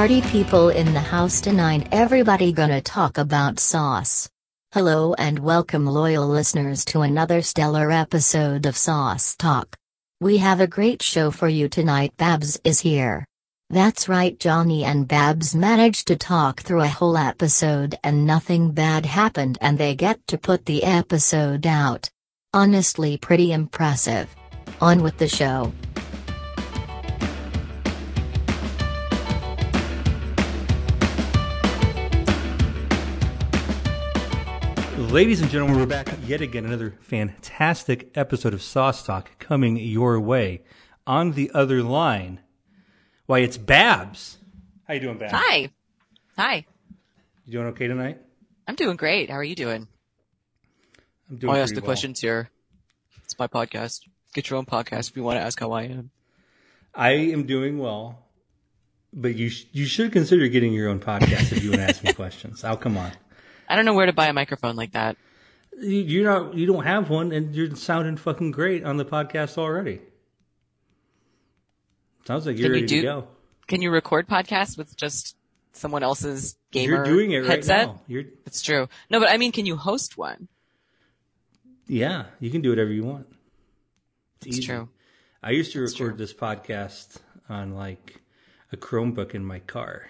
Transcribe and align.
Party 0.00 0.22
people 0.22 0.70
in 0.70 0.94
the 0.94 0.98
house 0.98 1.42
tonight, 1.42 1.86
everybody 1.92 2.54
gonna 2.54 2.80
talk 2.80 3.18
about 3.18 3.60
sauce. 3.60 4.30
Hello 4.72 5.12
and 5.18 5.38
welcome, 5.38 5.84
loyal 5.84 6.26
listeners, 6.26 6.86
to 6.86 7.02
another 7.02 7.42
stellar 7.42 7.90
episode 7.90 8.64
of 8.64 8.78
Sauce 8.78 9.36
Talk. 9.36 9.76
We 10.18 10.38
have 10.38 10.58
a 10.58 10.66
great 10.66 11.02
show 11.02 11.30
for 11.30 11.48
you 11.48 11.68
tonight. 11.68 12.16
Babs 12.16 12.58
is 12.64 12.80
here. 12.80 13.26
That's 13.68 14.08
right, 14.08 14.40
Johnny 14.40 14.84
and 14.84 15.06
Babs 15.06 15.54
managed 15.54 16.06
to 16.06 16.16
talk 16.16 16.62
through 16.62 16.80
a 16.80 16.88
whole 16.88 17.18
episode 17.18 17.94
and 18.02 18.24
nothing 18.24 18.70
bad 18.70 19.04
happened, 19.04 19.58
and 19.60 19.76
they 19.76 19.94
get 19.94 20.26
to 20.28 20.38
put 20.38 20.64
the 20.64 20.82
episode 20.82 21.66
out. 21.66 22.08
Honestly, 22.54 23.18
pretty 23.18 23.52
impressive. 23.52 24.34
On 24.80 25.02
with 25.02 25.18
the 25.18 25.28
show. 25.28 25.70
Ladies 35.10 35.40
and 35.40 35.50
gentlemen, 35.50 35.76
we're 35.76 35.86
back 35.86 36.08
yet 36.24 36.40
again. 36.40 36.64
Another 36.64 36.94
fantastic 37.00 38.16
episode 38.16 38.54
of 38.54 38.62
Sauce 38.62 39.04
Talk 39.04 39.36
coming 39.40 39.76
your 39.76 40.20
way. 40.20 40.62
On 41.04 41.32
the 41.32 41.50
other 41.52 41.82
line, 41.82 42.38
why 43.26 43.40
it's 43.40 43.58
Babs. 43.58 44.38
How 44.86 44.94
you 44.94 45.00
doing, 45.00 45.18
Babs? 45.18 45.32
Hi. 45.34 45.70
Hi. 46.36 46.64
You 47.44 47.52
doing 47.52 47.66
okay 47.68 47.88
tonight? 47.88 48.20
I'm 48.68 48.76
doing 48.76 48.96
great. 48.96 49.30
How 49.30 49.36
are 49.36 49.44
you 49.44 49.56
doing? 49.56 49.88
I'm 51.28 51.38
doing. 51.38 51.50
Oh, 51.50 51.56
I'll 51.56 51.62
ask 51.62 51.74
the 51.74 51.80
well. 51.80 51.86
questions 51.86 52.20
here. 52.20 52.48
It's 53.24 53.36
my 53.36 53.48
podcast. 53.48 54.02
Get 54.32 54.48
your 54.48 54.58
own 54.58 54.66
podcast 54.66 55.10
if 55.10 55.16
you 55.16 55.24
want 55.24 55.38
to 55.38 55.42
ask 55.42 55.58
how 55.58 55.72
I 55.72 55.82
am. 55.84 56.12
I 56.94 57.10
am 57.10 57.46
doing 57.46 57.78
well, 57.78 58.28
but 59.12 59.34
you 59.34 59.48
sh- 59.48 59.66
you 59.72 59.86
should 59.86 60.12
consider 60.12 60.46
getting 60.46 60.72
your 60.72 60.88
own 60.88 61.00
podcast 61.00 61.50
if 61.50 61.64
you 61.64 61.70
want 61.70 61.80
to 61.80 61.88
ask 61.88 62.04
me 62.04 62.12
questions. 62.14 62.62
I'll 62.62 62.76
come 62.76 62.96
on. 62.96 63.10
I 63.70 63.76
don't 63.76 63.84
know 63.84 63.94
where 63.94 64.06
to 64.06 64.12
buy 64.12 64.26
a 64.26 64.32
microphone 64.32 64.76
like 64.76 64.92
that. 64.92 65.16
You, 65.80 65.88
you're 66.00 66.24
not. 66.24 66.54
You 66.54 66.66
don't 66.66 66.84
have 66.84 67.08
one, 67.08 67.32
and 67.32 67.54
you're 67.54 67.74
sounding 67.76 68.16
fucking 68.16 68.50
great 68.50 68.84
on 68.84 68.96
the 68.96 69.04
podcast 69.04 69.56
already. 69.56 70.00
Sounds 72.26 72.46
like 72.46 72.58
you're 72.58 72.68
Can 72.68 72.74
you 72.74 72.80
ready 72.82 72.86
do- 72.86 72.96
to 73.00 73.02
go. 73.02 73.28
Can 73.66 73.82
you 73.82 73.90
record 73.90 74.26
podcasts 74.28 74.76
with 74.76 74.96
just 74.96 75.36
someone 75.72 76.02
else's 76.02 76.56
gamer 76.72 76.96
You're 76.96 77.04
doing 77.04 77.30
it 77.30 77.38
right 77.38 77.50
headset? 77.50 77.86
now. 77.86 78.00
You're 78.08 78.24
It's 78.44 78.62
true. 78.62 78.88
No, 79.10 79.20
but 79.20 79.28
I 79.30 79.36
mean, 79.36 79.52
can 79.52 79.64
you 79.66 79.76
host 79.76 80.18
one? 80.18 80.48
yeah. 81.86 82.24
You 82.40 82.50
can 82.50 82.60
do 82.62 82.70
whatever 82.70 82.90
you 82.92 83.04
want. 83.04 83.26
It's 84.38 84.58
easy. 84.58 84.62
true. 84.66 84.88
I 85.42 85.50
used 85.52 85.72
to 85.72 85.84
It's 85.84 85.92
record 85.98 86.16
true. 86.16 86.18
this 86.18 86.34
podcast 86.34 87.18
on 87.48 87.74
like 87.74 88.20
a 88.72 88.76
Chromebook 88.76 89.34
in 89.34 89.44
my 89.44 89.60
car. 89.60 90.08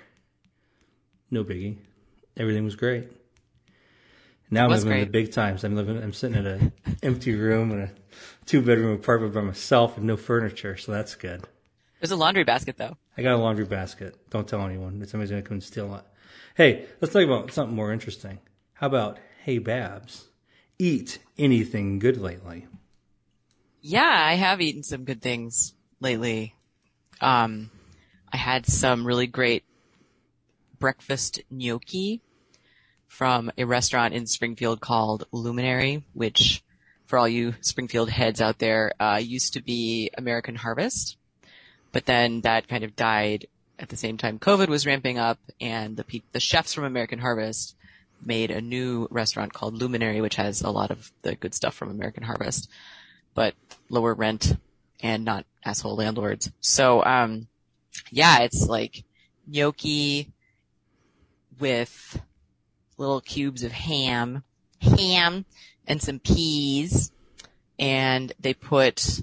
No 1.30 1.44
biggie. 1.44 1.76
Everything 2.36 2.64
was 2.64 2.76
great. 2.76 3.08
Now 4.50 4.64
I'm 4.64 4.70
living 4.70 4.92
in 4.92 5.00
the 5.00 5.06
big 5.06 5.32
times. 5.32 5.62
I'm 5.62 5.76
living. 5.76 6.02
I'm 6.02 6.12
sitting 6.12 6.38
in 6.38 6.46
an 6.46 6.72
empty 7.02 7.34
room 7.34 7.70
in 7.72 7.80
a 7.82 7.90
two 8.46 8.60
bedroom 8.60 8.94
apartment 8.94 9.32
by 9.32 9.42
myself 9.42 9.96
and 9.96 10.06
no 10.06 10.16
furniture, 10.16 10.76
so 10.76 10.92
that's 10.92 11.14
good. 11.14 11.44
There's 12.00 12.10
a 12.10 12.16
laundry 12.16 12.44
basket 12.44 12.76
though. 12.76 12.96
I 13.16 13.22
got 13.22 13.34
a 13.34 13.36
laundry 13.36 13.64
basket. 13.64 14.16
Don't 14.30 14.48
tell 14.48 14.62
anyone. 14.62 15.06
Somebody's 15.06 15.30
gonna 15.30 15.42
come 15.42 15.56
and 15.56 15.62
steal 15.62 15.94
it. 15.94 16.02
Hey, 16.56 16.86
let's 17.00 17.14
talk 17.14 17.24
about 17.24 17.52
something 17.52 17.76
more 17.76 17.92
interesting. 17.92 18.38
How 18.74 18.88
about 18.88 19.18
Hey 19.44 19.58
Babs? 19.58 20.26
Eat 20.78 21.18
anything 21.38 21.98
good 21.98 22.16
lately? 22.16 22.66
Yeah, 23.82 24.02
I 24.02 24.34
have 24.34 24.60
eaten 24.60 24.82
some 24.82 25.04
good 25.04 25.22
things 25.22 25.74
lately. 26.00 26.54
Um, 27.20 27.70
I 28.32 28.36
had 28.36 28.66
some 28.66 29.06
really 29.06 29.26
great 29.26 29.64
breakfast 30.78 31.40
gnocchi 31.50 32.22
from 33.10 33.50
a 33.58 33.64
restaurant 33.64 34.14
in 34.14 34.24
Springfield 34.24 34.80
called 34.80 35.26
Luminary, 35.32 36.04
which 36.14 36.62
for 37.06 37.18
all 37.18 37.28
you 37.28 37.54
Springfield 37.60 38.08
heads 38.08 38.40
out 38.40 38.58
there, 38.58 38.92
uh, 39.00 39.20
used 39.20 39.52
to 39.54 39.60
be 39.60 40.10
American 40.16 40.54
Harvest. 40.54 41.16
But 41.90 42.06
then 42.06 42.42
that 42.42 42.68
kind 42.68 42.84
of 42.84 42.94
died 42.94 43.48
at 43.80 43.88
the 43.88 43.96
same 43.96 44.16
time 44.16 44.38
COVID 44.38 44.68
was 44.68 44.86
ramping 44.86 45.18
up 45.18 45.38
and 45.60 45.96
the 45.96 46.04
pe- 46.04 46.22
the 46.32 46.40
chefs 46.40 46.72
from 46.72 46.84
American 46.84 47.18
Harvest 47.18 47.74
made 48.24 48.50
a 48.50 48.60
new 48.60 49.08
restaurant 49.10 49.52
called 49.52 49.74
Luminary, 49.74 50.20
which 50.20 50.36
has 50.36 50.62
a 50.62 50.70
lot 50.70 50.90
of 50.90 51.10
the 51.22 51.34
good 51.34 51.54
stuff 51.54 51.74
from 51.74 51.90
American 51.90 52.22
Harvest 52.22 52.68
but 53.34 53.54
lower 53.88 54.14
rent 54.14 54.56
and 55.02 55.24
not 55.24 55.46
asshole 55.64 55.96
landlords. 55.96 56.50
So, 56.60 57.04
um, 57.04 57.48
yeah, 58.10 58.40
it's 58.40 58.66
like 58.66 59.04
gnocchi 59.46 60.30
with 61.58 62.20
little 63.00 63.20
cubes 63.20 63.64
of 63.64 63.72
ham, 63.72 64.44
ham 64.80 65.44
and 65.86 66.00
some 66.00 66.20
peas. 66.20 67.10
And 67.78 68.32
they 68.38 68.54
put 68.54 69.22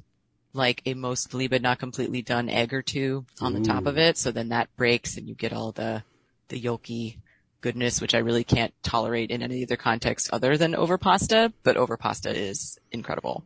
like 0.51 0.81
a 0.85 0.95
mostly 0.95 1.47
but 1.47 1.61
not 1.61 1.79
completely 1.79 2.23
done 2.23 2.49
egg 2.49 2.73
or 2.73 2.81
two 2.81 3.25
on 3.39 3.53
the 3.53 3.61
top 3.61 3.85
of 3.85 3.97
it. 3.97 4.17
So 4.17 4.31
then 4.31 4.49
that 4.49 4.75
breaks 4.75 5.15
and 5.15 5.27
you 5.29 5.35
get 5.35 5.53
all 5.53 5.71
the, 5.71 6.03
the 6.49 6.59
yolky 6.59 7.17
goodness, 7.61 8.01
which 8.01 8.15
I 8.15 8.19
really 8.19 8.43
can't 8.43 8.73
tolerate 8.81 9.29
in 9.29 9.43
any 9.43 9.63
other 9.63 9.77
context 9.77 10.29
other 10.33 10.57
than 10.57 10.73
over 10.73 10.97
pasta, 10.97 11.53
but 11.63 11.77
over 11.77 11.95
pasta 11.95 12.35
is 12.35 12.79
incredible. 12.91 13.45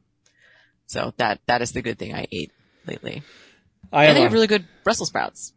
So 0.88 1.14
that, 1.18 1.42
that 1.48 1.62
is 1.62 1.74
the 1.74 1.82
good 1.82 2.00
thing 2.00 2.16
I 2.16 2.28
ate 2.32 2.52
lately. 2.88 3.24
I 3.92 4.06
And 4.06 4.18
they 4.18 4.22
have 4.22 4.34
really 4.34 4.48
good 4.48 4.66
Brussels 4.84 5.10
sprouts. 5.10 5.54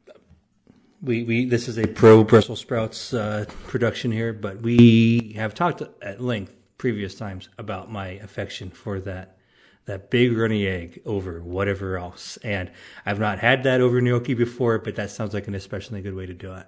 We, 1.04 1.22
we 1.22 1.44
this 1.44 1.68
is 1.68 1.78
a 1.78 1.86
pro 1.86 2.24
Brussels 2.24 2.60
sprouts 2.60 3.12
uh, 3.12 3.44
production 3.66 4.10
here, 4.10 4.32
but 4.32 4.62
we 4.62 5.34
have 5.36 5.54
talked 5.54 5.82
at 6.00 6.20
length 6.20 6.54
previous 6.78 7.14
times 7.14 7.50
about 7.58 7.92
my 7.92 8.08
affection 8.08 8.70
for 8.70 9.00
that 9.00 9.36
that 9.84 10.10
big 10.10 10.36
runny 10.36 10.66
egg 10.66 11.02
over 11.04 11.42
whatever 11.42 11.98
else, 11.98 12.38
and 12.38 12.70
I've 13.04 13.18
not 13.18 13.38
had 13.38 13.64
that 13.64 13.82
over 13.82 14.00
gnocchi 14.00 14.32
before, 14.32 14.78
but 14.78 14.96
that 14.96 15.10
sounds 15.10 15.34
like 15.34 15.46
an 15.46 15.54
especially 15.54 16.00
good 16.00 16.14
way 16.14 16.24
to 16.24 16.32
do 16.32 16.54
it. 16.54 16.66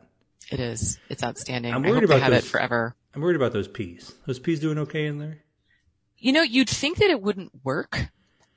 It 0.50 0.60
is. 0.60 0.98
It's 1.08 1.24
outstanding. 1.24 1.72
I'm 1.72 1.84
I 1.84 1.90
worried 1.90 2.04
about 2.04 2.20
have 2.20 2.32
it 2.34 2.44
forever. 2.44 2.94
I'm 3.14 3.22
worried 3.22 3.36
about 3.36 3.52
those 3.52 3.68
peas. 3.68 4.14
Those 4.26 4.38
peas 4.38 4.60
doing 4.60 4.78
okay 4.78 5.06
in 5.06 5.18
there? 5.18 5.42
You 6.18 6.32
know, 6.32 6.42
you'd 6.42 6.68
think 6.68 6.98
that 6.98 7.10
it 7.10 7.22
wouldn't 7.22 7.52
work, 7.64 8.08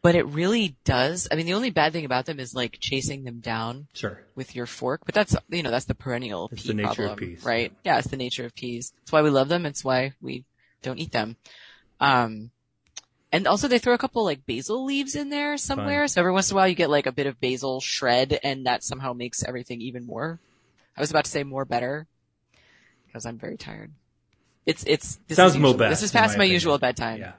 but 0.01 0.15
it 0.15 0.25
really 0.27 0.75
does. 0.85 1.27
I 1.31 1.35
mean, 1.35 1.45
the 1.45 1.53
only 1.53 1.69
bad 1.71 1.91
thing 1.93 2.05
about 2.05 2.25
them 2.25 2.39
is 2.39 2.53
like 2.55 2.77
chasing 2.79 3.23
them 3.23 3.39
down 3.39 3.87
Sure. 3.93 4.23
with 4.35 4.55
your 4.55 4.65
fork, 4.65 5.01
but 5.05 5.13
that's, 5.15 5.35
you 5.49 5.61
know, 5.63 5.71
that's 5.71 5.85
the 5.85 5.95
perennial 5.95 6.49
It's 6.51 6.61
pea 6.63 6.67
the 6.69 6.73
nature 6.75 7.05
of 7.05 7.17
peas. 7.17 7.43
right? 7.43 7.73
Yeah, 7.83 7.97
it's 7.99 8.07
the 8.07 8.17
nature 8.17 8.45
of 8.45 8.55
peas. 8.55 8.93
It's 9.01 9.11
why 9.11 9.21
we 9.21 9.29
love 9.29 9.49
them. 9.49 9.65
It's 9.65 9.83
why 9.83 10.13
we 10.21 10.45
don't 10.81 10.99
eat 10.99 11.11
them. 11.11 11.35
Um, 11.99 12.51
and 13.31 13.45
also 13.45 13.67
they 13.67 13.77
throw 13.79 13.93
a 13.93 13.97
couple 13.97 14.23
like 14.23 14.45
basil 14.45 14.85
leaves 14.85 15.15
in 15.15 15.29
there 15.29 15.57
somewhere. 15.57 16.07
So 16.07 16.21
every 16.21 16.31
once 16.31 16.49
in 16.49 16.55
a 16.55 16.57
while 16.57 16.67
you 16.67 16.75
get 16.75 16.89
like 16.89 17.05
a 17.05 17.11
bit 17.11 17.27
of 17.27 17.39
basil 17.41 17.79
shred 17.81 18.39
and 18.43 18.65
that 18.65 18.83
somehow 18.83 19.13
makes 19.13 19.43
everything 19.43 19.81
even 19.81 20.05
more. 20.05 20.39
I 20.97 21.01
was 21.01 21.11
about 21.11 21.25
to 21.25 21.31
say 21.31 21.43
more 21.43 21.65
better 21.65 22.07
because 23.05 23.25
I'm 23.25 23.37
very 23.37 23.57
tired. 23.57 23.91
It's, 24.65 24.83
it's, 24.87 25.19
this 25.27 25.35
Sounds 25.35 25.53
is 25.53 25.57
usual- 25.57 25.73
This 25.73 26.03
is 26.03 26.11
past 26.11 26.37
my 26.37 26.45
my, 26.45 26.51
usual 26.51 26.77
bedtime. 26.77 27.19
Yeah. 27.19 27.33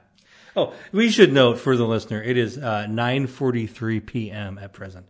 Oh, 0.55 0.73
we 0.91 1.09
should 1.09 1.31
note 1.31 1.59
for 1.59 1.77
the 1.77 1.85
listener, 1.85 2.21
it 2.21 2.37
is 2.37 2.57
uh, 2.57 2.85
9:43 2.89 4.05
p.m. 4.05 4.57
at 4.57 4.73
present. 4.73 5.05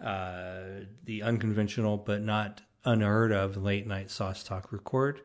Uh, 0.00 0.84
the 1.04 1.22
unconventional 1.22 1.96
but 1.96 2.20
not 2.22 2.60
unheard 2.84 3.32
of 3.32 3.56
late 3.56 3.86
night 3.86 4.10
sauce 4.10 4.44
talk 4.44 4.72
record. 4.72 5.20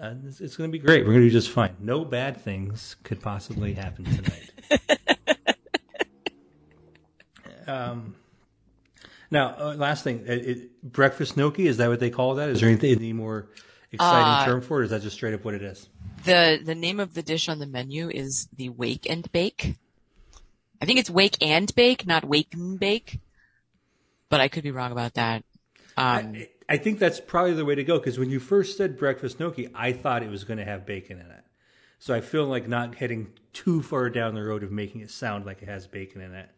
Uh, 0.00 0.14
it's 0.26 0.40
it's 0.40 0.56
going 0.56 0.70
to 0.70 0.72
be 0.72 0.84
great. 0.84 1.04
We're 1.04 1.12
going 1.12 1.22
to 1.22 1.28
do 1.28 1.32
just 1.32 1.50
fine. 1.50 1.76
No 1.80 2.04
bad 2.04 2.36
things 2.40 2.96
could 3.04 3.20
possibly 3.20 3.72
happen 3.74 4.04
tonight. 4.04 4.50
um, 7.66 8.16
now, 9.30 9.54
uh, 9.58 9.74
last 9.76 10.04
thing, 10.04 10.24
it, 10.26 10.46
it, 10.46 10.82
breakfast 10.82 11.36
gnocchi 11.36 11.66
is 11.66 11.78
that 11.78 11.88
what 11.88 12.00
they 12.00 12.10
call 12.10 12.34
that? 12.34 12.50
Is 12.50 12.60
there 12.60 12.68
anything 12.68 12.94
any 12.96 13.12
more 13.12 13.48
exciting 13.92 14.32
Uh, 14.32 14.44
term 14.44 14.60
for 14.60 14.78
it? 14.78 14.80
Or 14.80 14.84
is 14.84 14.90
that 14.90 15.02
just 15.02 15.16
straight 15.16 15.34
up 15.34 15.44
what 15.44 15.54
it 15.54 15.62
is? 15.62 15.88
The 16.24 16.60
the 16.62 16.74
name 16.74 17.00
of 17.00 17.14
the 17.14 17.22
dish 17.22 17.48
on 17.48 17.58
the 17.58 17.66
menu 17.66 18.08
is 18.08 18.48
the 18.56 18.70
Wake 18.70 19.08
and 19.08 19.30
Bake. 19.32 19.76
I 20.80 20.86
think 20.86 20.98
it's 20.98 21.10
Wake 21.10 21.36
and 21.40 21.72
Bake, 21.74 22.06
not 22.06 22.24
Wake 22.24 22.54
and 22.54 22.78
Bake. 22.78 23.20
But 24.28 24.40
I 24.40 24.48
could 24.48 24.62
be 24.62 24.70
wrong 24.70 24.92
about 24.92 25.14
that. 25.14 25.44
Um, 25.96 26.34
I, 26.34 26.48
I 26.68 26.76
think 26.78 26.98
that's 26.98 27.20
probably 27.20 27.52
the 27.52 27.64
way 27.64 27.74
to 27.74 27.84
go 27.84 27.98
because 27.98 28.18
when 28.18 28.30
you 28.30 28.40
first 28.40 28.76
said 28.76 28.98
breakfast 28.98 29.38
gnocchi, 29.38 29.68
I 29.74 29.92
thought 29.92 30.22
it 30.22 30.30
was 30.30 30.44
going 30.44 30.58
to 30.58 30.64
have 30.64 30.86
bacon 30.86 31.20
in 31.20 31.26
it. 31.30 31.44
So 31.98 32.14
I 32.14 32.20
feel 32.20 32.46
like 32.46 32.68
not 32.68 32.96
heading 32.96 33.32
too 33.52 33.82
far 33.82 34.10
down 34.10 34.34
the 34.34 34.42
road 34.42 34.62
of 34.62 34.72
making 34.72 35.00
it 35.00 35.10
sound 35.10 35.46
like 35.46 35.62
it 35.62 35.68
has 35.68 35.86
bacon 35.86 36.20
in 36.20 36.34
it. 36.34 36.50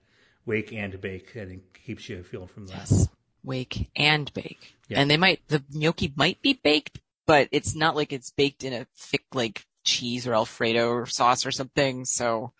Wake 0.45 0.73
and 0.73 0.99
bake, 1.01 1.37
I 1.37 1.45
think 1.45 1.81
keeps 1.85 2.09
you 2.09 2.23
feeling 2.23 2.49
from 2.49 2.67
that. 2.67 2.77
yes, 2.79 3.09
Wake 3.45 3.91
and 3.97 4.33
Bake. 4.33 4.75
Yeah. 4.89 5.01
And 5.01 5.11
they 5.11 5.17
might 5.17 5.41
the 5.49 5.63
gnocchi 5.73 6.13
might 6.17 6.41
be 6.41 6.55
baked, 6.55 7.01
but 7.27 7.49
it's 7.53 7.75
not 7.75 7.97
like 7.97 8.13
it's 8.13 8.31
baked 8.31 8.65
in 8.65 8.73
a 8.73 8.87
thick 8.97 9.25
like 9.35 9.67
cheese 9.85 10.27
or 10.27 10.35
Alfredo 10.35 10.89
or 10.91 11.07
sauce 11.07 11.45
or 11.47 11.51
something. 11.53 12.05
So 12.05 12.53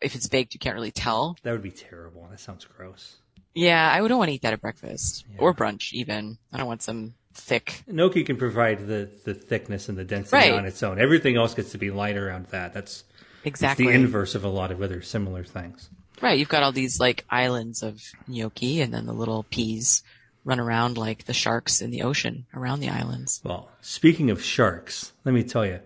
if 0.00 0.14
it's 0.14 0.28
baked, 0.28 0.54
you 0.54 0.60
can't 0.60 0.74
really 0.74 0.90
tell. 0.90 1.36
That 1.42 1.52
would 1.52 1.62
be 1.62 1.70
terrible. 1.70 2.26
That 2.30 2.40
sounds 2.40 2.64
gross. 2.64 3.16
Yeah, 3.54 3.90
I 3.92 4.06
don't 4.06 4.18
want 4.18 4.28
to 4.28 4.34
eat 4.34 4.42
that 4.42 4.52
at 4.52 4.60
breakfast 4.60 5.24
or 5.38 5.52
brunch 5.54 5.92
even. 5.92 6.38
I 6.52 6.58
don't 6.58 6.66
want 6.66 6.82
some 6.82 7.14
thick. 7.34 7.82
Gnocchi 7.86 8.22
can 8.22 8.36
provide 8.36 8.86
the, 8.86 9.08
the 9.24 9.34
thickness 9.34 9.88
and 9.88 9.96
the 9.98 10.04
density 10.04 10.36
Right. 10.36 10.52
on 10.52 10.64
its 10.64 10.82
own. 10.82 11.00
Everything 11.00 11.36
else 11.36 11.54
gets 11.54 11.72
to 11.72 11.78
be 11.78 11.90
light 11.90 12.16
around 12.16 12.46
that. 12.46 12.72
That's 12.74 13.04
Exactly. 13.44 13.86
the 13.86 13.92
inverse 13.92 14.34
of 14.34 14.44
a 14.44 14.48
lot 14.48 14.70
of 14.70 14.82
other 14.82 15.00
similar 15.02 15.42
things. 15.44 15.88
Right, 16.20 16.38
you've 16.38 16.48
got 16.48 16.62
all 16.64 16.72
these 16.72 16.98
like 17.00 17.24
islands 17.30 17.82
of 17.82 18.00
gnocchi 18.26 18.80
and 18.80 18.92
then 18.92 19.06
the 19.06 19.12
little 19.12 19.44
peas 19.44 20.02
run 20.48 20.58
around 20.58 20.96
like 20.96 21.26
the 21.26 21.34
sharks 21.34 21.82
in 21.82 21.90
the 21.90 22.02
ocean 22.02 22.46
around 22.54 22.80
the 22.80 22.88
islands. 22.88 23.40
Well, 23.44 23.68
speaking 23.82 24.30
of 24.30 24.42
sharks, 24.42 25.12
let 25.26 25.32
me 25.34 25.42
tell 25.44 25.66
you, 25.66 25.80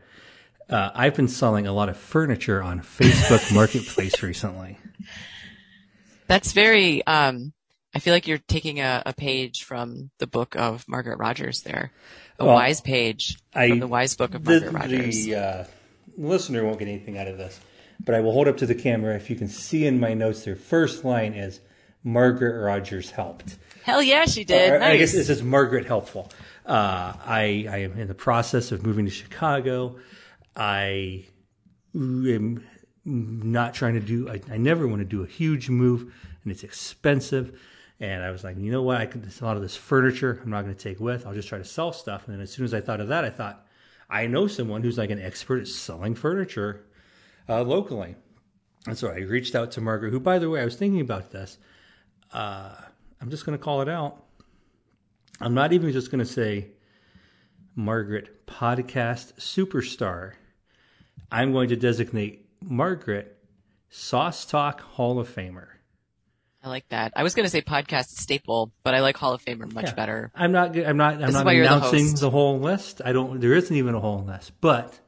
uh, 0.70 0.90
I've 0.94 1.16
been 1.16 1.26
selling 1.26 1.66
a 1.66 1.72
lot 1.72 1.88
of 1.88 1.96
furniture 1.96 2.62
on 2.62 2.80
Facebook 2.80 3.52
Marketplace 3.54 4.22
recently. 4.22 4.78
That's 6.28 6.52
very, 6.52 7.04
um, 7.06 7.52
I 7.92 7.98
feel 7.98 8.14
like 8.14 8.28
you're 8.28 8.38
taking 8.38 8.78
a, 8.80 9.02
a 9.04 9.12
page 9.12 9.64
from 9.64 10.10
the 10.18 10.28
book 10.28 10.54
of 10.56 10.86
Margaret 10.88 11.18
Rogers 11.18 11.62
there. 11.62 11.90
A 12.38 12.44
Well, 12.46 12.54
wise 12.54 12.80
page 12.80 13.36
I- 13.54 13.68
from 13.68 13.80
the 13.80 13.88
wise 13.88 14.14
book 14.14 14.34
of 14.34 14.44
The, 14.44 14.60
Margaret 14.70 14.72
Rogers. 14.72 15.24
the 15.26 15.34
uh, 15.34 15.64
listener 16.16 16.64
won't 16.64 16.78
get 16.78 16.86
anything 16.88 17.18
out 17.18 17.26
of 17.26 17.36
this, 17.36 17.58
but 17.98 18.14
I 18.14 18.20
will 18.20 18.32
hold 18.32 18.46
up 18.46 18.58
to 18.58 18.66
the 18.66 18.76
camera. 18.76 19.16
If 19.16 19.28
you 19.28 19.34
can 19.34 19.48
see 19.48 19.86
in 19.86 19.98
my 19.98 20.14
notes, 20.14 20.44
their 20.44 20.56
first 20.56 21.04
line 21.04 21.34
is 21.34 21.58
Margaret 22.04 22.62
Rogers 22.64 23.10
helped. 23.10 23.56
Hell 23.82 24.02
yeah, 24.02 24.24
she 24.26 24.44
did. 24.44 24.72
Or, 24.72 24.78
nice. 24.78 24.94
I 24.94 24.96
guess 24.96 25.12
this 25.12 25.28
is 25.28 25.42
Margaret 25.42 25.86
helpful. 25.86 26.30
Uh, 26.64 27.14
I, 27.24 27.66
I 27.68 27.76
am 27.78 27.98
in 27.98 28.08
the 28.08 28.14
process 28.14 28.72
of 28.72 28.84
moving 28.84 29.04
to 29.04 29.10
Chicago. 29.10 29.96
I 30.54 31.24
am 31.94 32.64
not 33.04 33.74
trying 33.74 33.94
to 33.94 34.00
do, 34.00 34.28
I, 34.28 34.40
I 34.50 34.56
never 34.58 34.86
want 34.86 35.00
to 35.00 35.04
do 35.04 35.22
a 35.22 35.26
huge 35.26 35.68
move 35.68 36.12
and 36.42 36.52
it's 36.52 36.62
expensive. 36.62 37.60
And 37.98 38.22
I 38.22 38.30
was 38.30 38.44
like, 38.44 38.56
you 38.56 38.70
know 38.70 38.82
what? 38.82 39.00
I 39.00 39.06
could, 39.06 39.24
a 39.40 39.44
lot 39.44 39.56
of 39.56 39.62
this 39.62 39.76
furniture 39.76 40.40
I'm 40.42 40.50
not 40.50 40.62
going 40.62 40.74
to 40.74 40.80
take 40.80 41.00
with. 41.00 41.26
I'll 41.26 41.34
just 41.34 41.48
try 41.48 41.58
to 41.58 41.64
sell 41.64 41.92
stuff. 41.92 42.26
And 42.26 42.34
then 42.34 42.42
as 42.42 42.52
soon 42.52 42.64
as 42.64 42.74
I 42.74 42.80
thought 42.80 43.00
of 43.00 43.08
that, 43.08 43.24
I 43.24 43.30
thought, 43.30 43.66
I 44.08 44.26
know 44.26 44.46
someone 44.46 44.82
who's 44.82 44.98
like 44.98 45.10
an 45.10 45.20
expert 45.20 45.62
at 45.62 45.68
selling 45.68 46.14
furniture 46.14 46.84
uh, 47.48 47.62
locally. 47.62 48.14
And 48.86 48.98
so 48.98 49.08
I 49.08 49.18
reached 49.18 49.54
out 49.54 49.70
to 49.72 49.80
Margaret, 49.80 50.10
who, 50.10 50.20
by 50.20 50.38
the 50.38 50.50
way, 50.50 50.60
I 50.60 50.64
was 50.64 50.76
thinking 50.76 51.00
about 51.00 51.30
this. 51.30 51.58
Uh, 52.32 52.74
I'm 53.22 53.30
just 53.30 53.46
going 53.46 53.56
to 53.56 53.62
call 53.64 53.82
it 53.82 53.88
out. 53.88 54.20
I'm 55.40 55.54
not 55.54 55.72
even 55.72 55.92
just 55.92 56.10
going 56.10 56.18
to 56.18 56.30
say 56.30 56.72
Margaret 57.76 58.46
podcast 58.46 59.34
superstar. 59.34 60.32
I'm 61.30 61.52
going 61.52 61.68
to 61.68 61.76
designate 61.76 62.48
Margaret 62.60 63.38
Sauce 63.90 64.44
Talk 64.44 64.80
Hall 64.80 65.20
of 65.20 65.32
Famer. 65.32 65.68
I 66.64 66.68
like 66.68 66.88
that. 66.88 67.12
I 67.14 67.22
was 67.22 67.34
going 67.34 67.44
to 67.44 67.50
say 67.50 67.62
podcast 67.62 68.06
staple, 68.06 68.72
but 68.82 68.94
I 68.94 69.00
like 69.00 69.16
Hall 69.16 69.34
of 69.34 69.44
Famer 69.44 69.72
much 69.72 69.86
Yeah. 69.86 69.94
better. 69.94 70.32
I'm 70.34 70.50
not. 70.50 70.76
I'm 70.76 70.96
not. 70.96 71.22
I'm 71.22 71.32
not 71.32 71.46
you're 71.54 71.64
the 71.64 71.76
announcing 71.76 72.14
the, 72.14 72.30
whole 72.30 72.58
list. 72.58 73.00
I 73.04 73.12
don't. 73.12 73.40
There 73.40 73.54
isn't 73.54 73.74
even 73.74 73.94
a 73.94 74.00
whole 74.00 74.24
list, 74.24 74.52
but 74.60 74.98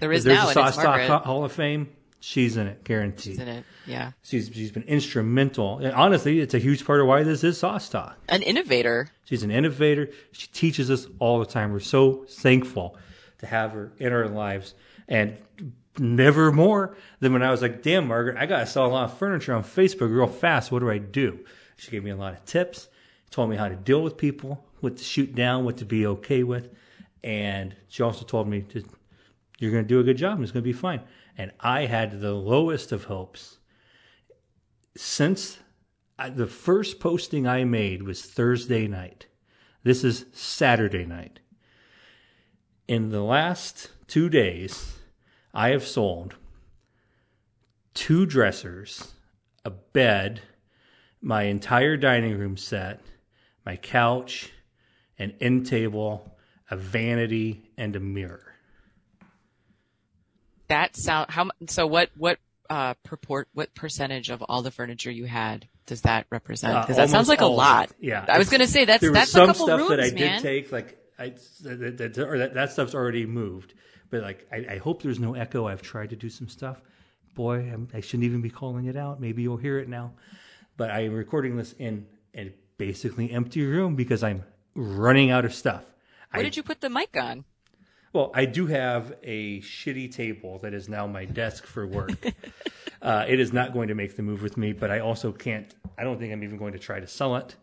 There 0.00 0.12
is 0.12 0.24
there's 0.24 0.36
now, 0.36 0.44
a 0.44 0.46
and 0.48 0.54
Sauce 0.74 0.76
Talk 0.76 1.24
Hall 1.24 1.44
of 1.44 1.52
Fame. 1.52 1.88
She's 2.24 2.56
in 2.56 2.68
it, 2.68 2.84
guaranteed. 2.84 3.32
isn't 3.32 3.48
it? 3.48 3.64
Yeah. 3.84 4.12
She's 4.22 4.48
she's 4.54 4.70
been 4.70 4.84
instrumental. 4.84 5.78
And 5.78 5.92
honestly, 5.92 6.38
it's 6.38 6.54
a 6.54 6.60
huge 6.60 6.86
part 6.86 7.00
of 7.00 7.08
why 7.08 7.24
this 7.24 7.42
is 7.42 7.58
Sauce 7.58 7.88
Talk. 7.88 8.16
An 8.28 8.42
innovator. 8.42 9.08
She's 9.24 9.42
an 9.42 9.50
innovator. 9.50 10.08
She 10.30 10.46
teaches 10.46 10.88
us 10.88 11.08
all 11.18 11.40
the 11.40 11.46
time. 11.46 11.72
We're 11.72 11.80
so 11.80 12.24
thankful 12.28 12.96
to 13.38 13.46
have 13.46 13.72
her 13.72 13.92
in 13.98 14.12
our 14.12 14.28
lives. 14.28 14.74
And 15.08 15.36
never 15.98 16.52
more 16.52 16.96
than 17.18 17.32
when 17.32 17.42
I 17.42 17.50
was 17.50 17.60
like, 17.60 17.82
damn, 17.82 18.06
Margaret, 18.06 18.36
I 18.38 18.46
got 18.46 18.60
to 18.60 18.66
sell 18.66 18.86
a 18.86 18.92
lot 18.92 19.10
of 19.10 19.18
furniture 19.18 19.52
on 19.52 19.64
Facebook 19.64 20.14
real 20.14 20.28
fast. 20.28 20.70
What 20.70 20.78
do 20.78 20.88
I 20.90 20.98
do? 20.98 21.44
She 21.76 21.90
gave 21.90 22.04
me 22.04 22.10
a 22.10 22.16
lot 22.16 22.34
of 22.34 22.44
tips, 22.44 22.88
told 23.32 23.50
me 23.50 23.56
how 23.56 23.66
to 23.66 23.74
deal 23.74 24.00
with 24.00 24.16
people, 24.16 24.64
what 24.78 24.96
to 24.96 25.02
shoot 25.02 25.34
down, 25.34 25.64
what 25.64 25.78
to 25.78 25.84
be 25.84 26.06
okay 26.06 26.44
with. 26.44 26.70
And 27.24 27.74
she 27.88 28.04
also 28.04 28.24
told 28.24 28.46
me 28.46 28.62
to, 28.62 28.84
you're 29.58 29.72
going 29.72 29.82
to 29.82 29.88
do 29.88 29.98
a 29.98 30.04
good 30.04 30.16
job 30.16 30.34
and 30.34 30.44
it's 30.44 30.52
going 30.52 30.62
to 30.62 30.68
be 30.68 30.72
fine. 30.72 31.00
And 31.36 31.52
I 31.60 31.86
had 31.86 32.20
the 32.20 32.34
lowest 32.34 32.92
of 32.92 33.04
hopes. 33.04 33.58
Since 34.96 35.58
I, 36.18 36.28
the 36.28 36.46
first 36.46 37.00
posting 37.00 37.46
I 37.46 37.64
made 37.64 38.02
was 38.02 38.22
Thursday 38.22 38.86
night. 38.86 39.26
This 39.82 40.04
is 40.04 40.26
Saturday 40.32 41.04
night. 41.04 41.40
In 42.86 43.08
the 43.08 43.22
last 43.22 43.90
two 44.06 44.28
days, 44.28 44.98
I 45.54 45.70
have 45.70 45.86
sold 45.86 46.36
two 47.94 48.26
dressers, 48.26 49.12
a 49.64 49.70
bed, 49.70 50.42
my 51.20 51.44
entire 51.44 51.96
dining 51.96 52.36
room 52.38 52.56
set, 52.56 53.00
my 53.64 53.76
couch, 53.76 54.52
an 55.18 55.34
end 55.40 55.66
table, 55.66 56.36
a 56.70 56.76
vanity, 56.76 57.70
and 57.76 57.94
a 57.94 58.00
mirror. 58.00 58.51
That 60.72 60.96
sound 60.96 61.30
how 61.30 61.50
so 61.68 61.86
what 61.86 62.10
what 62.16 62.38
uh 62.70 62.94
purport 63.04 63.48
what 63.52 63.74
percentage 63.74 64.30
of 64.30 64.42
all 64.42 64.62
the 64.62 64.70
furniture 64.70 65.10
you 65.10 65.26
had 65.26 65.68
does 65.86 66.02
that 66.02 66.26
represent? 66.30 66.74
Uh, 66.74 66.80
Because 66.80 66.96
that 66.96 67.10
sounds 67.10 67.28
like 67.28 67.40
a 67.42 67.46
lot. 67.46 67.90
Yeah, 68.00 68.24
I 68.28 68.38
was 68.38 68.48
going 68.48 68.60
to 68.60 68.66
say 68.66 68.84
that's 68.84 69.00
there 69.00 69.10
was 69.10 69.18
that's 69.18 69.30
some 69.32 69.42
a 69.42 69.46
couple 69.48 69.66
stuff 69.66 69.78
rooms, 69.80 69.90
that 69.90 70.00
I 70.00 70.10
did 70.10 70.40
take, 70.40 70.72
like 70.72 70.98
I, 71.18 71.34
that, 71.62 71.98
that, 71.98 72.18
or 72.18 72.38
that, 72.38 72.54
that 72.54 72.72
stuff's 72.72 72.94
already 72.94 73.26
moved. 73.26 73.74
But 74.10 74.22
like, 74.22 74.46
I, 74.52 74.74
I 74.74 74.76
hope 74.78 75.02
there's 75.02 75.18
no 75.18 75.34
echo. 75.34 75.66
I've 75.66 75.82
tried 75.82 76.10
to 76.10 76.16
do 76.16 76.28
some 76.28 76.48
stuff. 76.48 76.80
Boy, 77.34 77.58
I'm, 77.72 77.88
I 77.94 78.00
shouldn't 78.00 78.24
even 78.24 78.42
be 78.42 78.50
calling 78.50 78.86
it 78.86 78.96
out. 78.96 79.20
Maybe 79.20 79.42
you'll 79.42 79.56
hear 79.56 79.78
it 79.78 79.88
now. 79.88 80.12
But 80.76 80.90
I 80.90 81.04
am 81.04 81.14
recording 81.14 81.56
this 81.56 81.74
in 81.78 82.06
a 82.36 82.54
basically 82.78 83.30
empty 83.30 83.64
room 83.64 83.94
because 83.96 84.22
I'm 84.22 84.44
running 84.74 85.30
out 85.30 85.44
of 85.44 85.54
stuff. 85.54 85.84
Where 86.30 86.40
I, 86.40 86.42
did 86.42 86.56
you 86.56 86.62
put 86.62 86.80
the 86.80 86.90
mic 86.90 87.16
on? 87.16 87.44
Well, 88.12 88.30
I 88.34 88.44
do 88.44 88.66
have 88.66 89.14
a 89.22 89.60
shitty 89.60 90.12
table 90.12 90.58
that 90.58 90.74
is 90.74 90.88
now 90.88 91.06
my 91.06 91.24
desk 91.24 91.66
for 91.66 91.86
work. 91.86 92.12
uh, 93.02 93.24
it 93.28 93.40
is 93.40 93.52
not 93.52 93.72
going 93.72 93.88
to 93.88 93.94
make 93.94 94.16
the 94.16 94.22
move 94.22 94.42
with 94.42 94.56
me, 94.56 94.72
but 94.72 94.90
I 94.90 95.00
also 95.00 95.32
can't. 95.32 95.74
I 95.96 96.04
don't 96.04 96.18
think 96.18 96.32
I'm 96.32 96.42
even 96.42 96.58
going 96.58 96.72
to 96.74 96.78
try 96.78 97.00
to 97.00 97.06
sell 97.06 97.36
it. 97.36 97.54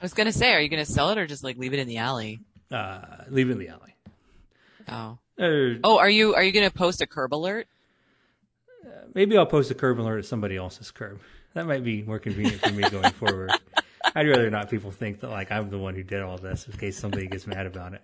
I 0.00 0.04
was 0.04 0.14
going 0.14 0.26
to 0.26 0.32
say, 0.32 0.52
are 0.52 0.60
you 0.60 0.68
going 0.68 0.84
to 0.84 0.90
sell 0.90 1.10
it 1.10 1.18
or 1.18 1.26
just 1.26 1.42
like 1.42 1.56
leave 1.56 1.72
it 1.72 1.78
in 1.80 1.88
the 1.88 1.98
alley? 1.98 2.40
Uh, 2.70 3.00
leave 3.28 3.48
it 3.48 3.52
in 3.52 3.58
the 3.58 3.68
alley. 3.68 3.94
Oh. 4.88 5.18
Uh, 5.38 5.78
Oh, 5.84 5.98
are 5.98 6.08
you 6.08 6.34
are 6.34 6.42
you 6.42 6.52
going 6.52 6.68
to 6.68 6.74
post 6.74 7.02
a 7.02 7.06
curb 7.06 7.34
alert? 7.34 7.66
Maybe 9.14 9.36
I'll 9.36 9.46
post 9.46 9.70
a 9.70 9.74
curb 9.74 9.98
alert 9.98 10.18
at 10.18 10.24
somebody 10.26 10.56
else's 10.56 10.90
curb. 10.90 11.20
That 11.54 11.66
might 11.66 11.82
be 11.82 12.02
more 12.02 12.18
convenient 12.18 12.60
for 12.60 12.72
me 12.72 12.88
going 12.88 13.10
forward. 13.12 13.50
I'd 14.14 14.28
rather 14.28 14.50
not 14.50 14.70
people 14.70 14.90
think 14.90 15.20
that 15.20 15.30
like 15.30 15.50
I'm 15.50 15.70
the 15.70 15.78
one 15.78 15.94
who 15.94 16.02
did 16.02 16.22
all 16.22 16.38
this 16.38 16.66
in 16.66 16.72
case 16.74 16.98
somebody 16.98 17.26
gets 17.26 17.46
mad 17.46 17.66
about 17.66 17.94
it. 17.94 18.02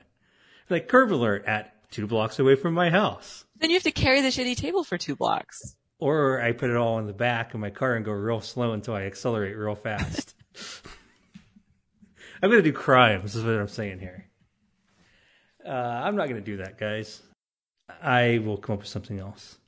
Like 0.71 0.89
curb 0.89 1.13
alert 1.13 1.45
at 1.47 1.75
two 1.93 2.07
blocks 2.07 2.39
away 2.39 2.57
from 2.57 2.75
my 2.75 2.91
house. 2.91 3.45
Then 3.59 3.71
you 3.71 3.77
have 3.77 3.85
to 3.85 3.93
carry 3.93 4.23
the 4.23 4.29
shitty 4.29 4.57
table 4.57 4.83
for 4.83 4.99
two 4.99 5.15
blocks. 5.15 5.77
Or 5.99 6.41
I 6.41 6.51
put 6.51 6.71
it 6.71 6.77
all 6.77 6.99
in 6.99 7.07
the 7.07 7.13
back 7.13 7.55
of 7.55 7.61
my 7.61 7.71
car 7.71 7.95
and 7.95 8.05
go 8.05 8.11
real 8.11 8.41
slow 8.41 8.73
until 8.73 8.95
I 8.95 9.03
accelerate 9.03 9.57
real 9.57 9.77
fast. 9.77 10.35
I'm 12.43 12.51
gonna 12.51 12.63
do 12.63 12.73
crimes, 12.73 13.37
is 13.37 13.45
what 13.45 13.55
I'm 13.55 13.69
saying 13.69 14.01
here. 14.01 14.29
Uh, 15.65 15.71
I'm 15.71 16.17
not 16.17 16.27
gonna 16.29 16.41
do 16.41 16.57
that, 16.57 16.77
guys. 16.77 17.23
I 18.03 18.39
will 18.45 18.57
come 18.57 18.75
up 18.75 18.81
with 18.81 18.89
something 18.89 19.21
else. 19.21 19.59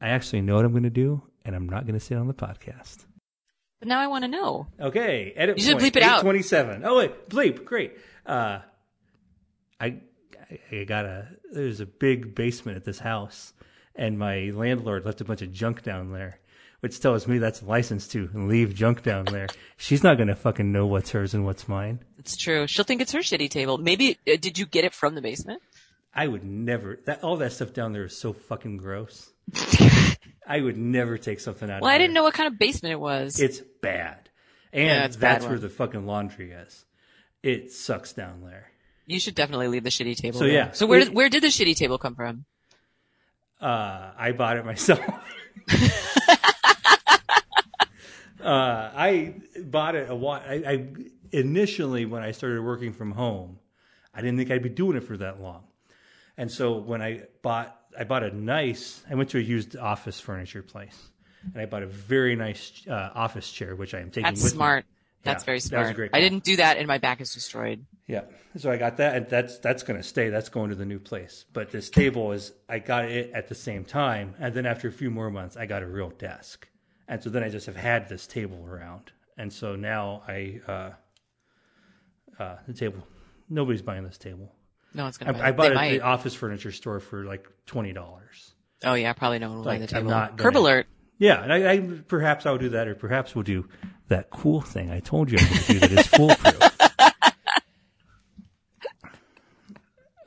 I 0.00 0.10
actually 0.10 0.42
know 0.42 0.54
what 0.54 0.64
I'm 0.64 0.72
gonna 0.72 0.88
do, 0.88 1.20
and 1.44 1.56
I'm 1.56 1.68
not 1.68 1.84
gonna 1.84 1.98
say 1.98 2.14
it 2.14 2.18
on 2.18 2.28
the 2.28 2.34
podcast. 2.34 3.04
But 3.80 3.88
now 3.88 3.98
I 3.98 4.06
want 4.06 4.22
to 4.22 4.28
know. 4.28 4.68
Okay, 4.80 5.32
edit 5.34 5.58
You 5.58 5.64
should 5.64 5.78
point, 5.78 5.94
bleep 5.94 5.96
it 5.96 6.02
out. 6.04 6.20
827. 6.20 6.84
Oh 6.84 6.98
wait, 6.98 7.28
bleep, 7.28 7.64
great. 7.64 7.96
Uh, 8.24 8.60
I, 9.80 9.96
I 10.72 10.84
got 10.84 11.04
a, 11.04 11.28
there's 11.52 11.80
a 11.80 11.86
big 11.86 12.34
basement 12.34 12.76
at 12.76 12.84
this 12.84 12.98
house 12.98 13.52
and 13.96 14.18
my 14.18 14.50
landlord 14.54 15.04
left 15.04 15.20
a 15.20 15.24
bunch 15.24 15.42
of 15.42 15.52
junk 15.52 15.82
down 15.82 16.12
there, 16.12 16.38
which 16.80 17.00
tells 17.00 17.26
me 17.26 17.38
that's 17.38 17.62
licensed 17.62 18.12
to 18.12 18.28
leave 18.34 18.74
junk 18.74 19.02
down 19.02 19.24
there. 19.26 19.48
She's 19.76 20.02
not 20.02 20.16
going 20.16 20.28
to 20.28 20.36
fucking 20.36 20.70
know 20.70 20.86
what's 20.86 21.10
hers 21.10 21.34
and 21.34 21.44
what's 21.44 21.68
mine. 21.68 22.00
It's 22.18 22.36
true. 22.36 22.66
She'll 22.66 22.84
think 22.84 23.00
it's 23.00 23.12
her 23.12 23.20
shitty 23.20 23.50
table. 23.50 23.78
Maybe 23.78 24.18
uh, 24.30 24.36
did 24.40 24.58
you 24.58 24.66
get 24.66 24.84
it 24.84 24.94
from 24.94 25.14
the 25.14 25.22
basement? 25.22 25.62
I 26.14 26.26
would 26.26 26.44
never, 26.44 26.98
that, 27.06 27.22
all 27.22 27.36
that 27.36 27.52
stuff 27.52 27.74
down 27.74 27.92
there 27.92 28.04
is 28.04 28.16
so 28.16 28.32
fucking 28.32 28.78
gross. 28.78 29.30
I 30.46 30.60
would 30.60 30.78
never 30.78 31.18
take 31.18 31.40
something 31.40 31.68
out 31.70 31.82
Well, 31.82 31.90
of 31.90 31.94
I 31.94 31.98
didn't 31.98 32.14
know 32.14 32.22
what 32.22 32.34
kind 32.34 32.46
of 32.46 32.58
basement 32.58 32.92
it 32.92 33.00
was. 33.00 33.40
It's 33.40 33.60
bad. 33.82 34.30
And 34.72 34.86
Yeah, 34.86 35.04
it's 35.04 35.16
a 35.16 35.18
bad 35.18 35.34
that's 35.42 35.46
where 35.46 35.58
the 35.58 35.68
fucking 35.68 36.06
laundry 36.06 36.52
is. 36.52 36.84
It 37.42 37.70
sucks 37.70 38.12
down 38.12 38.42
there. 38.42 38.70
You 39.06 39.20
should 39.20 39.34
definitely 39.34 39.68
leave 39.68 39.84
the 39.84 39.90
shitty 39.90 40.16
table. 40.16 40.38
So, 40.38 40.44
there. 40.44 40.54
yeah. 40.54 40.72
So 40.72 40.86
where 40.86 40.98
It- 41.00 41.04
did, 41.06 41.14
where 41.14 41.28
did 41.28 41.42
the 41.42 41.48
shitty 41.48 41.76
table 41.76 41.98
come 41.98 42.14
from? 42.14 42.44
Uh, 43.60 44.10
I 44.18 44.32
bought 44.32 44.58
it 44.58 44.64
myself. 44.66 45.00
uh, 48.40 48.90
I 48.94 49.34
bought 49.64 49.94
it 49.94 50.10
a 50.10 50.14
while. 50.14 50.42
I, 50.46 50.54
I 50.54 50.86
initially 51.32 52.04
when 52.06 52.22
I 52.22 52.32
started 52.32 52.62
working 52.62 52.92
from 52.92 53.12
home, 53.12 53.58
I 54.14 54.20
didn't 54.20 54.36
think 54.38 54.50
I'd 54.50 54.62
be 54.62 54.68
doing 54.68 54.96
it 54.96 55.04
for 55.04 55.16
that 55.16 55.40
long. 55.40 55.64
And 56.36 56.50
so 56.50 56.76
when 56.76 57.00
I 57.00 57.22
bought, 57.42 57.74
I 57.98 58.04
bought 58.04 58.22
a 58.22 58.34
nice. 58.36 59.02
I 59.10 59.14
went 59.14 59.30
to 59.30 59.38
a 59.38 59.42
used 59.42 59.76
office 59.76 60.20
furniture 60.20 60.62
place, 60.62 60.96
and 61.54 61.60
I 61.62 61.64
bought 61.66 61.82
a 61.82 61.86
very 61.86 62.36
nice 62.36 62.82
uh, 62.86 63.10
office 63.14 63.50
chair, 63.50 63.74
which 63.74 63.94
I 63.94 64.00
am 64.00 64.10
taking 64.10 64.24
That's 64.24 64.42
with 64.42 64.52
smart. 64.52 64.84
me. 64.84 64.90
That's 65.26 65.42
Yeah, 65.42 65.46
very 65.46 65.58
that 65.58 65.64
smart. 65.64 65.94
great 65.96 66.10
I 66.14 66.20
didn't 66.20 66.44
do 66.44 66.56
that, 66.56 66.78
and 66.78 66.86
my 66.86 66.98
back 66.98 67.20
is 67.20 67.34
destroyed. 67.34 67.84
Yeah. 68.06 68.22
So 68.56 68.70
I 68.70 68.76
got 68.78 68.96
that, 68.98 69.16
and 69.16 69.28
that's 69.28 69.58
that's 69.58 69.82
going 69.82 69.98
to 69.98 70.02
stay. 70.02 70.30
That's 70.30 70.48
going 70.48 70.70
to 70.70 70.76
the 70.76 70.86
new 70.86 70.98
place. 70.98 71.44
But 71.52 71.70
this 71.70 71.90
table 71.90 72.32
is, 72.32 72.52
I 72.68 72.78
got 72.78 73.04
it 73.06 73.32
at 73.34 73.48
the 73.48 73.54
same 73.54 73.84
time, 73.84 74.34
and 74.38 74.54
then 74.54 74.64
after 74.64 74.88
a 74.88 74.92
few 74.92 75.10
more 75.10 75.30
months, 75.30 75.56
I 75.56 75.66
got 75.66 75.82
a 75.82 75.86
real 75.86 76.10
desk, 76.10 76.66
and 77.08 77.22
so 77.22 77.28
then 77.30 77.42
I 77.42 77.48
just 77.50 77.66
have 77.66 77.76
had 77.76 78.08
this 78.08 78.26
table 78.26 78.64
around, 78.66 79.12
and 79.36 79.52
so 79.52 79.76
now 79.76 80.22
I, 80.26 80.60
uh, 80.66 80.90
uh, 82.38 82.56
the 82.66 82.74
table, 82.74 83.06
nobody's 83.50 83.82
buying 83.82 84.04
this 84.04 84.18
table. 84.18 84.52
No 84.94 85.06
it's 85.08 85.18
I, 85.20 85.24
gonna. 85.24 85.38
buy 85.38 85.48
I 85.48 85.52
bought 85.52 85.72
it 85.72 85.76
at 85.76 85.90
the 85.90 86.00
office 86.02 86.34
furniture 86.34 86.72
store 86.72 87.00
for 87.00 87.24
like 87.24 87.46
twenty 87.66 87.92
dollars. 87.92 88.52
Oh 88.84 88.94
yeah, 88.94 89.12
probably 89.12 89.38
no 89.38 89.48
one 89.48 89.58
will 89.58 89.64
buy 89.64 89.78
Like, 89.78 89.88
the 89.88 89.96
I'm 89.96 90.06
table. 90.06 90.36
Curb 90.36 90.56
alert. 90.56 90.86
Yeah, 91.18 91.42
and 91.42 91.52
I, 91.52 91.72
I 91.72 91.78
perhaps 92.06 92.44
I'll 92.46 92.58
do 92.58 92.70
that, 92.70 92.88
or 92.88 92.94
perhaps 92.94 93.34
we'll 93.34 93.42
do 93.42 93.68
that 94.08 94.30
cool 94.30 94.60
thing 94.60 94.90
I 94.90 95.00
told 95.00 95.30
you 95.30 95.38
I 95.40 95.50
would 95.50 95.66
do 95.66 95.78
that 95.80 95.92
is 95.92 96.06
foolproof. 96.08 96.62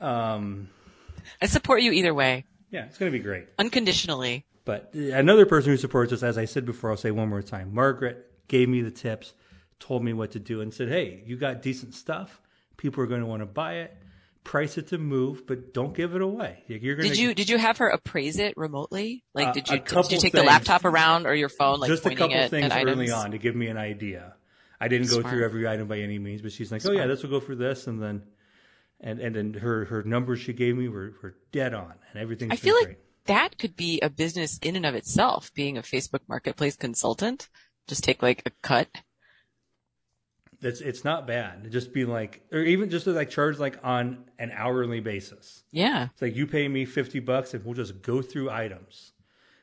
um, 0.00 0.68
I 1.40 1.46
support 1.46 1.82
you 1.82 1.92
either 1.92 2.12
way, 2.12 2.44
yeah, 2.70 2.84
it's 2.86 2.98
going 2.98 3.10
to 3.10 3.16
be 3.16 3.22
great. 3.22 3.46
unconditionally. 3.58 4.44
But 4.64 4.92
another 4.94 5.46
person 5.46 5.70
who 5.70 5.76
supports 5.76 6.12
us, 6.12 6.22
as 6.22 6.36
I 6.38 6.44
said 6.44 6.66
before, 6.66 6.90
I'll 6.90 6.96
say 6.96 7.10
one 7.10 7.28
more 7.28 7.42
time. 7.42 7.74
Margaret 7.74 8.30
gave 8.46 8.68
me 8.68 8.82
the 8.82 8.90
tips, 8.90 9.32
told 9.78 10.04
me 10.04 10.12
what 10.12 10.32
to 10.32 10.38
do, 10.38 10.60
and 10.60 10.72
said, 10.72 10.88
"Hey, 10.88 11.22
you 11.26 11.36
got 11.36 11.62
decent 11.62 11.94
stuff. 11.94 12.40
People 12.76 13.02
are 13.02 13.06
going 13.06 13.20
to 13.20 13.26
want 13.26 13.42
to 13.42 13.46
buy 13.46 13.74
it. 13.76 13.96
Price 14.42 14.78
it 14.78 14.88
to 14.88 14.98
move, 14.98 15.46
but 15.46 15.74
don't 15.74 15.94
give 15.94 16.14
it 16.14 16.22
away. 16.22 16.64
You're 16.66 16.96
gonna, 16.96 17.08
Did 17.08 17.18
you 17.18 17.34
did 17.34 17.48
you 17.50 17.58
have 17.58 17.78
her 17.78 17.88
appraise 17.88 18.38
it 18.38 18.56
remotely? 18.56 19.22
Like, 19.34 19.48
Uh, 19.48 19.52
did 19.52 19.68
you 19.68 19.78
did 19.80 19.94
you 19.94 20.02
take 20.18 20.32
things. 20.32 20.32
the 20.32 20.42
laptop 20.42 20.84
around 20.84 21.26
or 21.26 21.34
your 21.34 21.50
phone, 21.50 21.78
like 21.78 21.88
just 21.88 22.06
a 22.06 22.14
couple 22.14 22.48
things 22.48 22.72
at 22.72 22.82
early 22.84 23.04
items? 23.04 23.12
on 23.12 23.30
to 23.32 23.38
give 23.38 23.54
me 23.54 23.66
an 23.68 23.76
idea. 23.76 24.34
I 24.80 24.88
didn't 24.88 25.10
go 25.10 25.22
through 25.22 25.44
every 25.44 25.68
item 25.68 25.88
by 25.88 25.98
any 25.98 26.18
means, 26.18 26.40
but 26.40 26.52
she's 26.52 26.72
like, 26.72 26.84
"Oh 26.86 26.90
yeah, 26.92 27.06
this 27.06 27.22
will 27.22 27.30
go 27.30 27.40
for 27.40 27.54
this," 27.54 27.86
and 27.86 28.02
then 28.02 28.22
and 28.98 29.20
and 29.20 29.36
then 29.36 29.54
her 29.54 29.84
her 29.84 30.02
numbers 30.04 30.40
she 30.40 30.54
gave 30.54 30.74
me 30.76 30.88
were, 30.88 31.12
were 31.22 31.34
dead 31.52 31.74
on, 31.74 31.92
and 32.10 32.20
everything. 32.22 32.50
I 32.50 32.56
feel 32.56 32.74
like 32.74 32.86
great. 32.86 32.98
that 33.26 33.58
could 33.58 33.76
be 33.76 34.00
a 34.00 34.08
business 34.08 34.58
in 34.62 34.74
and 34.74 34.86
of 34.86 34.94
itself. 34.94 35.52
Being 35.52 35.76
a 35.76 35.82
Facebook 35.82 36.20
Marketplace 36.28 36.76
consultant, 36.76 37.50
just 37.88 38.02
take 38.04 38.22
like 38.22 38.42
a 38.46 38.50
cut. 38.62 38.88
It's 40.62 40.80
it's 40.80 41.04
not 41.04 41.26
bad. 41.26 41.70
Just 41.70 41.92
be 41.92 42.04
like, 42.04 42.42
or 42.52 42.60
even 42.60 42.90
just 42.90 43.04
to 43.04 43.12
like 43.12 43.30
charge 43.30 43.58
like 43.58 43.78
on 43.82 44.24
an 44.38 44.52
hourly 44.54 45.00
basis. 45.00 45.62
Yeah, 45.72 46.08
It's 46.12 46.22
like 46.22 46.36
you 46.36 46.46
pay 46.46 46.68
me 46.68 46.84
fifty 46.84 47.18
bucks, 47.18 47.54
and 47.54 47.64
we'll 47.64 47.74
just 47.74 48.02
go 48.02 48.20
through 48.20 48.50
items 48.50 49.12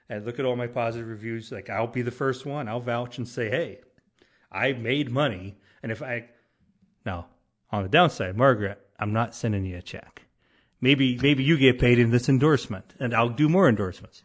and 0.10 0.26
look 0.26 0.40
at 0.40 0.46
all 0.46 0.56
my 0.56 0.68
positive 0.68 1.08
reviews. 1.08 1.52
Like 1.52 1.70
I'll 1.70 1.88
be 1.88 2.02
the 2.02 2.12
first 2.12 2.46
one. 2.46 2.68
I'll 2.68 2.80
vouch 2.80 3.18
and 3.20 3.28
say, 3.28 3.50
hey, 3.50 3.80
I 4.52 4.74
made 4.74 5.12
money. 5.12 5.58
And 5.84 5.92
if 5.92 6.02
I 6.02 6.30
now 7.06 7.28
on 7.70 7.84
the 7.84 7.90
downside, 7.90 8.36
Margaret, 8.36 8.80
I'm 9.00 9.14
not 9.14 9.36
sending 9.36 9.66
you 9.66 9.78
a 9.78 9.82
check. 9.82 10.24
Maybe 10.82 11.18
maybe 11.22 11.44
you 11.44 11.58
get 11.58 11.80
paid 11.80 12.00
in 12.00 12.10
this 12.10 12.28
endorsement, 12.28 12.96
and 13.00 13.14
I'll 13.14 13.30
do 13.30 13.50
more 13.50 13.70
endorsements. 13.70 14.24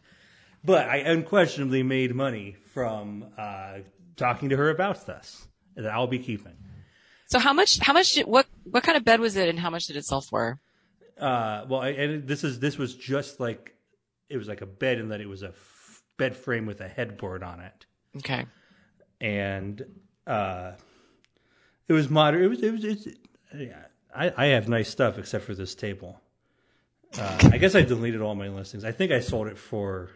But 0.63 0.87
I 0.89 0.97
unquestionably 0.97 1.83
made 1.83 2.15
money 2.15 2.55
from 2.73 3.25
uh, 3.37 3.79
talking 4.15 4.49
to 4.49 4.57
her 4.57 4.69
about 4.69 5.05
this 5.05 5.47
that 5.75 5.91
I'll 5.93 6.07
be 6.07 6.19
keeping. 6.19 6.53
So 7.27 7.39
how 7.39 7.53
much? 7.53 7.79
How 7.79 7.93
much? 7.93 8.13
Did, 8.13 8.27
what 8.27 8.45
what 8.69 8.83
kind 8.83 8.97
of 8.97 9.03
bed 9.03 9.19
was 9.19 9.35
it, 9.37 9.49
and 9.49 9.59
how 9.59 9.69
much 9.69 9.87
did 9.87 9.95
it 9.95 10.05
sell 10.05 10.21
for? 10.21 10.59
Uh, 11.19 11.65
well, 11.67 11.81
I, 11.81 11.89
and 11.89 12.27
this 12.27 12.43
is 12.43 12.59
this 12.59 12.77
was 12.77 12.95
just 12.95 13.39
like 13.39 13.75
it 14.29 14.37
was 14.37 14.47
like 14.47 14.61
a 14.61 14.65
bed 14.65 14.99
in 14.99 15.09
that 15.09 15.21
it 15.21 15.27
was 15.29 15.43
a 15.43 15.49
f- 15.49 16.03
bed 16.17 16.35
frame 16.35 16.65
with 16.65 16.81
a 16.81 16.87
headboard 16.87 17.43
on 17.43 17.59
it, 17.59 17.85
Okay. 18.17 18.45
and 19.21 19.83
uh, 20.27 20.73
it 21.87 21.93
was 21.93 22.09
moderate. 22.09 22.43
It 22.43 22.47
was 22.49 22.61
it 22.61 22.71
was 22.71 22.83
it's, 22.83 23.07
yeah. 23.55 23.85
I, 24.15 24.31
I 24.37 24.45
have 24.47 24.67
nice 24.69 24.89
stuff 24.89 25.17
except 25.17 25.45
for 25.45 25.55
this 25.55 25.73
table. 25.73 26.19
Uh, 27.17 27.49
I 27.51 27.57
guess 27.57 27.73
I 27.73 27.81
deleted 27.81 28.21
all 28.21 28.35
my 28.35 28.49
listings. 28.49 28.83
I 28.83 28.91
think 28.91 29.11
I 29.11 29.19
sold 29.21 29.47
it 29.47 29.57
for. 29.57 30.09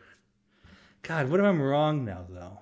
God, 1.03 1.29
what 1.29 1.39
if 1.39 1.45
I'm 1.45 1.61
wrong 1.61 2.05
now 2.05 2.25
though? 2.29 2.59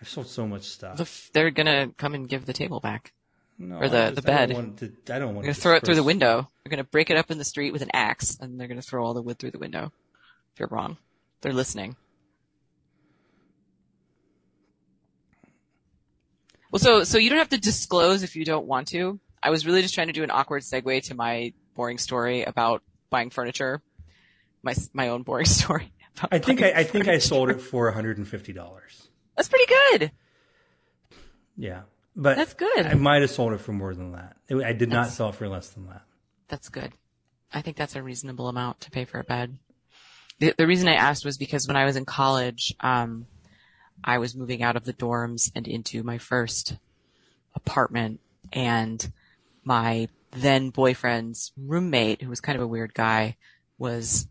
I've 0.00 0.08
sold 0.08 0.26
so 0.26 0.46
much 0.46 0.64
stuff. 0.64 0.96
The 0.98 1.02
f- 1.04 1.30
they're 1.32 1.50
gonna 1.50 1.90
come 1.96 2.14
and 2.14 2.28
give 2.28 2.44
the 2.46 2.52
table 2.52 2.80
back. 2.80 3.12
no, 3.58 3.78
or 3.78 3.88
the- 3.88 4.06
I 4.06 4.10
the 4.10 4.32
I 4.32 4.46
don't 4.46 4.48
bed. 4.48 4.52
want 4.52 4.78
to, 4.78 5.14
I 5.14 5.18
don't 5.18 5.34
want 5.34 5.44
They're 5.46 5.54
to 5.54 5.60
throw 5.60 5.76
it 5.76 5.84
through 5.84 5.94
the 5.94 6.02
window. 6.02 6.50
They're 6.64 6.70
gonna 6.70 6.84
break 6.84 7.08
it 7.10 7.16
up 7.16 7.30
in 7.30 7.38
the 7.38 7.44
street 7.44 7.72
with 7.72 7.80
an 7.82 7.90
axe, 7.94 8.36
and 8.40 8.60
they're 8.60 8.68
gonna 8.68 8.82
throw 8.82 9.04
all 9.04 9.14
the 9.14 9.22
wood 9.22 9.38
through 9.38 9.52
the 9.52 9.58
window. 9.58 9.92
If 10.52 10.60
you're 10.60 10.68
wrong, 10.68 10.98
they're 11.40 11.52
listening. 11.54 11.96
Well, 16.70 16.80
so 16.80 17.04
so 17.04 17.18
you 17.18 17.30
don't 17.30 17.38
have 17.38 17.48
to 17.50 17.58
disclose 17.58 18.22
if 18.22 18.36
you 18.36 18.44
don't 18.44 18.66
want 18.66 18.88
to. 18.88 19.18
I 19.42 19.50
was 19.50 19.64
really 19.64 19.82
just 19.82 19.94
trying 19.94 20.08
to 20.08 20.12
do 20.12 20.24
an 20.24 20.30
awkward 20.30 20.62
segue 20.62 21.02
to 21.04 21.14
my 21.14 21.52
boring 21.74 21.98
story 21.98 22.42
about 22.42 22.82
buying 23.10 23.30
furniture. 23.30 23.80
My 24.62 24.74
my 24.92 25.08
own 25.08 25.22
boring 25.22 25.46
story. 25.60 25.92
about 26.18 26.34
I 26.34 26.38
think 26.38 26.62
I, 26.62 26.72
I 26.72 26.84
think 26.84 27.08
I 27.08 27.18
sold 27.18 27.50
it 27.50 27.60
for 27.60 27.84
150 27.86 28.52
dollars. 28.52 29.08
That's 29.36 29.48
pretty 29.48 29.66
good. 29.66 30.12
Yeah, 31.56 31.82
but 32.14 32.36
That's 32.36 32.54
good. 32.54 32.86
I 32.86 32.94
might 32.94 33.22
have 33.22 33.30
sold 33.30 33.52
it 33.52 33.60
for 33.60 33.72
more 33.72 33.94
than 33.94 34.12
that. 34.12 34.36
I 34.50 34.72
did 34.72 34.90
not 34.90 35.08
sell 35.08 35.30
it 35.30 35.34
for 35.34 35.48
less 35.48 35.70
than 35.70 35.86
that. 35.86 36.02
That's 36.48 36.68
good. 36.68 36.92
I 37.52 37.62
think 37.62 37.76
that's 37.76 37.96
a 37.96 38.02
reasonable 38.02 38.48
amount 38.48 38.80
to 38.82 38.90
pay 38.90 39.04
for 39.04 39.18
a 39.18 39.24
bed. 39.24 39.58
The, 40.38 40.54
the 40.56 40.66
reason 40.66 40.88
I 40.88 40.94
asked 40.94 41.24
was 41.24 41.38
because 41.38 41.66
when 41.66 41.76
I 41.76 41.84
was 41.84 41.96
in 41.96 42.04
college, 42.04 42.74
um, 42.80 43.26
I 44.04 44.18
was 44.18 44.34
moving 44.34 44.62
out 44.62 44.76
of 44.76 44.84
the 44.84 44.92
dorms 44.92 45.50
and 45.54 45.66
into 45.66 46.02
my 46.02 46.18
first 46.18 46.76
apartment 47.54 48.20
and 48.52 49.10
my 49.64 50.08
then 50.32 50.70
boyfriend's 50.70 51.52
roommate, 51.56 52.22
who 52.22 52.28
was 52.28 52.40
kind 52.40 52.56
of 52.56 52.62
a 52.62 52.66
weird 52.66 52.92
guy, 52.92 53.36
was 53.78 54.28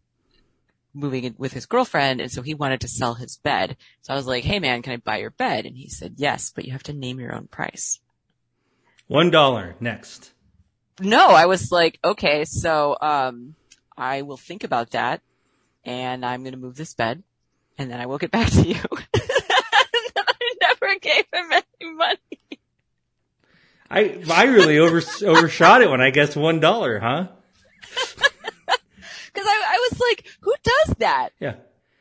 moving 0.95 1.25
in 1.25 1.35
with 1.37 1.53
his 1.53 1.65
girlfriend 1.65 2.21
and 2.21 2.31
so 2.31 2.41
he 2.41 2.53
wanted 2.53 2.81
to 2.81 2.87
sell 2.87 3.13
his 3.13 3.37
bed. 3.37 3.77
So 4.01 4.13
I 4.13 4.15
was 4.15 4.25
like, 4.25 4.43
hey 4.43 4.59
man, 4.59 4.81
can 4.81 4.93
I 4.93 4.97
buy 4.97 5.17
your 5.17 5.31
bed? 5.31 5.65
And 5.65 5.75
he 5.75 5.89
said, 5.89 6.15
yes, 6.17 6.51
but 6.55 6.65
you 6.65 6.71
have 6.71 6.83
to 6.83 6.93
name 6.93 7.19
your 7.19 7.35
own 7.35 7.47
price. 7.47 7.99
One 9.07 9.29
dollar 9.29 9.75
next. 9.79 10.31
No, 10.99 11.27
I 11.27 11.45
was 11.45 11.71
like, 11.71 11.99
okay, 12.03 12.45
so 12.45 12.95
um, 13.01 13.55
I 13.97 14.21
will 14.21 14.37
think 14.37 14.63
about 14.63 14.91
that, 14.91 15.21
and 15.83 16.25
I'm 16.25 16.41
going 16.43 16.53
to 16.53 16.59
move 16.59 16.77
this 16.77 16.93
bed, 16.93 17.21
and 17.77 17.91
then 17.91 17.99
I 17.99 18.05
will 18.05 18.17
get 18.17 18.31
back 18.31 18.49
to 18.51 18.61
you. 18.61 18.79
and 18.91 19.05
I 20.17 20.53
never 20.61 20.97
gave 20.99 21.25
him 21.33 21.51
any 21.51 21.93
money. 21.93 22.19
I 23.91 24.23
I 24.31 24.45
really 24.45 24.79
over, 24.79 25.01
overshot 25.23 25.81
it 25.81 25.89
when 25.89 26.01
I 26.01 26.09
guessed 26.09 26.35
one 26.35 26.59
dollar, 26.59 26.99
huh? 26.99 27.27
Because 29.35 29.49
I, 29.49 29.63
I 29.67 29.74
was 29.97 30.01
like, 30.09 30.25
who 30.41 30.53
does 30.63 30.95
that? 30.97 31.29
Yeah. 31.39 31.55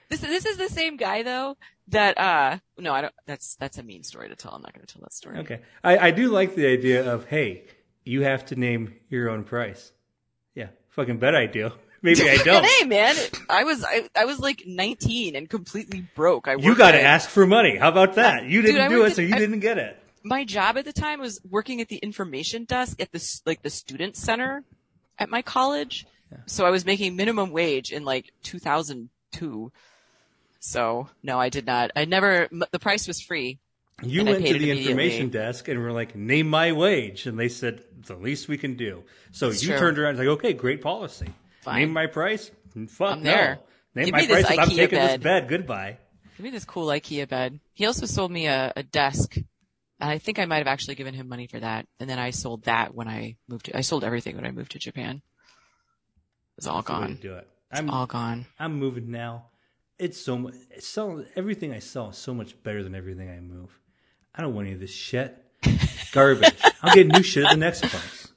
This 0.09 0.21
this 0.21 0.47
is 0.47 0.57
the 0.57 0.69
same 0.69 0.97
guy 0.97 1.23
though 1.23 1.57
that 1.89 2.19
uh 2.19 2.59
no 2.79 2.93
I 2.93 3.01
don't 3.03 3.15
that's 3.27 3.57
that's 3.57 3.79
a 3.79 3.83
mean 3.83 4.03
story 4.05 4.29
to 4.29 4.37
tell. 4.37 4.53
I'm 4.53 4.63
not 4.63 4.75
going 4.75 4.87
to 4.87 4.93
tell 4.93 5.03
that 5.03 5.13
story. 5.13 5.39
Okay. 5.39 5.61
I, 5.83 5.99
I 5.99 6.11
do 6.11 6.29
like 6.29 6.55
the 6.55 6.67
idea 6.67 7.11
of 7.13 7.25
hey, 7.27 7.65
you 8.05 8.23
have 8.23 8.47
to 8.47 8.57
name 8.57 8.95
your 9.09 9.31
own 9.31 9.45
price. 9.45 9.93
Yeah. 10.55 10.69
Fucking 10.91 11.19
bet 11.19 11.35
I 11.35 11.47
do. 11.47 11.71
Maybe 12.03 12.29
I 12.29 12.37
don't. 12.45 12.65
hey 12.67 12.85
man, 12.87 13.17
I 13.49 13.65
was 13.65 13.83
I, 13.83 14.09
I 14.15 14.27
was 14.27 14.39
like 14.39 14.63
19 14.67 15.37
and 15.37 15.49
completely 15.49 16.07
broke. 16.15 16.49
I 16.49 16.55
You 16.57 16.75
got 16.77 16.93
to 16.93 17.01
ask 17.01 17.29
for 17.29 17.47
money. 17.47 17.77
How 17.77 17.89
about 17.89 18.15
that? 18.17 18.45
You 18.45 18.61
didn't 18.63 18.83
I 18.83 18.89
do 18.89 19.05
it, 19.05 19.15
so 19.17 19.23
you 19.23 19.35
I- 19.35 19.39
didn't 19.39 19.61
get 19.61 19.79
it. 19.79 19.99
my 20.23 20.45
job 20.45 20.77
at 20.77 20.85
the 20.85 20.93
time 20.93 21.19
was 21.21 21.41
working 21.49 21.81
at 21.81 21.89
the 21.89 21.97
information 21.97 22.65
desk 22.65 23.01
at 23.01 23.11
the 23.11 23.41
like 23.47 23.63
the 23.63 23.71
student 23.71 24.17
center 24.17 24.65
at 25.19 25.31
my 25.31 25.41
college. 25.41 26.07
So 26.47 26.67
I 26.67 26.71
was 26.71 26.85
making 26.85 27.17
minimum 27.17 27.51
wage 27.51 27.93
in 27.93 28.05
like 28.05 28.33
2002. 28.43 29.73
So 30.61 31.09
no, 31.23 31.39
I 31.39 31.49
did 31.49 31.67
not. 31.67 31.91
I 31.95 32.05
never. 32.05 32.49
m- 32.51 32.65
The 32.71 32.79
price 32.79 33.07
was 33.07 33.21
free. 33.21 33.59
You 34.03 34.25
went 34.25 34.45
to 34.45 34.59
the 34.59 34.71
information 34.71 35.29
desk 35.31 35.69
and 35.69 35.79
were 35.81 35.93
like, 35.93 36.17
"Name 36.17 36.49
my 36.49 36.73
wage," 36.73 37.27
and 37.27 37.39
they 37.39 37.49
said, 37.49 37.85
the 38.07 38.17
least 38.17 38.49
we 38.49 38.59
can 38.59 38.75
do." 38.77 39.05
So 39.31 39.49
It's 39.51 39.63
you 39.63 39.71
true. 39.71 39.79
turned 39.79 39.99
around 39.99 40.11
and 40.11 40.19
was 40.19 40.27
like, 40.27 40.39
"Okay, 40.39 40.53
great 40.53 40.83
policy. 40.83 41.29
Fine. 41.63 41.79
Name 41.81 41.93
my 41.93 42.07
price." 42.07 42.51
Mm, 42.77 42.91
fuck 42.91 43.13
I'm 43.13 43.23
no. 43.23 43.31
there. 43.31 43.59
Name 43.95 44.05
Give 44.07 44.13
my 44.15 44.27
price. 44.27 44.47
I'm 44.59 44.69
taking 44.71 44.99
this 44.99 45.13
bed. 45.13 45.23
bed. 45.23 45.49
Goodbye. 45.49 45.99
Give 46.37 46.45
me 46.45 46.51
this 46.51 46.65
cool 46.65 46.89
IKEA 46.89 47.29
bed. 47.29 47.61
He 47.73 47.87
also 47.87 48.07
sold 48.07 48.33
me 48.33 48.47
a, 48.47 48.73
a 48.75 48.83
desk. 48.83 49.37
And 49.37 50.11
I 50.11 50.19
think 50.19 50.41
I 50.41 50.45
might 50.47 50.59
have 50.59 50.67
actually 50.67 50.97
given 50.97 51.15
him 51.15 51.29
money 51.29 51.47
for 51.47 51.61
that. 51.61 51.87
And 52.01 52.11
then 52.11 52.19
I 52.19 52.31
sold 52.31 52.65
that 52.65 52.93
when 52.95 53.07
I 53.07 53.37
moved 53.47 53.67
to, 53.67 53.77
I 53.79 53.83
sold 53.83 54.03
everything 54.03 54.35
when 54.35 54.45
I 54.45 54.51
moved 54.51 54.73
to 54.73 54.79
Japan. 54.81 55.23
It 56.57 56.63
was 56.63 56.67
all 56.67 56.83
That's 56.83 56.87
the 56.89 56.93
way 56.95 57.01
to 57.01 57.07
gone. 57.15 57.19
do 57.21 57.35
it. 57.35 57.49
I'm 57.73 57.91
All 57.91 58.07
gone. 58.07 58.47
I'm 58.59 58.79
moving 58.79 59.11
now. 59.11 59.47
It's 59.99 60.21
so 60.21 60.39
much. 60.39 60.55
So 60.81 61.25
everything 61.37 61.73
I 61.73 61.81
sell 61.81 62.11
is 62.11 62.17
so 62.17 62.33
much 62.35 62.61
better 62.63 62.83
than 62.83 62.95
everything 62.95 63.29
I 63.31 63.41
move. 63.41 63.77
I 64.35 64.43
don't 64.43 64.55
want 64.55 64.67
any 64.67 64.75
of 64.75 64.81
this 64.81 64.93
shit. 64.95 65.37
Garbage. 66.13 66.55
I'll 66.83 66.95
get 66.95 67.07
new 67.09 67.23
shit 67.23 67.45
at 67.45 67.51
the 67.51 67.57
next 67.57 67.85
place. 67.85 68.29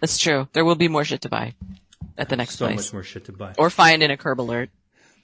That's 0.00 0.18
true. 0.18 0.48
There 0.52 0.64
will 0.64 0.74
be 0.76 0.88
more 0.88 1.04
shit 1.04 1.22
to 1.22 1.28
buy 1.28 1.54
at 2.18 2.28
the 2.28 2.36
next 2.36 2.56
So 2.58 2.66
place. 2.66 2.78
So 2.80 2.84
much 2.88 2.92
more 2.92 3.02
shit 3.02 3.24
to 3.26 3.32
buy. 3.32 3.54
Or 3.58 3.70
find 3.70 4.02
in 4.02 4.10
a 4.10 4.16
curb 4.16 4.40
alert. 4.40 4.70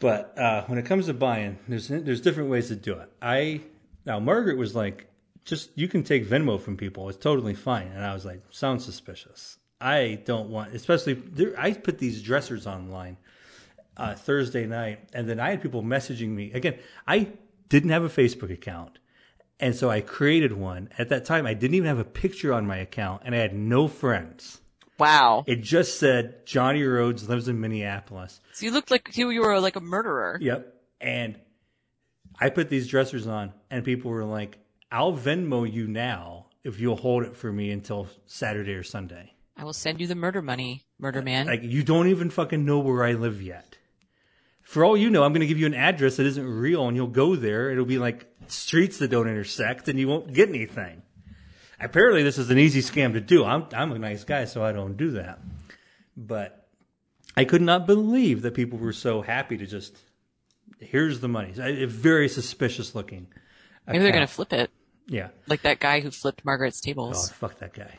But 0.00 0.36
uh, 0.38 0.64
when 0.66 0.78
it 0.78 0.86
comes 0.86 1.06
to 1.06 1.14
buying, 1.14 1.58
there's 1.68 1.88
there's 1.88 2.20
different 2.22 2.50
ways 2.50 2.68
to 2.68 2.76
do 2.76 2.94
it. 2.94 3.08
I 3.20 3.60
now 4.06 4.18
Margaret 4.18 4.56
was 4.56 4.74
like, 4.74 5.06
just 5.44 5.70
you 5.76 5.86
can 5.88 6.02
take 6.02 6.26
Venmo 6.26 6.58
from 6.60 6.76
people. 6.76 7.08
It's 7.10 7.18
totally 7.18 7.54
fine. 7.54 7.88
And 7.94 8.04
I 8.04 8.14
was 8.14 8.24
like, 8.24 8.40
sounds 8.50 8.84
suspicious. 8.84 9.58
I 9.80 10.20
don't 10.24 10.50
want, 10.50 10.74
especially 10.74 11.14
there, 11.14 11.54
I 11.58 11.72
put 11.72 11.98
these 11.98 12.22
dressers 12.22 12.66
online 12.66 13.16
uh, 13.96 14.14
Thursday 14.14 14.66
night, 14.66 15.08
and 15.12 15.28
then 15.28 15.40
I 15.40 15.50
had 15.50 15.62
people 15.62 15.82
messaging 15.82 16.28
me 16.28 16.52
again. 16.52 16.78
I 17.06 17.28
didn't 17.68 17.90
have 17.90 18.04
a 18.04 18.08
Facebook 18.08 18.52
account, 18.52 18.98
and 19.58 19.74
so 19.74 19.90
I 19.90 20.00
created 20.00 20.52
one. 20.52 20.90
At 20.98 21.08
that 21.08 21.24
time, 21.24 21.46
I 21.46 21.54
didn't 21.54 21.74
even 21.74 21.88
have 21.88 21.98
a 21.98 22.04
picture 22.04 22.52
on 22.52 22.66
my 22.66 22.76
account, 22.78 23.22
and 23.24 23.34
I 23.34 23.38
had 23.38 23.54
no 23.54 23.88
friends. 23.88 24.60
Wow. 24.98 25.44
It 25.46 25.62
just 25.62 25.98
said 25.98 26.44
Johnny 26.44 26.82
Rhodes 26.82 27.26
lives 27.26 27.48
in 27.48 27.58
Minneapolis. 27.58 28.38
So 28.52 28.66
you 28.66 28.72
looked 28.72 28.90
like 28.90 29.16
you, 29.16 29.30
you 29.30 29.40
were 29.40 29.58
like 29.58 29.76
a 29.76 29.80
murderer. 29.80 30.36
Yep. 30.40 30.74
And 31.00 31.38
I 32.38 32.50
put 32.50 32.68
these 32.68 32.86
dressers 32.86 33.26
on, 33.26 33.54
and 33.70 33.82
people 33.82 34.10
were 34.10 34.24
like, 34.24 34.58
I'll 34.92 35.14
Venmo 35.14 35.70
you 35.70 35.86
now 35.86 36.46
if 36.64 36.80
you'll 36.80 36.96
hold 36.96 37.22
it 37.22 37.34
for 37.34 37.50
me 37.50 37.70
until 37.70 38.08
Saturday 38.26 38.74
or 38.74 38.82
Sunday. 38.82 39.32
I 39.60 39.64
will 39.64 39.74
send 39.74 40.00
you 40.00 40.06
the 40.06 40.14
murder 40.14 40.40
money, 40.40 40.86
murder 40.98 41.18
uh, 41.18 41.22
man. 41.22 41.46
Like, 41.46 41.62
you 41.62 41.82
don't 41.82 42.08
even 42.08 42.30
fucking 42.30 42.64
know 42.64 42.78
where 42.78 43.04
I 43.04 43.12
live 43.12 43.42
yet. 43.42 43.76
For 44.62 44.82
all 44.82 44.96
you 44.96 45.10
know, 45.10 45.22
I'm 45.22 45.32
going 45.32 45.42
to 45.42 45.46
give 45.46 45.58
you 45.58 45.66
an 45.66 45.74
address 45.74 46.16
that 46.16 46.24
isn't 46.24 46.48
real, 46.48 46.88
and 46.88 46.96
you'll 46.96 47.08
go 47.08 47.36
there. 47.36 47.70
It'll 47.70 47.84
be 47.84 47.98
like 47.98 48.26
streets 48.46 48.98
that 48.98 49.08
don't 49.08 49.28
intersect, 49.28 49.88
and 49.88 49.98
you 49.98 50.08
won't 50.08 50.32
get 50.32 50.48
anything. 50.48 51.02
Apparently, 51.78 52.22
this 52.22 52.38
is 52.38 52.48
an 52.48 52.58
easy 52.58 52.80
scam 52.80 53.12
to 53.12 53.20
do. 53.20 53.44
I'm, 53.44 53.66
I'm 53.74 53.92
a 53.92 53.98
nice 53.98 54.24
guy, 54.24 54.46
so 54.46 54.64
I 54.64 54.72
don't 54.72 54.96
do 54.96 55.10
that. 55.10 55.40
But 56.16 56.66
I 57.36 57.44
could 57.44 57.60
not 57.60 57.86
believe 57.86 58.40
that 58.42 58.54
people 58.54 58.78
were 58.78 58.94
so 58.94 59.20
happy 59.20 59.58
to 59.58 59.66
just, 59.66 59.94
here's 60.78 61.20
the 61.20 61.28
money. 61.28 61.52
It's 61.54 61.92
very 61.92 62.30
suspicious 62.30 62.94
looking. 62.94 63.26
Maybe 63.86 63.98
they're 63.98 64.12
going 64.12 64.26
to 64.26 64.32
flip 64.32 64.54
it. 64.54 64.70
Yeah. 65.06 65.28
Like 65.48 65.62
that 65.62 65.80
guy 65.80 66.00
who 66.00 66.10
flipped 66.10 66.46
Margaret's 66.46 66.80
tables. 66.80 67.30
Oh, 67.30 67.34
fuck 67.34 67.58
that 67.58 67.74
guy. 67.74 67.98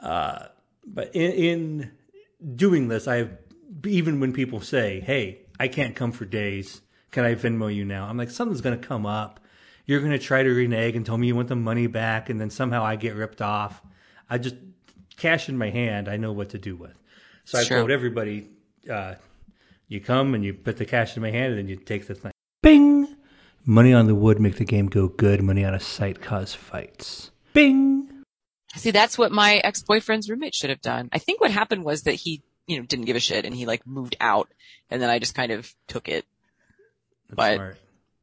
Uh, 0.00 0.46
but 0.86 1.14
in, 1.14 1.30
in 1.32 1.90
doing 2.56 2.88
this, 2.88 3.06
I 3.06 3.16
have, 3.16 3.30
even 3.84 4.18
when 4.20 4.32
people 4.32 4.60
say, 4.60 5.00
hey, 5.00 5.42
I 5.58 5.68
can't 5.68 5.94
come 5.94 6.10
for 6.12 6.24
days, 6.24 6.80
can 7.10 7.24
I 7.24 7.34
Venmo 7.34 7.72
you 7.74 7.84
now? 7.84 8.06
I'm 8.06 8.16
like, 8.16 8.30
something's 8.30 8.60
going 8.60 8.80
to 8.80 8.86
come 8.86 9.06
up. 9.06 9.40
You're 9.86 10.00
going 10.00 10.12
to 10.12 10.18
try 10.18 10.42
to 10.42 10.50
renege 10.50 10.96
and 10.96 11.04
tell 11.04 11.18
me 11.18 11.26
you 11.26 11.34
want 11.34 11.48
the 11.48 11.56
money 11.56 11.86
back, 11.86 12.30
and 12.30 12.40
then 12.40 12.50
somehow 12.50 12.84
I 12.84 12.96
get 12.96 13.14
ripped 13.14 13.42
off. 13.42 13.82
I 14.28 14.38
just, 14.38 14.54
cash 15.16 15.48
in 15.48 15.58
my 15.58 15.70
hand, 15.70 16.08
I 16.08 16.16
know 16.16 16.32
what 16.32 16.50
to 16.50 16.58
do 16.58 16.76
with. 16.76 16.94
So 17.44 17.58
I 17.58 17.64
Sure. 17.64 17.78
told 17.78 17.90
everybody, 17.90 18.48
uh, 18.88 19.16
you 19.88 20.00
come 20.00 20.34
and 20.34 20.44
you 20.44 20.54
put 20.54 20.76
the 20.76 20.84
cash 20.84 21.16
in 21.16 21.22
my 21.22 21.30
hand, 21.30 21.50
and 21.50 21.58
then 21.58 21.68
you 21.68 21.76
take 21.76 22.06
the 22.06 22.14
thing. 22.14 22.32
Bing! 22.62 23.08
Money 23.66 23.92
on 23.92 24.06
the 24.06 24.14
wood 24.14 24.40
make 24.40 24.56
the 24.56 24.64
game 24.64 24.86
go 24.86 25.08
good. 25.08 25.42
Money 25.42 25.64
on 25.64 25.74
a 25.74 25.80
site 25.80 26.22
cause 26.22 26.54
fights. 26.54 27.30
Bing! 27.52 27.99
See, 28.76 28.90
that's 28.92 29.18
what 29.18 29.32
my 29.32 29.56
ex-boyfriend's 29.56 30.30
roommate 30.30 30.54
should 30.54 30.70
have 30.70 30.80
done. 30.80 31.08
I 31.12 31.18
think 31.18 31.40
what 31.40 31.50
happened 31.50 31.84
was 31.84 32.02
that 32.02 32.14
he, 32.14 32.42
you 32.66 32.78
know, 32.78 32.86
didn't 32.86 33.06
give 33.06 33.16
a 33.16 33.20
shit 33.20 33.44
and 33.44 33.54
he 33.54 33.66
like 33.66 33.86
moved 33.86 34.16
out 34.20 34.48
and 34.90 35.02
then 35.02 35.10
I 35.10 35.18
just 35.18 35.34
kind 35.34 35.50
of 35.52 35.74
took 35.88 36.08
it. 36.08 36.24
That's 37.28 37.36
But- 37.36 37.54
smart. 37.56 37.78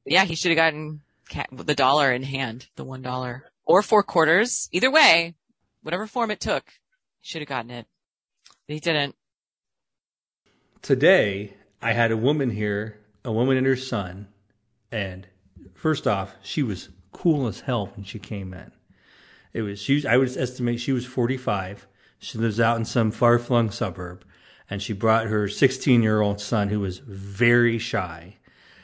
Yeah, 0.10 0.24
he 0.24 0.36
should 0.36 0.51
have 0.51 0.56
gotten 0.56 1.01
ca- 1.30 1.48
the 1.51 1.75
dollar 1.75 2.13
in 2.13 2.24
hand, 2.24 2.68
the 2.77 2.86
one 2.86 3.01
dollar 3.01 3.44
or 3.66 3.82
four 3.82 4.04
quarters. 4.04 4.70
Either 4.72 4.89
way, 4.89 5.36
whatever 5.83 6.07
form 6.07 6.31
it 6.31 6.40
took, 6.40 6.64
he 7.20 7.27
should 7.27 7.42
have 7.42 7.50
gotten 7.50 7.72
it. 7.72 7.86
But 8.68 8.74
he 8.75 8.79
didn't. 8.79 9.16
Today, 10.81 11.55
I 11.81 11.92
had 11.92 12.12
a 12.12 12.18
woman 12.18 12.51
here, 12.51 13.00
a 13.25 13.31
woman 13.33 13.57
and 13.57 13.66
her 13.68 13.75
son, 13.75 14.29
and 14.92 15.27
first 15.74 16.07
off, 16.07 16.36
she 16.42 16.64
was 16.64 16.88
cool 17.12 17.48
as 17.48 17.62
hell 17.62 17.88
when 17.96 18.05
she 18.05 18.20
came 18.20 18.53
in. 18.53 18.72
It 19.53 19.62
was 19.62 19.81
she. 19.81 19.96
was- 19.96 20.05
I 20.05 20.18
would 20.18 20.36
estimate 20.36 20.79
she 20.79 20.92
was 20.92 21.05
45. 21.05 21.88
She 22.20 22.38
lives 22.38 22.60
out 22.60 22.77
in 22.77 22.86
some 22.86 23.12
far-flung 23.12 23.70
suburb, 23.70 24.25
and 24.70 24.81
she 24.81 24.94
brought 24.94 25.27
her 25.27 25.46
16-year-old 25.48 26.42
son, 26.42 26.70
who 26.70 26.79
was 26.79 26.98
very 27.00 27.77
shy. 27.77 28.38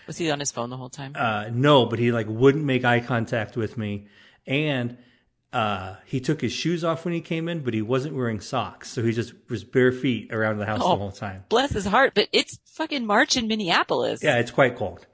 Was 0.05 0.17
he 0.17 0.29
on 0.29 0.39
his 0.39 0.51
phone 0.51 0.69
the 0.69 0.77
whole 0.77 0.89
time? 0.89 1.13
Uh, 1.15 1.45
no, 1.51 1.85
but 1.85 1.97
he 1.99 2.11
like 2.11 2.27
wouldn't 2.27 2.63
make 2.65 2.85
eye 2.85 2.99
contact 2.99 3.55
with 3.57 3.77
me, 3.77 4.07
and 4.45 4.97
uh, 5.51 5.95
he 6.05 6.19
took 6.19 6.41
his 6.41 6.51
shoes 6.51 6.83
off 6.83 7.05
when 7.05 7.13
he 7.13 7.21
came 7.21 7.47
in, 7.47 7.61
but 7.61 7.73
he 7.73 7.81
wasn't 7.81 8.13
wearing 8.15 8.39
socks, 8.39 8.89
so 8.91 9.01
he 9.03 9.11
just 9.13 9.33
was 9.49 9.63
bare 9.63 9.91
feet 9.91 10.31
around 10.33 10.57
the 10.57 10.65
house 10.65 10.81
Oh. 10.83 10.89
the 10.89 10.95
whole 10.97 11.11
time. 11.11 11.43
Bless 11.49 11.71
his 11.71 11.85
heart, 11.85 12.13
but 12.15 12.27
it's 12.31 12.59
fucking 12.65 13.05
March 13.05 13.35
in 13.37 13.47
Minneapolis. 13.47 14.21
Yeah, 14.23 14.37
it's 14.39 14.51
quite 14.51 14.75
cold. 14.75 15.05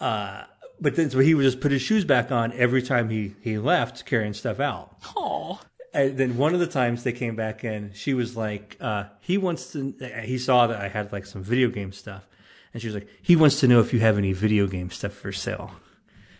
Uh, 0.00 0.44
but 0.80 0.96
then, 0.96 1.10
so 1.10 1.18
he 1.18 1.34
would 1.34 1.42
just 1.42 1.60
put 1.60 1.72
his 1.72 1.82
shoes 1.82 2.04
back 2.04 2.32
on 2.32 2.52
every 2.52 2.82
time 2.82 3.08
he, 3.08 3.34
he 3.40 3.58
left 3.58 4.04
carrying 4.06 4.34
stuff 4.34 4.60
out. 4.60 4.96
Oh, 5.16 5.60
And 5.92 6.18
then 6.18 6.36
one 6.36 6.54
of 6.54 6.60
the 6.60 6.66
times 6.66 7.04
they 7.04 7.12
came 7.12 7.36
back 7.36 7.62
in, 7.64 7.92
she 7.94 8.14
was 8.14 8.36
like, 8.36 8.76
uh, 8.80 9.04
he 9.20 9.38
wants 9.38 9.72
to, 9.72 9.94
he 10.24 10.38
saw 10.38 10.66
that 10.66 10.80
I 10.80 10.88
had 10.88 11.12
like 11.12 11.24
some 11.26 11.42
video 11.42 11.68
game 11.68 11.92
stuff. 11.92 12.26
And 12.72 12.82
she 12.82 12.88
was 12.88 12.94
like, 12.94 13.08
he 13.22 13.36
wants 13.36 13.60
to 13.60 13.68
know 13.68 13.80
if 13.80 13.92
you 13.92 14.00
have 14.00 14.18
any 14.18 14.32
video 14.32 14.66
game 14.66 14.90
stuff 14.90 15.12
for 15.12 15.30
sale. 15.30 15.70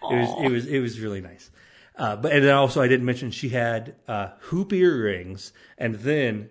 It 0.03 0.17
was, 0.17 0.45
it 0.45 0.51
was, 0.51 0.67
it 0.67 0.81
was 0.81 1.01
really 1.01 1.21
nice. 1.21 1.51
Uh, 1.97 2.17
but, 2.17 2.33
and 2.33 2.45
then 2.45 2.55
also 2.55 2.83
I 2.83 2.89
didn't 2.89 3.07
mention 3.07 3.31
she 3.31 3.51
had, 3.51 3.95
uh, 4.09 4.31
hoop 4.41 4.73
earrings 4.73 5.53
and 5.79 5.95
then, 5.95 6.51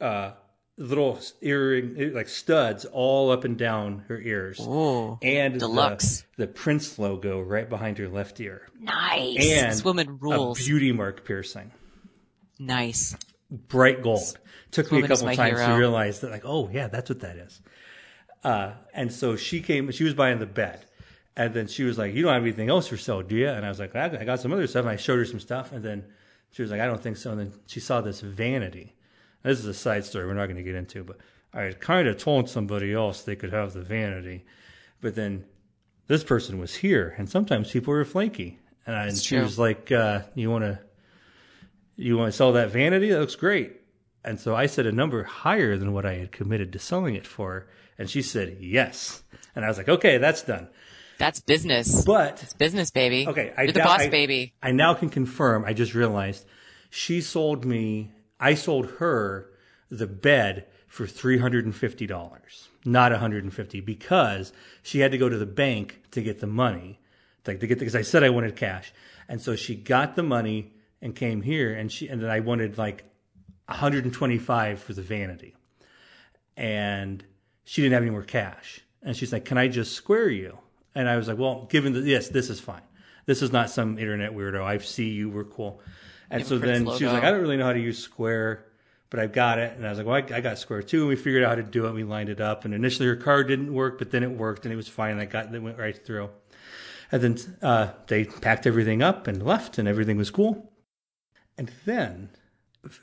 uh, 0.00 0.32
little 0.80 1.20
earring, 1.42 2.14
like 2.14 2.28
studs 2.28 2.84
all 2.86 3.30
up 3.30 3.44
and 3.44 3.56
down 3.58 4.04
her 4.08 4.18
ears 4.20 4.58
oh, 4.60 5.18
and 5.22 5.60
Deluxe. 5.60 6.24
The, 6.36 6.46
the 6.46 6.52
Prince 6.52 6.98
logo 6.98 7.40
right 7.40 7.68
behind 7.68 7.98
her 7.98 8.08
left 8.08 8.40
ear. 8.40 8.68
nice. 8.80 9.36
And 9.38 9.70
this 9.72 9.84
woman 9.84 10.08
A 10.08 10.12
rules. 10.12 10.58
beauty 10.66 10.90
mark 10.92 11.24
piercing, 11.24 11.70
nice. 12.58 13.14
bright 13.50 14.02
gold. 14.02 14.38
Took 14.70 14.90
me 14.92 15.02
a 15.02 15.08
couple 15.08 15.26
my 15.26 15.34
times 15.34 15.58
to 15.58 15.66
hero. 15.66 15.76
realize 15.78 16.20
that, 16.20 16.30
like, 16.30 16.44
oh 16.44 16.68
yeah, 16.72 16.86
that's 16.88 17.10
what 17.10 17.20
that 17.20 17.36
is. 17.36 17.60
Uh, 18.42 18.72
and 18.94 19.12
so 19.12 19.36
she 19.36 19.60
came. 19.60 19.90
She 19.90 20.04
was 20.04 20.14
buying 20.14 20.38
the 20.38 20.46
bed, 20.46 20.84
and 21.36 21.52
then 21.52 21.66
she 21.66 21.82
was 21.84 21.98
like, 21.98 22.14
"You 22.14 22.22
don't 22.22 22.32
have 22.32 22.42
anything 22.42 22.70
else 22.70 22.86
for 22.88 22.96
sale, 22.96 23.20
do 23.22 23.36
you?" 23.36 23.48
And 23.48 23.66
I 23.66 23.68
was 23.68 23.78
like, 23.78 23.94
"I 23.94 24.04
I 24.20 24.24
got 24.24 24.40
some 24.40 24.52
other 24.52 24.66
stuff." 24.66 24.82
And 24.82 24.90
I 24.90 24.96
showed 24.96 25.18
her 25.18 25.24
some 25.26 25.40
stuff, 25.40 25.72
and 25.72 25.84
then 25.84 26.04
she 26.52 26.62
was 26.62 26.70
like, 26.70 26.80
"I 26.80 26.86
don't 26.86 27.02
think 27.02 27.16
so." 27.18 27.32
And 27.32 27.40
then 27.40 27.52
she 27.66 27.80
saw 27.80 28.00
this 28.00 28.20
vanity. 28.20 28.94
This 29.42 29.58
is 29.58 29.66
a 29.66 29.74
side 29.74 30.04
story 30.04 30.26
we're 30.26 30.34
not 30.34 30.46
going 30.46 30.56
to 30.56 30.62
get 30.62 30.74
into, 30.74 31.04
but 31.04 31.18
I 31.52 31.62
had 31.62 31.80
kind 31.80 32.06
of 32.06 32.18
told 32.18 32.48
somebody 32.48 32.92
else 32.92 33.22
they 33.22 33.36
could 33.36 33.52
have 33.52 33.72
the 33.72 33.82
vanity, 33.82 34.44
but 35.00 35.14
then 35.14 35.44
this 36.06 36.24
person 36.24 36.58
was 36.58 36.74
here, 36.74 37.14
and 37.18 37.28
sometimes 37.28 37.70
people 37.70 37.94
are 37.94 38.04
flaky. 38.04 38.58
And, 38.86 38.96
I, 38.96 39.06
and 39.06 39.16
she 39.16 39.36
true. 39.36 39.44
was 39.44 39.58
like, 39.58 39.92
uh, 39.92 40.22
"You 40.34 40.50
want 40.50 40.64
to, 40.64 40.78
you 41.96 42.16
want 42.16 42.32
to 42.32 42.36
sell 42.36 42.52
that 42.52 42.70
vanity? 42.70 43.10
That 43.10 43.20
looks 43.20 43.36
great." 43.36 43.76
And 44.24 44.38
so 44.38 44.54
I 44.54 44.66
said 44.66 44.86
a 44.86 44.92
number 44.92 45.22
higher 45.22 45.76
than 45.76 45.92
what 45.92 46.04
I 46.04 46.14
had 46.14 46.32
committed 46.32 46.72
to 46.72 46.78
selling 46.78 47.14
it 47.14 47.26
for, 47.26 47.68
and 47.98 48.08
she 48.10 48.22
said 48.22 48.58
yes. 48.60 49.22
And 49.54 49.64
I 49.64 49.68
was 49.68 49.78
like, 49.78 49.88
"Okay, 49.88 50.18
that's 50.18 50.42
done." 50.42 50.68
That's 51.18 51.40
business. 51.40 52.04
But 52.04 52.42
It's 52.42 52.54
business, 52.54 52.90
baby. 52.90 53.28
Okay, 53.28 53.52
I 53.56 53.64
You're 53.64 53.72
the 53.72 53.80
boss, 53.80 54.00
I- 54.00 54.08
baby. 54.08 54.54
I 54.62 54.72
now 54.72 54.94
can 54.94 55.10
confirm. 55.10 55.64
I 55.66 55.74
just 55.74 55.94
realized 55.94 56.46
she 56.88 57.20
sold 57.20 57.64
me. 57.64 58.10
I 58.40 58.54
sold 58.54 58.86
her 58.98 59.50
the 59.90 60.06
bed 60.06 60.66
for 60.88 61.06
three 61.06 61.38
hundred 61.38 61.66
and 61.66 61.76
fifty 61.76 62.06
dollars, 62.06 62.68
not 62.84 63.12
one 63.12 63.20
hundred 63.20 63.44
and 63.44 63.54
fifty, 63.54 63.80
because 63.80 64.52
she 64.82 65.00
had 65.00 65.12
to 65.12 65.18
go 65.18 65.28
to 65.28 65.38
the 65.38 65.46
bank 65.46 66.00
to 66.12 66.22
get 66.22 66.40
the 66.40 66.46
money, 66.46 66.98
like 67.46 67.60
to 67.60 67.66
get 67.66 67.78
because 67.78 67.94
I 67.94 68.02
said 68.02 68.24
I 68.24 68.30
wanted 68.30 68.56
cash, 68.56 68.92
and 69.28 69.40
so 69.40 69.54
she 69.54 69.76
got 69.76 70.16
the 70.16 70.22
money 70.22 70.72
and 71.02 71.14
came 71.14 71.42
here, 71.42 71.74
and 71.74 71.92
she 71.92 72.08
and 72.08 72.20
then 72.22 72.30
I 72.30 72.40
wanted 72.40 72.78
like 72.78 73.04
one 73.66 73.78
hundred 73.78 74.04
and 74.04 74.12
twenty 74.12 74.38
five 74.38 74.80
for 74.80 74.94
the 74.94 75.02
vanity, 75.02 75.54
and 76.56 77.22
she 77.64 77.82
didn't 77.82 77.94
have 77.94 78.02
any 78.02 78.10
more 78.10 78.22
cash. 78.22 78.80
And 79.02 79.16
she's 79.16 79.32
like, 79.32 79.44
"Can 79.44 79.58
I 79.58 79.68
just 79.68 79.92
square 79.92 80.28
you?" 80.28 80.58
And 80.94 81.08
I 81.08 81.16
was 81.16 81.28
like, 81.28 81.38
"Well, 81.38 81.66
given 81.70 81.92
that 81.92 82.04
yes, 82.04 82.28
this 82.28 82.50
is 82.50 82.58
fine. 82.58 82.82
This 83.26 83.42
is 83.42 83.52
not 83.52 83.70
some 83.70 83.98
internet 83.98 84.32
weirdo. 84.32 84.62
I 84.64 84.78
see 84.78 85.10
you. 85.10 85.30
We're 85.30 85.44
cool." 85.44 85.80
And 86.30 86.46
so 86.46 86.58
then 86.58 86.84
she 86.96 87.04
was 87.04 87.12
like, 87.12 87.24
"I 87.24 87.30
don't 87.30 87.40
really 87.40 87.56
know 87.56 87.66
how 87.66 87.72
to 87.72 87.80
use 87.80 87.98
Square, 87.98 88.64
but 89.10 89.20
I've 89.20 89.32
got 89.32 89.58
it." 89.58 89.76
And 89.76 89.86
I 89.86 89.90
was 89.90 89.98
like, 89.98 90.06
"Well, 90.06 90.16
I, 90.16 90.36
I 90.36 90.40
got 90.40 90.58
Square 90.58 90.84
too." 90.84 91.00
And 91.00 91.08
we 91.08 91.16
figured 91.16 91.42
out 91.42 91.50
how 91.50 91.54
to 91.56 91.62
do 91.62 91.86
it. 91.86 91.92
We 91.92 92.04
lined 92.04 92.28
it 92.28 92.40
up, 92.40 92.64
and 92.64 92.72
initially 92.72 93.08
her 93.08 93.16
card 93.16 93.48
didn't 93.48 93.72
work, 93.72 93.98
but 93.98 94.10
then 94.10 94.22
it 94.22 94.30
worked, 94.30 94.64
and 94.64 94.72
it 94.72 94.76
was 94.76 94.88
fine. 94.88 95.12
And 95.12 95.20
I 95.20 95.24
got 95.24 95.52
it 95.54 95.62
went 95.62 95.78
right 95.78 96.06
through. 96.06 96.30
And 97.12 97.22
then 97.22 97.56
uh, 97.60 97.88
they 98.06 98.24
packed 98.24 98.66
everything 98.66 99.02
up 99.02 99.26
and 99.26 99.42
left, 99.42 99.78
and 99.78 99.88
everything 99.88 100.16
was 100.16 100.30
cool. 100.30 100.72
And 101.58 101.70
then 101.84 102.30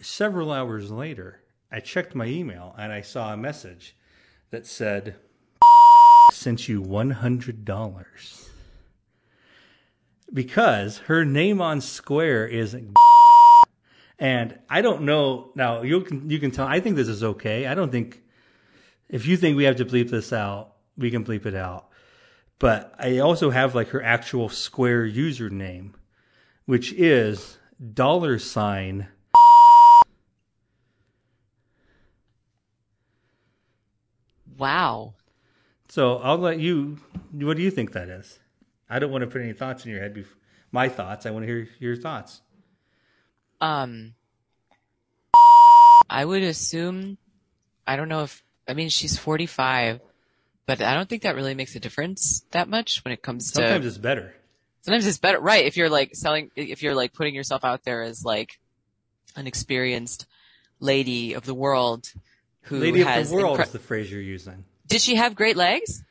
several 0.02 0.52
hours 0.52 0.90
later, 0.90 1.42
I 1.72 1.80
checked 1.80 2.16
my 2.16 2.26
email 2.26 2.74
and 2.78 2.92
I 2.92 3.02
saw 3.02 3.34
a 3.34 3.38
message 3.38 3.96
that 4.50 4.66
said, 4.66 5.16
sent 6.34 6.68
you 6.68 6.82
$100. 6.82 8.50
Because 10.34 10.98
her 11.00 11.24
name 11.24 11.62
on 11.62 11.82
Square 11.82 12.48
is 12.48 12.74
and 14.20 14.58
I 14.70 14.82
don't 14.82 15.04
know 15.04 15.52
now 15.56 15.82
you 15.82 16.02
can 16.02 16.30
you 16.30 16.40
can 16.40 16.52
tell 16.52 16.68
I 16.68 16.80
think 16.80 16.96
this 16.96 17.08
is 17.08 17.24
okay. 17.24 17.68
I 17.68 17.76
don't 17.76 17.92
think 17.92 18.22
if 19.10 19.26
you 19.26 19.38
think 19.38 19.58
we 19.58 19.64
have 19.66 19.78
to 19.78 19.86
bleep 19.86 20.10
this 20.10 20.34
out, 20.34 20.74
we 20.98 21.12
can 21.12 21.24
bleep 21.24 21.46
it 21.46 21.56
out. 21.56 21.90
But 22.60 22.96
I 22.98 23.20
also 23.20 23.52
have 23.52 23.76
like 23.76 23.90
her 23.90 24.02
actual 24.02 24.50
Square 24.50 25.10
username, 25.10 25.94
which 26.66 26.92
is 26.94 27.58
dollar 27.94 28.40
sign. 28.40 29.08
Wow. 34.58 35.14
So 35.88 36.18
I'll 36.18 36.38
let 36.40 36.60
you. 36.60 36.98
What 37.32 37.58
do 37.58 37.64
you 37.64 37.70
think 37.72 37.94
that 37.94 38.10
is? 38.10 38.40
I 38.90 39.00
don't 39.00 39.12
want 39.12 39.22
to 39.22 39.28
put 39.28 39.42
any 39.42 39.54
thoughts 39.54 39.86
in 39.86 39.92
your 39.92 40.00
head. 40.00 40.16
Bef- 40.16 40.26
my 40.72 40.90
thoughts. 40.90 41.26
I 41.26 41.32
want 41.32 41.44
to 41.44 41.48
hear 41.48 41.70
your 41.80 41.96
thoughts. 41.96 42.42
Um, 43.62 44.14
I 46.10 46.24
would 46.24 46.44
assume, 46.44 47.18
I 47.86 47.96
don't 47.96 48.10
know 48.10 48.24
if, 48.24 48.44
I 48.68 48.74
mean, 48.74 48.90
she's 48.90 49.18
45, 49.18 50.00
but 50.66 50.82
I 50.82 50.94
don't 50.94 51.08
think 51.10 51.24
that 51.24 51.36
really 51.36 51.54
makes 51.56 51.76
a 51.76 51.80
difference 51.80 52.46
that 52.52 52.68
much 52.70 53.04
when 53.04 53.14
it 53.14 53.22
comes 53.22 53.52
to. 53.52 53.62
Sometimes 53.62 53.86
it's 53.86 53.98
better. 53.98 54.34
sometimes 54.82 55.08
it's 55.08 55.18
better, 55.18 55.40
right? 55.40 55.66
If 55.66 55.78
you're 55.78 55.90
like 55.90 56.16
selling, 56.16 56.52
if 56.56 56.84
you're 56.84 56.96
like 56.96 57.14
putting 57.14 57.36
yourself 57.36 57.64
out 57.66 57.84
there 57.84 58.04
as 58.04 58.24
like 58.24 58.60
an 59.36 59.48
experienced 59.48 60.26
lady 60.80 61.34
of 61.34 61.46
the 61.46 61.54
world 61.54 62.12
who 62.64 62.80
Lady 62.80 63.02
of 63.02 63.08
has, 63.08 63.30
the 63.30 63.36
world 63.36 63.60
incre- 63.60 63.64
is 63.64 63.72
the 63.72 63.80
phrase 63.80 64.12
you're 64.12 64.22
using. 64.22 64.66
did 64.88 65.02
she 65.02 65.16
have 65.16 65.36
great 65.36 65.56
legs? 65.56 66.04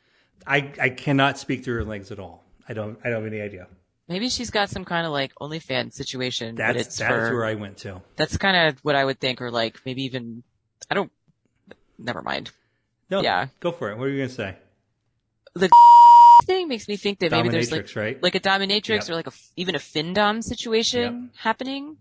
I, 0.46 0.72
I 0.80 0.90
cannot 0.90 1.38
speak 1.38 1.64
to 1.64 1.72
her 1.72 1.84
legs 1.84 2.10
at 2.10 2.18
all. 2.18 2.44
I 2.68 2.72
don't 2.72 2.98
I 3.04 3.10
don't 3.10 3.24
have 3.24 3.32
any 3.32 3.42
idea. 3.42 3.66
Maybe 4.08 4.28
she's 4.28 4.50
got 4.50 4.70
some 4.70 4.84
kind 4.84 5.04
of 5.06 5.12
like 5.12 5.32
OnlyFans 5.40 5.94
situation, 5.94 6.54
but 6.54 6.74
That's 6.74 6.96
that's 6.96 7.00
for, 7.00 7.32
where 7.34 7.44
I 7.44 7.54
went 7.54 7.76
to. 7.78 8.02
that's 8.16 8.36
kind 8.36 8.68
of 8.68 8.78
what 8.84 8.94
I 8.94 9.04
would 9.04 9.18
think, 9.18 9.42
or 9.42 9.50
like 9.50 9.80
maybe 9.84 10.04
even, 10.04 10.44
I 10.88 10.94
don't, 10.94 11.10
never 11.98 12.22
mind. 12.22 12.50
No, 13.10 13.22
Yeah. 13.22 13.48
go 13.60 13.72
for 13.72 13.90
it. 13.90 13.98
What 13.98 14.04
are 14.06 14.10
you 14.10 14.18
gonna 14.22 14.28
say? 14.28 14.56
The 15.54 15.70
thing 16.46 16.68
makes 16.68 16.86
me 16.86 16.96
think 16.96 17.18
that 17.18 17.32
maybe 17.32 17.48
there's 17.48 17.72
like, 17.72 17.96
right? 17.96 18.22
like 18.22 18.34
a 18.36 18.40
dominatrix 18.40 18.88
Yep. 18.88 19.08
or 19.10 19.14
like 19.14 19.26
a, 19.26 19.32
even 19.56 19.74
a 19.74 19.78
findom 19.78 20.42
situation 20.42 21.30
happening. 21.38 21.96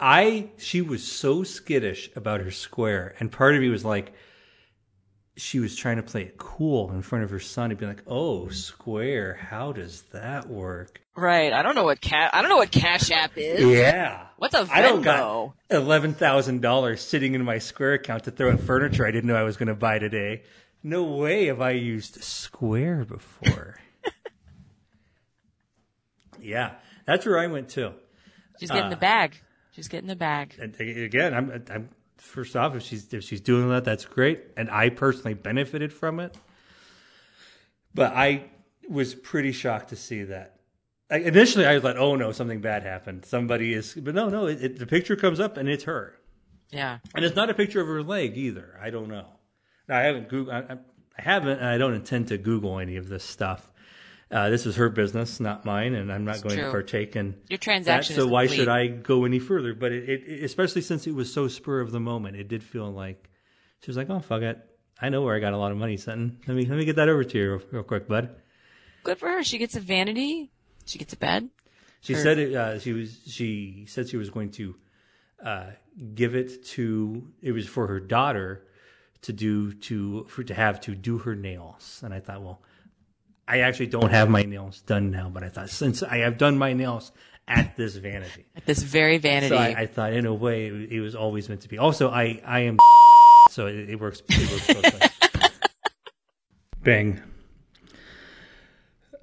I 0.00 0.50
she 0.56 0.80
was 0.80 1.06
so 1.06 1.42
skittish 1.44 2.10
about 2.16 2.40
her 2.40 2.50
square, 2.50 3.14
and 3.20 3.30
part 3.30 3.54
of 3.54 3.60
me 3.60 3.68
was 3.68 3.84
like, 3.84 4.12
she 5.36 5.58
was 5.58 5.74
trying 5.76 5.96
to 5.96 6.02
play 6.02 6.22
it 6.22 6.38
cool 6.38 6.90
in 6.92 7.02
front 7.02 7.24
of 7.24 7.30
her 7.30 7.40
son. 7.40 7.70
He'd 7.70 7.78
be 7.78 7.86
like, 7.86 8.02
"Oh, 8.06 8.48
square, 8.50 9.34
how 9.34 9.72
does 9.72 10.02
that 10.12 10.48
work?" 10.48 11.00
Right. 11.16 11.52
I 11.52 11.62
don't 11.62 11.74
know 11.74 11.84
what 11.84 12.00
cat, 12.00 12.30
I 12.34 12.40
don't 12.40 12.50
know 12.50 12.56
what 12.56 12.70
Cash 12.72 13.10
App 13.10 13.32
is. 13.36 13.64
Yeah, 13.68 14.26
What's 14.36 14.54
a 14.54 14.66
I 14.70 14.82
don't 14.82 15.00
Venmo? 15.02 15.04
got 15.70 15.76
eleven 15.76 16.14
thousand 16.14 16.60
dollars 16.62 17.00
sitting 17.00 17.34
in 17.34 17.44
my 17.44 17.58
Square 17.58 17.94
account 17.94 18.24
to 18.24 18.30
throw 18.30 18.50
at 18.52 18.60
furniture 18.60 19.06
I 19.06 19.10
didn't 19.12 19.28
know 19.28 19.36
I 19.36 19.42
was 19.44 19.56
going 19.56 19.68
to 19.68 19.74
buy 19.74 19.98
today. 19.98 20.42
No 20.82 21.04
way 21.04 21.46
have 21.46 21.60
I 21.60 21.70
used 21.70 22.22
Square 22.22 23.06
before. 23.06 23.78
yeah, 26.40 26.72
that's 27.06 27.24
where 27.26 27.38
I 27.38 27.46
went 27.46 27.68
too. 27.68 27.92
She's 28.60 28.70
getting 28.70 28.86
Uh, 28.86 28.90
the 28.90 28.96
bag. 28.96 29.36
She's 29.72 29.88
getting 29.88 30.08
the 30.08 30.16
bag. 30.16 30.54
And 30.60 30.78
again, 30.80 31.34
I'm, 31.34 31.64
I'm 31.70 31.88
first 32.24 32.56
off, 32.56 32.74
if 32.74 32.82
she's 32.82 33.12
if 33.12 33.22
she's 33.24 33.40
doing 33.40 33.68
that, 33.70 33.84
that's 33.84 34.04
great, 34.04 34.42
and 34.56 34.70
I 34.70 34.88
personally 34.88 35.34
benefited 35.34 35.92
from 35.92 36.20
it. 36.20 36.36
But 37.94 38.12
I 38.14 38.44
was 38.88 39.14
pretty 39.14 39.52
shocked 39.52 39.90
to 39.90 39.96
see 39.96 40.24
that. 40.24 40.60
I, 41.10 41.18
initially, 41.18 41.66
I 41.66 41.74
was 41.74 41.84
like, 41.84 41.96
"Oh 41.96 42.16
no, 42.16 42.32
something 42.32 42.60
bad 42.60 42.82
happened. 42.82 43.24
Somebody 43.24 43.72
is." 43.74 43.94
But 43.94 44.14
no, 44.14 44.28
no, 44.28 44.46
it, 44.46 44.62
it, 44.64 44.78
the 44.78 44.86
picture 44.86 45.16
comes 45.16 45.38
up 45.38 45.56
and 45.56 45.68
it's 45.68 45.84
her, 45.84 46.18
Yeah. 46.72 46.98
and 47.14 47.24
it's 47.24 47.36
not 47.36 47.50
a 47.50 47.54
picture 47.54 47.80
of 47.80 47.86
her 47.88 48.02
leg 48.02 48.36
either. 48.36 48.78
I 48.82 48.90
don't 48.90 49.08
know. 49.08 49.26
Now, 49.88 49.98
I 49.98 50.02
haven't 50.02 50.28
Google. 50.28 50.52
I, 50.52 50.58
I- 50.60 50.78
I 51.16 51.22
haven't, 51.22 51.58
and 51.60 51.68
I 51.68 51.78
don't 51.78 51.94
intend 51.94 52.26
to 52.28 52.38
Google 52.38 52.80
any 52.80 52.96
of 52.96 53.06
this 53.08 53.22
stuff. 53.22 53.70
Uh, 54.30 54.48
this 54.50 54.66
is 54.66 54.76
her 54.76 54.88
business, 54.88 55.38
not 55.38 55.64
mine, 55.64 55.94
and 55.94 56.10
I'm 56.12 56.24
not 56.24 56.42
going 56.42 56.56
to 56.58 56.70
partake 56.70 57.14
in 57.14 57.36
Your 57.48 57.58
that. 57.58 57.60
transaction 57.60 58.16
So 58.16 58.22
is 58.22 58.26
why 58.28 58.46
should 58.46 58.68
I 58.68 58.86
go 58.88 59.24
any 59.24 59.38
further? 59.38 59.74
But 59.74 59.92
it, 59.92 60.08
it, 60.08 60.44
especially 60.44 60.80
since 60.80 61.06
it 61.06 61.14
was 61.14 61.32
so 61.32 61.46
spur 61.46 61.80
of 61.80 61.92
the 61.92 62.00
moment, 62.00 62.36
it 62.36 62.48
did 62.48 62.62
feel 62.62 62.90
like 62.90 63.30
she 63.80 63.90
was 63.90 63.96
like, 63.96 64.08
"Oh 64.10 64.20
fuck 64.20 64.42
it, 64.42 64.58
I 65.00 65.10
know 65.10 65.22
where 65.22 65.36
I 65.36 65.40
got 65.40 65.52
a 65.52 65.58
lot 65.58 65.72
of 65.72 65.78
money 65.78 65.96
sitting. 65.96 66.38
Let 66.48 66.56
me 66.56 66.64
let 66.64 66.78
me 66.78 66.84
get 66.84 66.96
that 66.96 67.08
over 67.08 67.22
to 67.22 67.38
you 67.38 67.50
real, 67.50 67.62
real 67.70 67.82
quick, 67.82 68.08
bud." 68.08 68.34
Good 69.04 69.18
for 69.18 69.28
her. 69.28 69.44
She 69.44 69.58
gets 69.58 69.76
a 69.76 69.80
vanity. 69.80 70.50
She 70.86 70.98
gets 70.98 71.12
a 71.12 71.16
bed. 71.18 71.50
She 72.00 72.14
Sure. 72.14 72.22
said 72.22 72.38
it, 72.38 72.54
uh, 72.54 72.78
she 72.78 72.92
was 72.92 73.20
she 73.26 73.84
said 73.86 74.08
she 74.08 74.16
was 74.16 74.30
going 74.30 74.50
to 74.52 74.74
uh, 75.44 75.70
give 76.14 76.34
it 76.34 76.64
to 76.66 77.30
it 77.42 77.52
was 77.52 77.66
for 77.66 77.86
her 77.86 78.00
daughter 78.00 78.66
to 79.22 79.32
do 79.32 79.72
to 79.72 80.24
for 80.24 80.42
to 80.44 80.54
have 80.54 80.80
to 80.82 80.94
do 80.94 81.18
her 81.18 81.34
nails, 81.36 82.00
and 82.04 82.12
I 82.12 82.20
thought, 82.20 82.42
well, 82.42 82.62
I 83.46 83.60
actually 83.60 83.88
don't 83.88 84.10
have 84.10 84.30
my 84.30 84.42
nails 84.42 84.80
done 84.82 85.10
now, 85.10 85.28
but 85.28 85.44
I 85.44 85.48
thought 85.48 85.70
since 85.70 86.02
I 86.02 86.18
have 86.18 86.38
done 86.38 86.56
my 86.56 86.72
nails 86.72 87.12
at 87.46 87.76
this 87.76 87.96
vanity, 87.96 88.46
At 88.56 88.64
this 88.64 88.82
very 88.82 89.18
vanity. 89.18 89.54
so 89.54 89.56
I, 89.56 89.82
I 89.82 89.86
thought 89.86 90.12
in 90.14 90.24
a 90.24 90.32
way 90.32 90.66
it, 90.66 90.92
it 90.92 91.00
was 91.00 91.14
always 91.14 91.48
meant 91.48 91.60
to 91.62 91.68
be. 91.68 91.78
Also, 91.78 92.08
I 92.10 92.40
I 92.44 92.60
am 92.60 92.78
so 93.50 93.66
it, 93.66 93.90
it 93.90 94.00
works. 94.00 94.22
It 94.28 94.50
works 94.50 94.66
both 94.66 95.00
ways. 95.00 95.10
Bang. 96.82 97.22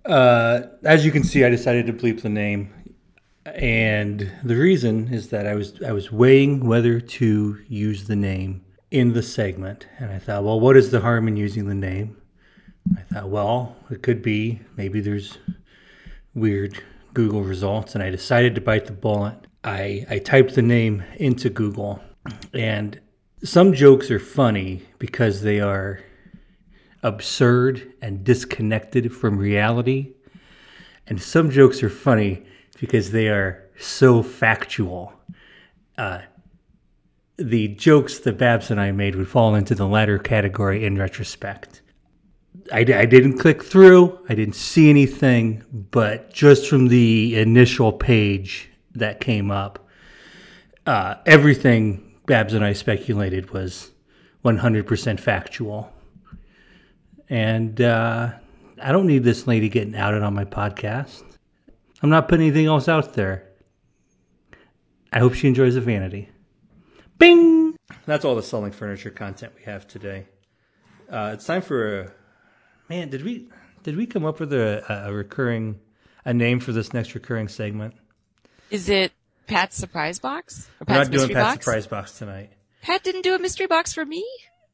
Uh, 0.06 0.62
as 0.84 1.06
you 1.06 1.12
can 1.12 1.24
see, 1.24 1.44
I 1.44 1.50
decided 1.50 1.86
to 1.88 1.94
bleep 1.94 2.22
the 2.22 2.30
name, 2.30 2.74
and 3.46 4.32
the 4.44 4.56
reason 4.56 5.14
is 5.14 5.30
that 5.30 5.48
I 5.48 5.56
was 5.56 5.82
I 5.82 5.92
was 5.92 6.12
weighing 6.12 6.66
whether 6.68 7.00
to 7.00 7.60
use 7.68 8.06
the 8.06 8.16
name 8.16 8.64
in 8.92 9.14
the 9.14 9.24
segment, 9.24 9.88
and 10.00 10.12
I 10.12 10.20
thought, 10.20 10.44
well, 10.44 10.60
what 10.60 10.78
is 10.78 10.92
the 10.92 11.02
harm 11.02 11.28
in 11.28 11.38
using 11.38 11.68
the 11.68 11.76
name? 11.76 12.21
I 12.98 13.02
thought, 13.02 13.30
well, 13.30 13.76
it 13.90 14.04
could 14.04 14.22
be 14.22 14.62
maybe 14.78 15.02
there's 15.02 15.38
weird 16.34 16.82
Google 17.14 17.44
results, 17.44 17.96
and 17.96 18.04
I 18.04 18.10
decided 18.10 18.56
to 18.56 18.62
bite 18.62 18.86
the 18.86 18.94
bullet. 18.94 19.48
I 19.64 20.06
I 20.10 20.20
typed 20.20 20.56
the 20.56 20.62
name 20.62 21.04
into 21.18 21.50
Google, 21.50 22.02
and 22.54 23.00
some 23.44 23.74
jokes 23.74 24.12
are 24.12 24.20
funny 24.20 24.84
because 25.00 25.42
they 25.42 25.60
are 25.60 26.00
absurd 27.04 27.94
and 28.02 28.24
disconnected 28.24 29.12
from 29.14 29.38
reality. 29.38 30.14
And 31.08 31.22
some 31.22 31.50
jokes 31.50 31.82
are 31.84 31.90
funny 31.90 32.44
because 32.80 33.12
they 33.12 33.28
are 33.28 33.64
so 33.78 34.22
factual. 34.24 35.14
Uh, 35.98 36.22
the 37.38 37.70
jokes 37.70 38.20
that 38.20 38.38
Babs 38.38 38.70
and 38.70 38.80
I 38.80 38.92
made 38.92 39.16
would 39.16 39.28
fall 39.28 39.56
into 39.56 39.74
the 39.74 39.88
latter 39.88 40.20
category 40.20 40.86
in 40.86 40.98
retrospect. 40.98 41.82
I, 42.72 42.80
I 42.80 43.06
didn't 43.06 43.38
click 43.38 43.64
through, 43.64 44.20
I 44.30 44.36
didn't 44.36 44.56
see 44.56 44.90
anything, 44.90 45.64
but 45.72 46.32
just 46.34 46.68
from 46.68 46.88
the 46.88 47.40
initial 47.40 47.92
page 47.92 48.70
that 48.94 49.20
came 49.20 49.52
up, 49.52 49.88
uh, 50.86 51.16
everything 51.26 52.12
Babs 52.26 52.54
and 52.54 52.64
I 52.64 52.74
speculated 52.74 53.52
was 53.52 53.92
100% 54.46 55.20
factual. 55.20 55.92
And 57.30 57.82
uh, 57.82 58.32
I 58.82 58.92
don't 58.92 59.08
need 59.08 59.24
this 59.24 59.48
lady 59.48 59.70
getting 59.70 59.96
outed 59.96 60.24
on 60.24 60.34
my 60.34 60.46
podcast. 60.46 61.24
I'm 62.02 62.10
not 62.10 62.28
putting 62.28 62.48
anything 62.48 62.68
else 62.68 62.88
out 62.88 63.14
there. 63.14 63.50
I 65.14 65.20
hope 65.20 65.34
she 65.34 65.48
enjoys 65.48 65.76
the 65.76 65.82
vanity. 65.82 66.30
Bing! 67.18 67.76
That's 68.06 68.24
all 68.24 68.36
the 68.36 68.44
selling 68.44 68.72
furniture 68.72 69.12
content 69.12 69.54
we 69.58 69.64
have 69.64 69.88
today. 69.88 70.28
Uh, 71.10 71.32
it's 71.34 71.46
time 71.46 71.62
for 71.62 72.00
a 72.00 72.12
man. 72.92 73.10
Did 73.10 73.24
we 73.24 73.48
did 73.84 73.96
we 73.96 74.06
come 74.06 74.26
up 74.26 74.40
with 74.40 74.52
a, 74.54 74.84
a 75.08 75.14
recurring 75.14 75.80
a 76.26 76.34
name 76.34 76.60
for 76.60 76.72
this 76.74 76.94
next 76.94 77.16
recurring 77.16 77.48
segment? 77.48 77.96
Is 78.70 78.90
it 78.90 79.12
Pat's 79.48 79.78
surprise 79.78 80.20
box? 80.20 80.70
Or 80.80 80.86
We're 80.88 80.96
not 80.96 81.12
doing 81.12 81.30
Pat's 81.30 81.56
box? 81.56 81.66
surprise 81.66 81.88
box 81.88 82.18
tonight. 82.18 82.52
Pat 82.82 83.04
didn't 83.04 83.22
do 83.22 83.34
a 83.34 83.40
mystery 83.40 83.68
box 83.68 83.94
for 83.94 84.06
me. 84.06 84.26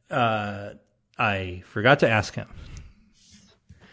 Uh, 0.09 0.71
I 1.17 1.63
forgot 1.67 1.99
to 1.99 2.09
ask 2.09 2.33
him. 2.35 2.47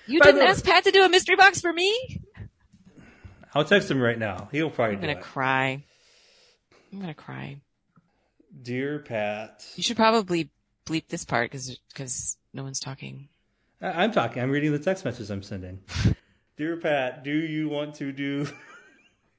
You 0.07 0.21
By 0.21 0.27
didn't 0.27 0.41
the 0.41 0.49
ask 0.49 0.65
Pat 0.65 0.85
to 0.85 0.91
do 0.91 1.05
a 1.05 1.09
mystery 1.09 1.37
box 1.37 1.61
for 1.61 1.73
me. 1.73 2.23
I'll 3.55 3.65
text 3.65 3.91
him 3.91 4.01
right 4.01 4.19
now. 4.19 4.49
He'll 4.53 4.71
probably 4.71 4.97
I'm 4.97 5.01
gonna 5.01 5.21
cry. 5.21 5.83
I'm 6.93 7.01
gonna 7.01 7.15
cry. 7.15 7.61
Dear 8.63 9.01
Pat, 9.01 9.65
You 9.77 9.83
should 9.83 9.97
probably 9.97 10.51
bleep 10.87 11.09
this 11.09 11.25
part 11.25 11.51
because 11.51 11.79
because 11.93 12.37
no 12.53 12.63
one's 12.63 12.81
talking. 12.81 13.29
I'm 13.81 14.13
talking. 14.13 14.43
I'm 14.43 14.51
reading 14.51 14.73
the 14.73 14.79
text 14.79 15.05
messages 15.05 15.31
I'm 15.31 15.43
sending. 15.43 15.81
Dear 16.57 16.77
Pat, 16.77 17.25
do 17.25 17.33
you 17.33 17.69
want 17.69 17.97
to 17.97 18.13
do? 18.13 18.47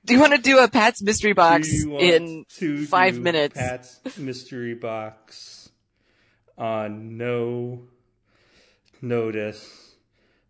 Do 0.06 0.14
you 0.14 0.20
want 0.20 0.34
to 0.34 0.38
do 0.38 0.60
a 0.60 0.68
Pat's 0.68 1.02
mystery 1.02 1.34
box 1.34 1.68
in 1.84 2.46
five 2.88 3.18
minutes? 3.18 3.56
Pat's 3.56 4.00
mystery 4.18 4.76
box 4.76 5.70
on 6.58 7.18
no 7.18 7.88
notice. 9.02 9.96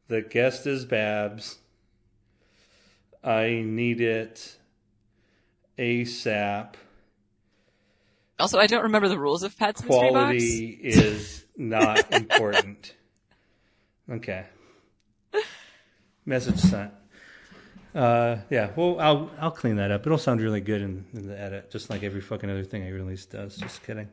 The 0.07 0.21
guest 0.21 0.67
is 0.67 0.85
Babs. 0.85 1.57
I 3.23 3.63
need 3.65 4.01
it 4.01 4.57
ASAP. 5.79 6.73
Also, 8.37 8.59
I 8.59 8.67
don't 8.67 8.83
remember 8.83 9.07
the 9.07 9.17
rules 9.17 9.43
of 9.43 9.57
Pat's 9.57 9.81
mystery 9.81 10.11
box. 10.11 10.11
Quality 10.11 10.79
is 10.81 11.45
not 11.57 12.11
important. 12.11 12.93
Okay. 14.09 14.45
Message 16.25 16.57
sent. 16.57 16.91
Uh, 17.93 18.37
yeah. 18.49 18.71
Well, 18.75 18.99
I'll 18.99 19.31
I'll 19.39 19.51
clean 19.51 19.77
that 19.77 19.89
up. 19.89 20.05
It'll 20.05 20.17
sound 20.17 20.41
really 20.41 20.61
good 20.61 20.81
in, 20.81 21.05
in 21.13 21.27
the 21.27 21.39
edit, 21.39 21.71
just 21.71 21.89
like 21.89 22.03
every 22.03 22.21
fucking 22.21 22.49
other 22.49 22.63
thing 22.63 22.83
I 22.83 22.89
release 22.89 23.25
does. 23.25 23.55
Just 23.55 23.83
kidding. 23.83 24.09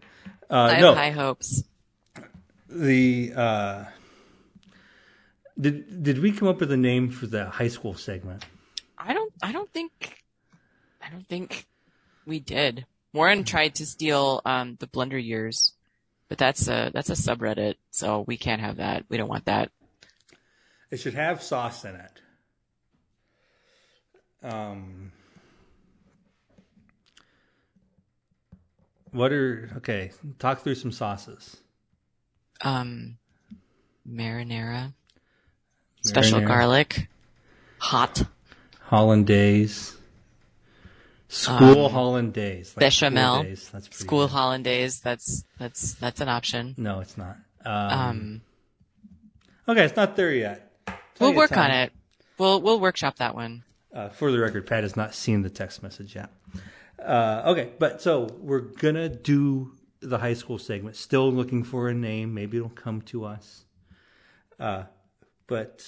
Uh, 0.48 0.54
I 0.54 0.70
have 0.74 0.80
no, 0.80 0.94
high 0.94 1.10
hopes. 1.10 1.64
the 2.68 3.32
uh, 3.34 3.84
did 5.60 6.02
did 6.02 6.20
we 6.20 6.32
come 6.32 6.48
up 6.48 6.60
with 6.60 6.70
a 6.70 6.76
name 6.76 7.10
for 7.10 7.26
the 7.26 7.46
high 7.46 7.68
school 7.68 7.94
segment? 7.94 8.44
I 8.96 9.14
don't. 9.14 9.32
I 9.42 9.52
don't 9.52 9.70
think. 9.72 10.22
I 11.04 11.10
don't 11.10 11.26
think 11.26 11.66
we 12.24 12.38
did. 12.38 12.86
Warren 13.12 13.44
tried 13.44 13.74
to 13.76 13.86
steal 13.86 14.40
um, 14.44 14.76
the 14.78 14.86
Blunder 14.86 15.18
years, 15.18 15.72
but 16.28 16.38
that's 16.38 16.68
a 16.68 16.90
that's 16.94 17.10
a 17.10 17.14
subreddit, 17.14 17.74
so 17.90 18.24
we 18.26 18.36
can't 18.36 18.60
have 18.60 18.76
that. 18.76 19.04
We 19.08 19.16
don't 19.16 19.28
want 19.28 19.46
that. 19.46 19.70
It 20.92 21.00
should 21.00 21.14
have 21.14 21.42
sauce 21.42 21.86
in 21.86 21.94
it. 21.96 22.20
Um, 24.42 25.10
what 29.10 29.32
are 29.32 29.70
okay? 29.78 30.10
Talk 30.38 30.60
through 30.62 30.74
some 30.74 30.92
sauces. 30.92 31.56
Um, 32.60 33.16
marinara, 34.06 34.92
special 36.02 36.40
Marinara. 36.40 36.46
garlic, 36.46 37.08
hot 37.78 38.24
Hollandaise, 38.80 39.96
school 41.28 41.86
Um, 41.86 41.92
hollandaise, 41.92 42.76
like 42.76 42.80
bechamel, 42.80 43.36
school 43.36 43.44
days. 43.44 43.70
That's 43.72 43.96
school 43.96 44.26
good. 44.26 44.30
hollandaise. 44.32 45.00
That's 45.00 45.44
that's 45.58 45.94
that's 45.94 46.20
an 46.20 46.28
option. 46.28 46.74
No, 46.76 47.00
it's 47.00 47.16
not. 47.16 47.38
Um, 47.64 47.98
Um, 47.98 48.40
okay, 49.70 49.84
it's 49.86 49.96
not 49.96 50.16
there 50.16 50.34
yet. 50.34 50.61
We'll 51.22 51.34
work 51.34 51.50
time. 51.50 51.70
on 51.70 51.76
it. 51.76 51.92
We'll 52.38 52.60
we'll 52.60 52.80
workshop 52.80 53.16
that 53.16 53.34
one. 53.34 53.64
Uh, 53.94 54.08
for 54.08 54.32
the 54.32 54.38
record, 54.38 54.66
Pat 54.66 54.82
has 54.82 54.96
not 54.96 55.14
seen 55.14 55.42
the 55.42 55.50
text 55.50 55.82
message 55.82 56.14
yet. 56.14 56.30
Uh, 56.98 57.42
okay, 57.46 57.70
but 57.78 58.00
so 58.00 58.28
we're 58.40 58.60
gonna 58.60 59.08
do 59.08 59.72
the 60.00 60.18
high 60.18 60.34
school 60.34 60.58
segment. 60.58 60.96
Still 60.96 61.32
looking 61.32 61.62
for 61.62 61.88
a 61.88 61.94
name. 61.94 62.34
Maybe 62.34 62.56
it'll 62.56 62.70
come 62.70 63.02
to 63.02 63.24
us. 63.24 63.64
Uh, 64.58 64.84
but 65.46 65.86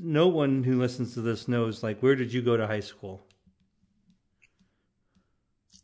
no 0.00 0.28
one 0.28 0.62
who 0.62 0.78
listens 0.78 1.14
to 1.14 1.20
this 1.20 1.48
knows. 1.48 1.82
Like, 1.82 2.00
where 2.00 2.14
did 2.14 2.32
you 2.32 2.42
go 2.42 2.56
to 2.56 2.66
high 2.66 2.80
school? 2.80 3.26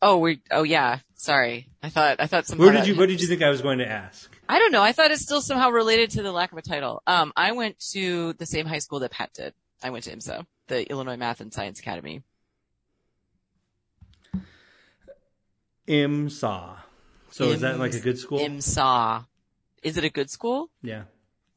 Oh, 0.00 0.18
we. 0.18 0.40
Oh 0.50 0.64
yeah. 0.64 0.98
Sorry. 1.14 1.68
I 1.82 1.88
thought 1.88 2.16
I 2.20 2.26
thought 2.26 2.46
some. 2.46 2.58
Where 2.58 2.72
did 2.72 2.86
you? 2.86 2.96
What 2.96 3.08
did 3.08 3.20
you 3.20 3.28
think 3.28 3.42
I 3.42 3.50
was 3.50 3.62
going 3.62 3.78
to 3.78 3.88
ask? 3.88 4.30
I 4.52 4.58
don't 4.58 4.70
know. 4.70 4.82
I 4.82 4.92
thought 4.92 5.10
it's 5.10 5.22
still 5.22 5.40
somehow 5.40 5.70
related 5.70 6.10
to 6.10 6.22
the 6.22 6.30
lack 6.30 6.52
of 6.52 6.58
a 6.58 6.62
title. 6.62 7.02
Um, 7.06 7.32
I 7.34 7.52
went 7.52 7.78
to 7.92 8.34
the 8.34 8.44
same 8.44 8.66
high 8.66 8.80
school 8.80 8.98
that 9.00 9.10
Pat 9.10 9.32
did. 9.32 9.54
I 9.82 9.88
went 9.88 10.04
to 10.04 10.14
IMSA, 10.14 10.44
the 10.66 10.86
Illinois 10.90 11.16
Math 11.16 11.40
and 11.40 11.50
Science 11.50 11.80
Academy. 11.80 12.22
IMSA. 15.88 16.76
So 17.30 17.44
is 17.44 17.62
that 17.62 17.78
like 17.78 17.94
a 17.94 18.00
good 18.00 18.18
school? 18.18 18.40
IMSA. 18.40 19.24
Is 19.82 19.96
it 19.96 20.04
a 20.04 20.10
good 20.10 20.28
school? 20.28 20.68
yeah. 20.82 21.04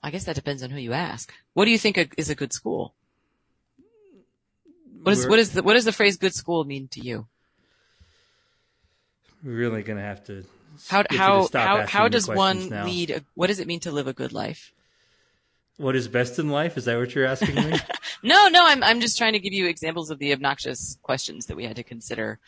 I 0.01 0.11
guess 0.11 0.23
that 0.25 0.35
depends 0.35 0.63
on 0.63 0.69
who 0.69 0.79
you 0.79 0.93
ask. 0.93 1.33
What 1.53 1.65
do 1.65 1.71
you 1.71 1.79
think 1.79 1.97
a, 1.97 2.07
is 2.15 2.29
a 2.29 2.35
good 2.35 2.53
school? 2.53 2.93
What 5.01 5.11
is 5.13 5.19
We're- 5.19 5.29
what 5.31 5.39
is 5.39 5.51
the 5.51 5.63
what 5.63 5.73
does 5.73 5.83
the 5.83 5.91
phrase 5.91 6.15
"good 6.15 6.33
school" 6.33 6.63
mean 6.63 6.87
to 6.89 7.01
you? 7.01 7.27
We're 9.43 9.51
really 9.55 9.83
gonna 9.83 10.01
have 10.03 10.23
to. 10.27 10.45
How 10.87 11.03
get 11.03 11.11
you 11.11 11.17
to 11.17 11.23
how 11.23 11.47
how 11.53 11.85
how 11.85 12.07
does 12.07 12.27
one 12.27 12.69
now. 12.69 12.85
lead? 12.85 13.11
A, 13.11 13.21
what 13.33 13.47
does 13.47 13.59
it 13.59 13.67
mean 13.67 13.79
to 13.81 13.91
live 13.91 14.07
a 14.07 14.13
good 14.13 14.33
life? 14.33 14.73
What 15.77 15.95
is 15.95 16.07
best 16.07 16.39
in 16.39 16.49
life? 16.49 16.77
Is 16.77 16.85
that 16.85 16.97
what 16.97 17.13
you're 17.13 17.25
asking 17.25 17.55
me? 17.55 17.79
No, 18.23 18.47
no, 18.47 18.65
I'm 18.65 18.81
I'm 18.81 19.01
just 19.01 19.17
trying 19.17 19.33
to 19.33 19.39
give 19.39 19.53
you 19.53 19.67
examples 19.67 20.09
of 20.09 20.17
the 20.17 20.33
obnoxious 20.33 20.97
questions 21.03 21.45
that 21.47 21.55
we 21.55 21.65
had 21.65 21.75
to 21.75 21.83
consider 21.83 22.39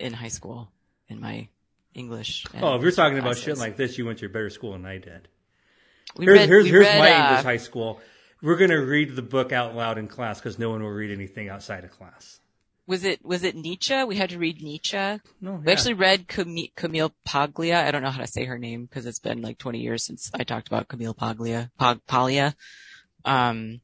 in 0.00 0.12
high 0.12 0.28
school 0.28 0.72
in 1.08 1.20
my 1.20 1.46
English. 1.94 2.44
oh, 2.60 2.74
if 2.74 2.82
you're 2.82 2.90
talking 2.90 3.18
about 3.18 3.36
shit 3.36 3.58
like 3.58 3.76
this, 3.76 3.98
you 3.98 4.06
went 4.06 4.18
to 4.18 4.26
a 4.26 4.28
better 4.28 4.50
school 4.50 4.72
than 4.72 4.86
I 4.86 4.98
did. 4.98 5.28
we 6.16 6.24
Here's 6.24 6.38
read, 6.40 6.48
here's, 6.48 6.66
here's 6.66 6.86
read, 6.86 6.98
my 6.98 7.12
uh, 7.12 7.28
English 7.28 7.44
high 7.44 7.56
school. 7.58 8.00
We're 8.42 8.56
gonna 8.56 8.80
read 8.80 9.14
the 9.14 9.22
book 9.22 9.52
out 9.52 9.76
loud 9.76 9.96
in 9.98 10.08
class 10.08 10.40
because 10.40 10.58
no 10.58 10.70
one 10.70 10.82
will 10.82 10.90
read 10.90 11.12
anything 11.12 11.48
outside 11.48 11.84
of 11.84 11.92
class. 11.92 12.39
Was 12.90 13.04
it 13.04 13.24
was 13.24 13.44
it 13.44 13.54
Nietzsche? 13.56 14.02
We 14.04 14.16
had 14.16 14.30
to 14.30 14.38
read 14.38 14.60
Nietzsche. 14.60 14.96
No, 15.40 15.52
We 15.64 15.70
actually 15.72 15.94
read 15.94 16.26
Cam- 16.28 16.56
Camille 16.74 17.12
Paglia. 17.24 17.86
I 17.86 17.90
don't 17.92 18.02
know 18.02 18.10
how 18.10 18.20
to 18.20 18.26
say 18.26 18.44
her 18.44 18.58
name 18.58 18.84
because 18.86 19.06
it's 19.06 19.20
been 19.20 19.40
like 19.42 19.58
20 19.58 19.78
years 19.78 20.04
since 20.04 20.30
I 20.34 20.42
talked 20.44 20.66
about 20.68 20.88
Camille 20.88 21.14
Paglia. 21.14 21.70
Pag- 21.78 22.04
Paglia. 22.06 22.54
Um, 23.24 23.80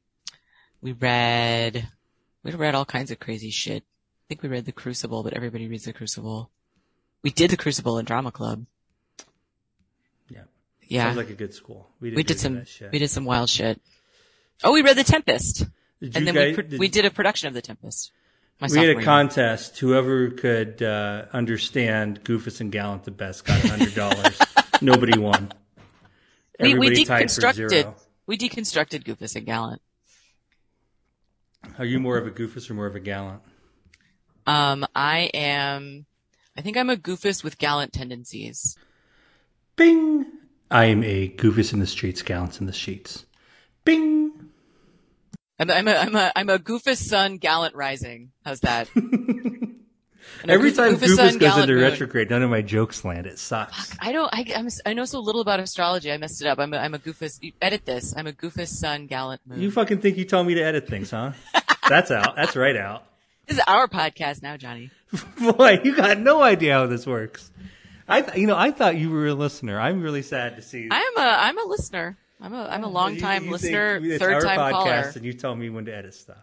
we 0.83 0.93
read, 0.93 1.89
we 2.43 2.51
read 2.53 2.75
all 2.75 2.85
kinds 2.85 3.11
of 3.13 3.21
crazy 3.21 3.51
shit. 3.51 3.83
I 3.83 4.25
think 4.29 4.43
we 4.43 4.49
read 4.49 4.65
The 4.65 4.73
Crucible, 4.73 5.23
but 5.23 5.35
everybody 5.35 5.69
reads 5.69 5.85
The 5.85 5.93
Crucible. 5.93 6.51
We 7.23 7.31
did 7.31 7.51
The 7.51 7.57
Crucible 7.57 7.99
in 7.99 8.05
Drama 8.07 8.33
Club. 8.33 8.67
Yeah. 10.29 10.43
Yeah. 10.89 11.05
Sounds 11.05 11.17
like 11.17 11.31
a 11.31 11.35
good 11.35 11.55
school. 11.55 11.91
We 12.01 12.11
did, 12.11 12.17
we 12.17 12.23
did 12.25 12.41
some, 12.41 12.65
shit. 12.65 12.91
we 12.93 12.99
did 12.99 13.11
some 13.11 13.25
wild 13.25 13.49
shit. 13.51 13.81
Oh, 14.65 14.73
we 14.73 14.83
read 14.83 14.97
The 14.97 15.05
Tempest. 15.05 15.65
Did 16.01 16.17
And 16.17 16.27
then 16.27 16.35
we, 16.35 16.41
guys- 16.47 16.55
pro- 16.55 16.65
did- 16.65 16.81
we 16.81 16.89
did 16.89 17.05
a 17.05 17.11
production 17.11 17.49
of 17.49 17.55
The 17.55 17.63
Tempest. 17.63 18.11
My 18.61 18.69
We 18.71 18.79
had 18.79 18.97
a 18.97 19.03
contest. 19.03 19.79
Whoever 19.79 20.31
could 20.31 20.83
uh, 20.83 21.27
understand 21.33 22.25
Goofus 22.25 22.61
and 22.61 22.73
Gallant 22.73 23.05
the 23.05 23.11
best 23.11 23.45
got 23.45 23.61
hundred 23.61 23.95
dollars. 23.95 24.39
Nobody 24.81 25.19
won. 25.19 25.53
We, 26.59 26.69
we 26.75 26.87
Everybody 26.87 27.05
tied 27.05 27.31
for 27.31 27.41
deconstructed, 27.43 27.95
we 28.27 28.39
deconstructed 28.39 29.05
Goofus 29.05 29.37
and 29.37 29.45
Gallant. 29.45 29.83
Are 31.79 31.85
you 31.85 31.99
more 31.99 32.17
of 32.17 32.27
a 32.27 32.31
Goofus 32.31 32.71
or 32.71 32.75
more 32.75 32.87
of 32.87 32.95
a 32.95 33.01
Gallant? 33.01 33.43
Um, 34.47 34.87
I 34.95 35.31
am, 35.35 36.07
I 36.57 36.61
think 36.61 36.77
I'm 36.77 36.89
a 36.89 36.97
goofus 36.97 37.43
with 37.43 37.59
gallant 37.59 37.93
tendencies. 37.93 38.77
Bing. 39.75 40.25
I 40.71 40.87
am 40.87 41.03
a 41.03 41.29
Goofus 41.29 41.73
in 41.73 41.81
the 41.81 41.87
streets, 41.87 42.23
Gallants 42.23 42.61
in 42.61 42.67
the 42.67 42.73
sheets. 42.73 43.27
Bing. 43.85 44.26
I'm, 45.59 45.71
I'm 45.71 45.89
a, 45.89 45.93
I'm 45.95 46.15
a, 46.17 46.33
I'm 46.37 46.49
a 46.51 46.59
goofus 46.59 46.97
son, 46.99 47.39
gallant 47.39 47.75
rising. 47.75 48.31
How's 48.45 48.61
that? 48.61 48.89
Every 50.49 50.71
goof- 50.71 50.77
time 50.77 50.97
goofus 50.97 51.07
Goofus 51.09 51.17
sun, 51.17 51.27
goes 51.29 51.37
gallant 51.39 51.63
into 51.71 51.75
moon. 51.75 51.83
retrograde, 51.91 52.31
none 52.31 52.43
of 52.43 52.51
my 52.51 52.61
jokes 52.63 53.05
land. 53.05 53.27
It 53.27 53.39
sucks. 53.39 53.97
I 54.01 54.13
don't, 54.13 54.29
I, 54.33 54.45
I'm, 54.55 54.69
I 54.85 54.93
know 54.93 55.05
so 55.05 55.21
little 55.21 55.41
about 55.41 55.61
astrology. 55.61 56.13
I 56.13 56.19
messed 56.19 56.43
it 56.43 56.47
up. 56.49 56.59
I'm 56.59 56.75
a, 56.75 56.79
I'm 56.79 56.95
a 56.95 56.99
goofus. 56.99 57.41
Edit 57.63 57.85
this. 57.87 58.15
I'm 58.17 58.27
a 58.27 58.33
goofus 58.33 58.69
sun, 58.69 59.07
gallant 59.07 59.41
moon. 59.47 59.61
You 59.61 59.71
fucking 59.71 60.01
think 60.01 60.19
you 60.19 60.25
tell 60.25 60.45
me 60.45 60.55
to 60.55 60.63
edit 60.63 60.89
things, 60.89 61.11
huh? 61.11 61.33
That's 61.89 62.11
out. 62.11 62.37
That's 62.37 62.55
right 62.57 62.77
out. 62.77 63.05
this 63.47 63.57
is 63.59 63.63
our 63.67 63.87
podcast 63.89 64.43
now, 64.43 64.57
Johnny. 64.57 64.91
Boy, 65.41 65.81
you 65.85 65.95
got 65.97 66.19
no 66.19 66.43
idea 66.43 66.75
how 66.75 66.87
this 66.87 67.07
works. 67.07 67.51
I, 68.09 68.23
th- 68.23 68.37
you 68.37 68.47
know, 68.47 68.57
I 68.57 68.73
thought 68.73 68.97
you 68.97 69.11
were 69.11 69.29
a 69.29 69.35
listener. 69.35 69.81
I'm 69.81 70.03
really 70.03 70.23
sad 70.23 70.57
to 70.57 70.63
see. 70.63 70.89
I'm 70.91 71.17
a, 71.17 71.21
I'm 71.21 71.59
a 71.59 71.65
listener. 71.69 72.17
I'm 72.41 72.53
a, 72.53 72.65
I'm 72.65 72.85
a 72.85 72.89
long 72.89 73.17
time 73.17 73.47
you 73.47 73.51
listener, 73.53 74.01
third 74.19 74.43
time 74.43 74.59
podcast, 74.59 74.73
caller. 74.73 75.13
and 75.17 75.25
you 75.25 75.33
tell 75.33 75.55
me 75.55 75.71
when 75.71 75.87
to 75.87 75.95
edit 75.95 76.15
stuff. 76.15 76.37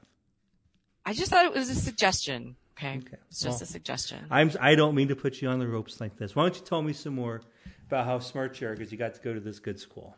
I 1.06 1.14
just 1.14 1.30
thought 1.30 1.46
it 1.46 1.54
was 1.54 1.70
a 1.70 1.76
suggestion. 1.76 2.56
Okay. 2.78 2.98
Okay, 2.98 3.18
It's 3.30 3.42
just 3.42 3.60
well, 3.60 3.64
a 3.64 3.66
suggestion. 3.68 4.26
I'm. 4.32 4.52
I 4.60 4.74
don't 4.76 4.96
mean 4.96 5.10
to 5.10 5.16
put 5.16 5.42
you 5.42 5.50
on 5.50 5.60
the 5.60 5.68
ropes 5.68 6.02
like 6.02 6.18
this. 6.18 6.36
Why 6.36 6.44
don't 6.44 6.56
you 6.56 6.66
tell 6.66 6.82
me 6.82 6.94
some 6.94 7.14
more 7.14 7.42
about 7.88 8.06
how 8.06 8.20
smart 8.20 8.60
you 8.60 8.68
are 8.68 8.76
because 8.76 8.92
you 8.92 8.98
got 8.98 9.14
to 9.14 9.22
go 9.22 9.34
to 9.34 9.40
this 9.40 9.60
good 9.60 9.80
school. 9.80 10.16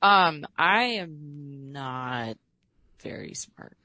Um, 0.00 0.46
I 0.56 0.82
am 1.02 1.72
not 1.72 2.38
very 3.02 3.34
smart. 3.34 3.76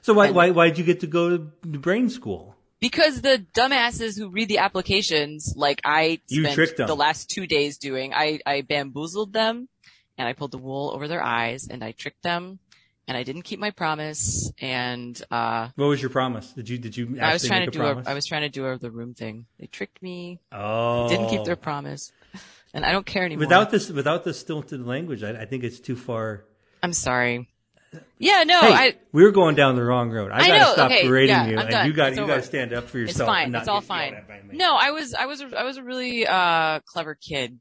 So 0.00 0.14
why 0.14 0.28
And- 0.28 0.36
why 0.36 0.50
why'd 0.50 0.78
you 0.78 0.84
get 0.84 1.00
to 1.00 1.06
go 1.06 1.36
to 1.36 1.52
the 1.62 1.78
brain 1.78 2.08
school? 2.08 2.56
Because 2.80 3.20
the 3.20 3.44
dumbasses 3.54 4.18
who 4.18 4.30
read 4.30 4.48
the 4.48 4.58
applications, 4.58 5.52
like 5.56 5.80
I 5.84 6.20
You 6.28 6.50
spent 6.50 6.76
the 6.76 6.96
last 6.96 7.28
two 7.28 7.46
days 7.46 7.78
doing, 7.78 8.14
I, 8.14 8.40
I 8.46 8.62
bamboozled 8.62 9.32
them 9.32 9.68
and 10.16 10.26
I 10.26 10.32
pulled 10.32 10.52
the 10.52 10.58
wool 10.58 10.90
over 10.94 11.06
their 11.06 11.22
eyes 11.22 11.68
and 11.68 11.84
I 11.84 11.92
tricked 11.92 12.22
them 12.22 12.58
and 13.06 13.16
I 13.16 13.22
didn't 13.22 13.42
keep 13.42 13.58
my 13.58 13.70
promise 13.70 14.50
and, 14.60 15.20
uh, 15.30 15.68
What 15.76 15.86
was 15.86 16.00
your 16.00 16.10
promise? 16.10 16.52
Did 16.52 16.68
you 16.68 16.78
did 16.78 16.96
you 16.96 17.06
actually 17.06 17.20
I 17.20 17.32
was 17.32 17.46
trying 17.46 17.64
to 17.66 17.70
do 17.70 17.82
a? 17.82 18.02
I 18.06 18.14
was 18.14 18.26
trying 18.26 18.42
to 18.42 18.48
do 18.48 18.66
a, 18.66 18.78
the 18.78 18.90
room 18.90 19.14
thing. 19.14 19.46
They 19.58 19.66
tricked 19.66 20.02
me, 20.02 20.40
oh, 20.50 21.08
didn't 21.08 21.28
keep 21.28 21.44
their 21.44 21.56
promise 21.56 22.12
and 22.72 22.84
I 22.84 22.92
don't 22.92 23.06
care 23.06 23.24
anymore. 23.24 23.46
without 23.46 23.70
this 23.70 23.90
without 23.90 24.24
this 24.24 24.40
stilted 24.40 24.86
language. 24.86 25.22
I, 25.22 25.42
I 25.42 25.44
think 25.44 25.64
it's 25.64 25.80
too 25.80 25.96
far. 25.96 26.44
I'm 26.82 26.92
sorry. 26.92 27.49
Yeah, 28.18 28.44
no, 28.44 28.60
Hey, 28.60 28.72
I, 28.72 28.96
we're 29.12 29.30
going 29.32 29.54
down 29.56 29.74
the 29.76 29.82
wrong 29.82 30.10
road. 30.10 30.30
I, 30.30 30.36
I 30.36 30.46
gotta 30.46 30.58
know, 30.60 30.72
stop 30.74 30.90
okay, 30.90 31.08
berating 31.08 31.34
yeah, 31.34 31.46
you, 31.46 31.52
I'm 31.54 31.58
and 31.60 31.70
done. 31.70 31.86
you 31.86 31.92
got 31.92 32.08
It's 32.08 32.16
you 32.18 32.22
over. 32.24 32.32
got 32.34 32.36
to 32.36 32.42
stand 32.42 32.72
up 32.72 32.84
for 32.88 32.98
It's 32.98 33.12
yourself. 33.12 33.28
and 33.28 33.36
fine. 33.36 33.50
not 33.52 33.62
It's 33.62 33.68
all 33.68 33.80
fine. 33.80 34.14
at 34.14 34.28
by 34.28 34.40
me. 34.42 34.56
No, 34.56 34.76
I 34.76 34.90
was, 34.92 35.14
I 35.14 35.26
was, 35.26 35.42
I 35.42 35.64
was 35.64 35.76
a 35.76 35.82
really, 35.82 36.26
uh, 36.26 36.80
clever 36.86 37.14
kid 37.16 37.58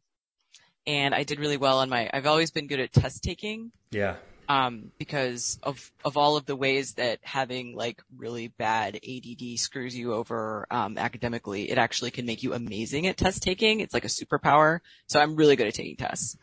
and 0.86 1.16
I 1.16 1.24
did 1.24 1.40
really 1.40 1.58
well 1.58 1.80
on 1.80 1.90
my, 1.90 2.10
I've 2.14 2.28
always 2.28 2.52
been 2.52 2.68
good 2.68 2.80
at 2.80 2.92
test 2.94 3.24
taking. 3.24 3.72
Yeah. 3.92 4.18
Um, 4.48 4.92
because 4.98 5.60
of, 5.64 5.92
of 6.04 6.18
all 6.18 6.36
of 6.36 6.46
the 6.46 6.56
ways 6.56 6.94
that 6.96 7.20
having 7.22 7.76
like 7.76 8.02
really 8.18 8.48
bad 8.50 8.96
ADD 8.98 9.58
screws 9.60 9.96
you 9.96 10.14
over, 10.14 10.68
um, 10.72 10.98
academically, 10.98 11.70
it 11.72 11.78
actually 11.78 12.12
can 12.12 12.26
make 12.26 12.42
you 12.44 12.54
amazing 12.54 13.08
at 13.08 13.16
test 13.18 13.42
taking. 13.44 13.80
It's 13.80 13.94
like 13.94 14.06
a 14.06 14.10
superpower. 14.10 14.80
So 15.08 15.20
I'm 15.20 15.36
really 15.36 15.56
good 15.56 15.68
at 15.68 15.74
taking 15.76 15.96
tests. 15.98 16.36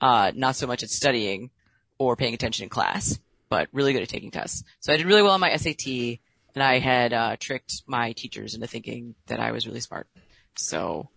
Uh, 0.00 0.30
not 0.34 0.56
so 0.56 0.66
much 0.66 0.82
at 0.82 0.90
studying 0.90 1.50
or 1.98 2.16
paying 2.16 2.34
attention 2.34 2.64
in 2.64 2.68
class, 2.68 3.18
but 3.54 3.68
really 3.70 3.92
good 3.92 4.02
at 4.02 4.08
taking 4.08 4.32
tests. 4.32 4.64
So 4.80 4.92
I 4.92 4.96
did 4.96 5.06
really 5.06 5.22
well 5.22 5.34
on 5.34 5.40
my 5.40 5.54
SAT 5.54 5.86
and 5.86 6.62
I 6.62 6.80
had, 6.80 7.12
uh, 7.12 7.36
tricked 7.38 7.84
my 7.86 8.10
teachers 8.10 8.56
into 8.56 8.66
thinking 8.66 9.14
that 9.28 9.38
I 9.38 9.52
was 9.52 9.64
really 9.64 9.78
smart. 9.78 10.08
So, 10.56 11.08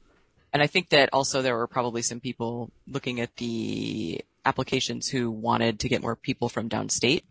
and 0.54 0.62
I 0.62 0.68
think 0.68 0.90
that 0.90 1.10
also 1.14 1.42
there 1.42 1.58
were 1.58 1.66
probably 1.66 2.04
some 2.04 2.20
people 2.20 2.70
looking 2.88 3.22
at 3.22 3.36
the 3.38 4.22
applications 4.46 5.08
who 5.08 5.32
wanted 5.32 5.80
to 5.80 5.90
get 5.90 6.04
more 6.04 6.16
people 6.16 6.48
from 6.48 6.70
downstate 6.70 7.24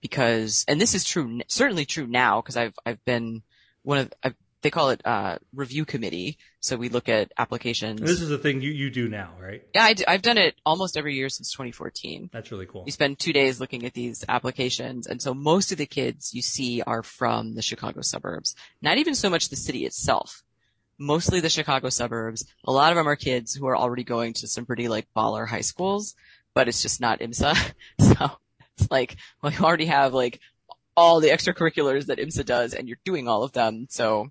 because, 0.00 0.64
and 0.66 0.80
this 0.80 0.92
is 0.96 1.04
true, 1.04 1.40
certainly 1.46 1.84
true 1.84 2.08
now 2.08 2.40
because 2.40 2.56
I've, 2.56 2.74
I've 2.84 3.04
been 3.04 3.42
one 3.84 3.98
of, 3.98 4.12
I've, 4.24 4.34
they 4.62 4.70
call 4.70 4.90
it, 4.90 5.02
uh, 5.04 5.38
review 5.54 5.84
committee. 5.84 6.38
So 6.60 6.76
we 6.76 6.88
look 6.88 7.08
at 7.08 7.32
applications. 7.36 8.00
This 8.00 8.20
is 8.20 8.28
the 8.28 8.38
thing 8.38 8.60
you, 8.60 8.70
you 8.70 8.90
do 8.90 9.08
now, 9.08 9.32
right? 9.40 9.62
Yeah, 9.74 9.92
I, 10.06 10.12
have 10.12 10.22
done 10.22 10.38
it 10.38 10.54
almost 10.64 10.96
every 10.96 11.14
year 11.14 11.28
since 11.28 11.50
2014. 11.52 12.30
That's 12.32 12.50
really 12.52 12.66
cool. 12.66 12.84
We 12.84 12.92
spend 12.92 13.18
two 13.18 13.32
days 13.32 13.60
looking 13.60 13.84
at 13.84 13.92
these 13.92 14.24
applications. 14.28 15.06
And 15.06 15.20
so 15.20 15.34
most 15.34 15.72
of 15.72 15.78
the 15.78 15.86
kids 15.86 16.32
you 16.32 16.42
see 16.42 16.82
are 16.82 17.02
from 17.02 17.54
the 17.54 17.62
Chicago 17.62 18.00
suburbs, 18.00 18.54
not 18.80 18.98
even 18.98 19.14
so 19.14 19.28
much 19.28 19.48
the 19.48 19.56
city 19.56 19.84
itself. 19.84 20.42
Mostly 20.98 21.40
the 21.40 21.48
Chicago 21.48 21.88
suburbs. 21.88 22.46
A 22.64 22.72
lot 22.72 22.92
of 22.92 22.96
them 22.96 23.08
are 23.08 23.16
kids 23.16 23.54
who 23.54 23.66
are 23.66 23.76
already 23.76 24.04
going 24.04 24.34
to 24.34 24.46
some 24.46 24.64
pretty 24.64 24.86
like 24.86 25.08
baller 25.16 25.48
high 25.48 25.62
schools, 25.62 26.14
but 26.54 26.68
it's 26.68 26.82
just 26.82 27.00
not 27.00 27.20
IMSA. 27.20 27.72
So 28.00 28.30
it's 28.78 28.90
like, 28.90 29.16
well, 29.42 29.52
you 29.52 29.58
already 29.60 29.86
have 29.86 30.14
like 30.14 30.40
all 30.96 31.20
the 31.20 31.30
extracurriculars 31.30 32.06
that 32.06 32.18
IMSA 32.18 32.44
does 32.44 32.74
and 32.74 32.88
you're 32.88 32.98
doing 33.04 33.26
all 33.26 33.42
of 33.42 33.52
them. 33.52 33.86
So 33.90 34.30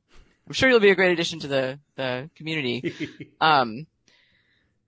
I'm 0.52 0.54
sure 0.54 0.68
you'll 0.68 0.82
be 0.82 0.90
a 0.90 0.96
great 0.96 1.14
addition 1.14 1.40
to 1.40 1.48
the, 1.48 1.80
the 1.96 2.30
community. 2.36 2.94
um, 3.40 3.88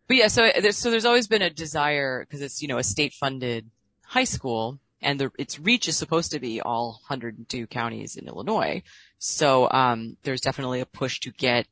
but 0.10 0.17
yeah, 0.17 0.28
so 0.28 0.52
there's, 0.60 0.78
so 0.78 0.91
there's 0.91 1.06
always 1.06 1.30
been 1.30 1.41
a 1.41 1.49
desire 1.49 2.26
because 2.26 2.41
it's, 2.41 2.62
you 2.62 2.67
know, 2.67 2.80
a 2.80 2.84
state 2.84 3.13
funded 3.13 3.69
high 4.04 4.26
school 4.26 4.78
and 5.02 5.21
the, 5.21 5.32
its 5.39 5.62
reach 5.62 5.88
is 5.88 5.95
supposed 5.95 6.32
to 6.32 6.41
be 6.41 6.60
all 6.60 6.99
102 7.08 7.65
counties 7.67 8.17
in 8.17 8.28
Illinois. 8.28 8.84
So, 9.19 9.71
um, 9.71 10.17
there's 10.23 10.41
definitely 10.41 10.82
a 10.82 10.86
push 10.86 11.21
to 11.21 11.32
get 11.32 11.65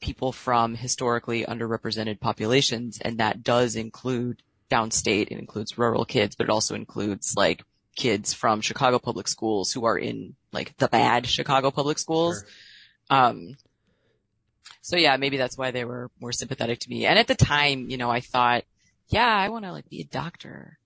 people 0.00 0.32
from 0.32 0.74
historically 0.74 1.44
underrepresented 1.44 2.20
populations 2.20 2.98
and 2.98 3.18
that 3.18 3.42
does 3.42 3.76
include 3.76 4.40
downstate. 4.70 5.26
It 5.30 5.38
includes 5.38 5.76
rural 5.76 6.06
kids, 6.06 6.34
but 6.34 6.44
it 6.44 6.50
also 6.50 6.74
includes 6.74 7.34
like 7.36 7.62
kids 7.94 8.32
from 8.32 8.62
Chicago 8.62 8.98
public 8.98 9.28
schools 9.28 9.70
who 9.70 9.84
are 9.84 9.98
in 9.98 10.34
like 10.50 10.74
the 10.78 10.88
bad 10.88 11.26
Chicago 11.26 11.70
public 11.70 11.98
schools. 11.98 12.38
Sure. 12.40 12.48
Um, 13.10 13.56
so 14.80 14.96
yeah, 14.96 15.16
maybe 15.16 15.36
that's 15.36 15.56
why 15.56 15.70
they 15.70 15.84
were 15.84 16.10
more 16.20 16.32
sympathetic 16.32 16.80
to 16.80 16.90
me. 16.90 17.06
And 17.06 17.18
at 17.18 17.26
the 17.26 17.34
time, 17.34 17.88
you 17.88 17.96
know, 17.96 18.10
I 18.10 18.20
thought, 18.20 18.64
yeah, 19.08 19.26
I 19.26 19.48
want 19.48 19.64
to 19.64 19.72
like 19.72 19.88
be 19.88 20.00
a 20.00 20.04
doctor. 20.04 20.78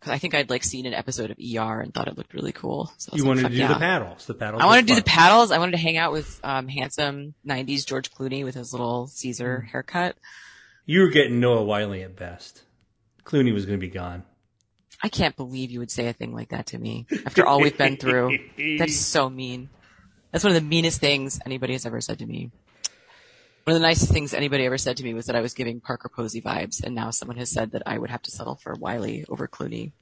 Cause 0.00 0.12
I 0.12 0.18
think 0.18 0.34
I'd 0.34 0.50
like 0.50 0.62
seen 0.62 0.84
an 0.86 0.94
episode 0.94 1.30
of 1.30 1.38
ER 1.38 1.80
and 1.80 1.92
thought 1.92 2.06
it 2.06 2.18
looked 2.18 2.34
really 2.34 2.52
cool. 2.52 2.92
So 2.98 3.16
you 3.16 3.22
like, 3.22 3.28
wanted 3.28 3.42
to 3.44 3.48
do 3.48 3.56
yeah. 3.56 3.68
the 3.68 3.78
paddles, 3.78 4.26
the 4.26 4.34
paddles. 4.34 4.62
I 4.62 4.66
wanted 4.66 4.82
to 4.82 4.94
do 4.94 4.94
the 4.96 5.04
paddles. 5.04 5.50
I 5.50 5.58
wanted 5.58 5.72
to 5.72 5.78
hang 5.78 5.96
out 5.96 6.12
with, 6.12 6.38
um, 6.44 6.68
handsome 6.68 7.34
90s 7.46 7.86
George 7.86 8.12
Clooney 8.12 8.44
with 8.44 8.54
his 8.54 8.72
little 8.72 9.06
Caesar 9.06 9.64
mm. 9.64 9.70
haircut. 9.70 10.16
You 10.84 11.00
were 11.00 11.08
getting 11.08 11.40
Noah 11.40 11.64
Wyle 11.64 11.94
at 11.94 12.14
best. 12.14 12.62
Clooney 13.24 13.52
was 13.52 13.64
going 13.64 13.78
to 13.78 13.84
be 13.84 13.90
gone. 13.90 14.22
I 15.02 15.08
can't 15.08 15.36
believe 15.36 15.70
you 15.70 15.80
would 15.80 15.90
say 15.90 16.08
a 16.08 16.12
thing 16.12 16.34
like 16.34 16.50
that 16.50 16.66
to 16.66 16.78
me 16.78 17.06
after 17.26 17.46
all 17.46 17.60
we've 17.60 17.76
been 17.76 17.96
through. 17.96 18.38
That's 18.78 18.96
so 18.96 19.28
mean. 19.28 19.68
That's 20.30 20.44
one 20.44 20.54
of 20.54 20.62
the 20.62 20.68
meanest 20.68 21.00
things 21.00 21.40
anybody 21.46 21.72
has 21.72 21.86
ever 21.86 22.00
said 22.00 22.18
to 22.18 22.26
me. 22.26 22.50
One 23.64 23.74
of 23.74 23.82
the 23.82 23.86
nicest 23.86 24.12
things 24.12 24.32
anybody 24.32 24.64
ever 24.64 24.78
said 24.78 24.98
to 24.98 25.04
me 25.04 25.12
was 25.14 25.26
that 25.26 25.34
I 25.34 25.40
was 25.40 25.54
giving 25.54 25.80
Parker 25.80 26.08
Posey 26.08 26.40
vibes, 26.40 26.84
and 26.84 26.94
now 26.94 27.10
someone 27.10 27.36
has 27.38 27.50
said 27.50 27.72
that 27.72 27.82
I 27.84 27.98
would 27.98 28.10
have 28.10 28.22
to 28.22 28.30
settle 28.30 28.54
for 28.54 28.74
Wiley 28.74 29.24
over 29.28 29.48
Clooney. 29.48 29.92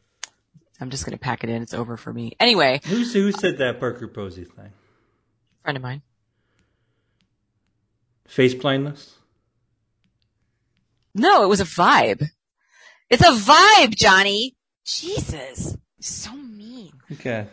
I'm 0.81 0.91
just 0.91 1.07
gonna 1.07 1.17
pack 1.17 1.45
it 1.45 1.51
in. 1.51 1.63
It's 1.63 1.73
over 1.73 1.97
for 1.97 2.13
me. 2.13 2.37
Anyway. 2.39 2.81
Who's, 2.85 3.13
who 3.13 3.33
said 3.33 3.59
that 3.59 3.81
Parker 3.81 4.09
Posey 4.09 4.45
thing? 4.45 4.73
Friend 5.63 5.77
of 5.77 5.83
mine. 5.83 6.03
Face 8.27 8.55
blindness? 8.55 9.15
No, 11.15 11.45
it 11.45 11.49
was 11.49 11.61
a 11.61 11.65
vibe. 11.65 12.27
It's 13.09 13.23
a 13.23 13.31
vibe, 13.31 13.95
Johnny! 13.95 14.57
Jesus. 14.85 15.77
So 16.01 16.33
mean. 16.33 16.93
Okay. 17.13 17.47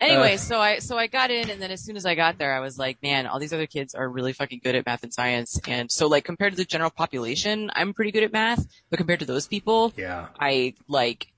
Anyway, 0.00 0.34
uh, 0.34 0.38
so 0.38 0.60
I 0.60 0.78
so 0.80 0.98
I 0.98 1.06
got 1.06 1.30
in, 1.30 1.48
and 1.48 1.60
then 1.60 1.70
as 1.70 1.82
soon 1.82 1.96
as 1.96 2.04
I 2.04 2.14
got 2.14 2.36
there, 2.36 2.54
I 2.54 2.60
was 2.60 2.78
like, 2.78 3.02
man, 3.02 3.26
all 3.26 3.38
these 3.38 3.54
other 3.54 3.66
kids 3.66 3.94
are 3.94 4.06
really 4.08 4.34
fucking 4.34 4.60
good 4.62 4.74
at 4.74 4.84
math 4.84 5.02
and 5.02 5.12
science. 5.12 5.58
And 5.66 5.90
so, 5.90 6.06
like, 6.06 6.24
compared 6.24 6.52
to 6.52 6.56
the 6.56 6.66
general 6.66 6.90
population, 6.90 7.70
I'm 7.74 7.94
pretty 7.94 8.12
good 8.12 8.22
at 8.22 8.32
math, 8.32 8.66
but 8.90 8.98
compared 8.98 9.20
to 9.20 9.26
those 9.26 9.48
people, 9.48 9.94
yeah, 9.96 10.28
I 10.38 10.74
like 10.86 11.28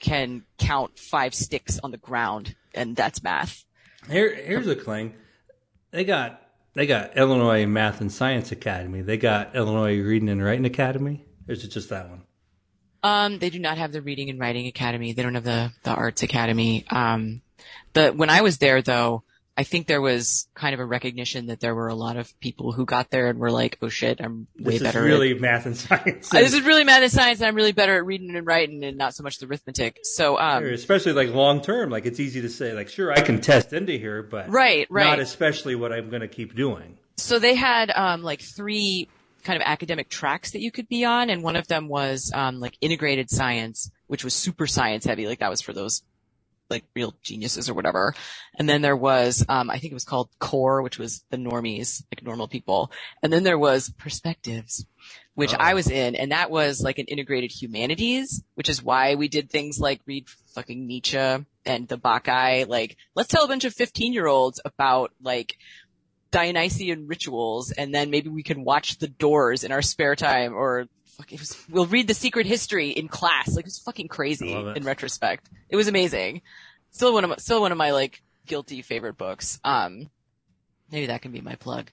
can 0.00 0.42
count 0.58 0.98
five 0.98 1.32
sticks 1.32 1.78
on 1.82 1.92
the 1.92 1.96
ground, 1.96 2.56
and 2.74 2.96
that's 2.96 3.22
math. 3.22 3.64
Here, 4.10 4.34
here's 4.34 4.66
a 4.66 4.74
thing. 4.74 5.14
They 5.92 6.02
got 6.04 6.42
they 6.74 6.86
got 6.86 7.16
Illinois 7.16 7.66
Math 7.66 8.00
and 8.00 8.10
Science 8.10 8.52
Academy. 8.52 9.02
They 9.02 9.16
got 9.16 9.54
Illinois 9.54 10.00
Reading 10.00 10.28
and 10.28 10.42
Writing 10.42 10.64
Academy. 10.64 11.24
Or 11.48 11.52
is 11.52 11.64
it 11.64 11.68
just 11.68 11.88
that 11.90 12.08
one? 12.08 12.22
Um, 13.02 13.38
they 13.38 13.50
do 13.50 13.58
not 13.58 13.78
have 13.78 13.92
the 13.92 14.02
Reading 14.02 14.28
and 14.28 14.40
Writing 14.40 14.66
Academy. 14.66 15.12
They 15.12 15.22
don't 15.22 15.34
have 15.34 15.44
the 15.44 15.72
the 15.84 15.90
Arts 15.90 16.22
Academy. 16.22 16.84
Um, 16.90 17.42
the 17.92 18.10
when 18.10 18.30
I 18.30 18.42
was 18.42 18.58
there 18.58 18.82
though, 18.82 19.24
I 19.58 19.64
think 19.64 19.88
there 19.88 20.00
was 20.00 20.46
kind 20.54 20.72
of 20.72 20.78
a 20.78 20.84
recognition 20.84 21.46
that 21.46 21.58
there 21.58 21.74
were 21.74 21.88
a 21.88 21.94
lot 21.96 22.16
of 22.16 22.38
people 22.38 22.70
who 22.70 22.84
got 22.86 23.10
there 23.10 23.26
and 23.26 23.40
were 23.40 23.50
like, 23.50 23.76
"Oh 23.82 23.88
shit, 23.88 24.20
I'm 24.20 24.46
way 24.56 24.74
this 24.74 24.82
better." 24.82 25.00
This 25.00 25.06
is 25.06 25.18
really 25.18 25.32
at, 25.32 25.40
math 25.40 25.66
and 25.66 25.76
science. 25.76 26.28
this 26.28 26.54
is 26.54 26.62
really 26.62 26.84
math 26.84 27.02
and 27.02 27.10
science, 27.10 27.40
and 27.40 27.48
I'm 27.48 27.56
really 27.56 27.72
better 27.72 27.96
at 27.96 28.06
reading 28.06 28.36
and 28.36 28.46
writing, 28.46 28.84
and 28.84 28.96
not 28.96 29.16
so 29.16 29.24
much 29.24 29.38
the 29.38 29.46
arithmetic. 29.46 29.98
So, 30.04 30.38
um, 30.38 30.62
sure, 30.62 30.70
especially 30.70 31.12
like 31.12 31.30
long 31.30 31.60
term, 31.60 31.90
like 31.90 32.06
it's 32.06 32.20
easy 32.20 32.40
to 32.42 32.48
say, 32.48 32.72
like, 32.72 32.88
sure, 32.88 33.10
I 33.10 33.20
can 33.20 33.40
test 33.40 33.72
into 33.72 33.94
here, 33.94 34.22
but 34.22 34.48
right, 34.48 34.86
right, 34.90 35.04
not 35.04 35.18
especially 35.18 35.74
what 35.74 35.92
I'm 35.92 36.08
going 36.08 36.22
to 36.22 36.28
keep 36.28 36.54
doing. 36.54 36.96
So 37.16 37.40
they 37.40 37.56
had 37.56 37.90
um, 37.90 38.22
like 38.22 38.40
three 38.40 39.08
kind 39.42 39.60
of 39.60 39.66
academic 39.66 40.08
tracks 40.08 40.52
that 40.52 40.60
you 40.60 40.70
could 40.70 40.88
be 40.88 41.04
on, 41.04 41.30
and 41.30 41.42
one 41.42 41.56
of 41.56 41.66
them 41.66 41.88
was 41.88 42.30
um, 42.32 42.60
like 42.60 42.76
integrated 42.80 43.28
science, 43.28 43.90
which 44.06 44.22
was 44.22 44.34
super 44.34 44.68
science 44.68 45.04
heavy. 45.04 45.26
Like 45.26 45.40
that 45.40 45.50
was 45.50 45.62
for 45.62 45.72
those 45.72 46.04
like 46.70 46.84
real 46.94 47.14
geniuses 47.22 47.68
or 47.68 47.74
whatever. 47.74 48.14
And 48.58 48.68
then 48.68 48.82
there 48.82 48.96
was, 48.96 49.44
um, 49.48 49.70
I 49.70 49.78
think 49.78 49.92
it 49.92 49.94
was 49.94 50.04
called 50.04 50.28
core, 50.38 50.82
which 50.82 50.98
was 50.98 51.24
the 51.30 51.36
normies, 51.36 52.02
like 52.12 52.22
normal 52.22 52.48
people. 52.48 52.90
And 53.22 53.32
then 53.32 53.42
there 53.42 53.58
was 53.58 53.90
perspectives, 53.90 54.86
which 55.34 55.54
oh. 55.54 55.58
I 55.58 55.74
was 55.74 55.90
in, 55.90 56.14
and 56.14 56.32
that 56.32 56.50
was 56.50 56.80
like 56.82 56.98
an 56.98 57.06
integrated 57.06 57.50
humanities, 57.50 58.42
which 58.54 58.68
is 58.68 58.82
why 58.82 59.14
we 59.14 59.28
did 59.28 59.50
things 59.50 59.78
like 59.78 60.00
read 60.06 60.28
fucking 60.54 60.86
Nietzsche 60.86 61.18
and 61.18 61.88
the 61.88 61.98
Bacchae. 61.98 62.66
Like, 62.68 62.96
let's 63.14 63.28
tell 63.28 63.44
a 63.44 63.48
bunch 63.48 63.64
of 63.64 63.74
15 63.74 64.12
year 64.12 64.26
olds 64.26 64.60
about 64.64 65.12
like 65.22 65.56
Dionysian 66.30 67.06
rituals, 67.06 67.70
and 67.70 67.94
then 67.94 68.10
maybe 68.10 68.28
we 68.28 68.42
can 68.42 68.64
watch 68.64 68.98
the 68.98 69.08
doors 69.08 69.64
in 69.64 69.72
our 69.72 69.82
spare 69.82 70.16
time 70.16 70.54
or 70.54 70.86
it 71.32 71.40
was, 71.40 71.56
we'll 71.68 71.86
read 71.86 72.06
the 72.06 72.14
secret 72.14 72.46
history 72.46 72.90
in 72.90 73.08
class. 73.08 73.48
Like 73.54 73.64
it 73.64 73.66
was 73.66 73.78
fucking 73.78 74.08
crazy 74.08 74.52
in 74.76 74.84
retrospect. 74.84 75.48
It 75.68 75.76
was 75.76 75.88
amazing. 75.88 76.42
Still 76.90 77.12
one 77.12 77.24
of 77.24 77.30
my, 77.30 77.36
still 77.36 77.60
one 77.60 77.72
of 77.72 77.78
my 77.78 77.90
like 77.90 78.22
guilty 78.46 78.82
favorite 78.82 79.18
books. 79.18 79.60
Um, 79.64 80.10
maybe 80.90 81.06
that 81.06 81.22
can 81.22 81.32
be 81.32 81.40
my 81.40 81.56
plug. 81.56 81.90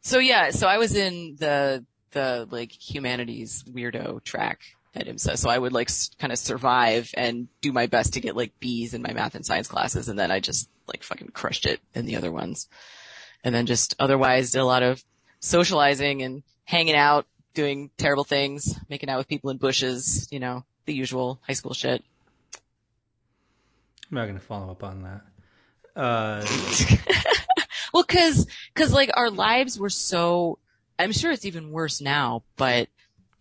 So 0.00 0.18
yeah, 0.18 0.50
so 0.50 0.66
I 0.66 0.78
was 0.78 0.94
in 0.96 1.36
the, 1.38 1.84
the 2.12 2.48
like 2.50 2.72
humanities 2.72 3.62
weirdo 3.68 4.24
track 4.24 4.60
at 4.94 5.06
IMSA. 5.06 5.36
So 5.38 5.48
I 5.50 5.58
would 5.58 5.72
like 5.72 5.90
s- 5.90 6.10
kind 6.18 6.32
of 6.32 6.38
survive 6.38 7.10
and 7.14 7.46
do 7.60 7.72
my 7.72 7.86
best 7.86 8.14
to 8.14 8.20
get 8.20 8.34
like 8.36 8.58
B's 8.58 8.94
in 8.94 9.02
my 9.02 9.12
math 9.12 9.34
and 9.34 9.46
science 9.46 9.68
classes. 9.68 10.08
And 10.08 10.18
then 10.18 10.30
I 10.30 10.40
just 10.40 10.68
like 10.88 11.02
fucking 11.04 11.28
crushed 11.28 11.66
it 11.66 11.80
in 11.94 12.06
the 12.06 12.16
other 12.16 12.32
ones. 12.32 12.68
And 13.44 13.54
then 13.54 13.66
just 13.66 13.94
otherwise 13.98 14.50
did 14.50 14.58
a 14.58 14.64
lot 14.64 14.82
of 14.82 15.04
socializing 15.38 16.22
and 16.22 16.42
hanging 16.64 16.96
out, 16.96 17.26
doing 17.54 17.90
terrible 17.96 18.24
things, 18.24 18.78
making 18.88 19.08
out 19.08 19.18
with 19.18 19.28
people 19.28 19.50
in 19.50 19.56
bushes, 19.56 20.28
you 20.30 20.40
know, 20.40 20.64
the 20.86 20.94
usual 20.94 21.40
high 21.46 21.54
school 21.54 21.74
shit. 21.74 22.04
I'm 24.10 24.16
not 24.16 24.24
going 24.24 24.38
to 24.38 24.44
follow 24.44 24.70
up 24.70 24.82
on 24.82 25.02
that. 25.02 25.20
Uh... 25.96 26.44
well, 27.94 28.04
cause, 28.04 28.46
cause 28.74 28.92
like 28.92 29.10
our 29.14 29.30
lives 29.30 29.78
were 29.78 29.90
so, 29.90 30.58
I'm 30.98 31.12
sure 31.12 31.30
it's 31.30 31.44
even 31.44 31.70
worse 31.70 32.00
now, 32.00 32.42
but 32.56 32.88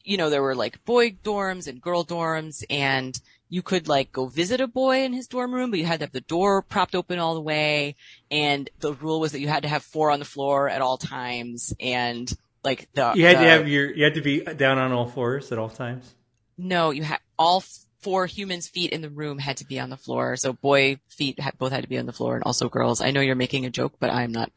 you 0.04 0.18
know, 0.18 0.30
there 0.30 0.42
were 0.42 0.56
like 0.56 0.84
boy 0.86 1.12
dorms 1.12 1.68
and 1.68 1.82
girl 1.82 2.04
dorms 2.04 2.64
and 2.70 3.20
you 3.50 3.62
could 3.62 3.88
like 3.88 4.12
go 4.12 4.28
visit 4.28 4.62
a 4.62 4.68
boy 4.68 5.04
in 5.04 5.14
his 5.14 5.28
dorm 5.28 5.54
room, 5.54 5.72
but 5.72 5.80
you 5.80 5.86
had 5.86 6.00
to 6.00 6.06
have 6.06 6.14
the 6.14 6.22
door 6.22 6.62
propped 6.62 6.96
open 6.96 7.20
all 7.20 7.34
the 7.34 7.42
way. 7.42 7.96
And 8.30 8.70
the 8.80 8.94
rule 8.94 9.20
was 9.20 9.32
that 9.32 9.40
you 9.40 9.48
had 9.48 9.64
to 9.64 9.70
have 9.70 9.84
four 9.84 10.12
on 10.12 10.20
the 10.20 10.26
floor 10.26 10.70
at 10.70 10.82
all 10.82 10.98
times. 10.98 11.74
And 11.80 12.32
like 12.64 12.90
the 12.94 13.14
you 13.16 13.26
had 13.26 13.38
the, 13.38 13.44
to 13.44 13.50
have 13.50 13.68
your 13.68 13.94
you 13.94 14.04
had 14.04 14.16
to 14.16 14.22
be 14.22 14.42
down 14.42 14.78
on 14.78 14.92
all 14.92 15.08
fours 15.08 15.52
at 15.52 15.58
all 15.58 15.70
times. 15.70 16.14
No, 16.58 16.92
you 16.92 17.04
had 17.04 17.20
all 17.38 17.64
four 18.02 18.26
humans' 18.26 18.68
feet 18.68 18.92
in 18.92 19.02
the 19.02 19.10
room 19.10 19.40
had 19.40 19.58
to 19.58 19.66
be 19.66 19.80
on 19.80 19.90
the 19.90 19.98
floor. 19.98 20.36
So 20.36 20.54
boy 20.54 21.00
feet 21.10 21.40
had, 21.40 21.58
both 21.58 21.72
had 21.72 21.84
to 21.84 21.90
be 21.90 21.98
on 21.98 22.06
the 22.06 22.14
floor, 22.14 22.36
and 22.36 22.44
also 22.44 22.70
girls. 22.70 23.02
I 23.02 23.12
know 23.12 23.22
you're 23.22 23.36
making 23.36 23.66
a 23.66 23.70
joke, 23.70 23.94
but 24.00 24.10
I'm 24.10 24.32
not 24.32 24.52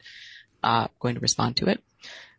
uh, 0.63 0.87
going 0.99 1.15
to 1.15 1.21
respond 1.21 1.57
to 1.57 1.67
it. 1.67 1.81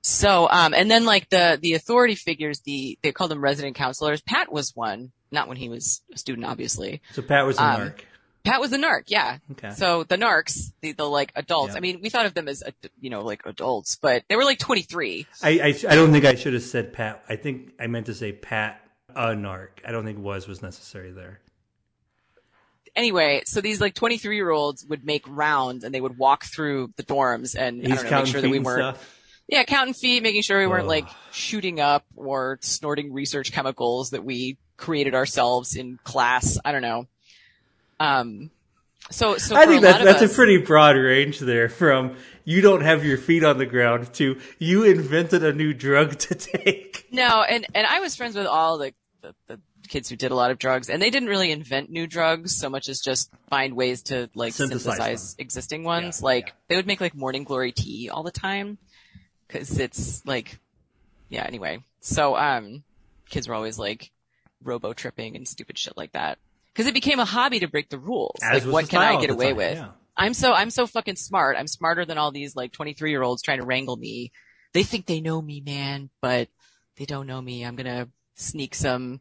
So, 0.03 0.49
um, 0.51 0.75
and 0.75 0.91
then 0.91 1.07
like 1.07 1.31
the 1.31 1.59
the 1.61 1.73
authority 1.75 2.15
figures, 2.15 2.61
the 2.61 2.99
they 3.03 3.13
called 3.13 3.31
them 3.31 3.43
resident 3.43 3.75
counselors. 3.77 4.21
Pat 4.21 4.53
was 4.53 4.77
one, 4.77 5.13
not 5.31 5.49
when 5.49 5.57
he 5.57 5.71
was 5.71 6.03
a 6.13 6.19
student, 6.19 6.47
obviously. 6.47 7.01
So 7.13 7.23
Pat 7.23 7.47
was 7.47 7.59
a 7.59 7.65
um, 7.65 7.81
mark. 7.81 8.05
Pat 8.45 8.61
was 8.61 8.71
the 8.71 8.77
narc, 8.77 9.05
yeah. 9.07 9.39
Okay. 9.53 9.71
So 9.71 10.05
the 10.05 10.17
narcs, 10.17 10.73
the, 10.83 10.93
the 10.93 11.05
like 11.09 11.33
adults, 11.35 11.73
Yeah. 11.73 11.79
I 11.79 11.81
mean, 11.81 12.01
we 12.03 12.11
thought 12.11 12.27
of 12.27 12.35
them 12.35 12.47
as, 12.47 12.63
you 13.01 13.09
know, 13.11 13.23
like 13.23 13.43
adults, 13.47 13.97
but 13.97 14.23
they 14.29 14.37
were 14.37 14.45
like 14.45 14.59
23. 14.59 15.27
I, 15.43 15.49
I 15.49 15.67
I 15.67 15.95
don't 15.95 16.13
think 16.13 16.25
I 16.27 16.35
should 16.35 16.53
have 16.53 16.63
said 16.63 16.93
Pat. 16.93 17.25
I 17.29 17.37
think 17.37 17.73
I 17.81 17.87
meant 17.87 18.07
to 18.07 18.15
say 18.15 18.33
Pat 18.33 18.81
a 19.17 19.29
narc. 19.29 19.69
I 19.87 19.93
don't 19.93 20.05
think 20.05 20.19
was 20.19 20.47
was 20.47 20.61
necessary 20.63 21.11
there. 21.11 21.41
Anyway, 22.97 23.43
so 23.47 23.61
these 23.61 23.81
like 23.81 23.95
23 23.95 24.37
year 24.37 24.51
olds 24.51 24.85
would 24.87 25.05
make 25.05 25.25
rounds 25.27 25.83
and 25.83 25.93
they 25.95 26.01
would 26.01 26.17
walk 26.17 26.45
through 26.45 26.93
the 26.97 27.03
dorms 27.03 27.57
and 27.59 27.85
I 27.85 27.97
don't 27.97 28.05
know, 28.11 28.19
make 28.19 28.27
sure 28.27 28.41
that 28.41 28.51
we 28.51 28.61
weren't, 28.61 28.97
stuff. 28.97 29.21
yeah, 29.49 29.65
counting 29.65 29.95
feet, 29.95 30.23
making 30.23 30.43
sure 30.43 30.61
we 30.61 30.67
weren't 30.69 30.87
like 30.87 31.09
shooting 31.33 31.81
up 31.81 32.05
or 32.15 32.59
snorting 32.61 33.13
research 33.13 33.51
chemicals 33.53 34.11
that 34.11 34.23
we 34.25 34.59
created 34.77 35.15
ourselves 35.15 35.75
in 35.75 35.99
class. 36.05 36.57
I 36.65 36.71
don't 36.71 36.83
know. 36.83 37.07
Um, 38.05 38.51
so, 39.11 39.37
so 39.37 39.55
I 39.55 39.67
think 39.67 39.83
that's 39.83 40.03
that's 40.03 40.23
us- 40.23 40.33
a 40.33 40.35
pretty 40.35 40.59
broad 40.59 40.97
range 40.97 41.39
there. 41.39 41.69
From 41.69 42.17
you 42.45 42.61
don't 42.61 42.83
have 42.83 43.05
your 43.05 43.19
feet 43.19 43.45
on 43.45 43.59
the 43.59 43.67
ground 43.67 44.13
to 44.15 44.39
you 44.59 44.85
invented 44.85 45.45
a 45.45 45.53
new 45.53 45.75
drug 45.75 46.19
to 46.19 46.35
take. 46.35 46.93
No, 47.15 47.43
and 47.43 47.65
and 47.77 47.87
I 47.87 48.01
was 48.01 48.17
friends 48.17 48.35
with 48.35 48.47
all 48.47 48.79
the, 48.79 48.93
the 49.23 49.35
the 49.47 49.61
kids 49.87 50.09
who 50.09 50.17
did 50.17 50.33
a 50.33 50.35
lot 50.35 50.51
of 50.51 50.59
drugs, 50.59 50.91
and 50.91 51.01
they 51.01 51.11
didn't 51.11 51.29
really 51.29 51.53
invent 51.53 51.89
new 51.89 52.09
drugs 52.09 52.57
so 52.57 52.69
much 52.69 52.89
as 52.89 52.99
just 52.99 53.31
find 53.49 53.77
ways 53.77 54.03
to 54.05 54.29
like 54.35 54.53
Synthesize 54.53 54.97
synthesize, 54.97 55.37
existing 55.39 55.85
ones. 55.85 56.19
Yeah, 56.21 56.25
like 56.25 56.47
yeah. 56.49 56.53
they 56.67 56.77
would 56.77 56.89
make 56.89 57.01
like 57.01 57.15
morning 57.15 57.45
glory 57.45 57.71
tea 57.71 58.11
all 58.11 58.25
the 58.25 58.33
time 58.33 58.79
because 59.47 59.79
it's 59.79 60.27
like, 60.27 60.59
yeah. 61.29 61.45
Anyway, 61.47 61.85
so 62.01 62.37
um, 62.37 62.83
kids 63.31 63.47
were 63.47 63.55
always 63.55 63.79
like 63.79 64.11
robo 64.65 64.93
tripping 64.93 65.37
and 65.37 65.47
stupid 65.47 65.79
shit 65.79 65.97
like 65.97 66.13
that 66.13 66.39
because 66.75 66.89
it 66.89 66.95
became 66.95 67.21
a 67.21 67.25
hobby 67.25 67.61
to 67.61 67.69
break 67.69 67.89
the 67.89 67.99
rules. 67.99 68.41
As 68.43 68.65
like, 68.65 68.73
what 68.73 68.89
can 68.89 69.01
I 69.01 69.21
get 69.21 69.31
away 69.31 69.49
time, 69.49 69.57
with? 69.57 69.77
yeah. 69.77 69.89
I'm 70.17 70.35
so 70.35 70.53
I'm 70.53 70.71
so 70.71 70.87
fucking 70.87 71.17
smart. 71.17 71.57
I'm 71.59 71.67
smarter 71.67 72.05
than 72.05 72.19
all 72.19 72.31
these 72.31 72.55
like 72.57 72.73
23 72.73 73.11
year 73.11 73.23
olds 73.23 73.43
trying 73.43 73.61
to 73.61 73.67
wrangle 73.67 73.97
me. 73.97 74.33
They 74.73 74.83
think 74.83 75.07
they 75.07 75.21
know 75.21 75.41
me, 75.41 75.61
man, 75.61 76.11
but 76.21 76.49
they 76.97 77.05
don't 77.05 77.27
know 77.27 77.41
me. 77.41 77.65
I'm 77.65 77.77
gonna 77.77 78.09
sneak 78.35 78.75
some 78.75 79.21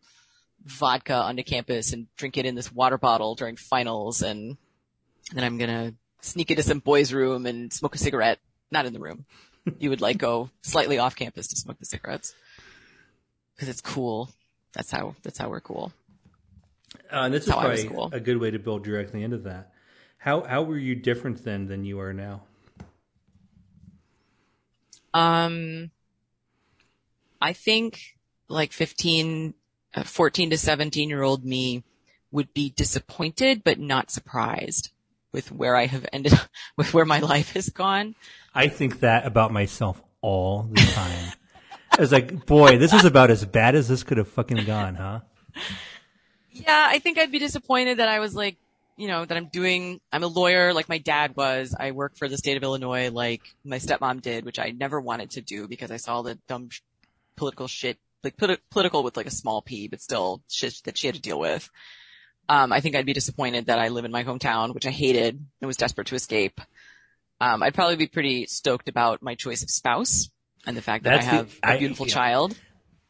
vodka 0.66 1.14
onto 1.16 1.43
campus 1.43 1.93
and 1.93 2.08
drink 2.16 2.38
it 2.38 2.45
in 2.45 2.56
this 2.56 2.72
water 2.72 2.97
bottle 2.97 3.36
during 3.36 3.56
finals, 3.56 4.22
and 4.22 4.58
then 5.34 5.43
I'm 5.43 5.58
gonna 5.58 5.93
sneak 6.22 6.51
into 6.51 6.64
some 6.64 6.80
boys' 6.80 7.14
room 7.14 7.45
and 7.45 7.72
smoke 7.72 7.95
a 7.95 7.99
cigarette. 7.99 8.39
Not 8.72 8.86
in 8.86 8.93
the 8.93 8.99
room. 8.99 9.26
You 9.80 9.91
would 9.91 10.01
like 10.01 10.18
go 10.18 10.49
slightly 10.62 10.97
off 10.97 11.16
campus 11.16 11.47
to 11.47 11.56
smoke 11.56 11.80
the 11.80 11.86
cigarettes 11.86 12.34
because 13.56 13.70
it's 13.70 13.82
cool. 13.82 14.30
That's 14.74 14.91
how 14.91 15.16
that's 15.24 15.38
how 15.38 15.49
we're 15.49 15.62
cool. 15.62 15.93
Uh, 17.14 17.26
and 17.26 17.34
this 17.34 17.43
is 17.43 17.49
That's 17.49 17.59
how 17.59 17.68
I 17.68 17.72
was 17.72 17.86
probably 17.86 17.95
cool. 17.95 18.09
a 18.11 18.20
good 18.20 18.38
way 18.38 18.49
to 18.49 18.57
build 18.57 18.84
directly 18.84 19.22
into 19.22 19.38
that. 19.39 19.72
How 20.18 20.41
how 20.41 20.64
were 20.64 20.78
you 20.78 20.95
different 20.95 21.43
then 21.43 21.68
than 21.68 21.86
you 21.86 21.99
are 21.99 22.14
now? 22.14 22.41
Um, 25.14 25.91
I 27.39 27.53
think 27.53 28.18
like 28.47 28.72
15, 28.72 29.53
uh, 29.93 30.03
14 30.03 30.49
to 30.49 30.57
17 30.57 31.09
year 31.09 31.22
old 31.22 31.45
me 31.45 31.84
would 32.32 32.51
be 32.53 32.72
disappointed, 32.72 33.64
but 33.64 33.80
not 33.80 34.09
surprised 34.09 34.89
with 35.32 35.51
where 35.51 35.76
I 35.76 35.86
have 35.86 36.05
ended, 36.11 36.34
up, 36.34 36.47
with 36.78 36.93
where 36.93 37.05
my 37.05 37.20
life 37.20 37.53
has 37.53 37.70
gone. 37.70 38.16
I 38.55 38.70
think 38.70 39.01
that 39.01 39.26
about 39.26 39.51
myself 39.51 40.01
all 40.22 40.64
the 40.72 40.82
time. 40.82 41.34
I 41.91 42.01
was 42.01 42.11
like, 42.11 42.47
boy, 42.47 42.80
this 42.80 42.93
is 42.93 43.05
about 43.05 43.30
as 43.30 43.45
bad 43.45 43.76
as 43.76 43.88
this 43.88 44.01
could 44.01 44.18
have 44.18 44.30
fucking 44.30 44.66
gone, 44.66 44.95
huh? 44.95 45.20
Yeah, 46.54 46.86
I 46.89 46.99
think 46.99 47.18
I'd 47.18 47.32
be 47.32 47.39
disappointed 47.39 47.97
that 47.97 48.08
I 48.10 48.20
was 48.20 48.36
like, 48.36 48.58
you 48.95 49.08
know, 49.08 49.26
that 49.26 49.36
I'm 49.36 49.47
doing, 49.47 49.99
I'm 50.12 50.24
a 50.24 50.28
lawyer 50.28 50.74
like 50.74 50.88
my 50.88 50.99
dad 50.99 51.36
was. 51.36 51.76
I 51.78 51.91
work 51.91 52.16
for 52.16 52.28
the 52.30 52.38
state 52.38 52.58
of 52.58 52.64
Illinois 52.64 53.10
like 53.10 53.41
my 53.66 53.78
stepmom 53.80 54.22
did, 54.22 54.45
which 54.45 54.60
I 54.60 54.70
never 54.70 55.01
wanted 55.01 55.32
to 55.32 55.41
do 55.41 55.68
because 55.68 55.89
I 55.91 55.97
saw 55.97 56.22
the 56.22 56.36
dumb 56.47 56.70
sh- 56.70 56.82
political 57.36 57.68
shit, 57.68 57.97
like 58.24 58.38
politi- 58.38 58.60
political 58.70 59.04
with 59.04 59.18
like 59.18 59.26
a 59.26 59.32
small 59.32 59.62
p, 59.64 59.88
but 59.88 59.99
still 60.01 60.41
shit 60.47 60.80
that 60.86 60.97
she 60.97 61.08
had 61.08 61.16
to 61.16 61.22
deal 61.22 61.39
with. 61.39 61.70
Um, 62.47 62.72
I 62.72 62.82
think 62.82 62.95
I'd 62.95 63.06
be 63.06 63.14
disappointed 63.14 63.66
that 63.68 63.80
I 63.80 63.88
live 63.88 64.06
in 64.06 64.12
my 64.12 64.24
hometown, 64.24 64.74
which 64.76 64.86
I 64.86 64.91
hated 64.91 65.43
and 65.62 65.68
was 65.68 65.78
desperate 65.78 66.08
to 66.08 66.16
escape. 66.16 66.62
Um, 67.41 67.64
I'd 67.64 67.74
probably 67.74 67.95
be 67.95 68.08
pretty 68.08 68.45
stoked 68.45 68.89
about 68.89 69.22
my 69.24 69.34
choice 69.36 69.64
of 69.64 69.70
spouse 69.72 70.30
and 70.68 70.78
the 70.78 70.82
fact 70.82 71.06
that 71.06 71.16
That's 71.22 71.28
I 71.28 71.32
the- 71.32 71.38
have 71.38 71.60
a 71.64 71.68
I- 71.68 71.78
beautiful 71.78 72.06
yeah. 72.08 72.14
child. 72.14 72.56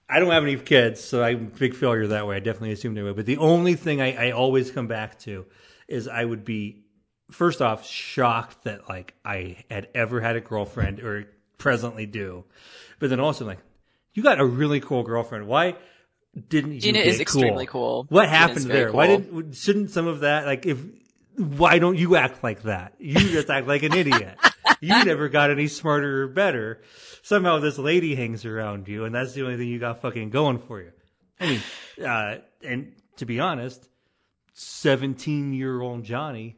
I 0.10 0.20
don't 0.20 0.32
have 0.32 0.44
any 0.44 0.58
kids, 0.58 1.02
so 1.02 1.24
I'm 1.24 1.38
a 1.38 1.58
big 1.58 1.76
failure 1.76 2.08
that 2.08 2.28
way. 2.28 2.36
I 2.36 2.40
definitely 2.40 2.72
assumed 2.72 3.00
I 3.00 3.04
would. 3.04 3.16
But 3.16 3.26
the 3.26 3.38
only 3.38 3.76
thing 3.76 4.02
I, 4.02 4.28
I 4.28 4.32
always 4.32 4.70
come 4.70 4.88
back 4.88 5.18
to 5.20 5.46
is 5.88 6.08
I 6.08 6.24
would 6.24 6.46
be 6.46 6.84
first 7.32 7.62
off 7.62 7.88
shocked 7.88 8.66
that 8.66 8.88
like 8.90 9.14
I 9.26 9.64
had 9.70 9.88
ever 9.96 10.22
had 10.22 10.36
a 10.36 10.42
girlfriend 10.42 11.00
or 11.00 11.28
presently 11.58 12.06
do, 12.06 12.44
but 13.00 13.10
then 13.10 13.20
also 13.20 13.46
like 13.46 13.60
you 14.14 14.24
got 14.24 14.40
a 14.40 14.46
really 14.46 14.80
cool 14.80 15.04
girlfriend. 15.04 15.48
Why 15.48 15.76
didn't 16.50 16.74
you? 16.74 16.80
Gina 16.80 17.00
is 17.00 17.20
extremely 17.20 17.66
cool. 17.66 18.06
What 18.10 18.30
happened 18.30 18.66
there? 18.66 18.92
Why 18.92 19.08
didn't 19.08 19.56
shouldn't 19.56 19.92
some 19.92 20.08
of 20.08 20.22
that 20.22 20.46
like 20.46 20.66
if 20.66 20.80
why 21.38 21.80
don't 21.80 21.98
you 21.98 22.16
act 22.16 22.44
like 22.44 22.64
that? 22.64 22.94
You 23.00 23.20
just 23.20 23.50
act 23.50 23.68
like 23.68 23.84
an 23.84 23.94
idiot. 23.94 24.38
You 24.80 25.06
never 25.06 25.30
got 25.30 25.52
any 25.52 25.68
smarter 25.68 26.24
or 26.24 26.28
better. 26.28 26.82
Somehow 27.22 27.60
this 27.60 27.78
lady 27.78 28.16
hangs 28.16 28.46
around 28.46 28.88
you, 28.88 29.06
and 29.06 29.16
that's 29.16 29.34
the 29.34 29.44
only 29.44 29.58
thing 29.58 29.68
you 29.68 29.80
got 29.80 30.02
fucking 30.02 30.30
going 30.30 30.60
for 30.60 30.82
you. 30.82 30.92
I 31.40 31.48
mean, 31.48 31.62
uh, 32.06 32.36
and 32.64 32.94
to 33.18 33.26
be 33.26 33.40
honest, 33.40 33.88
seventeen-year-old 34.54 36.04
Johnny, 36.04 36.58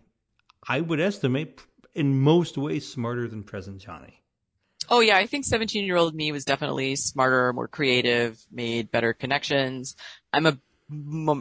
I 0.67 0.81
would 0.81 0.99
estimate 0.99 1.61
in 1.93 2.19
most 2.19 2.57
ways 2.57 2.87
smarter 2.91 3.27
than 3.27 3.43
present 3.43 3.79
Johnny. 3.79 4.21
Oh 4.89 4.99
yeah, 4.99 5.17
I 5.17 5.25
think 5.25 5.45
17 5.45 5.85
year 5.85 5.95
old 5.95 6.13
me 6.13 6.31
was 6.31 6.45
definitely 6.45 6.95
smarter, 6.95 7.51
more 7.53 7.67
creative, 7.67 8.39
made 8.51 8.91
better 8.91 9.13
connections. 9.13 9.95
I'm 10.31 10.45
a, 10.45 10.57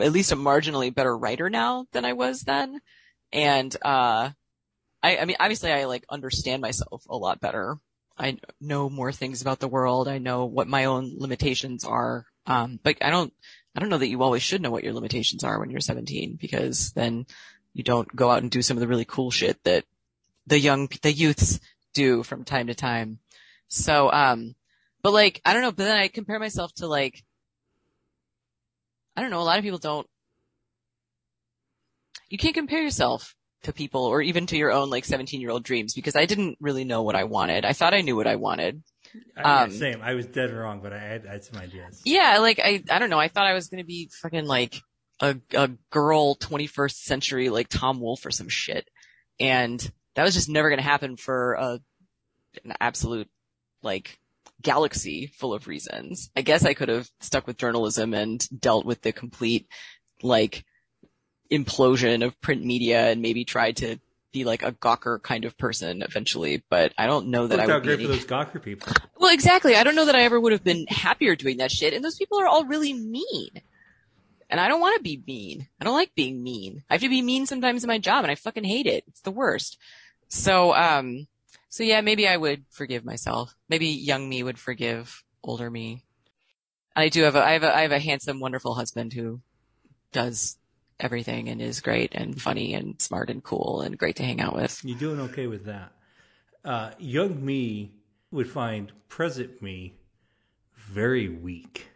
at 0.02 0.12
least 0.12 0.32
a 0.32 0.36
marginally 0.36 0.94
better 0.94 1.16
writer 1.16 1.50
now 1.50 1.86
than 1.92 2.04
I 2.04 2.14
was 2.14 2.42
then. 2.42 2.80
And, 3.32 3.76
uh, 3.82 4.30
I, 5.04 5.18
I 5.18 5.24
mean, 5.26 5.36
obviously 5.38 5.70
I 5.70 5.84
like 5.84 6.06
understand 6.08 6.62
myself 6.62 7.04
a 7.10 7.16
lot 7.16 7.38
better. 7.38 7.76
I 8.16 8.38
know 8.58 8.88
more 8.88 9.12
things 9.12 9.42
about 9.42 9.60
the 9.60 9.68
world. 9.68 10.08
I 10.08 10.16
know 10.16 10.46
what 10.46 10.66
my 10.66 10.86
own 10.86 11.16
limitations 11.18 11.84
are. 11.84 12.24
Um, 12.46 12.80
but 12.82 12.96
I 13.02 13.10
don't, 13.10 13.30
I 13.76 13.80
don't 13.80 13.90
know 13.90 13.98
that 13.98 14.08
you 14.08 14.22
always 14.22 14.42
should 14.42 14.62
know 14.62 14.70
what 14.70 14.82
your 14.82 14.94
limitations 14.94 15.44
are 15.44 15.60
when 15.60 15.68
you're 15.68 15.80
17 15.80 16.38
because 16.40 16.92
then 16.92 17.26
you 17.74 17.82
don't 17.82 18.16
go 18.16 18.30
out 18.30 18.40
and 18.40 18.50
do 18.50 18.62
some 18.62 18.78
of 18.78 18.80
the 18.80 18.88
really 18.88 19.04
cool 19.04 19.30
shit 19.30 19.62
that 19.64 19.84
the 20.46 20.58
young, 20.58 20.88
the 21.02 21.12
youths 21.12 21.60
do 21.92 22.22
from 22.22 22.44
time 22.44 22.68
to 22.68 22.74
time. 22.74 23.18
So, 23.68 24.10
um, 24.10 24.54
but 25.02 25.12
like, 25.12 25.42
I 25.44 25.52
don't 25.52 25.62
know, 25.62 25.72
but 25.72 25.84
then 25.84 25.98
I 25.98 26.08
compare 26.08 26.38
myself 26.38 26.72
to 26.76 26.86
like, 26.86 27.22
I 29.16 29.20
don't 29.20 29.30
know, 29.30 29.40
a 29.40 29.44
lot 29.44 29.58
of 29.58 29.64
people 29.64 29.78
don't, 29.78 30.06
you 32.30 32.38
can't 32.38 32.54
compare 32.54 32.82
yourself 32.82 33.34
to 33.64 33.72
people 33.72 34.04
or 34.04 34.22
even 34.22 34.46
to 34.46 34.56
your 34.56 34.72
own 34.72 34.90
like 34.90 35.04
17 35.04 35.40
year 35.40 35.50
old 35.50 35.64
dreams 35.64 35.94
because 35.94 36.16
I 36.16 36.26
didn't 36.26 36.58
really 36.60 36.84
know 36.84 37.02
what 37.02 37.16
I 37.16 37.24
wanted. 37.24 37.64
I 37.64 37.72
thought 37.72 37.94
I 37.94 38.00
knew 38.00 38.16
what 38.16 38.26
I 38.26 38.36
wanted. 38.36 38.82
I, 39.36 39.62
Um, 39.62 39.70
yeah, 39.70 39.78
same. 39.78 40.02
I 40.02 40.14
was 40.14 40.26
dead 40.26 40.52
wrong, 40.52 40.80
but 40.82 40.92
I 40.92 40.98
had, 40.98 41.26
I 41.26 41.32
had 41.32 41.44
some 41.44 41.60
ideas. 41.60 42.02
Yeah, 42.04 42.38
like 42.40 42.60
I, 42.62 42.82
I 42.90 42.98
don't 42.98 43.10
know. 43.10 43.20
I 43.20 43.28
thought 43.28 43.46
I 43.46 43.54
was 43.54 43.68
going 43.68 43.82
to 43.82 43.86
be 43.86 44.10
fucking 44.22 44.46
like 44.46 44.80
a, 45.20 45.36
a 45.52 45.70
girl 45.90 46.36
21st 46.36 46.94
century, 46.94 47.48
like 47.48 47.68
Tom 47.68 48.00
Wolfe 48.00 48.26
or 48.26 48.30
some 48.30 48.48
shit. 48.48 48.88
And 49.38 49.80
that 50.14 50.22
was 50.22 50.34
just 50.34 50.48
never 50.48 50.68
going 50.68 50.78
to 50.78 50.84
happen 50.84 51.16
for 51.16 51.54
a, 51.54 51.80
an 52.64 52.74
absolute 52.80 53.28
like 53.82 54.18
galaxy 54.62 55.26
full 55.38 55.54
of 55.54 55.68
reasons. 55.68 56.30
I 56.36 56.42
guess 56.42 56.64
I 56.64 56.74
could 56.74 56.88
have 56.88 57.08
stuck 57.20 57.46
with 57.46 57.58
journalism 57.58 58.14
and 58.14 58.46
dealt 58.60 58.84
with 58.84 59.02
the 59.02 59.12
complete 59.12 59.68
like 60.22 60.64
implosion 61.58 62.24
of 62.24 62.40
print 62.40 62.64
media 62.64 63.10
and 63.10 63.22
maybe 63.22 63.44
tried 63.44 63.76
to 63.78 63.98
be 64.32 64.44
like 64.44 64.62
a 64.62 64.72
Gawker 64.72 65.22
kind 65.22 65.44
of 65.44 65.56
person 65.56 66.02
eventually, 66.02 66.62
but 66.68 66.92
I 66.98 67.06
don't 67.06 67.28
know 67.28 67.46
that 67.46 67.60
I 67.60 67.66
would 67.66 67.82
be 67.82 67.86
great 67.86 68.00
any- 68.00 68.06
for 68.06 68.12
those 68.12 68.26
Gawker 68.26 68.62
people. 68.62 68.92
well, 69.18 69.32
exactly. 69.32 69.76
I 69.76 69.84
don't 69.84 69.94
know 69.94 70.06
that 70.06 70.16
I 70.16 70.22
ever 70.22 70.40
would 70.40 70.52
have 70.52 70.64
been 70.64 70.86
happier 70.88 71.36
doing 71.36 71.58
that 71.58 71.70
shit. 71.70 71.94
And 71.94 72.04
those 72.04 72.16
people 72.16 72.40
are 72.40 72.46
all 72.46 72.64
really 72.64 72.92
mean. 72.92 73.50
And 74.50 74.60
I 74.60 74.68
don't 74.68 74.80
want 74.80 74.96
to 74.96 75.02
be 75.02 75.22
mean. 75.26 75.68
I 75.80 75.84
don't 75.84 75.94
like 75.94 76.14
being 76.14 76.42
mean. 76.42 76.82
I 76.90 76.94
have 76.94 77.00
to 77.02 77.08
be 77.08 77.22
mean 77.22 77.46
sometimes 77.46 77.82
in 77.82 77.88
my 77.88 77.98
job 77.98 78.24
and 78.24 78.30
I 78.30 78.34
fucking 78.34 78.64
hate 78.64 78.86
it. 78.86 79.04
It's 79.06 79.20
the 79.20 79.30
worst. 79.30 79.78
So, 80.28 80.74
um, 80.74 81.26
so 81.68 81.82
yeah, 81.82 82.00
maybe 82.02 82.28
I 82.28 82.36
would 82.36 82.64
forgive 82.70 83.04
myself. 83.04 83.54
Maybe 83.68 83.86
young 83.86 84.28
me 84.28 84.42
would 84.42 84.58
forgive 84.58 85.22
older 85.42 85.70
me. 85.70 86.02
I 86.96 87.08
do 87.08 87.22
have 87.22 87.36
a, 87.36 87.44
I 87.44 87.52
have 87.52 87.62
a, 87.62 87.76
I 87.76 87.82
have 87.82 87.92
a 87.92 87.98
handsome, 87.98 88.38
wonderful 88.40 88.74
husband 88.74 89.12
who 89.12 89.40
does 90.12 90.58
everything 91.00 91.48
and 91.48 91.60
is 91.60 91.80
great 91.80 92.14
and 92.14 92.40
funny 92.40 92.74
and 92.74 93.00
smart 93.00 93.30
and 93.30 93.42
cool 93.42 93.80
and 93.82 93.98
great 93.98 94.16
to 94.16 94.22
hang 94.24 94.40
out 94.40 94.54
with. 94.54 94.80
You're 94.84 94.98
doing 94.98 95.20
okay 95.20 95.46
with 95.46 95.64
that. 95.66 95.92
Uh, 96.64 96.90
young 96.98 97.44
me 97.44 97.92
would 98.30 98.48
find 98.48 98.92
present 99.08 99.60
me 99.60 99.94
very 100.76 101.28
weak. 101.28 101.88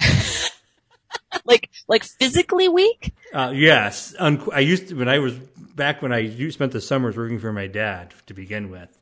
like 1.44 1.70
Like 1.88 2.04
physically 2.04 2.68
weak? 2.68 3.12
Uh, 3.32 3.52
yes, 3.54 4.14
Un- 4.18 4.48
I 4.52 4.60
used 4.60 4.88
to 4.88 4.94
when 4.94 5.08
I 5.08 5.18
was 5.18 5.34
back 5.34 6.02
when 6.02 6.12
I 6.12 6.18
used, 6.18 6.54
spent 6.54 6.72
the 6.72 6.80
summers 6.80 7.16
working 7.16 7.38
for 7.38 7.52
my 7.52 7.66
dad 7.66 8.14
to 8.26 8.34
begin 8.34 8.70
with. 8.70 8.98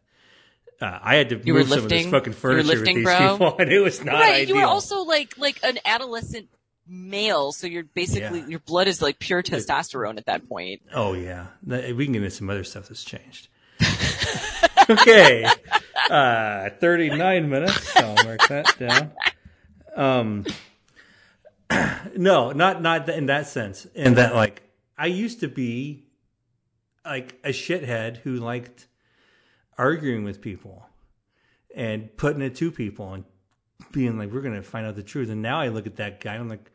Uh, 0.80 0.98
I 1.02 1.16
had 1.16 1.28
to 1.30 1.40
You 1.44 1.52
move 1.52 1.68
some 1.68 1.84
of 1.84 1.88
this 1.90 2.06
fucking 2.06 2.32
furniture 2.32 2.68
lifting, 2.68 2.94
with 2.96 3.04
these 3.04 3.14
bro? 3.14 3.32
people, 3.32 3.56
and 3.58 3.70
it 3.72 3.80
was 3.80 4.02
not 4.02 4.14
right. 4.14 4.34
ideal. 4.42 4.56
You 4.56 4.62
were 4.62 4.68
also 4.68 5.02
like 5.02 5.36
like 5.36 5.60
an 5.62 5.78
adolescent 5.84 6.48
male, 6.90 7.52
so 7.52 7.66
you're 7.66 7.84
basically 7.84 8.40
Yeah. 8.40 8.46
your 8.46 8.58
blood 8.58 8.88
is 8.88 9.00
like 9.00 9.18
pure 9.18 9.42
testosterone 9.42 10.18
at 10.18 10.26
that 10.26 10.48
point. 10.48 10.82
Oh 10.92 11.12
yeah, 11.14 11.46
we 11.64 12.04
can 12.04 12.12
get 12.12 12.22
into 12.22 12.30
some 12.30 12.50
other 12.50 12.64
stuff 12.64 12.88
that's 12.88 13.04
changed. 13.04 13.48
okay, 14.90 15.46
uh, 16.10 16.70
thirty-nine 16.80 17.48
minutes. 17.48 17.96
I'll 17.96 18.14
mark 18.24 18.46
that 18.48 18.76
down. 18.78 19.12
Um, 19.96 20.44
no, 22.16 22.52
not 22.52 22.82
not 22.82 23.08
in 23.08 23.26
that 23.26 23.46
sense. 23.46 23.86
In 23.94 24.14
that, 24.14 24.34
like, 24.34 24.62
I 24.98 25.06
used 25.06 25.40
to 25.40 25.48
be 25.48 26.04
like 27.04 27.38
a 27.44 27.50
shithead 27.50 28.18
who 28.18 28.36
liked 28.36 28.86
arguing 29.78 30.24
with 30.24 30.40
people 30.42 30.86
and 31.74 32.14
putting 32.16 32.42
it 32.42 32.54
to 32.56 32.70
people 32.70 33.14
and 33.14 33.24
being 33.92 34.18
like, 34.18 34.30
"We're 34.32 34.42
gonna 34.42 34.62
find 34.62 34.86
out 34.86 34.96
the 34.96 35.02
truth." 35.02 35.30
And 35.30 35.40
now 35.40 35.60
I 35.60 35.68
look 35.68 35.86
at 35.86 35.96
that 35.96 36.20
guy, 36.20 36.34
I'm 36.34 36.48
like, 36.48 36.70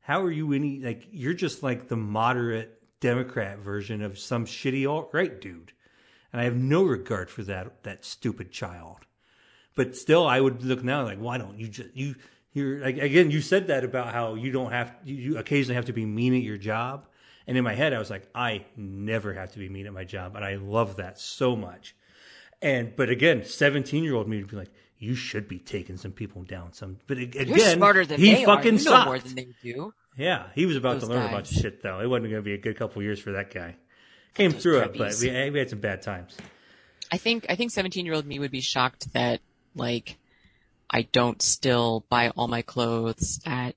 how 0.00 0.22
are 0.22 0.30
you 0.30 0.52
any 0.52 0.80
like 0.80 1.06
you're 1.10 1.34
just 1.34 1.62
like 1.62 1.88
the 1.88 1.96
moderate 1.96 2.80
Democrat 3.00 3.58
version 3.58 4.02
of 4.02 4.18
some 4.18 4.46
shitty 4.46 4.88
alt 4.88 5.10
right 5.12 5.40
dude. 5.40 5.72
And 6.32 6.40
I 6.40 6.44
have 6.44 6.56
no 6.56 6.84
regard 6.84 7.30
for 7.30 7.42
that 7.44 7.82
that 7.82 8.04
stupid 8.04 8.52
child. 8.52 8.98
But 9.74 9.96
still 9.96 10.26
I 10.26 10.40
would 10.40 10.62
look 10.62 10.84
now 10.84 11.02
like, 11.02 11.18
why 11.18 11.38
don't 11.38 11.58
you 11.58 11.68
just 11.68 11.88
you 11.94 12.14
you're 12.52 12.80
like 12.80 12.98
again, 12.98 13.30
you 13.30 13.40
said 13.40 13.68
that 13.68 13.84
about 13.84 14.12
how 14.12 14.34
you 14.34 14.52
don't 14.52 14.72
have 14.72 14.94
you, 15.04 15.38
occasionally 15.38 15.76
have 15.76 15.86
to 15.86 15.92
be 15.92 16.06
mean 16.06 16.34
at 16.34 16.42
your 16.42 16.58
job. 16.58 17.06
And 17.46 17.56
in 17.56 17.64
my 17.64 17.74
head 17.74 17.92
I 17.92 17.98
was 17.98 18.10
like, 18.10 18.28
I 18.34 18.66
never 18.76 19.32
have 19.32 19.52
to 19.52 19.58
be 19.58 19.68
mean 19.68 19.86
at 19.86 19.92
my 19.92 20.04
job 20.04 20.36
and 20.36 20.44
I 20.44 20.56
love 20.56 20.96
that 20.96 21.18
so 21.18 21.56
much. 21.56 21.96
And 22.62 22.94
but 22.94 23.08
again, 23.08 23.44
seventeen 23.44 24.04
year 24.04 24.14
old 24.14 24.28
me 24.28 24.36
would 24.38 24.50
be 24.50 24.56
like, 24.56 24.72
you 25.00 25.14
should 25.14 25.48
be 25.48 25.58
taking 25.58 25.96
some 25.96 26.12
people 26.12 26.42
down. 26.42 26.74
Some, 26.74 26.98
but 27.06 27.18
ag- 27.18 27.34
again, 27.34 27.48
You're 27.48 27.58
smarter 27.58 28.04
than 28.04 28.20
he 28.20 28.34
they 28.34 28.44
fucking 28.44 28.74
are. 28.74 28.78
You 28.78 28.84
know 28.84 28.90
sucked. 28.90 29.06
more 29.06 29.18
than 29.18 29.34
they 29.34 29.48
do. 29.62 29.92
Yeah, 30.16 30.48
he 30.54 30.66
was 30.66 30.76
about 30.76 31.00
Those 31.00 31.08
to 31.08 31.14
learn 31.14 31.26
a 31.26 31.32
bunch 31.32 31.50
of 31.50 31.56
shit 31.56 31.82
though. 31.82 32.00
It 32.00 32.06
wasn't 32.06 32.30
going 32.30 32.42
to 32.42 32.42
be 32.42 32.52
a 32.52 32.58
good 32.58 32.76
couple 32.76 33.00
of 33.00 33.04
years 33.04 33.18
for 33.18 33.32
that 33.32 33.52
guy. 33.52 33.76
Came 34.34 34.52
through 34.52 34.80
it, 34.80 34.96
but 34.96 35.14
we, 35.20 35.50
we 35.50 35.58
had 35.58 35.70
some 35.70 35.80
bad 35.80 36.02
times. 36.02 36.36
I 37.10 37.16
think 37.16 37.46
I 37.48 37.56
think 37.56 37.72
17 37.72 38.04
year 38.04 38.14
old 38.14 38.26
me 38.26 38.38
would 38.38 38.50
be 38.50 38.60
shocked 38.60 39.12
that 39.14 39.40
like 39.74 40.18
I 40.88 41.02
don't 41.02 41.40
still 41.40 42.04
buy 42.08 42.28
all 42.30 42.46
my 42.46 42.62
clothes 42.62 43.40
at 43.46 43.74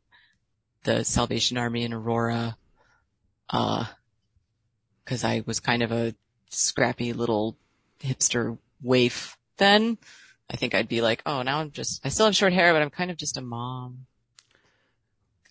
the 0.83 1.05
Salvation 1.05 1.57
Army 1.57 1.83
in 1.83 1.93
Aurora, 1.93 2.57
uh, 3.49 3.85
because 5.03 5.23
I 5.23 5.43
was 5.45 5.59
kind 5.59 5.81
of 5.81 5.91
a 5.91 6.13
scrappy 6.49 7.13
little 7.13 7.55
hipster 8.01 8.57
waif 8.81 9.37
then. 9.57 9.97
I 10.53 10.55
think 10.55 10.75
I'd 10.75 10.87
be 10.87 11.01
like, 11.01 11.23
oh, 11.25 11.41
now 11.41 11.59
I'm 11.59 11.71
just 11.71 12.05
I 12.05 12.09
still 12.09 12.27
have 12.27 12.35
short 12.35 12.53
hair, 12.53 12.71
but 12.73 12.81
I'm 12.83 12.91
kind 12.91 13.09
of 13.11 13.17
just 13.17 13.37
a 13.37 13.41
mom. 13.41 14.05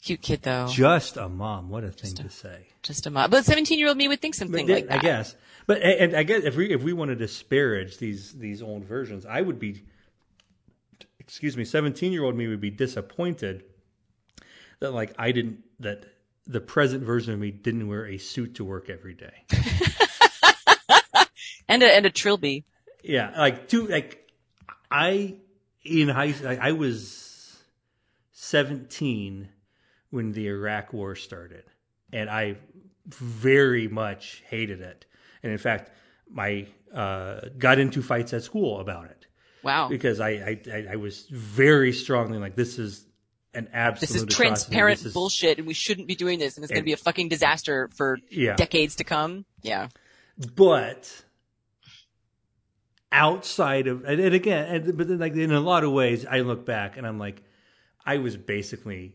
Cute 0.03 0.23
kid 0.23 0.43
though, 0.43 0.67
Just 0.69 1.17
a 1.17 1.29
mom. 1.29 1.69
What 1.69 1.85
a 1.85 1.91
thing 1.91 2.13
a- 2.13 2.23
to 2.25 2.31
say. 2.31 2.67
just 2.83 3.07
a 3.07 3.11
mom. 3.11 3.31
But 3.31 3.45
17 3.45 3.79
year 3.79 3.89
old 3.89 3.97
me 3.97 4.09
would 4.09 4.21
think 4.21 4.35
something 4.35 4.67
But 4.67 4.73
like 4.75 4.89
that. 4.89 4.99
I 4.99 5.03
guess. 5.03 5.37
But 5.67 5.83
and 5.83 6.17
I 6.17 6.23
guess 6.25 6.43
if 6.45 6.57
we 6.57 6.73
if 6.73 6.83
we 6.83 6.93
want 6.93 7.11
to 7.11 7.17
disparage 7.17 7.99
these 7.99 8.33
these 8.33 8.63
old 8.63 8.85
versions, 8.85 9.27
I 9.27 9.41
would 9.41 9.59
be. 9.59 9.83
Excuse 11.21 11.57
me, 11.57 11.65
seventeen 11.65 12.13
year 12.13 12.25
old 12.25 12.37
me 12.37 12.49
would 12.49 12.61
be 12.61 12.71
disappointed 12.71 13.65
that 14.81 14.93
like 14.93 15.15
I 15.19 15.31
didn't 15.31 15.61
that 15.81 16.05
the 16.49 16.61
present 16.61 17.05
version 17.05 17.33
of 17.33 17.39
me 17.39 17.53
didn't 17.53 17.87
wear 17.87 18.05
a 18.07 18.19
suit 18.19 18.57
to 18.57 18.65
work 18.65 18.91
every 18.91 19.15
day. 19.15 19.45
And 21.69 21.83
a 21.83 21.87
and 21.87 22.05
a 22.05 22.11
trilby. 22.11 22.65
Yeah, 23.03 23.33
like 23.39 23.69
two 23.69 23.87
like 23.87 24.22
I 24.93 25.37
in 25.85 26.09
high 26.09 26.35
I 26.61 26.73
was 26.73 27.59
17 28.33 29.49
when 30.11 30.33
the 30.33 30.47
Iraq 30.49 30.93
war 30.93 31.15
started 31.17 31.65
and 32.13 32.29
I 32.31 32.57
very 33.07 33.89
much 33.89 34.43
hated 34.47 34.81
it. 34.81 35.07
And 35.43 35.51
in 35.53 35.59
fact, 35.59 35.91
my 36.31 36.67
uh 36.95 37.41
got 37.59 37.79
into 37.79 38.03
fights 38.03 38.33
at 38.33 38.43
school 38.43 38.81
about 38.81 39.07
it 39.07 39.27
Wow. 39.63 39.89
because 39.89 40.21
I 40.21 40.31
I 40.31 40.61
I- 40.73 40.87
I 40.93 40.97
was 40.97 41.27
very 41.31 41.93
strongly 41.93 42.39
like 42.39 42.55
this 42.55 42.79
is 42.79 43.07
an 43.55 43.69
absolute 43.73 44.01
this 44.01 44.17
is 44.17 44.23
atrocity. 44.23 44.43
transparent 44.49 44.99
This 44.99 45.07
is- 45.07 45.15
bullshit 45.15 45.59
and 45.59 45.67
we 45.67 45.75
shouldn't 45.75 46.07
be 46.09 46.15
doing 46.15 46.39
this 46.39 46.57
and 46.57 46.65
it's 46.65 46.71
going 46.71 46.83
to 46.83 46.87
be 46.87 46.93
a 46.93 46.97
fucking 46.97 47.29
disaster 47.29 47.89
for 47.97 48.19
Yeah. 48.31 48.57
decades 48.57 48.97
to 48.97 49.05
come. 49.05 49.45
Yeah. 49.63 49.89
but 50.57 51.25
outside 53.13 53.87
of 53.87 54.05
and, 54.05 54.21
and 54.21 54.35
again 54.35 54.67
and, 54.75 54.97
but 54.97 55.07
then 55.09 55.19
like 55.19 55.35
in 55.35 55.53
a 55.53 55.61
lot 55.61 55.85
of 55.85 55.93
ways 55.93 56.25
i 56.27 56.41
look 56.41 56.65
back 56.65 56.97
and 56.97 57.07
i'm 57.07 57.19
like 57.19 57.43
i 58.07 58.19
was 58.19 58.37
basically 58.37 59.15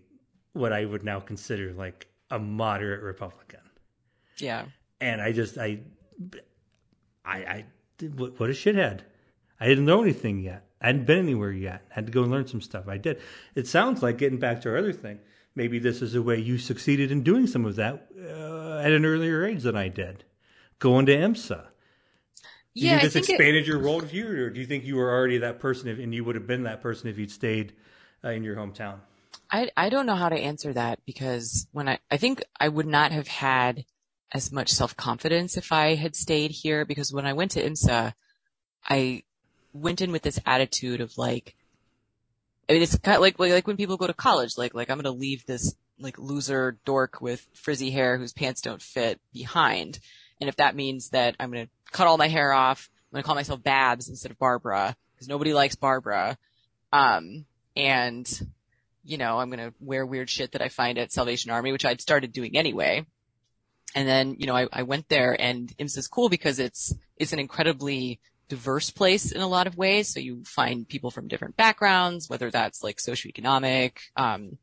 what 0.54 0.72
i 0.72 0.86
would 0.86 1.04
now 1.04 1.20
consider 1.20 1.74
like 1.74 2.08
a 2.30 2.38
moderate 2.40 3.02
republican. 3.02 3.60
Yeah. 4.38 4.66
and 5.02 5.22
i 5.22 5.32
just 5.32 5.58
i 5.58 5.80
i 7.26 7.38
i 7.38 7.66
did- 7.98 8.20
what, 8.20 8.40
what 8.40 8.50
a 8.50 8.54
shithead. 8.54 9.02
I 9.60 9.68
didn't 9.68 9.86
know 9.86 10.04
anything 10.04 10.40
yet. 10.40 10.68
I 10.80 10.88
hadn't 10.88 11.06
been 11.08 11.18
anywhere 11.18 11.52
yet. 11.52 11.84
Had 11.90 12.06
to 12.06 12.12
go 12.12 12.22
and 12.22 12.30
learn 12.32 12.46
some 12.46 12.62
stuff. 12.62 12.88
I 12.88 12.98
did. 13.00 13.20
It 13.56 13.66
sounds 13.66 14.04
like 14.04 14.20
getting 14.20 14.38
back 14.38 14.62
to 14.62 14.70
our 14.70 14.78
other 14.78 14.94
thing 14.94 15.18
maybe 15.58 15.80
this 15.80 16.04
is 16.04 16.14
a 16.14 16.22
way 16.22 16.38
you 16.38 16.58
succeeded 16.60 17.12
in 17.12 17.24
doing 17.24 17.48
some 17.48 17.66
of 17.66 17.76
that 17.76 18.08
uh, 18.22 18.78
at 18.78 18.92
an 18.92 19.04
earlier 19.06 19.44
age 19.44 19.64
than 19.64 19.76
i 19.76 19.88
did. 19.90 20.24
Going 20.80 21.08
to 21.08 21.16
imsa. 21.18 21.64
do 21.64 21.68
you 22.78 22.88
Yeah, 22.90 23.00
this 23.00 23.14
think 23.14 23.30
it- 23.30 23.34
expanded 23.34 23.68
your 23.68 23.80
worldview, 23.80 24.26
or 24.26 24.50
do 24.50 24.60
you 24.60 24.66
think 24.66 24.86
you 24.86 24.96
were 24.96 25.12
already 25.12 25.40
that 25.40 25.60
person, 25.60 25.88
if, 25.88 26.00
and 26.00 26.14
you 26.14 26.24
would 26.24 26.36
have 26.36 26.48
been 26.48 26.64
that 26.64 26.82
person 26.82 27.10
if 27.10 27.18
you'd 27.18 27.32
stayed 27.32 27.74
uh, 28.24 28.30
in 28.30 28.44
your 28.44 28.56
hometown? 28.56 29.00
I 29.52 29.70
I 29.78 29.90
don't 29.90 30.06
know 30.06 30.16
how 30.16 30.30
to 30.30 30.36
answer 30.36 30.74
that 30.74 31.00
because 31.06 31.68
when 31.72 31.88
I 31.88 32.00
I 32.12 32.18
think 32.18 32.44
I 32.60 32.68
would 32.68 32.88
not 32.88 33.12
have 33.12 33.28
had 33.28 33.86
as 34.34 34.52
much 34.52 34.70
self-confidence 34.70 35.56
if 35.56 35.72
I 35.72 35.96
had 35.96 36.16
stayed 36.16 36.52
here 36.52 36.84
because 36.86 37.14
when 37.14 37.26
I 37.26 37.34
went 37.34 37.52
to 37.52 37.64
IMSA 37.64 38.14
I 38.90 39.24
went 39.74 40.02
in 40.02 40.12
with 40.12 40.22
this 40.24 40.40
attitude 40.46 41.00
of 41.02 41.18
like 41.18 41.56
I 42.70 42.74
mean 42.74 42.82
it's 42.82 42.98
kind 42.98 43.16
of 43.16 43.22
like 43.22 43.40
like, 43.40 43.52
like 43.52 43.68
when 43.68 43.78
people 43.78 43.96
go 43.98 44.08
to 44.08 44.14
college 44.14 44.58
like 44.58 44.74
like 44.74 44.90
I'm 44.90 44.98
going 44.98 45.06
to 45.06 45.12
leave 45.12 45.46
this 45.46 45.76
like 46.00 46.20
loser 46.20 46.78
dork 46.86 47.22
with 47.22 47.48
frizzy 47.54 47.92
hair 47.92 48.18
whose 48.18 48.34
pants 48.34 48.62
don't 48.62 48.82
fit 48.82 49.22
behind 49.34 50.00
and 50.40 50.50
if 50.50 50.56
that 50.58 50.76
means 50.76 51.10
that 51.10 51.36
I'm 51.40 51.52
going 51.52 51.66
to 51.66 51.72
cut 51.92 52.08
all 52.08 52.18
my 52.18 52.28
hair 52.28 52.54
off 52.54 52.90
I'm 53.12 53.16
going 53.16 53.24
to 53.24 53.26
call 53.26 53.36
myself 53.36 53.64
Babs 53.64 54.10
instead 54.10 54.32
of 54.32 54.40
Barbara 54.40 54.96
because 55.14 55.28
nobody 55.28 55.54
likes 55.54 55.76
Barbara 55.76 56.38
um 56.92 57.46
and 57.76 58.28
you 59.08 59.18
know, 59.18 59.40
I'm 59.40 59.50
going 59.50 59.70
to 59.70 59.74
wear 59.80 60.06
weird 60.06 60.30
shit 60.30 60.52
that 60.52 60.62
I 60.62 60.68
find 60.68 60.98
at 60.98 61.14
Salvation 61.14 61.50
Army, 61.50 61.72
which 61.72 61.86
I'd 61.86 62.02
started 62.02 62.34
doing 62.34 62.58
anyway. 62.58 63.06
And 63.96 64.08
then, 64.08 64.36
you 64.38 64.46
know, 64.46 64.56
I, 64.56 64.68
I 64.72 64.84
went 64.84 65.08
there 65.08 65.36
and 65.40 65.74
IMSA's 65.78 66.10
cool 66.10 66.28
because 66.28 66.60
it's, 66.60 66.94
it's 67.16 67.32
an 67.32 67.40
incredibly 67.40 68.20
diverse 68.50 68.90
place 68.90 69.32
in 69.32 69.40
a 69.40 69.48
lot 69.48 69.66
of 69.66 69.78
ways. 69.78 70.10
So 70.14 70.20
you 70.20 70.44
find 70.44 70.88
people 70.88 71.10
from 71.10 71.30
different 71.30 71.56
backgrounds, 71.56 72.30
whether 72.30 72.52
that's 72.52 72.84
like 72.84 72.98
socioeconomic, 72.98 73.94
um, 74.18 74.58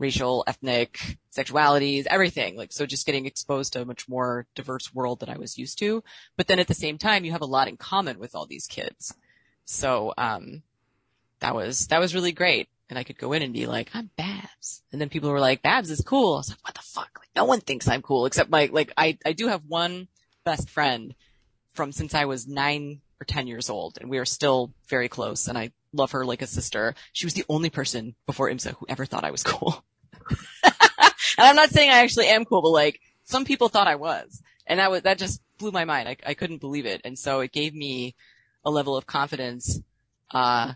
racial, 0.00 0.44
ethnic, 0.46 1.18
sexualities, 1.36 2.06
everything. 2.06 2.56
Like, 2.56 2.72
so 2.72 2.86
just 2.86 3.06
getting 3.06 3.26
exposed 3.26 3.74
to 3.74 3.82
a 3.82 3.84
much 3.84 4.08
more 4.08 4.46
diverse 4.54 4.92
world 4.94 5.20
than 5.20 5.28
I 5.28 5.38
was 5.38 5.58
used 5.58 5.78
to. 5.78 6.02
But 6.36 6.46
then 6.46 6.58
at 6.58 6.66
the 6.66 6.74
same 6.74 6.98
time, 6.98 7.24
you 7.24 7.32
have 7.32 7.42
a 7.42 7.46
lot 7.46 7.68
in 7.68 7.76
common 7.76 8.18
with 8.18 8.34
all 8.34 8.46
these 8.46 8.66
kids. 8.66 9.14
So, 9.64 10.12
um, 10.18 10.62
that 11.40 11.54
was, 11.54 11.86
that 11.88 12.00
was 12.00 12.14
really 12.14 12.32
great. 12.32 12.68
And 12.88 12.98
I 12.98 13.04
could 13.04 13.18
go 13.18 13.32
in 13.32 13.42
and 13.42 13.52
be 13.52 13.66
like, 13.66 13.90
I'm 13.94 14.10
Babs. 14.16 14.82
And 14.90 15.00
then 15.00 15.08
people 15.08 15.30
were 15.30 15.38
like, 15.38 15.62
Babs 15.62 15.90
is 15.90 16.00
cool. 16.00 16.34
I 16.34 16.38
was 16.38 16.48
like, 16.48 16.66
what 16.66 16.74
the 16.74 16.82
fuck? 16.82 17.10
Like, 17.18 17.28
no 17.36 17.44
one 17.44 17.60
thinks 17.60 17.86
I'm 17.86 18.02
cool 18.02 18.26
except 18.26 18.50
my, 18.50 18.68
like, 18.72 18.92
I, 18.96 19.16
I 19.24 19.32
do 19.32 19.46
have 19.46 19.62
one 19.68 20.08
best 20.44 20.68
friend 20.68 21.14
from 21.72 21.92
since 21.92 22.14
I 22.14 22.24
was 22.24 22.48
nine 22.48 23.00
or 23.20 23.24
10 23.24 23.46
years 23.46 23.70
old 23.70 23.98
and 24.00 24.10
we 24.10 24.18
are 24.18 24.24
still 24.24 24.72
very 24.88 25.08
close 25.08 25.46
and 25.46 25.56
I 25.56 25.70
love 25.92 26.12
her 26.12 26.24
like 26.24 26.42
a 26.42 26.46
sister. 26.46 26.94
She 27.12 27.26
was 27.26 27.34
the 27.34 27.44
only 27.48 27.70
person 27.70 28.14
before 28.26 28.50
IMSA 28.50 28.76
who 28.76 28.86
ever 28.88 29.04
thought 29.04 29.24
I 29.24 29.30
was 29.30 29.42
cool. 29.44 29.84
and 30.64 31.12
I'm 31.38 31.56
not 31.56 31.70
saying 31.70 31.90
I 31.90 32.02
actually 32.02 32.28
am 32.28 32.44
cool, 32.44 32.62
but 32.62 32.70
like 32.70 33.00
some 33.24 33.44
people 33.44 33.68
thought 33.68 33.86
I 33.88 33.96
was. 33.96 34.42
And 34.66 34.78
that 34.78 34.90
was, 34.90 35.02
that 35.02 35.18
just 35.18 35.42
blew 35.58 35.72
my 35.72 35.84
mind. 35.84 36.08
I, 36.08 36.16
I 36.26 36.34
couldn't 36.34 36.60
believe 36.60 36.86
it. 36.86 37.00
And 37.04 37.18
so 37.18 37.40
it 37.40 37.52
gave 37.52 37.74
me 37.74 38.14
a 38.64 38.70
level 38.70 38.96
of 38.96 39.06
confidence, 39.06 39.80
uh, 40.30 40.74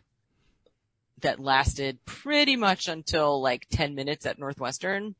that 1.20 1.40
lasted 1.40 2.04
pretty 2.04 2.54
much 2.54 2.86
until 2.86 3.40
like 3.40 3.66
10 3.70 3.94
minutes 3.94 4.26
at 4.26 4.38
Northwestern. 4.38 5.14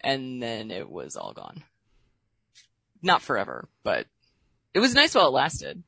And 0.00 0.42
then 0.42 0.70
it 0.70 0.88
was 0.88 1.16
all 1.16 1.32
gone. 1.32 1.64
Not 3.02 3.22
forever, 3.22 3.68
but 3.82 4.06
it 4.74 4.80
was 4.80 4.94
nice 4.94 5.14
while 5.14 5.28
it 5.28 5.32
lasted. 5.32 5.82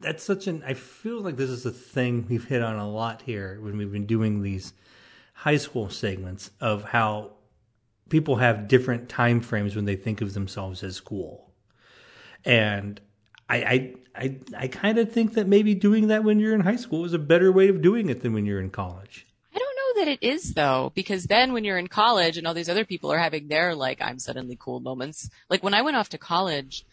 That's 0.00 0.24
such 0.24 0.48
an. 0.48 0.64
I 0.66 0.74
feel 0.74 1.20
like 1.20 1.36
this 1.36 1.50
is 1.50 1.64
a 1.64 1.70
thing 1.70 2.26
we've 2.28 2.44
hit 2.44 2.60
on 2.60 2.76
a 2.76 2.90
lot 2.90 3.22
here 3.22 3.58
when 3.60 3.76
we've 3.76 3.92
been 3.92 4.06
doing 4.06 4.42
these 4.42 4.72
high 5.42 5.56
school 5.56 5.90
segments 5.90 6.52
of 6.60 6.84
how 6.84 7.32
people 8.08 8.36
have 8.36 8.68
different 8.68 9.08
time 9.08 9.40
frames 9.40 9.74
when 9.74 9.86
they 9.86 9.96
think 9.96 10.20
of 10.20 10.34
themselves 10.34 10.84
as 10.84 11.00
cool. 11.00 11.50
And 12.44 13.00
I 13.48 13.56
I 13.56 13.94
I, 14.14 14.36
I 14.56 14.68
kind 14.68 14.98
of 14.98 15.10
think 15.10 15.34
that 15.34 15.48
maybe 15.48 15.74
doing 15.74 16.08
that 16.08 16.22
when 16.22 16.38
you're 16.38 16.54
in 16.54 16.60
high 16.60 16.76
school 16.76 17.04
is 17.04 17.12
a 17.12 17.18
better 17.18 17.50
way 17.50 17.66
of 17.66 17.82
doing 17.82 18.08
it 18.08 18.20
than 18.20 18.34
when 18.34 18.46
you're 18.46 18.60
in 18.60 18.70
college. 18.70 19.26
I 19.52 19.58
don't 19.58 19.76
know 19.76 20.04
that 20.04 20.12
it 20.12 20.22
is 20.22 20.54
though, 20.54 20.92
because 20.94 21.24
then 21.24 21.52
when 21.52 21.64
you're 21.64 21.78
in 21.78 21.88
college 21.88 22.38
and 22.38 22.46
all 22.46 22.54
these 22.54 22.68
other 22.68 22.84
people 22.84 23.10
are 23.10 23.18
having 23.18 23.48
their 23.48 23.74
like 23.74 24.00
I'm 24.00 24.20
suddenly 24.20 24.56
cool 24.56 24.78
moments. 24.78 25.28
Like 25.50 25.64
when 25.64 25.74
I 25.74 25.82
went 25.82 25.96
off 25.96 26.10
to 26.10 26.18
college, 26.18 26.86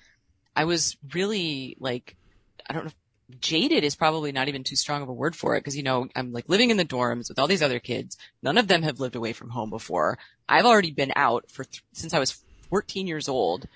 I 0.56 0.66
was 0.66 0.97
really 1.14 1.78
like 1.80 2.16
I 2.68 2.74
don't 2.74 2.86
know 2.86 2.91
jaded 3.40 3.84
is 3.84 3.96
probably 3.96 4.32
not 4.32 4.48
even 4.48 4.64
too 4.64 4.76
strong 4.76 5.02
of 5.02 5.10
a 5.10 5.14
word 5.14 5.36
for 5.36 5.56
it 5.56 5.60
because 5.60 5.78
you 5.78 5.84
know 5.84 6.08
I'm 6.16 6.32
like 6.32 6.50
living 6.50 6.72
in 6.72 6.78
the 6.78 6.86
dorms 6.86 7.30
with 7.30 7.40
all 7.40 7.48
these 7.48 7.62
other 7.62 7.80
kids. 7.80 8.18
None 8.42 8.58
of 8.58 8.68
them 8.68 8.84
have 8.84 9.00
lived 9.00 9.16
away 9.16 9.34
from 9.34 9.50
home 9.50 9.70
before. 9.70 10.18
I've 10.48 10.66
already 10.66 10.92
been 10.92 11.14
out 11.16 11.50
for 11.50 11.64
th- 11.64 11.84
since 11.94 12.14
I 12.14 12.20
was 12.20 12.44
14 12.70 13.08
years 13.08 13.30
old, 13.30 13.68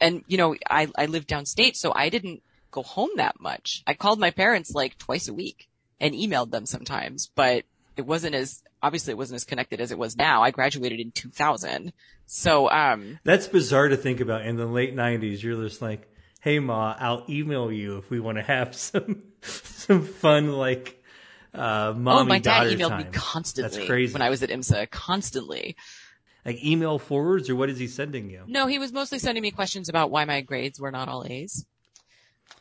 and 0.00 0.24
you 0.26 0.38
know 0.38 0.54
I 0.70 0.88
I 0.96 1.06
lived 1.06 1.28
downstate, 1.28 1.76
so 1.76 1.92
I 1.94 2.08
didn't 2.08 2.42
go 2.70 2.82
home 2.82 3.10
that 3.16 3.40
much. 3.40 3.82
I 3.86 3.94
called 3.94 4.18
my 4.18 4.30
parents 4.30 4.72
like 4.72 4.98
twice 4.98 5.28
a 5.28 5.34
week 5.34 5.68
and 6.00 6.14
emailed 6.14 6.50
them 6.50 6.66
sometimes, 6.66 7.30
but 7.34 7.64
it 7.96 8.06
wasn't 8.06 8.34
as 8.34 8.62
obviously 8.82 9.12
it 9.12 9.18
wasn't 9.18 9.36
as 9.36 9.44
connected 9.44 9.80
as 9.80 9.92
it 9.92 9.98
was 9.98 10.16
now. 10.16 10.42
I 10.42 10.50
graduated 10.50 11.00
in 11.00 11.10
2000, 11.10 11.92
so 12.26 12.70
um 12.70 13.18
That's 13.24 13.46
bizarre 13.46 13.88
to 13.88 13.96
think 13.96 14.20
about. 14.20 14.46
In 14.46 14.56
the 14.56 14.66
late 14.66 14.94
90s, 14.94 15.42
you're 15.42 15.62
just 15.62 15.82
like, 15.82 16.08
"Hey, 16.42 16.58
ma, 16.58 16.94
I'll 16.98 17.24
email 17.28 17.72
you 17.72 17.96
if 17.98 18.10
we 18.10 18.20
want 18.20 18.36
to 18.36 18.42
have 18.42 18.74
some 18.88 19.22
some 19.40 20.04
fun 20.04 20.52
like 20.52 21.02
uh, 21.54 21.94
mommy 21.96 22.20
oh 22.20 22.24
my 22.24 22.38
dad 22.38 22.66
emailed 22.66 22.88
time." 22.90 23.06
me 23.06 23.12
constantly 23.12 23.78
That's 23.78 23.86
crazy. 23.88 24.12
when 24.12 24.22
I 24.22 24.28
was 24.30 24.42
at 24.42 24.50
IMSA, 24.50 24.90
constantly. 24.90 25.76
like 26.44 26.62
email 26.64 26.98
forwards, 26.98 27.48
or 27.48 27.56
what 27.56 27.70
is 27.70 27.78
he 27.78 27.86
sending 27.86 28.28
you? 28.30 28.42
No, 28.46 28.66
he 28.66 28.78
was 28.78 28.92
mostly 28.92 29.18
sending 29.18 29.42
me 29.42 29.50
questions 29.50 29.88
about 29.88 30.10
why 30.10 30.24
my 30.24 30.40
grades 30.42 30.80
were 30.80 30.90
not 30.90 31.08
all 31.08 31.24
A's. 31.26 31.64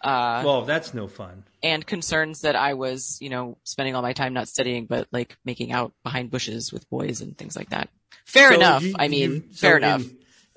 Uh, 0.02 0.42
Well, 0.46 0.62
that's 0.64 0.94
no 0.94 1.08
fun. 1.08 1.44
and 1.64 1.86
concerns 1.86 2.42
that 2.42 2.56
I 2.56 2.74
was, 2.76 3.18
you 3.22 3.30
know, 3.30 3.58
spending 3.64 3.96
all 3.96 4.02
my 4.02 4.14
time 4.14 4.34
not 4.34 4.48
studying, 4.48 4.86
but 4.86 5.08
like 5.12 5.36
making 5.46 5.72
out 5.72 5.94
behind 6.04 6.32
bushes 6.32 6.72
with 6.72 6.90
boys 6.90 7.22
and 7.22 7.38
things 7.38 7.56
like 7.56 7.70
that. 7.70 7.90
Fair 8.26 8.50
So 8.50 8.56
enough. 8.56 8.84
you- 8.84 8.96
I 8.98 9.08
mean, 9.10 9.32
you- 9.32 9.44
so 9.52 9.62
fair 9.68 9.78
in- 9.78 9.84
enough. 9.84 10.04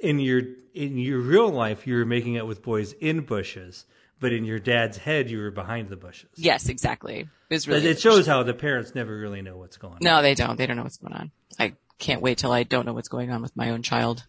In 0.05 0.19
your 0.19 0.43
in 0.75 0.99
your 0.99 1.21
real 1.21 1.49
life, 1.49 1.87
you 1.87 1.97
were 1.97 2.05
making 2.05 2.37
out 2.37 2.47
with 2.47 2.63
boys 2.63 2.93
in 2.95 3.21
bushes, 3.21 3.87
but 4.21 4.33
in 4.33 4.45
your 4.45 4.59
dad's 4.59 4.99
head, 4.99 5.31
you 5.31 5.39
were 5.39 5.51
behind 5.51 5.89
the 5.89 5.97
bushes. 5.97 6.31
Yes, 6.37 6.69
exactly. 6.69 7.21
It 7.21 7.55
was 7.55 7.69
really. 7.69 7.87
it 7.89 8.01
shows 8.01 8.27
how 8.27 8.43
the 8.43 8.55
parents 8.55 8.95
never 8.95 9.17
really 9.17 9.43
know 9.43 9.57
what's 9.57 9.77
going 9.77 9.95
on. 9.95 9.99
No, 10.03 10.23
they 10.23 10.35
don't. 10.35 10.57
They 10.57 10.67
don't 10.67 10.77
know 10.77 10.83
what's 10.83 10.99
going 10.99 11.15
on. 11.15 11.31
I 11.59 11.75
can't 11.99 12.21
wait 12.21 12.39
till 12.39 12.53
I 12.53 12.65
don't 12.65 12.87
know 12.87 12.93
what's 12.93 13.09
going 13.09 13.31
on 13.31 13.43
with 13.43 13.57
my 13.57 13.71
own 13.71 13.83
child. 13.83 14.25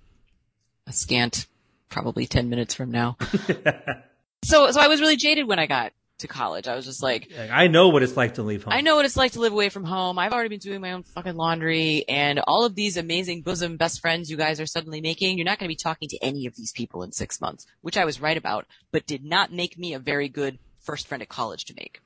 A 0.88 0.94
scant, 0.94 1.48
probably 1.90 2.28
10 2.28 2.50
minutes 2.50 2.74
from 2.74 2.92
now. 2.92 3.18
so, 4.44 4.72
so 4.72 4.80
I 4.80 4.88
was 4.88 5.02
really 5.02 5.16
jaded 5.16 5.48
when 5.48 5.60
I 5.60 5.66
got 5.66 5.94
to 6.26 6.34
college. 6.34 6.68
I 6.68 6.76
was 6.76 6.86
just 6.86 7.02
like, 7.04 7.32
Like, 7.36 7.52
I 7.52 7.68
know 7.68 7.90
what 7.90 8.04
it's 8.04 8.18
like 8.18 8.36
to 8.36 8.44
leave 8.44 8.64
home. 8.64 8.74
I 8.74 8.82
know 8.82 8.96
what 8.96 9.06
it's 9.06 9.18
like 9.18 9.34
to 9.34 9.40
live 9.40 9.54
away 9.54 9.70
from 9.70 9.84
home. 9.84 10.20
I've 10.20 10.34
already 10.34 10.50
been 10.50 10.60
doing 10.60 10.82
my 10.82 10.92
own 10.92 11.04
fucking 11.04 11.36
laundry 11.36 12.06
and 12.08 12.40
all 12.48 12.66
of 12.66 12.76
these 12.76 12.98
amazing 12.98 13.42
bosom 13.42 13.78
best 13.78 14.02
friends 14.02 14.30
you 14.30 14.38
guys 14.38 14.60
are 14.60 14.66
suddenly 14.66 15.02
making. 15.02 15.38
You're 15.38 15.46
not 15.46 15.60
going 15.60 15.68
to 15.68 15.72
be 15.72 15.76
talking 15.82 16.10
to 16.10 16.18
any 16.22 16.46
of 16.46 16.56
these 16.56 16.72
people 16.72 17.04
in 17.04 17.12
six 17.12 17.40
months, 17.40 17.66
which 17.82 17.98
I 17.98 18.06
was 18.06 18.22
right 18.22 18.38
about, 18.38 18.66
but 18.92 19.06
did 19.06 19.24
not 19.24 19.52
make 19.52 19.78
me 19.78 19.94
a 19.94 20.00
very 20.00 20.30
good 20.30 20.60
first 20.80 21.08
friend 21.08 21.22
at 21.22 21.30
college 21.30 21.66
to 21.66 21.74
make 21.76 22.00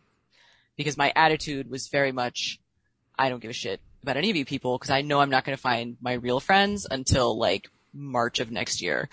because 0.79 0.97
my 0.97 1.11
attitude 1.13 1.69
was 1.69 1.89
very 1.89 2.13
much, 2.13 2.57
I 3.17 3.27
don't 3.27 3.41
give 3.41 3.51
a 3.51 3.53
shit 3.53 3.81
about 4.01 4.15
any 4.15 4.29
of 4.29 4.37
you 4.37 4.45
people 4.45 4.77
because 4.77 4.89
I 4.89 5.01
know 5.01 5.19
I'm 5.19 5.29
not 5.29 5.43
going 5.43 5.57
to 5.57 5.61
find 5.61 5.97
my 5.99 6.13
real 6.13 6.39
friends 6.39 6.87
until 6.89 7.37
like 7.37 7.69
March 7.93 8.39
of 8.39 8.49
next 8.49 8.81
year. 8.81 9.09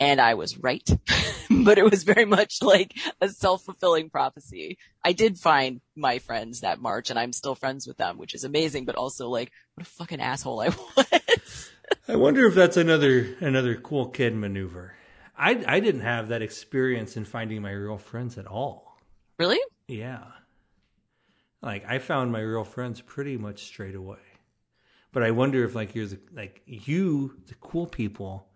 And 0.00 0.18
I 0.20 0.32
was 0.34 0.56
right, 0.58 0.88
but 1.50 1.76
it 1.76 1.84
was 1.84 2.04
very 2.04 2.24
much 2.24 2.62
like 2.62 2.94
a 3.20 3.28
self-fulfilling 3.28 4.08
prophecy. 4.08 4.78
I 5.04 5.12
did 5.12 5.38
find 5.38 5.82
my 5.94 6.18
friends 6.18 6.60
that 6.60 6.80
March 6.80 7.10
and 7.10 7.18
I'm 7.18 7.34
still 7.34 7.54
friends 7.54 7.86
with 7.86 7.98
them, 7.98 8.16
which 8.16 8.34
is 8.34 8.42
amazing, 8.44 8.86
but 8.86 8.94
also 8.96 9.28
like, 9.28 9.52
what 9.74 9.86
a 9.86 9.90
fucking 9.90 10.20
asshole 10.20 10.60
I 10.60 10.68
was. 10.96 11.70
I 12.08 12.16
wonder 12.16 12.46
if 12.46 12.54
that's 12.54 12.78
another 12.78 13.36
another 13.40 13.74
cool 13.76 14.08
kid 14.08 14.34
maneuver. 14.34 14.94
I 15.36 15.62
I 15.66 15.80
didn't 15.80 16.00
have 16.00 16.28
that 16.28 16.40
experience 16.42 17.16
in 17.16 17.24
finding 17.26 17.60
my 17.62 17.72
real 17.72 17.98
friends 17.98 18.38
at 18.38 18.46
all. 18.46 18.96
really? 19.38 19.60
Yeah. 19.86 20.24
Like 21.62 21.84
I 21.86 21.98
found 21.98 22.32
my 22.32 22.40
real 22.40 22.64
friends 22.64 23.00
pretty 23.02 23.36
much 23.36 23.64
straight 23.64 23.94
away. 23.94 24.18
But 25.12 25.24
I 25.24 25.32
wonder 25.32 25.64
if 25.64 25.74
like 25.74 25.94
you're 25.94 26.06
the 26.06 26.20
like 26.32 26.62
you, 26.66 27.36
the 27.48 27.54
cool 27.56 27.86
people, 27.86 28.46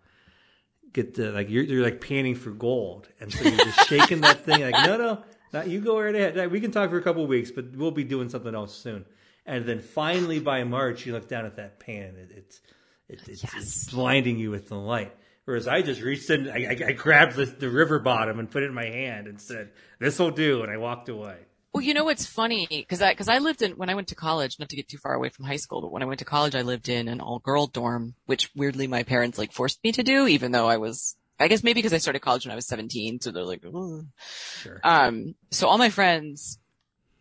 get 0.95 1.13
the 1.13 1.31
like 1.31 1.49
you're 1.49 1.63
you're 1.63 1.83
like 1.83 1.99
panning 2.01 2.33
for 2.35 2.49
gold, 2.51 3.07
and 3.19 3.31
so 3.31 3.43
you're 3.47 3.57
just 3.65 3.87
shaking 3.87 4.21
that 4.21 4.45
thing 4.45 4.61
like 4.61 4.73
no 4.87 4.97
no, 4.97 5.23
not 5.53 5.67
you 5.67 5.81
go 5.81 5.99
right 5.99 6.15
ahead. 6.15 6.51
We 6.51 6.61
can 6.61 6.71
talk 6.71 6.89
for 6.89 6.97
a 6.97 7.01
couple 7.03 7.21
of 7.21 7.29
weeks, 7.29 7.51
but 7.51 7.75
we'll 7.75 7.91
be 7.91 8.05
doing 8.05 8.29
something 8.29 8.55
else 8.55 8.73
soon. 8.73 9.05
And 9.45 9.65
then 9.65 9.79
finally 9.79 10.39
by 10.39 10.63
March, 10.63 11.05
you 11.05 11.13
look 11.13 11.27
down 11.27 11.45
at 11.45 11.57
that 11.57 11.79
pan. 11.79 12.15
It, 12.15 12.31
it's 12.35 12.61
it, 13.07 13.21
it's, 13.27 13.43
Yes. 13.43 13.53
it's 13.57 13.91
blinding 13.91 14.39
you 14.39 14.49
with 14.49 14.69
the 14.69 14.75
light. 14.75 15.13
Whereas 15.43 15.67
I 15.67 15.83
just 15.83 16.01
reached 16.01 16.29
in, 16.31 16.49
I, 16.49 16.65
I, 16.71 16.87
I 16.87 16.91
grabbed 16.93 17.35
the, 17.35 17.45
the 17.45 17.69
river 17.69 17.99
bottom 17.99 18.39
and 18.39 18.49
put 18.49 18.63
it 18.63 18.67
in 18.67 18.73
my 18.73 18.85
hand 18.87 19.27
and 19.27 19.39
said, 19.39 19.69
"This 19.99 20.17
will 20.17 20.31
do," 20.31 20.63
and 20.63 20.71
I 20.71 20.77
walked 20.77 21.09
away. 21.09 21.37
Well, 21.75 21.83
you 21.83 21.93
know 21.93 22.05
what's 22.05 22.25
funny? 22.25 22.67
Because 22.69 23.01
I 23.01 23.11
because 23.11 23.27
I 23.27 23.39
lived 23.39 23.61
in 23.61 23.73
when 23.73 23.89
I 23.89 23.95
went 23.95 24.07
to 24.07 24.15
college, 24.15 24.57
not 24.59 24.69
to 24.69 24.77
get 24.77 24.87
too 24.87 24.97
far 24.97 25.13
away 25.13 25.27
from 25.27 25.43
high 25.43 25.57
school, 25.57 25.81
but 25.81 25.91
when 25.91 26.01
I 26.01 26.05
went 26.05 26.19
to 26.19 26.25
college, 26.25 26.55
I 26.55 26.61
lived 26.61 26.87
in 26.87 27.09
an 27.09 27.19
all 27.19 27.39
girl 27.39 27.67
dorm, 27.67 28.15
which 28.27 28.49
weirdly 28.55 28.87
my 28.87 29.03
parents 29.03 29.37
like 29.37 29.51
forced 29.51 29.83
me 29.83 29.91
to 29.91 30.01
do, 30.01 30.25
even 30.25 30.53
though 30.53 30.69
I 30.69 30.77
was. 30.77 31.17
I 31.37 31.49
guess 31.49 31.65
maybe 31.65 31.79
because 31.79 31.91
I 31.91 31.97
started 31.97 32.21
college 32.21 32.45
when 32.45 32.53
I 32.53 32.55
was 32.55 32.65
17, 32.65 33.19
so 33.19 33.31
they're 33.31 33.43
like, 33.43 33.65
"Ugh." 33.65 34.05
Sure. 34.61 34.79
um. 34.85 35.35
So 35.51 35.67
all 35.67 35.77
my 35.77 35.89
friends, 35.89 36.59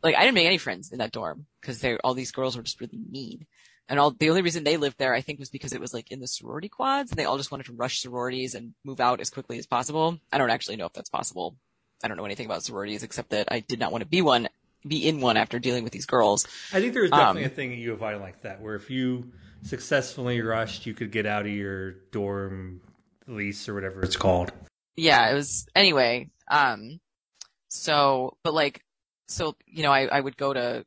like 0.05 0.15
I 0.15 0.21
didn't 0.21 0.37
make 0.37 0.47
any 0.47 0.59
friends 0.59 0.93
in 0.93 0.99
that 0.99 1.11
dorm 1.11 1.47
because 1.61 1.81
they 1.81 1.97
all 1.97 2.15
these 2.15 2.31
girls 2.31 2.57
were 2.57 2.63
just 2.63 2.81
really 2.81 3.03
mean. 3.11 3.47
And 3.89 3.99
all 3.99 4.13
the 4.13 4.31
only 4.31 4.43
reason 4.43 4.63
they 4.63 4.77
lived 4.77 4.99
there, 4.99 5.15
I 5.15 5.21
think, 5.21 5.41
was 5.41 5.51
because 5.51 5.73
it 5.73 5.81
was 5.81 5.93
like 5.93 6.13
in 6.13 6.21
the 6.21 6.29
sorority 6.29 6.69
quads, 6.69 7.11
and 7.11 7.19
they 7.19 7.25
all 7.25 7.39
just 7.39 7.51
wanted 7.51 7.67
to 7.67 7.73
rush 7.73 7.99
sororities 7.99 8.55
and 8.55 8.75
move 8.85 9.01
out 9.01 9.21
as 9.21 9.31
quickly 9.31 9.59
as 9.59 9.67
possible. 9.67 10.21
I 10.33 10.39
don't 10.39 10.51
actually 10.51 10.77
know 10.77 10.87
if 10.87 10.93
that's 10.93 11.11
possible. 11.11 11.57
I 12.03 12.09
don't 12.09 12.17
know 12.17 12.25
anything 12.25 12.47
about 12.47 12.63
sororities 12.63 13.03
except 13.03 13.31
that 13.31 13.51
I 13.51 13.61
did 13.61 13.79
not 13.79 13.93
want 13.93 14.03
to 14.03 14.09
be 14.09 14.21
one, 14.23 14.49
be 14.87 15.09
in 15.09 15.21
one 15.21 15.37
after 15.37 15.59
dealing 15.59 15.85
with 15.85 15.93
these 15.93 16.07
girls. 16.07 16.47
I 16.73 16.81
think 16.81 16.93
there 16.93 17.03
was 17.03 17.11
definitely 17.11 17.45
Um, 17.45 17.51
a 17.51 17.55
thing 17.55 17.73
at 17.73 17.79
U 17.79 17.93
of 17.93 18.03
I 18.03 18.17
like 18.17 18.43
that, 18.43 18.61
where 18.61 18.75
if 18.75 18.91
you 18.91 19.33
successfully 19.63 20.41
rushed, 20.43 20.87
you 20.87 20.95
could 20.95 21.11
get 21.11 21.27
out 21.27 21.47
of 21.47 21.53
your 21.53 21.93
dorm 22.13 22.81
lease 23.27 23.69
or 23.69 23.75
whatever 23.75 24.03
it's 24.03 24.17
called. 24.17 24.53
Yeah, 24.97 25.31
it 25.31 25.35
was 25.35 25.67
anyway. 25.75 26.31
Um, 26.49 27.01
so, 27.69 28.37
but 28.43 28.55
like, 28.55 28.83
so 29.29 29.57
you 29.67 29.83
know, 29.83 29.91
I 29.93 30.07
I 30.07 30.21
would 30.21 30.37
go 30.37 30.53
to 30.53 30.85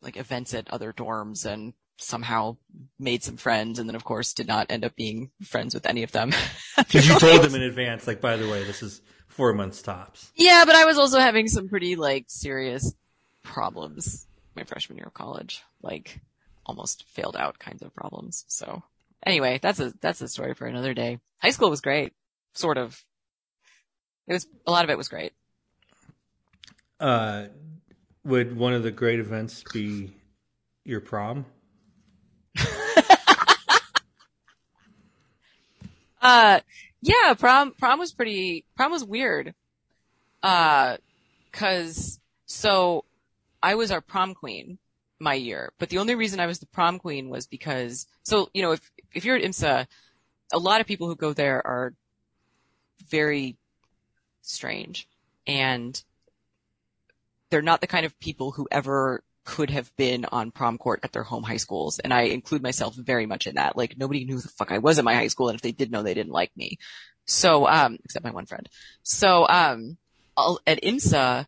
like 0.00 0.16
events 0.16 0.54
at 0.54 0.70
other 0.70 0.92
dorms 0.92 1.44
and 1.46 1.74
somehow 1.98 2.56
made 2.98 3.22
some 3.22 3.36
friends, 3.36 3.78
and 3.78 3.88
then 3.88 3.94
of 3.94 4.04
course 4.04 4.32
did 4.32 4.48
not 4.48 4.70
end 4.70 4.84
up 4.84 4.96
being 4.96 5.30
friends 5.42 5.74
with 5.74 5.86
any 5.86 6.02
of 6.02 6.12
them. 6.12 6.32
Because 6.76 7.08
you 7.08 7.18
told 7.20 7.42
them 7.42 7.54
in 7.54 7.62
advance, 7.70 8.06
like, 8.06 8.20
by 8.20 8.36
the 8.36 8.48
way, 8.48 8.64
this 8.64 8.82
is 8.82 9.00
four 9.36 9.52
months 9.52 9.82
tops. 9.82 10.32
Yeah, 10.36 10.64
but 10.64 10.76
I 10.76 10.84
was 10.84 10.98
also 10.98 11.18
having 11.18 11.48
some 11.48 11.68
pretty 11.68 11.96
like 11.96 12.26
serious 12.28 12.94
problems 13.42 14.26
my 14.54 14.64
freshman 14.64 14.98
year 14.98 15.06
of 15.08 15.14
college, 15.14 15.62
like 15.82 16.20
almost 16.64 17.04
failed 17.08 17.36
out 17.36 17.58
kinds 17.58 17.82
of 17.82 17.94
problems. 17.94 18.44
So 18.46 18.82
anyway, 19.24 19.58
that's 19.60 19.80
a 19.80 19.92
that's 20.00 20.20
a 20.20 20.28
story 20.28 20.54
for 20.54 20.66
another 20.66 20.94
day. 20.94 21.18
High 21.38 21.50
school 21.50 21.70
was 21.70 21.80
great, 21.80 22.12
sort 22.54 22.78
of. 22.78 23.02
It 24.26 24.32
was 24.32 24.46
a 24.66 24.70
lot 24.70 24.84
of 24.84 24.90
it 24.90 24.98
was 24.98 25.08
great. 25.08 25.32
Uh, 27.00 27.46
would 28.24 28.56
one 28.56 28.72
of 28.72 28.82
the 28.82 28.92
great 28.92 29.18
events 29.18 29.64
be 29.72 30.14
your 30.84 31.00
prom? 31.00 31.44
Uh, 36.24 36.58
yeah, 37.04 37.34
prom, 37.34 37.72
prom 37.72 37.98
was 37.98 38.12
pretty, 38.12 38.64
prom 38.76 38.90
was 38.90 39.04
weird. 39.04 39.54
Uh, 40.42 40.96
cause, 41.52 42.18
so, 42.46 43.04
I 43.62 43.74
was 43.74 43.90
our 43.90 44.00
prom 44.00 44.34
queen 44.34 44.78
my 45.18 45.34
year, 45.34 45.72
but 45.78 45.90
the 45.90 45.98
only 45.98 46.14
reason 46.14 46.40
I 46.40 46.46
was 46.46 46.58
the 46.58 46.66
prom 46.66 46.98
queen 46.98 47.28
was 47.28 47.46
because, 47.46 48.06
so, 48.22 48.48
you 48.54 48.62
know, 48.62 48.72
if, 48.72 48.90
if 49.12 49.24
you're 49.24 49.36
at 49.36 49.42
IMSA, 49.42 49.86
a 50.52 50.58
lot 50.58 50.80
of 50.80 50.86
people 50.86 51.06
who 51.06 51.16
go 51.16 51.32
there 51.32 51.66
are 51.66 51.94
very 53.08 53.56
strange 54.40 55.06
and 55.46 56.02
they're 57.50 57.62
not 57.62 57.80
the 57.80 57.86
kind 57.86 58.06
of 58.06 58.18
people 58.18 58.50
who 58.50 58.66
ever 58.70 59.22
could 59.44 59.70
have 59.70 59.94
been 59.96 60.24
on 60.24 60.50
prom 60.50 60.78
court 60.78 61.00
at 61.02 61.12
their 61.12 61.22
home 61.22 61.42
high 61.42 61.58
schools. 61.58 61.98
And 61.98 62.12
I 62.12 62.22
include 62.22 62.62
myself 62.62 62.94
very 62.94 63.26
much 63.26 63.46
in 63.46 63.56
that. 63.56 63.76
Like 63.76 63.98
nobody 63.98 64.24
knew 64.24 64.36
who 64.36 64.40
the 64.40 64.48
fuck 64.48 64.72
I 64.72 64.78
was 64.78 64.98
at 64.98 65.04
my 65.04 65.14
high 65.14 65.28
school. 65.28 65.48
And 65.48 65.56
if 65.56 65.62
they 65.62 65.72
did 65.72 65.90
know, 65.90 66.02
they 66.02 66.14
didn't 66.14 66.32
like 66.32 66.50
me. 66.56 66.78
So, 67.26 67.66
um, 67.66 67.98
except 68.04 68.24
my 68.24 68.32
one 68.32 68.46
friend. 68.46 68.68
So, 69.02 69.46
um, 69.48 69.96
at 70.66 70.82
IMSA, 70.82 71.46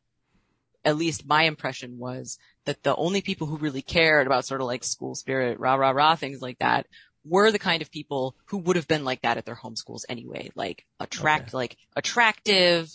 at 0.84 0.96
least 0.96 1.26
my 1.26 1.42
impression 1.42 1.98
was 1.98 2.38
that 2.64 2.82
the 2.82 2.94
only 2.96 3.20
people 3.20 3.46
who 3.46 3.56
really 3.56 3.82
cared 3.82 4.26
about 4.26 4.44
sort 4.44 4.60
of 4.60 4.66
like 4.66 4.84
school 4.84 5.14
spirit, 5.14 5.58
rah, 5.58 5.74
rah, 5.74 5.90
rah, 5.90 6.14
things 6.14 6.40
like 6.40 6.58
that 6.58 6.86
were 7.24 7.50
the 7.50 7.58
kind 7.58 7.82
of 7.82 7.90
people 7.90 8.36
who 8.46 8.58
would 8.58 8.76
have 8.76 8.86
been 8.86 9.04
like 9.04 9.22
that 9.22 9.36
at 9.36 9.44
their 9.44 9.54
home 9.54 9.74
schools 9.74 10.06
anyway, 10.08 10.50
like 10.54 10.84
attract, 11.00 11.48
Okay. 11.48 11.56
like 11.56 11.76
attractive, 11.96 12.88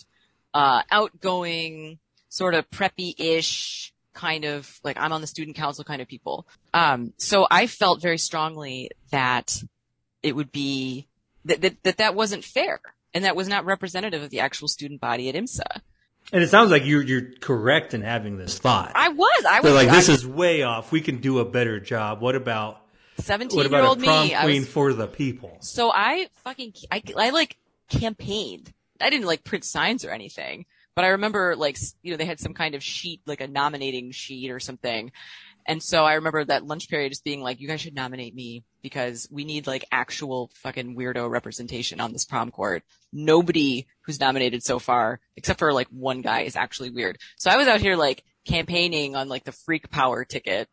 uh, 0.54 0.82
outgoing, 0.90 1.98
sort 2.28 2.54
of 2.54 2.68
preppy-ish 2.70 3.92
kind 4.14 4.44
of 4.44 4.80
like 4.84 4.98
I'm 4.98 5.12
on 5.12 5.20
the 5.20 5.26
student 5.26 5.56
council 5.56 5.84
kind 5.84 6.02
of 6.02 6.08
people. 6.08 6.46
Um, 6.74 7.12
so 7.16 7.46
I 7.50 7.66
felt 7.66 8.02
very 8.02 8.18
strongly 8.18 8.90
that 9.10 9.62
it 10.22 10.36
would 10.36 10.52
be 10.52 11.08
that, 11.44 11.60
that 11.62 11.82
that 11.82 11.96
that 11.98 12.14
wasn't 12.14 12.44
fair 12.44 12.80
and 13.14 13.24
that 13.24 13.36
was 13.36 13.48
not 13.48 13.64
representative 13.64 14.22
of 14.22 14.30
the 14.30 14.40
actual 14.40 14.68
student 14.68 15.00
body 15.00 15.28
at 15.28 15.34
IMSA. 15.34 15.80
And 16.32 16.42
it 16.42 16.48
sounds 16.48 16.70
like 16.70 16.86
you're 16.86 17.02
you're 17.02 17.32
correct 17.40 17.94
in 17.94 18.02
having 18.02 18.38
this 18.38 18.58
thought. 18.58 18.92
I 18.94 19.08
was, 19.08 19.44
I 19.44 19.60
was 19.60 19.64
They're 19.64 19.74
like, 19.74 19.88
I- 19.88 19.96
this 19.96 20.08
is 20.08 20.26
way 20.26 20.62
off. 20.62 20.92
We 20.92 21.00
can 21.00 21.18
do 21.18 21.40
a 21.40 21.44
better 21.44 21.80
job. 21.80 22.20
What 22.20 22.36
about 22.36 22.78
what 23.26 23.66
about 23.66 23.70
year 23.70 23.82
old 23.82 24.00
a 24.00 24.04
prom 24.04 24.28
me. 24.28 24.34
Queen 24.42 24.62
was, 24.62 24.68
for 24.68 24.92
the 24.92 25.06
people? 25.06 25.58
so 25.60 25.92
I 25.92 26.28
fucking, 26.44 26.72
I, 26.90 27.02
I 27.16 27.30
like 27.30 27.56
campaigned. 27.88 28.72
I 29.00 29.10
didn't 29.10 29.26
like 29.26 29.44
print 29.44 29.64
signs 29.64 30.04
or 30.04 30.10
anything, 30.10 30.64
but 30.94 31.04
I 31.04 31.08
remember 31.08 31.56
like, 31.56 31.78
you 32.02 32.10
know, 32.10 32.16
they 32.16 32.24
had 32.24 32.40
some 32.40 32.54
kind 32.54 32.74
of 32.74 32.82
sheet, 32.82 33.22
like 33.26 33.40
a 33.40 33.48
nominating 33.48 34.12
sheet 34.12 34.50
or 34.50 34.60
something. 34.60 35.12
And 35.66 35.82
so 35.82 36.04
I 36.04 36.14
remember 36.14 36.44
that 36.44 36.66
lunch 36.66 36.88
period 36.88 37.10
just 37.10 37.24
being 37.24 37.40
like, 37.40 37.60
you 37.60 37.68
guys 37.68 37.80
should 37.80 37.94
nominate 37.94 38.34
me 38.34 38.64
because 38.82 39.28
we 39.30 39.44
need 39.44 39.66
like 39.66 39.84
actual 39.92 40.50
fucking 40.54 40.96
weirdo 40.96 41.30
representation 41.30 42.00
on 42.00 42.12
this 42.12 42.24
prom 42.24 42.50
court. 42.50 42.82
Nobody 43.12 43.86
who's 44.02 44.20
nominated 44.20 44.64
so 44.64 44.78
far, 44.78 45.20
except 45.36 45.60
for 45.60 45.72
like 45.72 45.88
one 45.88 46.20
guy 46.20 46.40
is 46.40 46.56
actually 46.56 46.90
weird. 46.90 47.18
So 47.36 47.50
I 47.50 47.56
was 47.56 47.68
out 47.68 47.80
here 47.80 47.96
like 47.96 48.24
campaigning 48.44 49.14
on 49.14 49.28
like 49.28 49.44
the 49.44 49.52
freak 49.52 49.90
power 49.90 50.24
ticket. 50.24 50.68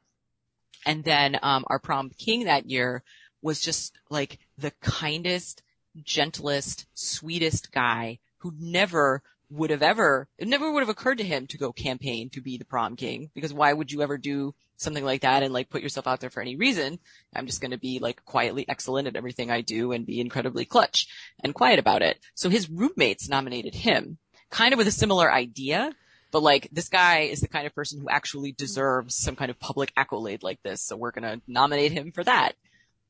And 0.86 1.04
then, 1.04 1.38
um, 1.44 1.66
our 1.68 1.78
prom 1.78 2.10
king 2.10 2.46
that 2.46 2.70
year 2.70 3.04
was 3.42 3.60
just 3.60 3.94
like 4.10 4.40
the 4.58 4.72
kindest, 4.82 5.62
gentlest, 6.02 6.88
sweetest 6.94 7.72
guy 7.72 8.20
who 8.40 8.54
never 8.58 9.22
would 9.52 9.72
have 9.72 9.82
ever, 9.82 10.28
it 10.38 10.48
never 10.48 10.72
would 10.72 10.82
have 10.82 10.90
occurred 10.90 11.18
to 11.18 11.24
him 11.24 11.48
to 11.48 11.58
go 11.58 11.72
campaign 11.72 12.30
to 12.30 12.42
be 12.42 12.58
the 12.58 12.66
prom 12.66 12.96
king 12.96 13.32
because 13.34 13.54
why 13.54 13.74
would 13.74 13.92
you 13.92 14.02
ever 14.02 14.18
do 14.18 14.54
something 14.78 15.04
like 15.04 15.22
that 15.22 15.44
and 15.44 15.54
like 15.54 15.70
put 15.70 15.82
yourself 15.82 16.08
out 16.08 16.20
there 16.20 16.30
for 16.30 16.42
any 16.42 16.56
reason? 16.56 17.00
I'm 17.36 17.48
just 17.48 17.62
going 17.62 17.72
to 17.72 17.78
be 17.78 18.00
like 18.00 18.24
quietly 18.26 18.66
excellent 18.70 19.08
at 19.08 19.16
everything 19.16 19.50
I 19.50 19.62
do 19.62 19.92
and 19.92 20.06
be 20.06 20.22
incredibly 20.22 20.66
clutch 20.66 21.08
and 21.44 21.54
quiet 21.54 21.80
about 21.80 22.02
it. 22.02 22.20
So 22.36 22.50
his 22.50 22.70
roommates 22.70 23.28
nominated 23.28 23.74
him 23.74 24.18
kind 24.52 24.74
of 24.74 24.78
with 24.78 24.88
a 24.88 24.92
similar 24.92 25.32
idea. 25.32 25.94
But 26.32 26.44
like 26.44 26.70
this 26.72 26.90
guy 26.90 27.22
is 27.22 27.42
the 27.42 27.48
kind 27.48 27.66
of 27.66 27.74
person 27.74 28.00
who 28.00 28.10
actually 28.10 28.52
deserves 28.52 29.16
some 29.16 29.36
kind 29.36 29.50
of 29.50 29.60
public 29.60 29.92
accolade 29.98 30.44
like 30.44 30.62
this. 30.62 30.82
So 30.82 30.96
we're 30.96 31.12
going 31.12 31.24
to 31.24 31.42
nominate 31.48 31.92
him 31.92 32.12
for 32.12 32.24
that. 32.24 32.54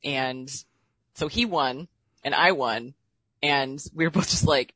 And 0.05 0.49
so 1.15 1.27
he 1.27 1.43
won 1.45 1.89
and 2.23 2.33
I 2.33 2.53
won 2.53 2.93
and 3.43 3.83
we 3.93 4.05
were 4.05 4.11
both 4.11 4.29
just 4.29 4.47
like, 4.47 4.73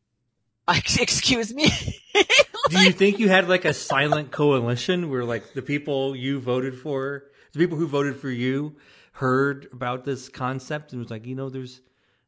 excuse 1.00 1.54
me. 1.54 1.68
Do 2.70 2.80
you 2.82 2.92
think 2.92 3.20
you 3.20 3.28
had 3.30 3.50
like 3.50 3.66
a 3.66 3.74
silent 3.74 4.32
coalition 4.32 5.10
where 5.10 5.26
like 5.26 5.54
the 5.54 5.62
people 5.62 6.16
you 6.16 6.40
voted 6.40 6.78
for, 6.78 7.26
the 7.52 7.60
people 7.60 7.78
who 7.78 7.88
voted 7.88 8.16
for 8.16 8.30
you 8.30 8.76
heard 9.14 9.68
about 9.74 10.06
this 10.06 10.30
concept 10.30 10.92
and 10.92 11.02
was 11.02 11.12
like, 11.12 11.26
you 11.26 11.36
know, 11.36 11.50
there's 11.50 11.82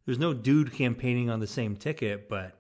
there's 0.06 0.20
no 0.20 0.34
dude 0.34 0.74
campaigning 0.74 1.30
on 1.30 1.40
the 1.40 1.48
same 1.48 1.76
ticket, 1.76 2.30
but 2.30 2.58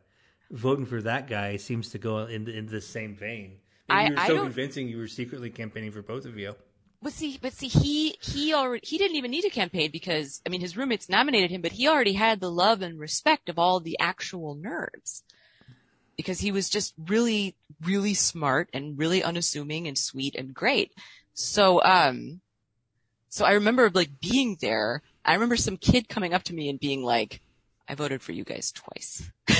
voting 0.51 0.85
for 0.85 1.01
that 1.01 1.27
guy 1.27 1.57
seems 1.57 1.89
to 1.91 1.97
go 1.97 2.19
in 2.19 2.47
in 2.47 2.65
the 2.67 2.81
same 2.81 3.15
vein. 3.15 3.57
I- 3.89 4.07
you 4.07 4.13
were 4.13 4.19
I 4.19 4.27
so 4.27 4.35
don't- 4.35 4.45
convincing 4.45 4.87
you 4.87 4.97
were 4.97 5.07
secretly 5.07 5.49
campaigning 5.49 5.91
for 5.91 6.01
both 6.01 6.25
of 6.25 6.37
you. 6.37 6.55
But 7.01 7.13
see, 7.13 7.37
but 7.39 7.53
see, 7.53 7.67
he, 7.67 8.15
he 8.19 8.51
already, 8.53 8.81
he 8.87 8.97
didn't 8.97 9.17
even 9.17 9.29
need 9.29 9.43
to 9.43 9.49
campaign 9.51 9.91
because, 9.91 10.41
I 10.43 10.49
mean, 10.49 10.61
his 10.61 10.75
roommates 10.75 11.07
nominated 11.07 11.51
him, 11.51 11.61
but 11.61 11.73
he 11.73 11.87
already 11.87 12.13
had 12.13 12.39
the 12.39 12.49
love 12.49 12.81
and 12.81 12.97
respect 12.99 13.47
of 13.47 13.59
all 13.59 13.79
the 13.79 13.95
actual 13.99 14.55
nerds. 14.55 15.21
Because 16.17 16.39
he 16.39 16.51
was 16.51 16.69
just 16.69 16.93
really, 17.07 17.55
really 17.83 18.13
smart 18.13 18.69
and 18.73 18.97
really 18.97 19.23
unassuming 19.23 19.87
and 19.87 19.97
sweet 19.97 20.35
and 20.35 20.53
great. 20.53 20.93
So, 21.33 21.83
um, 21.83 22.41
so 23.29 23.45
I 23.45 23.53
remember 23.53 23.89
like 23.93 24.19
being 24.21 24.57
there. 24.61 25.01
I 25.25 25.33
remember 25.33 25.57
some 25.57 25.77
kid 25.77 26.07
coming 26.07 26.33
up 26.33 26.43
to 26.43 26.53
me 26.53 26.69
and 26.69 26.79
being 26.79 27.03
like, 27.03 27.41
I 27.87 27.95
voted 27.95 28.21
for 28.21 28.31
you 28.31 28.43
guys 28.43 28.71
twice. 28.71 29.29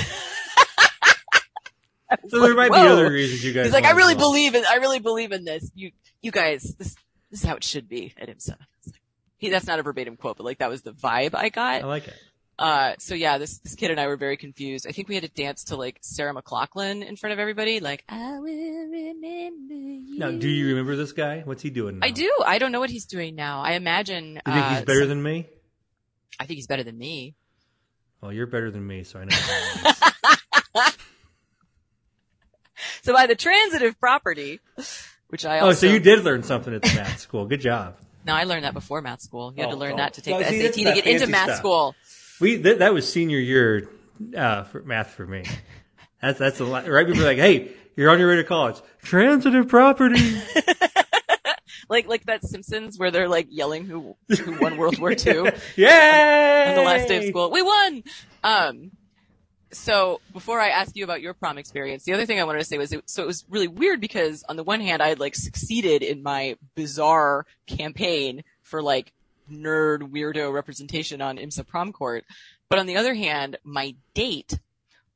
So 2.28 2.40
there 2.40 2.54
like, 2.54 2.70
might 2.70 2.80
be 2.80 2.86
other 2.86 3.10
reasons 3.10 3.44
you 3.44 3.52
guys. 3.52 3.66
He's 3.66 3.72
like, 3.72 3.84
I 3.84 3.92
really 3.92 4.14
believe 4.14 4.54
in, 4.54 4.64
I 4.68 4.76
really 4.76 5.00
believe 5.00 5.32
in 5.32 5.44
this. 5.44 5.70
You, 5.74 5.90
you 6.22 6.30
guys, 6.30 6.62
this, 6.78 6.94
this 7.30 7.40
is 7.40 7.44
how 7.44 7.56
it 7.56 7.64
should 7.64 7.88
be 7.88 8.14
at 8.16 8.28
IMSA. 8.28 8.56
He, 9.38 9.50
that's 9.50 9.66
not 9.66 9.78
a 9.78 9.82
verbatim 9.82 10.16
quote, 10.16 10.36
but 10.36 10.44
like 10.44 10.58
that 10.58 10.70
was 10.70 10.82
the 10.82 10.92
vibe 10.92 11.34
I 11.34 11.48
got. 11.48 11.82
I 11.82 11.86
like 11.86 12.06
it. 12.06 12.14
Uh, 12.58 12.94
so 12.98 13.14
yeah, 13.14 13.36
this, 13.38 13.58
this 13.58 13.74
kid 13.74 13.90
and 13.90 14.00
I 14.00 14.06
were 14.06 14.16
very 14.16 14.36
confused. 14.38 14.86
I 14.88 14.92
think 14.92 15.08
we 15.08 15.14
had 15.14 15.24
to 15.24 15.30
dance 15.30 15.64
to 15.64 15.76
like 15.76 15.98
Sarah 16.00 16.32
McLachlan 16.34 17.06
in 17.06 17.16
front 17.16 17.34
of 17.34 17.38
everybody, 17.38 17.80
like, 17.80 18.02
I 18.08 18.38
will 18.38 18.88
remember 18.90 19.74
you. 19.74 20.18
Now, 20.18 20.30
do 20.30 20.48
you 20.48 20.68
remember 20.68 20.96
this 20.96 21.12
guy? 21.12 21.42
What's 21.44 21.62
he 21.62 21.68
doing? 21.70 21.98
Now? 21.98 22.06
I 22.06 22.10
do. 22.10 22.32
I 22.46 22.58
don't 22.58 22.72
know 22.72 22.80
what 22.80 22.88
he's 22.90 23.04
doing 23.04 23.34
now. 23.34 23.60
I 23.60 23.72
imagine, 23.72 24.40
You 24.46 24.52
think 24.52 24.64
uh, 24.64 24.74
he's 24.76 24.84
better 24.86 25.00
some- 25.00 25.08
than 25.10 25.22
me? 25.22 25.46
I 26.40 26.46
think 26.46 26.56
he's 26.56 26.66
better 26.66 26.82
than 26.84 26.96
me. 26.96 27.34
Well, 28.22 28.32
you're 28.32 28.46
better 28.46 28.70
than 28.70 28.86
me, 28.86 29.04
so 29.04 29.18
I 29.20 29.24
know. 29.24 29.36
who 29.36 29.82
that 29.82 30.86
is. 30.86 30.96
So 33.02 33.12
by 33.14 33.26
the 33.26 33.36
transitive 33.36 33.98
property, 34.00 34.60
which 35.28 35.46
I 35.46 35.60
oh, 35.60 35.72
so 35.72 35.86
you 35.86 36.00
did 36.00 36.24
learn 36.24 36.42
something 36.42 36.74
at 36.74 36.82
the 36.82 36.88
math 36.94 37.20
school. 37.20 37.46
Good 37.46 37.60
job. 37.60 37.96
no, 38.26 38.34
I 38.34 38.44
learned 38.44 38.64
that 38.64 38.74
before 38.74 39.00
math 39.00 39.20
school. 39.20 39.52
You 39.56 39.62
had 39.62 39.70
to 39.70 39.76
Oh, 39.76 39.78
learn 39.78 39.92
oh. 39.92 39.96
that 39.98 40.14
to 40.14 40.22
take 40.22 40.34
Oh, 40.34 40.38
the 40.40 40.44
see, 40.46 40.62
SAT 40.66 40.74
to 40.74 40.82
get 40.82 41.06
into 41.06 41.26
math 41.28 41.44
stuff. 41.46 41.58
school. 41.58 41.94
We 42.40 42.62
th- 42.62 42.78
that 42.78 42.92
was 42.92 43.10
senior 43.10 43.38
year 43.38 43.88
uh, 44.36 44.64
for 44.64 44.82
math 44.82 45.10
for 45.10 45.26
me. 45.26 45.44
That's 46.20 46.38
that's 46.38 46.60
a 46.60 46.64
lot. 46.64 46.88
Right 46.88 47.06
before 47.06 47.24
like, 47.24 47.38
hey, 47.38 47.72
you're 47.96 48.10
on 48.10 48.18
your 48.18 48.28
way 48.28 48.36
to 48.36 48.44
college. 48.44 48.76
Transitive 49.02 49.68
property. 49.68 50.40
like 51.88 52.08
like 52.08 52.24
that 52.26 52.44
Simpsons 52.44 52.98
where 52.98 53.10
they're 53.10 53.28
like 53.28 53.48
yelling 53.50 53.86
who 53.86 54.16
who 54.28 54.58
won 54.58 54.76
World 54.76 54.98
War 54.98 55.12
II 55.12 55.50
yeah. 55.76 56.66
on 56.68 56.74
the 56.74 56.82
last 56.82 57.08
day 57.08 57.18
of 57.18 57.24
school. 57.24 57.50
We 57.50 57.62
won. 57.62 58.02
Um. 58.42 58.90
So 59.72 60.20
before 60.32 60.60
I 60.60 60.68
ask 60.68 60.96
you 60.96 61.04
about 61.04 61.20
your 61.20 61.34
prom 61.34 61.58
experience, 61.58 62.04
the 62.04 62.12
other 62.12 62.24
thing 62.24 62.40
I 62.40 62.44
wanted 62.44 62.60
to 62.60 62.64
say 62.64 62.78
was, 62.78 62.92
it, 62.92 63.02
so 63.10 63.22
it 63.24 63.26
was 63.26 63.44
really 63.50 63.68
weird 63.68 64.00
because 64.00 64.44
on 64.48 64.56
the 64.56 64.62
one 64.62 64.80
hand, 64.80 65.02
I 65.02 65.08
had 65.08 65.20
like 65.20 65.34
succeeded 65.34 66.02
in 66.02 66.22
my 66.22 66.56
bizarre 66.76 67.46
campaign 67.66 68.42
for 68.62 68.80
like 68.80 69.12
nerd 69.50 70.10
weirdo 70.10 70.52
representation 70.52 71.20
on 71.20 71.36
IMSA 71.38 71.66
prom 71.66 71.92
court, 71.92 72.24
but 72.68 72.78
on 72.78 72.86
the 72.86 72.96
other 72.96 73.14
hand, 73.14 73.58
my 73.64 73.94
date 74.14 74.58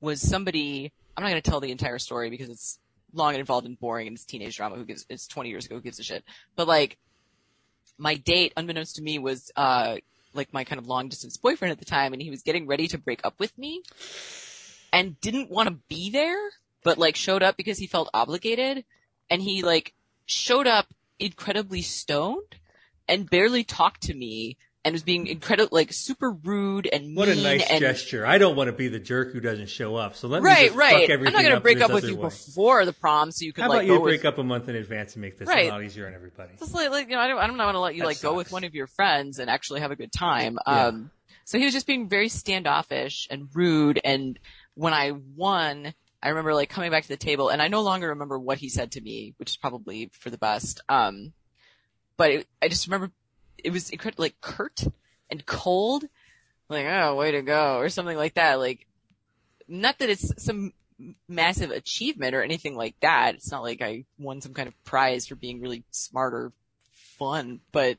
was 0.00 0.20
somebody. 0.20 0.92
I'm 1.16 1.22
not 1.22 1.30
going 1.30 1.42
to 1.42 1.50
tell 1.50 1.60
the 1.60 1.72
entire 1.72 1.98
story 1.98 2.30
because 2.30 2.48
it's 2.48 2.78
long 3.12 3.30
and 3.30 3.40
involved 3.40 3.66
and 3.66 3.78
boring 3.78 4.06
and 4.06 4.16
it's 4.16 4.24
teenage 4.24 4.56
drama. 4.56 4.76
Who 4.76 4.84
gives? 4.84 5.04
It's 5.08 5.26
20 5.26 5.50
years 5.50 5.66
ago. 5.66 5.76
Who 5.76 5.80
gives 5.82 5.98
a 5.98 6.02
shit? 6.02 6.24
But 6.56 6.68
like, 6.68 6.98
my 7.98 8.14
date, 8.14 8.52
unbeknownst 8.56 8.96
to 8.96 9.02
me, 9.02 9.18
was 9.18 9.50
uh 9.56 9.96
like 10.32 10.52
my 10.52 10.64
kind 10.64 10.78
of 10.78 10.86
long 10.86 11.08
distance 11.08 11.36
boyfriend 11.36 11.72
at 11.72 11.78
the 11.78 11.84
time, 11.84 12.12
and 12.12 12.22
he 12.22 12.30
was 12.30 12.42
getting 12.42 12.66
ready 12.66 12.86
to 12.88 12.98
break 12.98 13.20
up 13.24 13.34
with 13.38 13.56
me, 13.58 13.82
and 14.92 15.20
didn't 15.20 15.50
want 15.50 15.68
to 15.68 15.76
be 15.88 16.10
there, 16.10 16.50
but 16.84 16.98
like 16.98 17.16
showed 17.16 17.42
up 17.42 17.56
because 17.56 17.78
he 17.78 17.86
felt 17.86 18.08
obligated, 18.14 18.84
and 19.28 19.42
he 19.42 19.62
like 19.62 19.92
showed 20.26 20.66
up 20.66 20.86
incredibly 21.18 21.82
stoned 21.82 22.56
and 23.10 23.28
barely 23.28 23.64
talked 23.64 24.04
to 24.04 24.14
me. 24.14 24.56
And 24.82 24.94
was 24.94 25.02
being 25.02 25.26
incredible, 25.26 25.68
like 25.72 25.92
super 25.92 26.30
rude 26.30 26.88
and 26.90 27.08
mean. 27.08 27.14
What 27.14 27.28
a 27.28 27.34
nice 27.34 27.68
and 27.68 27.80
gesture. 27.80 28.24
I 28.26 28.38
don't 28.38 28.56
want 28.56 28.68
to 28.68 28.72
be 28.72 28.88
the 28.88 28.98
jerk 28.98 29.30
who 29.30 29.38
doesn't 29.38 29.68
show 29.68 29.94
up. 29.94 30.16
So 30.16 30.26
let 30.26 30.42
me 30.42 30.48
right, 30.48 30.68
just 30.68 30.74
right. 30.78 31.06
fuck 31.06 31.18
I'm 31.18 31.32
not 31.34 31.42
gonna 31.42 31.60
break 31.60 31.82
up 31.82 31.92
with 31.92 32.04
you 32.04 32.16
way. 32.16 32.22
before 32.22 32.86
the 32.86 32.94
prom, 32.94 33.30
so 33.30 33.44
you 33.44 33.52
could 33.52 33.60
How 33.60 33.68
like 33.68 33.84
about 33.84 33.86
you 33.88 34.00
with 34.00 34.04
break 34.04 34.24
up 34.24 34.38
a 34.38 34.42
month 34.42 34.70
in 34.70 34.76
advance 34.76 35.12
and 35.16 35.20
make 35.20 35.36
this 35.36 35.48
Right. 35.48 35.68
a 35.68 35.72
lot 35.72 35.84
easier 35.84 36.06
on 36.06 36.14
everybody? 36.14 36.54
Just 36.58 36.72
like, 36.72 36.88
like 36.90 37.10
you 37.10 37.14
know, 37.14 37.20
I 37.20 37.28
don't, 37.28 37.38
I 37.38 37.46
don't 37.46 37.58
want 37.58 37.74
to 37.74 37.78
let 37.78 37.94
you 37.94 38.00
That 38.00 38.06
like 38.06 38.22
go 38.22 38.32
with 38.32 38.52
one 38.52 38.64
of 38.64 38.74
your 38.74 38.86
friends 38.86 39.38
and 39.38 39.50
actually 39.50 39.80
have 39.80 39.90
a 39.90 39.96
good 39.96 40.12
time. 40.12 40.58
Yeah. 40.66 40.86
Um, 40.86 41.10
so 41.44 41.58
he 41.58 41.66
was 41.66 41.74
just 41.74 41.86
being 41.86 42.08
very 42.08 42.30
standoffish 42.30 43.28
and 43.30 43.48
rude. 43.52 44.00
And 44.02 44.38
when 44.76 44.94
I 44.94 45.12
won, 45.12 45.92
I 46.22 46.30
remember 46.30 46.54
like 46.54 46.70
coming 46.70 46.90
back 46.90 47.02
to 47.02 47.08
the 47.10 47.18
table, 47.18 47.50
and 47.50 47.60
I 47.60 47.68
no 47.68 47.82
longer 47.82 48.08
remember 48.08 48.38
what 48.38 48.56
he 48.56 48.70
said 48.70 48.92
to 48.92 49.00
me, 49.02 49.34
which 49.36 49.50
is 49.50 49.56
probably 49.58 50.10
for 50.14 50.30
the 50.30 50.38
best. 50.38 50.80
Um, 50.88 51.34
but 52.20 52.30
it, 52.32 52.46
I 52.60 52.68
just 52.68 52.86
remember 52.86 53.10
it 53.56 53.72
was 53.72 53.88
incredible, 53.88 54.24
like 54.24 54.38
curt 54.42 54.84
and 55.30 55.46
cold, 55.46 56.04
like 56.68 56.84
oh, 56.84 57.14
way 57.14 57.30
to 57.30 57.40
go, 57.40 57.78
or 57.78 57.88
something 57.88 58.16
like 58.16 58.34
that. 58.34 58.58
Like, 58.58 58.86
not 59.66 59.98
that 60.00 60.10
it's 60.10 60.30
some 60.44 60.74
massive 61.26 61.70
achievement 61.70 62.34
or 62.34 62.42
anything 62.42 62.76
like 62.76 62.94
that. 63.00 63.36
It's 63.36 63.50
not 63.50 63.62
like 63.62 63.80
I 63.80 64.04
won 64.18 64.42
some 64.42 64.52
kind 64.52 64.68
of 64.68 64.84
prize 64.84 65.28
for 65.28 65.34
being 65.34 65.62
really 65.62 65.82
smart 65.92 66.34
or 66.34 66.52
fun, 67.18 67.60
but 67.72 67.96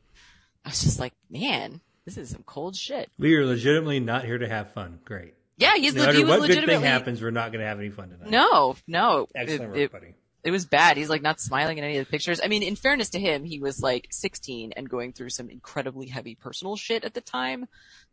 I 0.63 0.69
was 0.69 0.84
just 0.84 0.99
like, 0.99 1.13
man, 1.28 1.82
this 2.05 2.15
is 2.15 2.30
some 2.30 2.43
cold 2.43 2.76
shit. 2.76 3.09
We 3.17 3.36
are 3.38 3.45
legitimately 3.47 4.01
not 4.01 4.24
here 4.24 4.38
to 4.38 4.47
have 4.47 4.72
fun. 4.74 4.99
Great. 5.03 5.34
Yeah, 5.57 5.74
he's 5.78 5.95
no 5.95 6.05
matter 6.05 6.19
he 6.19 6.26
what 6.26 6.45
good 6.45 6.63
thing 6.63 6.82
happens, 6.82 7.24
we're 7.24 7.32
not 7.32 7.51
going 7.51 7.61
to 7.61 7.67
have 7.67 7.80
any 7.80 7.89
fun 7.89 8.09
tonight. 8.09 8.30
No, 8.30 8.76
no. 8.86 9.28
Excellent 9.34 9.61
It- 9.63 9.67
work, 9.67 9.78
it- 9.78 9.91
buddy. 9.91 10.13
It 10.43 10.51
was 10.51 10.65
bad. 10.65 10.97
He's 10.97 11.09
like 11.09 11.21
not 11.21 11.39
smiling 11.39 11.77
in 11.77 11.83
any 11.83 11.97
of 11.97 12.05
the 12.05 12.11
pictures. 12.11 12.41
I 12.43 12.47
mean, 12.47 12.63
in 12.63 12.75
fairness 12.75 13.11
to 13.11 13.19
him, 13.19 13.43
he 13.43 13.59
was 13.59 13.81
like 13.81 14.07
16 14.11 14.73
and 14.75 14.89
going 14.89 15.13
through 15.13 15.29
some 15.29 15.49
incredibly 15.49 16.07
heavy 16.07 16.35
personal 16.35 16.75
shit 16.75 17.03
at 17.03 17.13
the 17.13 17.21
time. 17.21 17.67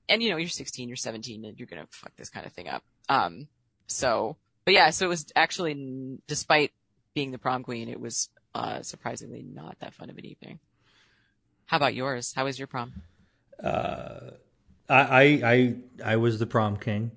And 0.08 0.22
you 0.22 0.30
know, 0.30 0.36
you're 0.36 0.48
16, 0.48 0.88
you're 0.88 0.96
17, 0.96 1.44
and 1.44 1.58
you're 1.58 1.66
gonna 1.66 1.86
fuck 1.90 2.14
this 2.16 2.30
kind 2.30 2.46
of 2.46 2.52
thing 2.52 2.68
up. 2.68 2.82
Um, 3.08 3.48
so, 3.86 4.36
but 4.64 4.74
yeah, 4.74 4.90
so 4.90 5.06
it 5.06 5.08
was 5.08 5.26
actually, 5.34 6.18
despite 6.26 6.72
being 7.14 7.30
the 7.30 7.38
prom 7.38 7.62
queen, 7.62 7.88
it 7.88 8.00
was 8.00 8.28
uh, 8.54 8.82
surprisingly 8.82 9.42
not 9.42 9.76
that 9.80 9.94
fun 9.94 10.10
of 10.10 10.18
an 10.18 10.24
evening. 10.26 10.58
How 11.66 11.76
about 11.76 11.94
yours? 11.94 12.32
How 12.34 12.44
was 12.44 12.58
your 12.58 12.66
prom? 12.68 12.92
Uh, 13.62 14.30
I, 14.88 15.42
I, 15.44 15.74
I 16.12 16.16
was 16.16 16.38
the 16.38 16.46
prom 16.46 16.76
king. 16.76 17.10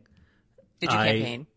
Did 0.80 0.92
you 0.92 0.98
I- 0.98 1.08
campaign? 1.08 1.48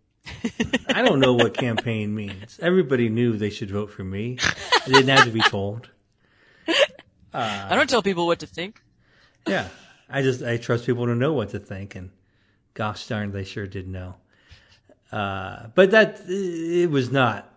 I 0.89 1.03
don't 1.03 1.21
know 1.21 1.35
what 1.35 1.55
campaign 1.55 2.15
means. 2.15 2.59
Everybody 2.61 3.09
knew 3.09 3.37
they 3.37 3.51
should 3.51 3.71
vote 3.71 3.91
for 3.91 4.05
me. 4.05 4.39
They 4.87 4.93
didn't 4.93 5.09
have 5.17 5.25
to 5.25 5.31
be 5.31 5.41
told. 5.43 5.89
I 7.33 7.75
don't 7.75 7.89
tell 7.89 8.03
people 8.03 8.27
what 8.27 8.41
to 8.41 8.47
think. 8.47 8.81
Yeah, 9.47 9.69
I 10.09 10.23
just 10.23 10.43
I 10.43 10.57
trust 10.57 10.87
people 10.87 11.07
to 11.07 11.15
know 11.15 11.33
what 11.33 11.51
to 11.51 11.59
think, 11.59 11.97
and 11.97 12.11
gosh 12.75 13.07
darn, 13.07 13.33
they 13.33 13.45
sure 13.45 13.67
did 13.67 13.89
know. 13.89 14.17
Uh, 15.11 15.69
but 15.75 15.91
that 15.93 16.21
it 16.29 16.91
was 16.91 17.11
not. 17.11 17.51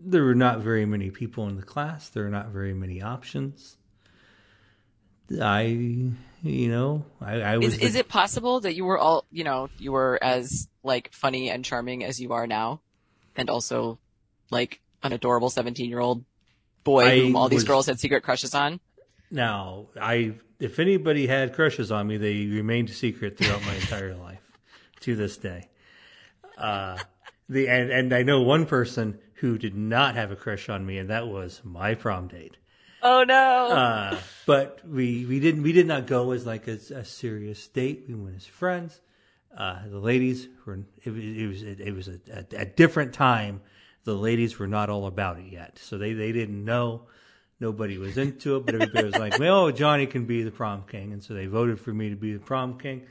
There 0.00 0.22
were 0.22 0.34
not 0.34 0.60
very 0.60 0.86
many 0.86 1.10
people 1.10 1.48
in 1.48 1.56
the 1.56 1.62
class. 1.62 2.08
There 2.08 2.22
were 2.24 2.30
not 2.30 2.48
very 2.48 2.74
many 2.74 3.02
options. 3.02 3.77
I, 5.40 5.62
you 5.62 6.68
know, 6.68 7.04
I, 7.20 7.40
I 7.40 7.58
was. 7.58 7.74
Is, 7.74 7.80
is 7.80 7.94
it 7.94 8.08
possible 8.08 8.60
that 8.60 8.74
you 8.74 8.84
were 8.84 8.98
all, 8.98 9.24
you 9.30 9.44
know, 9.44 9.68
you 9.78 9.92
were 9.92 10.18
as 10.22 10.68
like 10.82 11.12
funny 11.12 11.50
and 11.50 11.64
charming 11.64 12.04
as 12.04 12.20
you 12.20 12.32
are 12.32 12.46
now, 12.46 12.80
and 13.36 13.50
also 13.50 13.98
like 14.50 14.80
an 15.02 15.12
adorable 15.12 15.50
seventeen-year-old 15.50 16.24
boy 16.84 17.04
I 17.04 17.18
whom 17.20 17.36
all 17.36 17.48
these 17.48 17.64
girls 17.64 17.86
had 17.86 18.00
secret 18.00 18.22
crushes 18.22 18.54
on? 18.54 18.80
Now, 19.30 19.86
I 20.00 20.34
if 20.58 20.78
anybody 20.78 21.26
had 21.26 21.54
crushes 21.54 21.92
on 21.92 22.06
me, 22.06 22.16
they 22.16 22.46
remained 22.46 22.90
secret 22.90 23.36
throughout 23.36 23.64
my 23.64 23.74
entire 23.74 24.14
life 24.28 24.40
to 25.00 25.14
this 25.14 25.36
day. 25.36 25.68
Uh, 26.56 26.98
the 27.48 27.68
and, 27.68 27.90
and 27.90 28.12
I 28.12 28.22
know 28.22 28.40
one 28.40 28.66
person 28.66 29.18
who 29.34 29.58
did 29.58 29.76
not 29.76 30.16
have 30.16 30.32
a 30.32 30.36
crush 30.36 30.68
on 30.68 30.84
me, 30.84 30.98
and 30.98 31.10
that 31.10 31.28
was 31.28 31.60
my 31.64 31.94
prom 31.94 32.28
date. 32.28 32.56
Oh 33.02 33.24
no! 33.24 33.34
Uh, 33.34 34.18
but 34.46 34.80
we 34.86 35.24
we 35.26 35.40
didn't 35.40 35.62
we 35.62 35.72
did 35.72 35.86
not 35.86 36.06
go 36.06 36.32
as 36.32 36.44
like 36.46 36.66
a, 36.68 36.78
a 36.94 37.04
serious 37.04 37.66
date. 37.68 38.04
We 38.08 38.14
went 38.14 38.36
as 38.36 38.46
friends. 38.46 39.00
Uh, 39.56 39.80
the 39.88 39.98
ladies 39.98 40.48
were 40.66 40.80
it, 41.04 41.10
was- 41.10 41.24
it 41.24 41.46
was 41.46 41.62
it, 41.62 41.94
was 41.94 42.08
a, 42.08 42.18
a, 42.32 42.62
a 42.62 42.64
different 42.64 43.12
time. 43.14 43.60
The 44.04 44.14
ladies 44.14 44.58
were 44.58 44.66
not 44.66 44.90
all 44.90 45.06
about 45.06 45.38
it 45.38 45.46
yet, 45.52 45.78
so 45.78 45.98
they 45.98 46.12
they 46.12 46.32
didn't 46.32 46.64
know. 46.64 47.02
Nobody 47.60 47.98
was 47.98 48.16
into 48.16 48.56
it, 48.56 48.66
but 48.66 48.74
everybody 48.76 49.06
was 49.06 49.16
like, 49.16 49.38
"Well, 49.38 49.70
Johnny 49.72 50.06
can 50.06 50.26
be 50.26 50.42
the 50.44 50.50
prom 50.52 50.84
king," 50.88 51.12
and 51.12 51.22
so 51.22 51.34
they 51.34 51.46
voted 51.46 51.80
for 51.80 51.92
me 51.92 52.10
to 52.10 52.16
be 52.16 52.32
the 52.32 52.38
prom 52.38 52.78
king, 52.78 53.02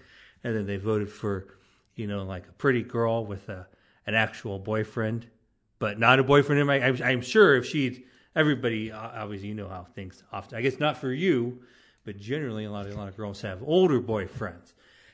and 0.43 0.55
then 0.55 0.65
they 0.65 0.77
voted 0.77 1.09
for, 1.09 1.47
you 1.95 2.07
know, 2.07 2.23
like 2.23 2.47
a 2.47 2.53
pretty 2.53 2.81
girl 2.81 3.25
with 3.25 3.49
a 3.49 3.67
an 4.05 4.15
actual 4.15 4.57
boyfriend, 4.57 5.27
but 5.79 5.99
not 5.99 6.19
a 6.19 6.23
boyfriend. 6.23 6.61
In 6.61 6.67
my, 6.67 6.79
I'm, 6.81 7.01
I'm 7.03 7.21
sure 7.21 7.55
if 7.57 7.65
she'd 7.65 8.05
everybody 8.37 8.91
obviously 8.91 9.49
you 9.49 9.55
know 9.55 9.67
how 9.67 9.87
things 9.95 10.23
often. 10.31 10.57
I 10.57 10.61
guess 10.61 10.79
not 10.79 10.97
for 10.97 11.11
you, 11.11 11.59
but 12.05 12.17
generally 12.17 12.65
a 12.65 12.71
lot 12.71 12.85
of 12.85 12.93
a 12.93 12.95
lot 12.95 13.09
of 13.09 13.17
girls 13.17 13.41
have 13.41 13.61
older 13.63 13.99
boyfriends. 13.99 14.73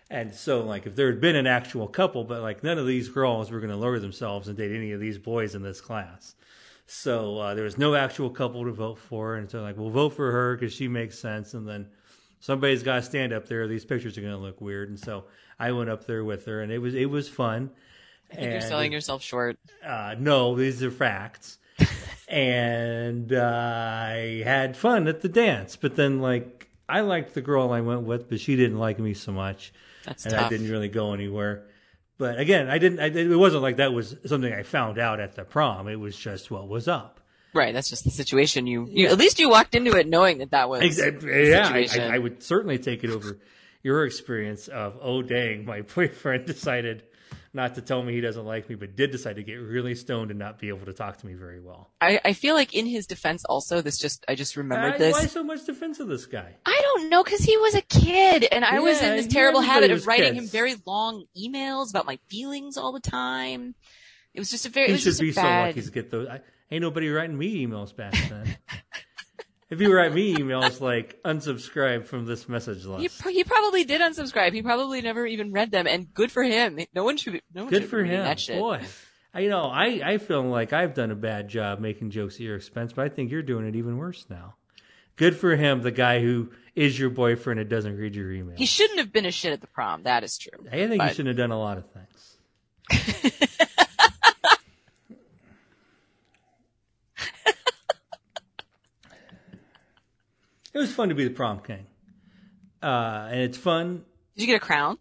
And 0.10 0.36
so, 0.36 0.64
like, 0.64 0.86
if 0.86 0.96
there 0.96 1.08
had 1.08 1.22
been 1.22 1.36
an 1.36 1.48
actual 1.48 1.88
couple, 1.88 2.24
but 2.24 2.42
like 2.42 2.64
none 2.64 2.78
of 2.78 2.86
these 2.86 3.10
girls 3.10 3.50
were 3.50 3.60
going 3.60 3.72
to 3.72 3.78
lower 3.78 3.98
themselves 3.98 4.48
and 4.48 4.58
date 4.58 4.76
any 4.76 4.92
of 4.92 5.00
these 5.00 5.18
boys 5.18 5.56
in 5.56 5.64
this 5.64 5.82
class. 5.82 6.36
So 6.86 7.40
uh, 7.40 7.56
there 7.56 7.64
was 7.64 7.78
no 7.78 7.96
actual 7.96 8.30
couple 8.30 8.66
to 8.66 8.72
vote 8.72 9.00
for, 9.00 9.36
and 9.36 9.50
so 9.50 9.62
like 9.62 9.78
we'll 9.78 9.90
vote 9.90 10.10
for 10.10 10.32
her 10.32 10.56
because 10.56 10.74
she 10.74 10.88
makes 10.88 11.18
sense, 11.18 11.54
and 11.54 11.68
then 11.68 11.88
somebody's 12.42 12.84
got 12.84 12.96
to 12.96 13.02
stand 13.02 13.32
up 13.32 13.48
there. 13.48 13.68
These 13.68 13.86
pictures 13.86 14.18
are 14.18 14.22
going 14.22 14.34
to 14.34 14.40
look 14.40 14.60
weird, 14.60 14.90
and 14.90 15.00
so 15.00 15.24
I 15.58 15.72
went 15.72 15.90
up 15.90 16.06
there 16.06 16.26
with 16.26 16.46
her, 16.46 16.62
and 16.62 16.72
it 16.72 16.80
was 16.80 16.94
it 16.94 17.10
was 17.10 17.30
fun. 17.30 17.72
I 18.32 18.36
think 18.36 18.52
you're 18.52 18.62
selling 18.62 18.92
yourself 18.92 19.24
short. 19.24 19.58
Uh, 19.84 20.16
no, 20.20 20.56
these 20.56 20.84
are 20.84 20.92
facts. 20.92 21.58
and 22.28 23.32
uh, 23.34 23.42
I 23.42 24.42
had 24.44 24.78
fun 24.78 25.08
at 25.08 25.22
the 25.22 25.30
dance, 25.30 25.76
but 25.76 25.96
then 25.96 26.20
like 26.20 26.70
I 26.88 27.02
liked 27.02 27.34
the 27.34 27.42
girl 27.42 27.72
I 27.72 27.82
went 27.82 28.02
with, 28.02 28.30
but 28.30 28.40
she 28.40 28.56
didn't 28.56 28.80
like 28.80 29.00
me 29.00 29.14
so 29.14 29.32
much, 29.32 29.74
That's 30.06 30.26
and 30.26 30.34
tough. 30.34 30.46
I 30.46 30.50
didn't 30.50 30.70
really 30.70 30.90
go 30.90 31.14
anywhere. 31.14 31.66
But 32.18 32.40
again, 32.40 32.70
I 32.70 32.78
didn't. 32.78 33.00
I, 33.00 33.06
it 33.08 33.36
wasn't 33.36 33.64
like 33.64 33.78
that 33.78 33.94
was 33.94 34.16
something 34.26 34.54
I 34.54 34.64
found 34.64 35.00
out 35.00 35.20
at 35.20 35.36
the 35.36 35.44
prom. 35.44 35.88
It 35.88 36.00
was 36.00 36.16
just 36.16 36.52
what 36.52 36.68
was 36.68 36.88
up. 36.88 37.20
Right, 37.54 37.74
that's 37.74 37.90
just 37.90 38.04
the 38.04 38.12
situation. 38.12 38.66
You, 38.66 38.88
you 38.90 39.08
at 39.08 39.18
least 39.18 39.40
you 39.40 39.50
walked 39.50 39.76
into 39.76 39.96
it 39.96 40.08
knowing 40.08 40.40
that 40.40 40.52
that 40.52 40.70
was 40.70 40.82
Exactly. 40.82 41.50
Yeah, 41.50 41.68
I, 41.68 41.86
situation. 41.86 42.12
I, 42.12 42.16
I 42.16 42.18
would 42.18 42.42
certainly 42.42 42.80
take 42.80 43.04
it 43.04 43.12
over 43.12 43.40
your 43.84 44.06
experience 44.06 44.68
of 44.68 44.98
oh 45.02 45.22
dang, 45.22 45.66
my 45.66 45.82
boyfriend 45.96 46.46
decided 46.46 47.04
not 47.56 47.76
to 47.76 47.82
tell 47.82 48.02
me 48.02 48.14
he 48.14 48.22
doesn't 48.22 48.46
like 48.46 48.68
me, 48.68 48.76
but 48.76 48.96
did 48.96 49.12
decide 49.12 49.36
to 49.36 49.44
get 49.44 49.54
really 49.56 49.94
stoned 49.94 50.32
and 50.32 50.40
not 50.40 50.58
be 50.60 50.70
able 50.70 50.86
to 50.88 50.94
talk 50.94 51.18
to 51.18 51.28
me 51.28 51.34
very 51.36 51.60
well. 51.62 51.92
I, 52.02 52.20
I 52.26 52.34
feel 52.34 52.56
like 52.56 52.74
in 52.74 52.86
his 52.88 53.06
defense 53.06 53.46
also, 53.46 53.82
this 53.82 54.00
just, 54.00 54.26
I 54.28 54.34
just 54.36 54.58
remembered 54.58 54.96
Uh, 54.96 54.98
this. 54.98 55.14
Why 55.14 55.26
so 55.28 55.44
much 55.44 55.66
defense 55.66 56.00
of 56.00 56.08
this 56.08 56.26
guy? 56.26 56.56
I 56.66 56.82
don't 56.82 57.10
know, 57.10 57.24
cause 57.24 57.40
he 57.42 57.56
was 57.58 57.76
a 57.76 57.82
kid 57.82 58.46
and 58.52 58.66
I 58.66 58.80
was 58.80 59.02
in 59.02 59.16
this 59.16 59.28
terrible 59.28 59.62
habit 59.62 59.92
of 59.92 60.08
writing 60.08 60.34
kids. 60.34 60.46
him 60.46 60.48
very 60.48 60.76
long 60.88 61.26
emails 61.38 61.92
about 61.92 62.06
my 62.08 62.18
feelings 62.28 62.78
all 62.78 62.92
the 62.92 63.00
time. 63.00 63.76
It 64.34 64.40
was 64.40 64.50
just 64.50 64.66
a 64.66 64.70
very, 64.70 64.92
He 64.92 64.98
should 64.98 65.20
be 65.20 65.30
a 65.30 65.34
so 65.34 65.42
lucky 65.44 65.82
to 65.82 65.92
get 65.92 66.10
those. 66.10 66.28
I, 66.28 66.42
ain't 66.72 66.82
nobody 66.82 67.10
writing 67.10 67.38
me 67.38 67.66
emails 67.68 67.96
back 67.96 68.14
then. 68.30 68.58
if 69.74 69.82
you 69.82 69.94
write 69.94 70.14
me 70.14 70.36
emails 70.36 70.80
like 70.80 71.22
unsubscribe 71.24 72.06
from 72.06 72.26
this 72.26 72.48
message 72.48 72.84
he, 72.84 72.88
list, 72.88 73.28
he 73.28 73.44
probably 73.44 73.84
did 73.84 74.02
unsubscribe. 74.02 74.54
He 74.54 74.62
probably 74.62 75.02
never 75.02 75.26
even 75.26 75.52
read 75.52 75.72
them 75.72 75.88
and 75.88 76.14
good 76.14 76.32
for 76.32 76.44
him. 76.44 76.80
No 76.94 77.04
one 77.04 77.18
should 77.18 77.34
be, 77.34 77.42
no 77.54 77.64
one 77.64 77.72
good 77.72 77.82
should 77.84 77.90
for 77.90 78.04
him. 78.04 78.24
that 78.24 78.40
shit. 78.40 78.60
Boy, 78.60 78.82
I, 79.34 79.40
you 79.40 79.50
know, 79.50 79.64
I 79.64 80.02
I 80.04 80.18
feel 80.20 80.44
like 80.44 80.74
I've 80.74 80.94
done 80.94 81.12
a 81.12 81.16
bad 81.16 81.50
job 81.50 81.80
making 81.80 82.12
jokes 82.12 82.36
at 82.36 82.42
your 82.42 82.56
expense, 82.56 82.94
but 82.94 83.06
I 83.06 83.10
think 83.10 83.32
you're 83.32 83.42
doing 83.42 83.68
it 83.68 83.76
even 83.76 83.98
worse 83.98 84.26
now. 84.30 84.56
Good 85.16 85.36
for 85.36 85.56
him, 85.56 85.82
the 85.82 85.92
guy 85.92 86.22
who 86.22 86.52
is 86.76 86.98
your 86.98 87.10
boyfriend 87.10 87.60
and 87.60 87.70
doesn't 87.70 87.98
read 87.98 88.16
your 88.16 88.30
emails. 88.30 88.58
He 88.58 88.66
shouldn't 88.66 89.00
have 89.00 89.12
been 89.12 89.26
a 89.26 89.32
shit 89.32 89.54
at 89.54 89.62
the 89.62 89.68
prom. 89.68 90.04
That 90.04 90.24
is 90.24 90.38
true. 90.38 90.66
I 90.72 90.88
think 90.88 90.98
but- 90.98 91.10
shouldn't 91.10 91.28
have 91.28 91.38
done 91.38 91.52
a 91.52 91.60
lot 91.60 91.78
of 91.78 91.86
things. 91.92 92.38
it 100.74 100.78
was 100.78 100.94
fun 100.94 101.10
to 101.10 101.16
be 101.16 101.24
the 101.24 101.30
prom 101.30 101.60
king, 101.60 101.86
uh, 102.82 103.28
and 103.30 103.42
it's 103.42 103.58
fun. 103.58 104.04
Did 104.36 104.42
you 104.42 104.48
get 104.48 104.56
a 104.56 104.66
crown? 104.66 104.98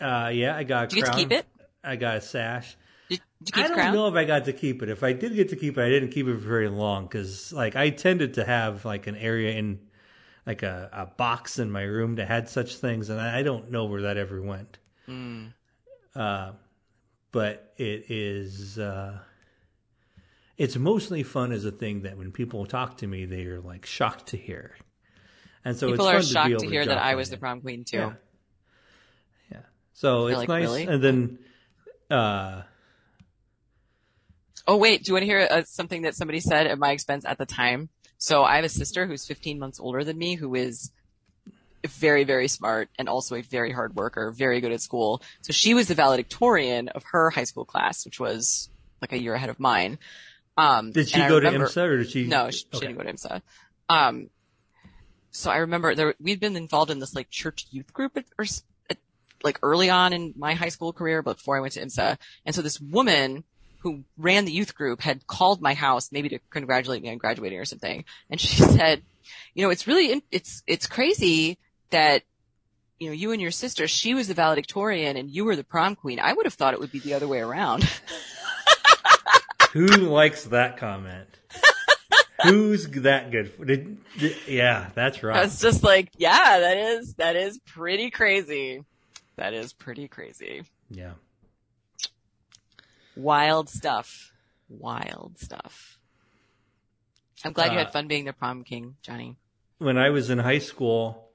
Uh, 0.00 0.30
yeah, 0.32 0.56
I 0.56 0.64
got 0.64 0.84
a 0.84 0.86
Did 0.88 0.96
you 0.96 1.02
get 1.04 1.12
to 1.12 1.18
keep 1.18 1.32
it? 1.32 1.46
I 1.82 1.96
got 1.96 2.16
a 2.16 2.20
sash. 2.20 2.76
Did, 3.08 3.20
did 3.42 3.56
you 3.56 3.64
I 3.64 3.68
don't 3.68 3.94
know 3.94 4.08
if 4.08 4.14
I 4.14 4.24
got 4.24 4.46
to 4.46 4.52
keep 4.52 4.82
it. 4.82 4.88
If 4.88 5.02
I 5.02 5.12
did 5.12 5.34
get 5.34 5.50
to 5.50 5.56
keep 5.56 5.78
it, 5.78 5.82
I 5.82 5.88
didn't 5.88 6.10
keep 6.10 6.26
it 6.26 6.34
for 6.34 6.38
very 6.38 6.68
long 6.68 7.04
because, 7.04 7.52
like, 7.52 7.76
I 7.76 7.90
tended 7.90 8.34
to 8.34 8.44
have 8.44 8.84
like 8.84 9.06
an 9.06 9.16
area 9.16 9.52
in, 9.52 9.80
like 10.46 10.62
a, 10.62 10.90
a 10.92 11.06
box 11.06 11.58
in 11.58 11.70
my 11.70 11.82
room 11.82 12.16
that 12.16 12.28
had 12.28 12.48
such 12.48 12.76
things, 12.76 13.10
and 13.10 13.20
I, 13.20 13.40
I 13.40 13.42
don't 13.42 13.70
know 13.70 13.84
where 13.84 14.02
that 14.02 14.16
ever 14.16 14.40
went. 14.40 14.78
Mm. 15.08 15.52
Uh, 16.14 16.52
but 17.32 17.74
it 17.76 18.10
is, 18.10 18.78
uh, 18.78 19.18
it's 20.56 20.76
mostly 20.76 21.22
fun 21.22 21.52
as 21.52 21.64
a 21.64 21.72
thing 21.72 22.02
that 22.02 22.16
when 22.16 22.30
people 22.32 22.64
talk 22.64 22.98
to 22.98 23.06
me, 23.06 23.24
they 23.24 23.44
are 23.46 23.60
like 23.60 23.84
shocked 23.86 24.28
to 24.28 24.36
hear. 24.36 24.76
And 25.64 25.76
so 25.76 25.90
People 25.90 26.08
it's 26.08 26.14
are 26.14 26.18
fun 26.18 26.22
to, 26.22 26.28
shocked 26.28 26.62
be 26.62 26.66
to, 26.66 26.72
hear 26.72 26.86
that 26.86 26.98
I 26.98 27.14
was 27.14 27.30
the 27.30 27.36
prom 27.36 27.60
queen 27.62 27.84
too. 27.84 27.96
Yeah. 27.96 28.12
Yeah. 29.50 29.58
So 29.94 30.24
They're 30.26 30.32
it's 30.32 30.38
like, 30.40 30.48
nice. 30.48 30.62
"Really?" 30.64 30.84
And 30.84 31.02
then, 31.02 31.38
uh, 32.10 32.62
Oh 34.66 34.76
wait, 34.76 35.04
do 35.04 35.10
you 35.10 35.14
want 35.14 35.22
to 35.22 35.26
hear 35.26 35.46
uh, 35.50 35.62
something 35.64 36.02
that 36.02 36.14
somebody 36.14 36.40
said 36.40 36.66
at 36.66 36.78
my 36.78 36.92
expense 36.92 37.24
at 37.26 37.38
the 37.38 37.46
time? 37.46 37.90
So 38.16 38.44
I 38.44 38.56
have 38.56 38.64
a 38.64 38.70
sister 38.70 39.06
who's 39.06 39.26
15 39.26 39.58
months 39.58 39.78
older 39.78 40.04
than 40.04 40.16
me 40.16 40.36
who 40.36 40.54
is 40.54 40.90
very, 41.86 42.24
very 42.24 42.48
smart 42.48 42.88
and 42.98 43.08
also 43.08 43.34
a 43.34 43.42
very 43.42 43.72
hard 43.72 43.94
worker, 43.94 44.32
very 44.32 44.62
good 44.62 44.72
at 44.72 44.80
school. 44.80 45.22
So 45.42 45.52
she 45.52 45.74
was 45.74 45.88
the 45.88 45.94
valedictorian 45.94 46.88
of 46.88 47.04
her 47.12 47.28
high 47.28 47.44
school 47.44 47.66
class, 47.66 48.06
which 48.06 48.18
was 48.18 48.70
like 49.02 49.12
a 49.12 49.20
year 49.20 49.34
ahead 49.34 49.50
of 49.50 49.60
mine. 49.60 49.98
Um, 50.56 50.92
did 50.92 51.08
she 51.10 51.18
go 51.18 51.36
remember- 51.36 51.66
to 51.68 51.72
IMSA 51.72 51.82
or 51.84 51.96
did 51.98 52.10
she? 52.10 52.26
No, 52.26 52.50
she, 52.50 52.64
she 52.72 52.80
didn't 52.80 52.96
go 52.96 53.02
to 53.02 53.12
IMSA. 53.12 53.42
Um, 53.90 54.30
so 55.34 55.50
I 55.50 55.56
remember 55.58 55.96
there, 55.96 56.14
we'd 56.20 56.38
been 56.38 56.56
involved 56.56 56.92
in 56.92 57.00
this 57.00 57.14
like 57.14 57.28
church 57.28 57.66
youth 57.72 57.92
group 57.92 58.16
at, 58.16 58.24
or 58.38 58.46
at, 58.88 58.98
like 59.42 59.58
early 59.62 59.90
on 59.90 60.12
in 60.12 60.32
my 60.36 60.54
high 60.54 60.68
school 60.68 60.92
career, 60.92 61.22
but 61.22 61.38
before 61.38 61.56
I 61.56 61.60
went 61.60 61.72
to 61.72 61.80
IMSA. 61.80 62.18
And 62.46 62.54
so 62.54 62.62
this 62.62 62.80
woman 62.80 63.42
who 63.80 64.04
ran 64.16 64.44
the 64.44 64.52
youth 64.52 64.76
group 64.76 65.00
had 65.00 65.26
called 65.26 65.60
my 65.60 65.74
house 65.74 66.12
maybe 66.12 66.28
to 66.28 66.38
congratulate 66.50 67.02
me 67.02 67.10
on 67.10 67.18
graduating 67.18 67.58
or 67.58 67.64
something. 67.64 68.04
And 68.30 68.40
she 68.40 68.56
said, 68.62 69.02
you 69.54 69.64
know, 69.64 69.70
it's 69.70 69.88
really, 69.88 70.22
it's, 70.30 70.62
it's 70.68 70.86
crazy 70.86 71.58
that, 71.90 72.22
you 73.00 73.08
know, 73.08 73.14
you 73.14 73.32
and 73.32 73.42
your 73.42 73.50
sister, 73.50 73.88
she 73.88 74.14
was 74.14 74.28
the 74.28 74.34
valedictorian 74.34 75.16
and 75.16 75.28
you 75.28 75.44
were 75.44 75.56
the 75.56 75.64
prom 75.64 75.96
queen. 75.96 76.20
I 76.20 76.32
would 76.32 76.46
have 76.46 76.54
thought 76.54 76.74
it 76.74 76.80
would 76.80 76.92
be 76.92 77.00
the 77.00 77.14
other 77.14 77.26
way 77.26 77.40
around. 77.40 77.84
Who 79.72 79.86
likes 79.86 80.44
that 80.44 80.76
comment? 80.76 81.28
Who's 82.42 82.88
that 82.88 83.30
good? 83.30 83.52
For? 83.52 83.64
Did, 83.64 83.98
did, 84.18 84.36
yeah, 84.48 84.90
that's 84.94 85.22
right. 85.22 85.36
I 85.36 85.42
was 85.44 85.60
just 85.60 85.82
like, 85.84 86.10
yeah, 86.16 86.58
that 86.60 86.76
is 86.76 87.14
that 87.14 87.36
is 87.36 87.58
pretty 87.60 88.10
crazy. 88.10 88.82
That 89.36 89.54
is 89.54 89.72
pretty 89.72 90.08
crazy. 90.08 90.62
Yeah. 90.90 91.12
Wild 93.16 93.68
stuff. 93.68 94.32
Wild 94.68 95.38
stuff. 95.38 95.98
I'm 97.44 97.52
glad 97.52 97.72
you 97.72 97.78
Uh, 97.78 97.84
had 97.84 97.92
fun 97.92 98.08
being 98.08 98.24
the 98.24 98.32
prom 98.32 98.64
king, 98.64 98.96
Johnny. 99.02 99.36
when 99.78 99.98
I 99.98 100.10
was 100.10 100.30
in 100.30 100.38
high 100.38 100.58
school, 100.58 101.28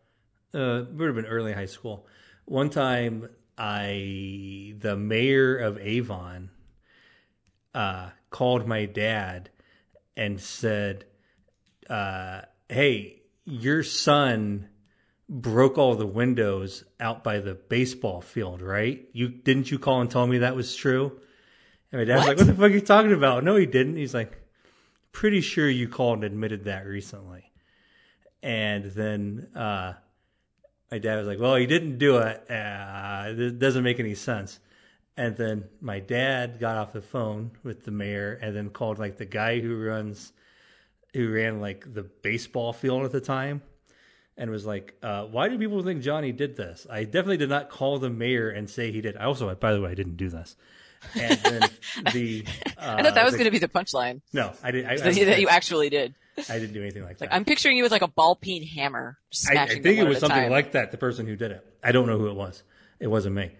uh, 0.54 0.84
would 0.92 1.08
have 1.08 1.16
been 1.16 1.26
early 1.26 1.54
high 1.54 1.66
school. 1.66 2.08
One 2.46 2.70
time, 2.70 3.30
I 3.58 4.76
the 4.80 4.96
mayor 4.98 5.58
of 5.58 5.78
Avon 5.78 6.50
uh, 7.76 8.10
called 8.30 8.66
my 8.68 8.86
dad 8.86 9.50
and 10.20 10.40
said, 10.42 11.06
uh, 11.90 12.42
"Hey, 12.68 13.22
your 13.46 13.84
son 13.84 14.68
broke 15.30 15.78
all 15.78 15.96
the 15.96 16.06
windows 16.06 16.84
out 17.00 17.24
by 17.24 17.40
the 17.40 17.54
baseball 17.54 18.20
field, 18.20 18.62
right? 18.62 19.08
You 19.14 19.30
didn't 19.30 19.72
you 19.72 19.80
call 19.80 20.02
and 20.02 20.12
tell 20.12 20.28
me 20.28 20.40
that 20.40 20.58
was 20.58 20.76
true?" 20.76 21.22
And 21.92 22.02
my 22.02 22.06
dad's 22.06 22.28
like, 22.28 22.38
"What 22.38 22.48
the 22.48 22.54
fuck 22.54 22.64
are 22.64 22.68
you 22.68 22.82
talking 22.82 23.14
about?" 23.14 23.46
No, 23.46 23.56
he 23.56 23.66
didn't. 23.66 23.96
He's 23.96 24.14
like, 24.14 24.38
"Pretty 25.14 25.40
sure 25.40 25.70
you 25.70 25.88
called 25.88 26.18
and 26.18 26.26
admitted 26.26 26.66
that 26.66 26.86
recently." 26.86 27.50
And 28.44 28.92
then 28.92 29.48
uh, 29.56 29.94
my 30.92 31.00
dad 31.00 31.16
was 31.16 31.28
like, 31.28 31.40
"Well, 31.40 31.56
he 31.56 31.66
didn't 31.66 31.98
do 31.98 32.18
it. 32.18 32.44
Uh, 32.52 33.34
it 33.38 33.58
doesn't 33.58 33.84
make 33.84 34.02
any 34.02 34.16
sense." 34.16 34.60
And 35.20 35.36
then 35.36 35.66
my 35.82 36.00
dad 36.00 36.62
got 36.62 36.78
off 36.78 36.94
the 36.94 37.02
phone 37.02 37.52
with 37.62 37.84
the 37.84 37.92
mayor, 37.92 38.40
and 38.42 38.56
then 38.56 38.70
called 38.70 39.00
like 39.00 39.18
the 39.18 39.26
guy 39.26 39.60
who 39.60 39.76
runs, 39.76 40.32
who 41.14 41.30
ran 41.34 41.60
like 41.60 41.94
the 41.94 42.04
baseball 42.04 42.72
field 42.72 43.04
at 43.04 43.12
the 43.12 43.20
time, 43.20 43.62
and 44.38 44.50
was 44.50 44.66
like, 44.66 44.96
uh, 45.04 45.26
"Why 45.26 45.50
do 45.50 45.58
people 45.58 45.84
think 45.84 46.04
Johnny 46.04 46.32
did 46.32 46.56
this?" 46.56 46.88
I 46.90 47.04
definitely 47.04 47.36
did 47.36 47.50
not 47.50 47.70
call 47.70 48.00
the 48.00 48.10
mayor 48.10 48.50
and 48.50 48.70
say 48.70 48.94
he 48.94 49.02
did. 49.02 49.18
I 49.18 49.26
also, 49.26 49.54
by 49.56 49.74
the 49.74 49.82
way, 49.82 49.92
I 49.92 49.94
didn't 49.94 50.16
do 50.16 50.30
this. 50.30 50.56
And 51.20 51.38
then 51.42 51.62
the 52.14 52.46
uh, 52.78 52.96
I 53.00 53.04
thought 53.04 53.16
that 53.16 53.26
was 53.26 53.34
going 53.34 53.44
to 53.44 53.52
be 53.52 53.60
the 53.60 53.68
punchline. 53.68 54.22
no, 54.32 54.54
I 54.64 54.72
didn't. 54.72 54.90
I, 54.90 54.98
That 55.04 55.18
you- 55.18 55.26
that 55.26 55.42
you 55.42 55.50
actually 55.50 55.90
did. 55.90 56.16
I 56.48 56.60
didn't 56.60 56.74
do 56.74 56.82
anything 56.82 57.04
like 57.04 57.18
that. 57.18 57.34
I'm 57.34 57.44
picturing 57.44 57.76
you 57.76 57.84
with 57.84 57.92
like 57.92 58.04
a 58.04 58.08
ball 58.08 58.38
peen 58.38 58.66
hammer, 58.66 59.18
I, 59.50 59.58
I 59.58 59.68
think 59.68 60.00
it 60.00 60.08
was 60.08 60.20
something 60.20 60.44
time. 60.44 60.50
like 60.50 60.72
that. 60.72 60.92
The 60.92 60.98
person 60.98 61.28
who 61.28 61.36
did 61.36 61.52
it, 61.52 61.66
I 61.84 61.92
don't 61.92 62.08
know 62.08 62.18
who 62.18 62.30
it 62.30 62.36
was. 62.36 62.64
It 63.02 63.08
wasn't 63.08 63.36
me. 63.36 63.52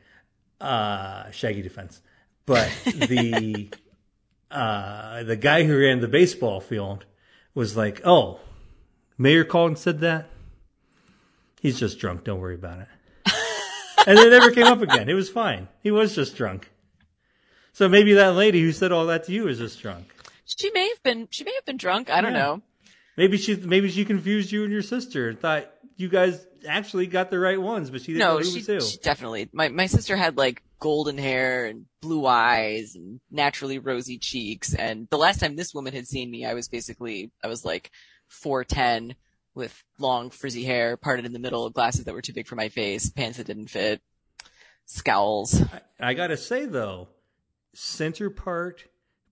Uh, 0.60 1.32
Shaggy 1.32 1.62
defense, 1.62 2.02
but 2.46 2.70
the 2.86 3.70
uh, 4.52 5.24
the 5.24 5.36
guy 5.38 5.64
who 5.64 5.80
ran 5.80 6.02
the 6.02 6.08
baseball 6.08 6.60
field 6.60 7.06
was 7.54 7.78
like, 7.78 8.02
"Oh, 8.06 8.40
mayor 9.18 9.46
called 9.46 9.70
and 9.70 9.78
said 9.78 10.02
that. 10.02 10.28
He's 11.62 11.80
just 11.80 12.00
drunk. 12.00 12.24
Don't 12.26 12.40
worry 12.42 12.56
about 12.56 12.80
it." 12.80 12.88
and 14.08 14.20
it 14.20 14.30
never 14.30 14.52
came 14.52 14.68
up 14.68 14.82
again. 14.82 15.08
It 15.10 15.14
was 15.14 15.30
fine. 15.30 15.68
He 15.82 15.92
was 15.92 16.14
just 16.16 16.36
drunk. 16.36 16.70
So 17.72 17.88
maybe 17.88 18.14
that 18.16 18.36
lady 18.36 18.60
who 18.62 18.74
said 18.74 18.92
all 18.92 19.06
that 19.08 19.24
to 19.26 19.32
you 19.32 19.48
is 19.48 19.60
just 19.60 19.82
drunk. 19.82 20.14
She 20.46 20.72
may 20.72 20.90
have 20.90 21.02
been. 21.04 21.28
She 21.32 21.44
may 21.46 21.54
have 21.56 21.66
been 21.66 21.78
drunk. 21.78 22.10
I 22.10 22.20
don't 22.22 22.34
Yeah. 22.34 22.40
know. 22.40 22.62
Maybe 23.16 23.38
she 23.38 23.56
maybe 23.56 23.90
she 23.90 24.04
confused 24.04 24.52
you 24.52 24.64
and 24.64 24.74
your 24.74 24.82
sister 24.82 25.30
and 25.30 25.40
thought 25.40 25.72
you 25.96 26.10
guys 26.10 26.46
actually 26.68 27.08
got 27.08 27.30
the 27.30 27.40
right 27.40 27.62
ones, 27.62 27.90
but 27.90 28.02
she 28.02 28.14
didn't 28.14 28.20
know 28.20 28.38
No, 28.38 28.44
she, 28.44 28.62
she 28.62 28.98
definitely. 28.98 29.50
My 29.52 29.70
my 29.70 29.86
sister 29.86 30.16
had 30.16 30.38
like 30.38 30.64
golden 30.80 31.18
hair 31.18 31.66
and 31.66 31.86
blue 32.02 32.26
eyes 32.26 32.96
and 32.96 33.20
naturally 33.30 33.80
rosy 33.80 34.18
cheeks. 34.18 34.74
And 34.74 35.08
the 35.10 35.18
last 35.18 35.40
time 35.40 35.56
this 35.56 35.74
woman 35.74 35.94
had 35.94 36.08
seen 36.08 36.32
me, 36.32 36.46
I 36.46 36.54
was 36.54 36.68
basically 36.68 37.32
I 37.44 37.48
was 37.48 37.66
like 37.66 37.92
four 38.28 38.64
ten 38.64 39.16
with 39.56 39.84
long 39.98 40.30
frizzy 40.30 40.64
hair 40.64 40.96
parted 40.96 41.26
in 41.26 41.34
the 41.34 41.40
middle, 41.40 41.70
glasses 41.70 42.06
that 42.06 42.14
were 42.14 42.22
too 42.22 42.34
big 42.34 42.48
for 42.48 42.56
my 42.56 42.70
face, 42.70 43.10
pants 43.10 43.38
that 43.38 43.48
didn't 43.48 43.68
fit, 43.70 44.02
scowls. 44.86 45.62
I 46.00 46.14
gotta 46.14 46.38
say 46.38 46.66
though, 46.66 47.10
center 47.74 48.30
part, 48.30 48.86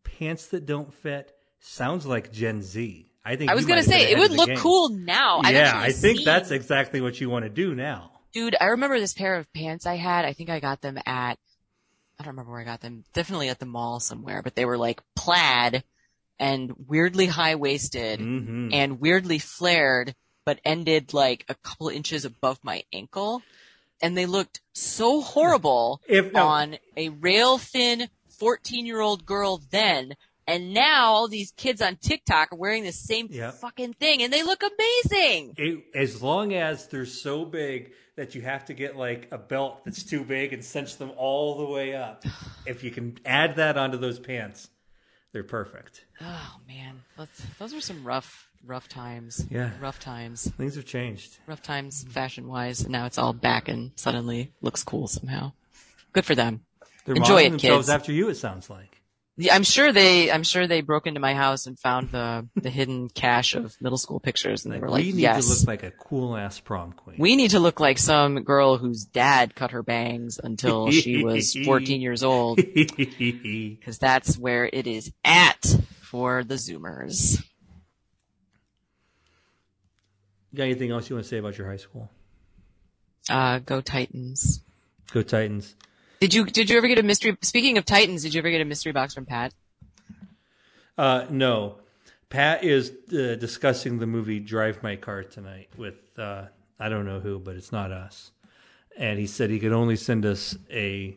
pants 0.03 0.47
that 0.47 0.65
don't 0.65 0.93
fit, 0.93 1.33
sounds 1.59 2.05
like 2.05 2.31
Gen 2.31 2.61
Z. 2.61 3.11
I 3.27 3.35
think 3.35 3.51
I 3.51 3.55
was 3.55 3.65
have 3.67 3.75
been 3.75 3.83
say 3.83 4.09
it 4.09 4.17
would 4.17 4.31
look 4.31 4.47
game. 4.47 4.57
cool 4.57 4.87
now. 4.89 5.41
Yeah, 5.43 5.77
I 5.77 5.91
think 5.91 6.19
seen- 6.19 6.25
that's 6.25 6.49
exactly 6.51 7.01
what 7.01 7.19
you 7.19 7.29
want 7.29 7.43
to 7.43 7.49
do 7.49 7.75
now. 7.75 8.11
dude, 8.31 8.55
I 8.59 8.67
remember 8.67 8.97
this 8.99 9.13
pair 9.13 9.35
of 9.35 9.51
pants 9.51 9.85
I 9.85 9.95
had. 9.97 10.23
I 10.23 10.31
think 10.31 10.49
I 10.49 10.61
got 10.61 10.79
them 10.79 10.97
at, 10.97 11.37
I 12.17 12.23
don't 12.23 12.27
remember 12.27 12.51
where 12.51 12.61
I 12.61 12.63
got 12.63 12.79
them. 12.79 13.03
Definitely 13.11 13.49
at 13.49 13.59
the 13.59 13.65
mall 13.65 13.99
somewhere, 13.99 14.41
but 14.41 14.55
they 14.55 14.63
were 14.63 14.77
like 14.77 15.01
plaid 15.13 15.83
and 16.39 16.71
weirdly 16.87 17.25
high 17.25 17.55
waisted 17.55 18.21
hmm 18.21 18.69
and 18.71 18.99
weirdly 19.01 19.39
flared, 19.39 20.13
but 20.45 20.59
ended 20.63 21.13
like 21.13 21.43
a 21.49 21.55
couple 21.55 21.89
inches 21.89 22.23
above 22.23 22.59
my 22.63 22.83
ankle. 22.93 23.41
And 24.01 24.15
they 24.15 24.25
looked 24.25 24.61
so 24.73 25.19
horrible 25.21 26.01
If 26.07 26.31
no, 26.31 26.47
on 26.47 26.77
a 26.95 27.09
rail 27.09 27.57
thin 27.57 28.09
14 28.39 28.85
year 28.85 29.01
old 29.01 29.25
girl 29.25 29.61
then. 29.69 30.15
And 30.47 30.73
now 30.73 31.11
all 31.11 31.27
these 31.27 31.51
kids 31.57 31.81
on 31.81 31.97
TikTok 31.97 32.53
are 32.53 32.55
wearing 32.57 32.83
the 32.83 32.91
same 32.93 33.27
Yeah. 33.29 33.51
fucking 33.51 33.93
thing 33.93 34.23
and 34.23 34.31
they 34.31 34.43
look 34.43 34.63
amazing. 34.63 35.53
it, 35.57 35.83
as 35.93 36.21
long 36.21 36.53
as 36.53 36.87
they're 36.87 37.05
so 37.05 37.43
big 37.43 37.91
that 38.15 38.33
you 38.33 38.41
have 38.41 38.65
to 38.65 38.73
get 38.73 38.95
like 38.95 39.27
a 39.31 39.37
belt 39.37 39.83
that's 39.83 40.03
too 40.03 40.23
big 40.23 40.53
and 40.53 40.63
cinch 40.63 40.97
them 40.97 41.11
all 41.17 41.57
the 41.57 41.65
way 41.65 41.93
up. 41.95 42.23
If 42.65 42.83
you 42.83 42.91
can 42.91 43.17
add 43.25 43.57
that 43.57 43.77
onto 43.77 43.97
those 43.97 44.19
pants, 44.19 44.69
they're 45.33 45.43
perfect. 45.43 46.05
Oh 46.21 46.55
man, 46.67 47.01
those 47.59 47.73
were 47.73 47.79
some 47.81 48.03
rough, 48.05 48.49
rough 48.65 48.87
times. 48.89 49.45
Yeah. 49.49 49.71
Rough 49.79 49.99
times. 49.99 50.49
Things 50.57 50.75
have 50.75 50.85
changed. 50.85 51.37
Rough 51.45 51.61
times 51.61 52.03
fashion 52.09 52.47
wise. 52.47 52.81
And 52.81 52.91
now 52.91 53.05
it's 53.05 53.17
all 53.17 53.33
back 53.33 53.67
and 53.69 53.91
suddenly 53.95 54.51
looks 54.61 54.83
cool 54.83 55.07
somehow. 55.07 55.51
Good 56.13 56.25
for 56.25 56.35
them. 56.35 56.61
They're 57.05 57.15
Enjoy 57.15 57.43
it, 57.43 57.49
themselves 57.51 57.85
kids. 57.87 57.89
after 57.89 58.11
you. 58.11 58.27
It 58.29 58.35
sounds 58.35 58.69
like. 58.69 58.96
Yeah, 59.39 59.53
I'm 59.53 59.63
sure 59.63 59.93
they, 59.93 60.31
I'm 60.31 60.41
sure 60.41 60.65
they 60.65 60.81
broke 60.81 61.05
into 61.05 61.19
my 61.19 61.35
house 61.35 61.67
and 61.67 61.79
found 61.79 62.09
the, 62.09 62.47
the 62.55 62.71
hidden 62.71 63.07
cache 63.07 63.53
of 63.53 63.75
middle 63.79 63.99
school 63.99 64.19
pictures 64.19 64.65
and 64.65 64.73
they 64.73 64.79
were 64.79 64.89
like, 64.89 65.03
we 65.03 65.11
need 65.11 65.21
yes. 65.21 65.45
to 65.45 65.53
look 65.53 65.67
like 65.67 65.83
a 65.83 65.91
cool 65.91 66.35
ass 66.35 66.59
prom 66.59 66.93
queen. 66.93 67.17
we 67.19 67.35
need 67.35 67.51
to 67.51 67.59
look 67.59 67.79
like 67.79 67.99
some 67.99 68.41
girl 68.43 68.77
whose 68.77 69.05
dad 69.05 69.53
cut 69.53 69.71
her 69.71 69.83
bangs 69.83 70.39
until 70.43 70.89
she 70.89 71.23
was 71.23 71.55
14 71.65 72.01
years 72.01 72.23
old, 72.23 72.57
because 72.75 73.99
that's 73.99 74.39
where 74.39 74.67
it 74.71 74.87
is 74.87 75.11
at 75.23 75.63
for 76.01 76.43
the 76.43 76.55
Zoomers. 76.55 77.39
Got 80.55 80.63
anything 80.63 80.89
else 80.89 81.09
you 81.09 81.15
want 81.15 81.25
to 81.25 81.29
say 81.29 81.37
about 81.37 81.59
your 81.59 81.67
high 81.67 81.77
school? 81.77 82.09
Uh, 83.29 83.59
go 83.59 83.81
Titans. 83.81 84.63
Go 85.11 85.21
Titans. 85.21 85.75
Did 86.19 86.33
you 86.33 86.45
did 86.45 86.69
you 86.69 86.77
ever 86.77 86.87
get 86.87 86.99
a 86.99 87.03
mystery? 87.03 87.37
Speaking 87.41 87.77
of 87.77 87.85
Titans, 87.85 88.23
did 88.23 88.33
you 88.33 88.39
ever 88.39 88.49
get 88.49 88.61
a 88.61 88.65
mystery 88.65 88.91
box 88.91 89.13
from 89.13 89.25
Pat? 89.25 89.53
Uh, 90.97 91.25
no, 91.29 91.75
Pat 92.29 92.63
is 92.63 92.91
uh, 93.13 93.35
discussing 93.35 93.99
the 93.99 94.07
movie 94.07 94.39
Drive 94.39 94.81
My 94.81 94.95
Car 94.95 95.23
tonight 95.23 95.69
with 95.77 96.17
uh, 96.17 96.45
I 96.79 96.89
don't 96.89 97.05
know 97.05 97.19
who, 97.19 97.39
but 97.39 97.55
it's 97.55 97.71
not 97.71 97.91
us. 97.91 98.31
And 98.97 99.19
he 99.19 99.27
said 99.27 99.51
he 99.51 99.59
could 99.59 99.73
only 99.73 99.95
send 99.95 100.25
us 100.25 100.57
a 100.71 101.15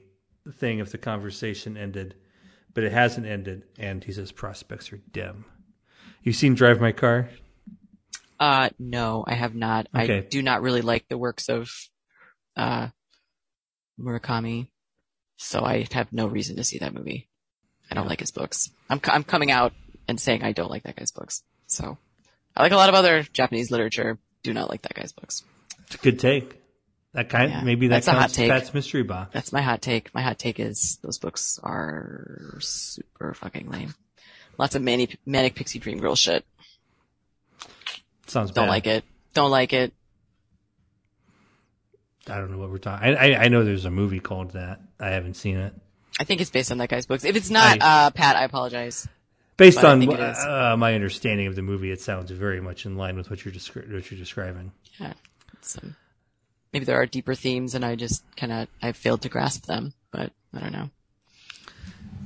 thing 0.53 0.81
if 0.81 0.93
the 0.93 0.99
conversation 0.99 1.79
ended, 1.79 2.15
but 2.75 2.85
it 2.85 2.93
hasn't 2.93 3.27
ended. 3.27 3.63
And 3.79 4.05
he 4.05 4.13
says 4.13 4.33
prospects 4.33 4.93
are 4.93 5.01
dim. 5.13 5.47
You 6.23 6.35
seen 6.35 6.55
Drive 6.55 6.79
My 6.79 6.93
Car? 6.93 7.31
Uh, 8.39 8.69
no, 8.79 9.25
I 9.27 9.35
have 9.35 9.55
not. 9.55 9.89
I 9.95 10.27
do 10.29 10.43
not 10.43 10.61
really 10.61 10.83
like 10.83 11.09
the 11.09 11.19
works 11.19 11.49
of 11.49 11.71
uh 12.57 12.89
Murakami, 13.99 14.69
so 15.43 15.65
I 15.65 15.87
have 15.93 16.13
no 16.13 16.27
reason 16.27 16.57
to 16.57 16.65
see 16.65 16.79
that 16.79 16.93
movie. 16.93 17.27
I 17.91 17.95
don't 17.95 18.07
like 18.07 18.21
his 18.21 18.31
books. 18.31 18.71
I'm 18.91 19.01
I'm 19.05 19.25
coming 19.25 19.51
out 19.51 19.73
and 20.07 20.21
saying 20.21 20.43
I 20.45 20.53
don't 20.53 20.71
like 20.71 20.83
that 20.83 20.97
guy's 20.97 21.11
books. 21.13 21.43
So 21.67 21.97
I 22.55 22.63
like 22.63 22.73
a 22.73 22.77
lot 22.77 22.91
of 22.91 22.95
other 22.95 23.23
Japanese 23.33 23.71
literature. 23.71 24.19
Do 24.43 24.53
not 24.53 24.69
like 24.69 24.83
that 24.83 24.95
guy's 24.95 25.13
books. 25.13 25.43
It's 25.87 25.95
a 25.95 25.99
good 25.99 26.19
take. 26.19 26.57
That 27.15 27.29
kind, 27.31 27.51
Yeah, 27.51 27.63
maybe 27.63 27.89
that 27.89 27.97
that's 28.05 28.09
a 28.09 28.13
hot 28.13 28.31
take. 28.31 28.49
That's 28.49 28.73
mystery 28.73 29.03
box. 29.03 29.31
That's 29.33 29.53
my 29.53 29.63
hot 29.63 29.83
take. 29.83 30.15
My 30.15 30.23
hot 30.23 30.39
take 30.39 30.61
is 30.61 30.99
those 31.03 31.19
books 31.19 31.59
are 31.63 32.59
super 32.61 33.35
fucking 33.35 33.69
lame. 33.69 33.95
Lots 34.59 34.75
of 34.77 34.83
manic, 34.83 35.19
manic 35.27 35.55
pixie 35.57 35.79
dream 35.81 35.99
girl 35.99 36.15
shit. 36.15 36.45
Sounds 38.27 38.53
Don't 38.53 38.67
bad. 38.67 38.71
like 38.71 38.87
it. 38.87 39.05
Don't 39.35 39.51
like 39.51 39.73
it. 39.73 39.93
I 42.29 42.37
don't 42.39 42.51
know 42.51 42.59
what 42.59 42.71
we're 42.71 42.79
talking. 42.79 43.09
I, 43.17 43.33
I 43.33 43.45
I 43.45 43.49
know 43.49 43.65
there's 43.65 43.85
a 43.87 43.91
movie 43.91 44.21
called 44.21 44.53
that. 44.53 44.81
I 44.99 45.09
haven't 45.11 45.35
seen 45.35 45.57
it. 45.57 45.73
I 46.19 46.25
think 46.25 46.41
it's 46.41 46.51
based 46.51 46.71
on 46.71 46.79
that 46.79 46.89
guy's 46.91 47.07
books. 47.07 47.25
If 47.25 47.35
it's 47.37 47.51
not, 47.51 47.81
I- 47.83 48.07
uh, 48.07 48.11
Pat, 48.11 48.37
I 48.37 48.45
apologize. 48.45 49.09
Based 49.57 49.77
But 49.77 49.85
on 49.87 50.01
think 50.01 50.13
it 50.15 50.21
is. 50.21 50.39
uh, 50.39 50.75
my 50.79 50.95
understanding 50.95 51.47
of 51.47 51.55
the 51.55 51.61
movie, 51.63 51.91
it 51.91 52.01
sounds 52.01 52.31
very 52.31 52.61
much 52.63 52.87
in 52.87 52.97
line 52.97 53.17
with 53.17 53.29
what 53.29 53.45
you're 53.45 53.53
descri- 53.53 53.93
what 53.93 54.11
you're 54.11 54.19
describing. 54.19 54.73
Yeah. 54.99 55.13
It's, 55.53 55.77
um, 55.77 55.97
maybe 56.73 56.87
there 56.87 56.99
are 57.01 57.05
deeper 57.05 57.35
themes 57.35 57.75
and 57.75 57.85
I 57.85 57.95
just 57.95 58.25
kind 58.37 58.53
of, 58.53 58.69
I 58.81 58.93
failed 58.93 59.21
to 59.23 59.29
grasp 59.29 59.67
them, 59.67 59.93
but 60.11 60.33
I 60.55 60.61
don't 60.61 60.73
know. 60.73 60.89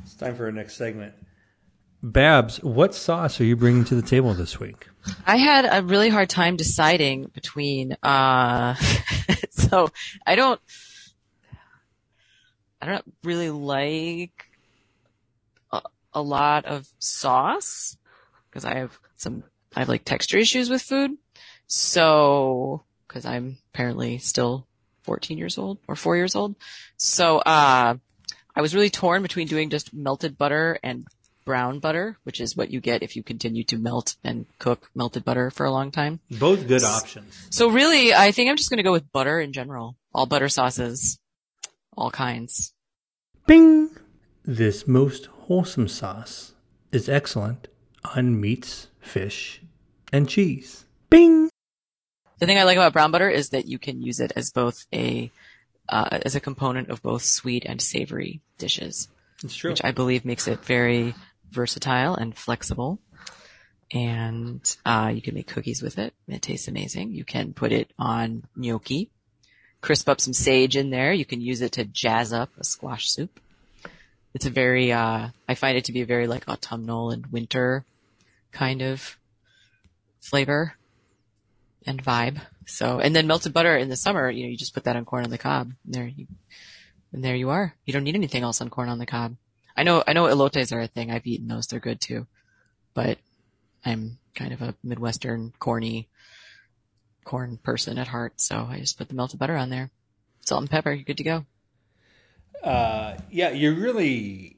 It's 0.04 0.14
time 0.14 0.36
for 0.36 0.44
our 0.44 0.52
next 0.52 0.76
segment. 0.76 1.12
Babs, 2.04 2.62
what 2.62 2.94
sauce 2.94 3.40
are 3.40 3.44
you 3.44 3.56
bringing 3.56 3.84
to 3.86 3.96
the 3.96 4.02
table 4.02 4.32
this 4.34 4.60
week? 4.60 4.86
I 5.26 5.36
had 5.36 5.66
a 5.68 5.82
really 5.84 6.10
hard 6.10 6.28
time 6.30 6.54
deciding 6.56 7.32
between, 7.34 7.96
uh, 8.02 8.76
so 9.70 9.88
I 10.26 10.36
don't, 10.36 10.60
I 12.80 12.86
don't 12.86 13.04
really 13.22 13.50
like 13.50 14.46
a, 15.72 15.82
a 16.12 16.22
lot 16.22 16.64
of 16.64 16.86
sauce 16.98 17.96
because 18.50 18.64
I 18.64 18.78
have 18.78 18.98
some, 19.16 19.44
I 19.74 19.80
have 19.80 19.88
like 19.88 20.04
texture 20.04 20.38
issues 20.38 20.70
with 20.70 20.82
food. 20.82 21.12
So, 21.66 22.84
cause 23.08 23.24
I'm 23.24 23.58
apparently 23.72 24.18
still 24.18 24.66
14 25.02 25.38
years 25.38 25.58
old 25.58 25.78
or 25.88 25.96
four 25.96 26.16
years 26.16 26.34
old. 26.34 26.56
So, 26.96 27.38
uh, 27.38 27.96
I 28.56 28.60
was 28.60 28.74
really 28.74 28.90
torn 28.90 29.22
between 29.22 29.48
doing 29.48 29.70
just 29.70 29.92
melted 29.92 30.38
butter 30.38 30.78
and 30.82 31.06
brown 31.44 31.78
butter, 31.78 32.16
which 32.24 32.40
is 32.40 32.56
what 32.56 32.70
you 32.70 32.80
get 32.80 33.02
if 33.02 33.16
you 33.16 33.22
continue 33.22 33.64
to 33.64 33.76
melt 33.78 34.16
and 34.24 34.46
cook 34.58 34.90
melted 34.94 35.24
butter 35.24 35.50
for 35.50 35.66
a 35.66 35.70
long 35.70 35.90
time. 35.90 36.20
Both 36.30 36.66
good 36.66 36.82
options. 36.84 37.46
So 37.50 37.68
really, 37.68 38.14
I 38.14 38.32
think 38.32 38.50
I'm 38.50 38.56
just 38.56 38.70
going 38.70 38.78
to 38.78 38.82
go 38.82 38.92
with 38.92 39.12
butter 39.12 39.40
in 39.40 39.52
general. 39.52 39.96
All 40.14 40.26
butter 40.26 40.48
sauces. 40.48 41.18
All 41.96 42.10
kinds. 42.10 42.72
Bing! 43.46 43.90
This 44.44 44.86
most 44.88 45.26
wholesome 45.26 45.88
sauce 45.88 46.52
is 46.92 47.08
excellent 47.08 47.68
on 48.14 48.40
meats, 48.40 48.88
fish, 49.00 49.60
and 50.12 50.28
cheese. 50.28 50.84
Bing! 51.10 51.50
The 52.38 52.46
thing 52.46 52.58
I 52.58 52.64
like 52.64 52.76
about 52.76 52.92
brown 52.92 53.10
butter 53.10 53.30
is 53.30 53.50
that 53.50 53.66
you 53.66 53.78
can 53.78 54.02
use 54.02 54.20
it 54.20 54.32
as 54.36 54.50
both 54.50 54.86
a, 54.92 55.30
uh, 55.88 56.18
as 56.24 56.34
a 56.34 56.40
component 56.40 56.90
of 56.90 57.00
both 57.02 57.22
sweet 57.22 57.64
and 57.64 57.80
savory 57.80 58.40
dishes, 58.58 59.08
It's 59.42 59.54
true. 59.54 59.70
which 59.70 59.84
I 59.84 59.92
believe 59.92 60.24
makes 60.24 60.48
it 60.48 60.64
very 60.64 61.14
versatile 61.50 62.14
and 62.14 62.36
flexible. 62.36 62.98
And, 63.92 64.76
uh, 64.84 65.12
you 65.14 65.22
can 65.22 65.34
make 65.34 65.46
cookies 65.46 65.82
with 65.82 65.98
it. 65.98 66.14
It 66.26 66.42
tastes 66.42 66.68
amazing. 66.68 67.12
You 67.12 67.24
can 67.24 67.52
put 67.52 67.70
it 67.70 67.92
on 67.98 68.44
gnocchi, 68.56 69.10
crisp 69.80 70.08
up 70.08 70.20
some 70.20 70.32
sage 70.32 70.76
in 70.76 70.90
there. 70.90 71.12
You 71.12 71.24
can 71.24 71.40
use 71.40 71.60
it 71.60 71.72
to 71.72 71.84
jazz 71.84 72.32
up 72.32 72.50
a 72.58 72.64
squash 72.64 73.10
soup. 73.10 73.40
It's 74.32 74.46
a 74.46 74.50
very, 74.50 74.90
uh, 74.90 75.28
I 75.48 75.54
find 75.54 75.78
it 75.78 75.84
to 75.84 75.92
be 75.92 76.00
a 76.00 76.06
very 76.06 76.26
like 76.26 76.48
autumnal 76.48 77.10
and 77.10 77.26
winter 77.26 77.84
kind 78.50 78.82
of 78.82 79.16
flavor 80.20 80.74
and 81.86 82.02
vibe. 82.02 82.40
So, 82.66 82.98
and 82.98 83.14
then 83.14 83.26
melted 83.26 83.52
butter 83.52 83.76
in 83.76 83.88
the 83.88 83.96
summer, 83.96 84.30
you 84.30 84.44
know, 84.44 84.50
you 84.50 84.56
just 84.56 84.74
put 84.74 84.84
that 84.84 84.96
on 84.96 85.04
corn 85.04 85.24
on 85.24 85.30
the 85.30 85.38
cob. 85.38 85.72
And 85.84 85.94
there 85.94 86.06
you, 86.06 86.26
and 87.12 87.22
there 87.22 87.36
you 87.36 87.50
are. 87.50 87.74
You 87.84 87.92
don't 87.92 88.04
need 88.04 88.16
anything 88.16 88.42
else 88.42 88.60
on 88.60 88.70
corn 88.70 88.88
on 88.88 88.98
the 88.98 89.06
cob. 89.06 89.36
I 89.76 89.82
know, 89.82 90.02
I 90.06 90.12
know 90.12 90.24
elotes 90.24 90.72
are 90.72 90.80
a 90.80 90.86
thing. 90.86 91.10
I've 91.10 91.26
eaten 91.26 91.48
those. 91.48 91.66
They're 91.66 91.80
good 91.80 92.00
too. 92.00 92.26
But 92.94 93.18
I'm 93.84 94.18
kind 94.34 94.52
of 94.52 94.62
a 94.62 94.74
Midwestern 94.82 95.52
corny 95.58 96.08
corn 97.24 97.58
person 97.62 97.98
at 97.98 98.08
heart. 98.08 98.40
So 98.40 98.66
I 98.70 98.78
just 98.78 98.98
put 98.98 99.08
the 99.08 99.14
melted 99.14 99.38
butter 99.38 99.56
on 99.56 99.70
there. 99.70 99.90
Salt 100.42 100.62
and 100.62 100.70
pepper. 100.70 100.92
You're 100.92 101.04
good 101.04 101.18
to 101.18 101.24
go. 101.24 101.46
Uh, 102.62 103.16
yeah, 103.30 103.50
you 103.50 103.74
really 103.74 104.56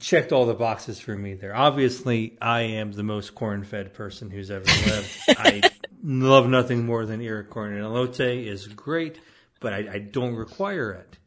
checked 0.00 0.32
all 0.32 0.46
the 0.46 0.54
boxes 0.54 1.00
for 1.00 1.16
me 1.16 1.34
there. 1.34 1.54
Obviously, 1.54 2.36
I 2.40 2.60
am 2.60 2.92
the 2.92 3.02
most 3.02 3.34
corn-fed 3.34 3.94
person 3.94 4.30
who's 4.30 4.50
ever 4.50 4.64
lived. 4.64 5.18
I 5.28 5.62
love 6.02 6.48
nothing 6.48 6.84
more 6.84 7.06
than 7.06 7.20
ear 7.20 7.42
corn 7.44 7.72
and 7.72 7.82
elote 7.82 8.46
is 8.46 8.66
great, 8.68 9.18
but 9.60 9.72
I, 9.72 9.88
I 9.94 9.98
don't 9.98 10.34
require 10.34 10.92
it. 10.92 11.18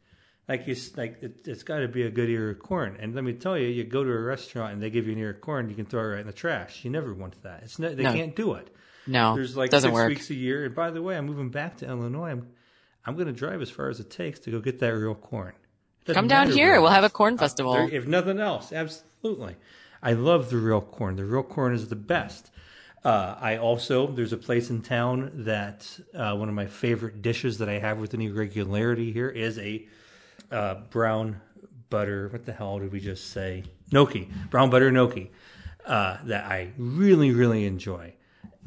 Like 0.48 0.66
it's 0.68 0.96
like 0.96 1.22
it, 1.22 1.46
it's 1.46 1.62
got 1.62 1.78
to 1.78 1.88
be 1.88 2.02
a 2.02 2.10
good 2.10 2.28
ear 2.28 2.50
of 2.50 2.58
corn. 2.58 2.96
And 3.00 3.14
let 3.14 3.22
me 3.24 3.32
tell 3.32 3.56
you, 3.56 3.68
you 3.68 3.84
go 3.84 4.02
to 4.02 4.10
a 4.10 4.20
restaurant 4.20 4.72
and 4.74 4.82
they 4.82 4.90
give 4.90 5.06
you 5.06 5.12
an 5.12 5.18
ear 5.18 5.30
of 5.30 5.40
corn, 5.40 5.68
you 5.68 5.74
can 5.74 5.84
throw 5.86 6.02
it 6.02 6.06
right 6.06 6.20
in 6.20 6.26
the 6.26 6.32
trash. 6.32 6.84
You 6.84 6.90
never 6.90 7.14
want 7.14 7.40
that. 7.42 7.62
It's 7.62 7.78
no, 7.78 7.94
they 7.94 8.02
No. 8.02 8.12
can't 8.12 8.34
do 8.34 8.54
it. 8.54 8.68
No, 9.06 9.34
There's 9.34 9.56
like 9.56 9.70
doesn't 9.70 9.90
six 9.90 9.94
work. 9.94 10.08
weeks 10.08 10.30
a 10.30 10.34
year. 10.34 10.64
And 10.64 10.74
by 10.74 10.90
the 10.90 11.02
way, 11.02 11.16
I'm 11.16 11.26
moving 11.26 11.48
back 11.50 11.76
to 11.78 11.86
Illinois. 11.88 12.30
I'm 12.30 12.48
I'm 13.04 13.14
going 13.14 13.26
to 13.26 13.32
drive 13.32 13.60
as 13.62 13.70
far 13.70 13.88
as 13.88 13.98
it 13.98 14.10
takes 14.10 14.38
to 14.40 14.50
go 14.52 14.60
get 14.60 14.78
that 14.80 14.90
real 14.90 15.14
corn. 15.16 15.54
Come 16.06 16.28
down 16.28 16.50
here. 16.52 16.80
We'll 16.80 16.90
have 16.90 17.02
a 17.04 17.10
corn 17.10 17.34
Uh, 17.34 17.38
festival. 17.38 17.72
there- 17.74 17.88
if 17.90 18.06
nothing 18.06 18.38
else, 18.40 18.72
absolutely. 18.72 19.56
I 20.02 20.12
love 20.14 20.50
the 20.50 20.56
real 20.56 20.80
corn. 20.80 21.16
The 21.16 21.24
real 21.24 21.42
corn 21.44 21.74
is 21.74 21.88
the 21.88 21.96
best. 21.96 22.50
Uh, 23.04 23.36
I 23.40 23.56
also 23.56 24.06
there's 24.08 24.32
a 24.32 24.36
place 24.36 24.70
in 24.70 24.82
town 24.82 25.30
that 25.44 25.88
uh, 26.14 26.36
one 26.36 26.48
of 26.48 26.54
my 26.54 26.66
favorite 26.66 27.22
dishes 27.22 27.58
that 27.58 27.68
I 27.68 27.78
have 27.78 27.98
with 27.98 28.14
any 28.14 28.28
regularity 28.30 29.12
here 29.12 29.28
is 29.28 29.58
a 29.58 29.84
uh, 30.52 30.74
brown 30.90 31.40
butter. 31.90 32.28
What 32.28 32.44
the 32.46 32.52
hell 32.52 32.78
did 32.78 32.92
we 32.92 33.00
just 33.00 33.30
say? 33.30 33.64
Gnocchi, 33.90 34.28
brown 34.50 34.70
butter 34.70 34.90
gnocchi 34.90 35.30
uh, 35.84 36.18
that 36.24 36.44
I 36.44 36.72
really 36.78 37.32
really 37.32 37.66
enjoy. 37.66 38.14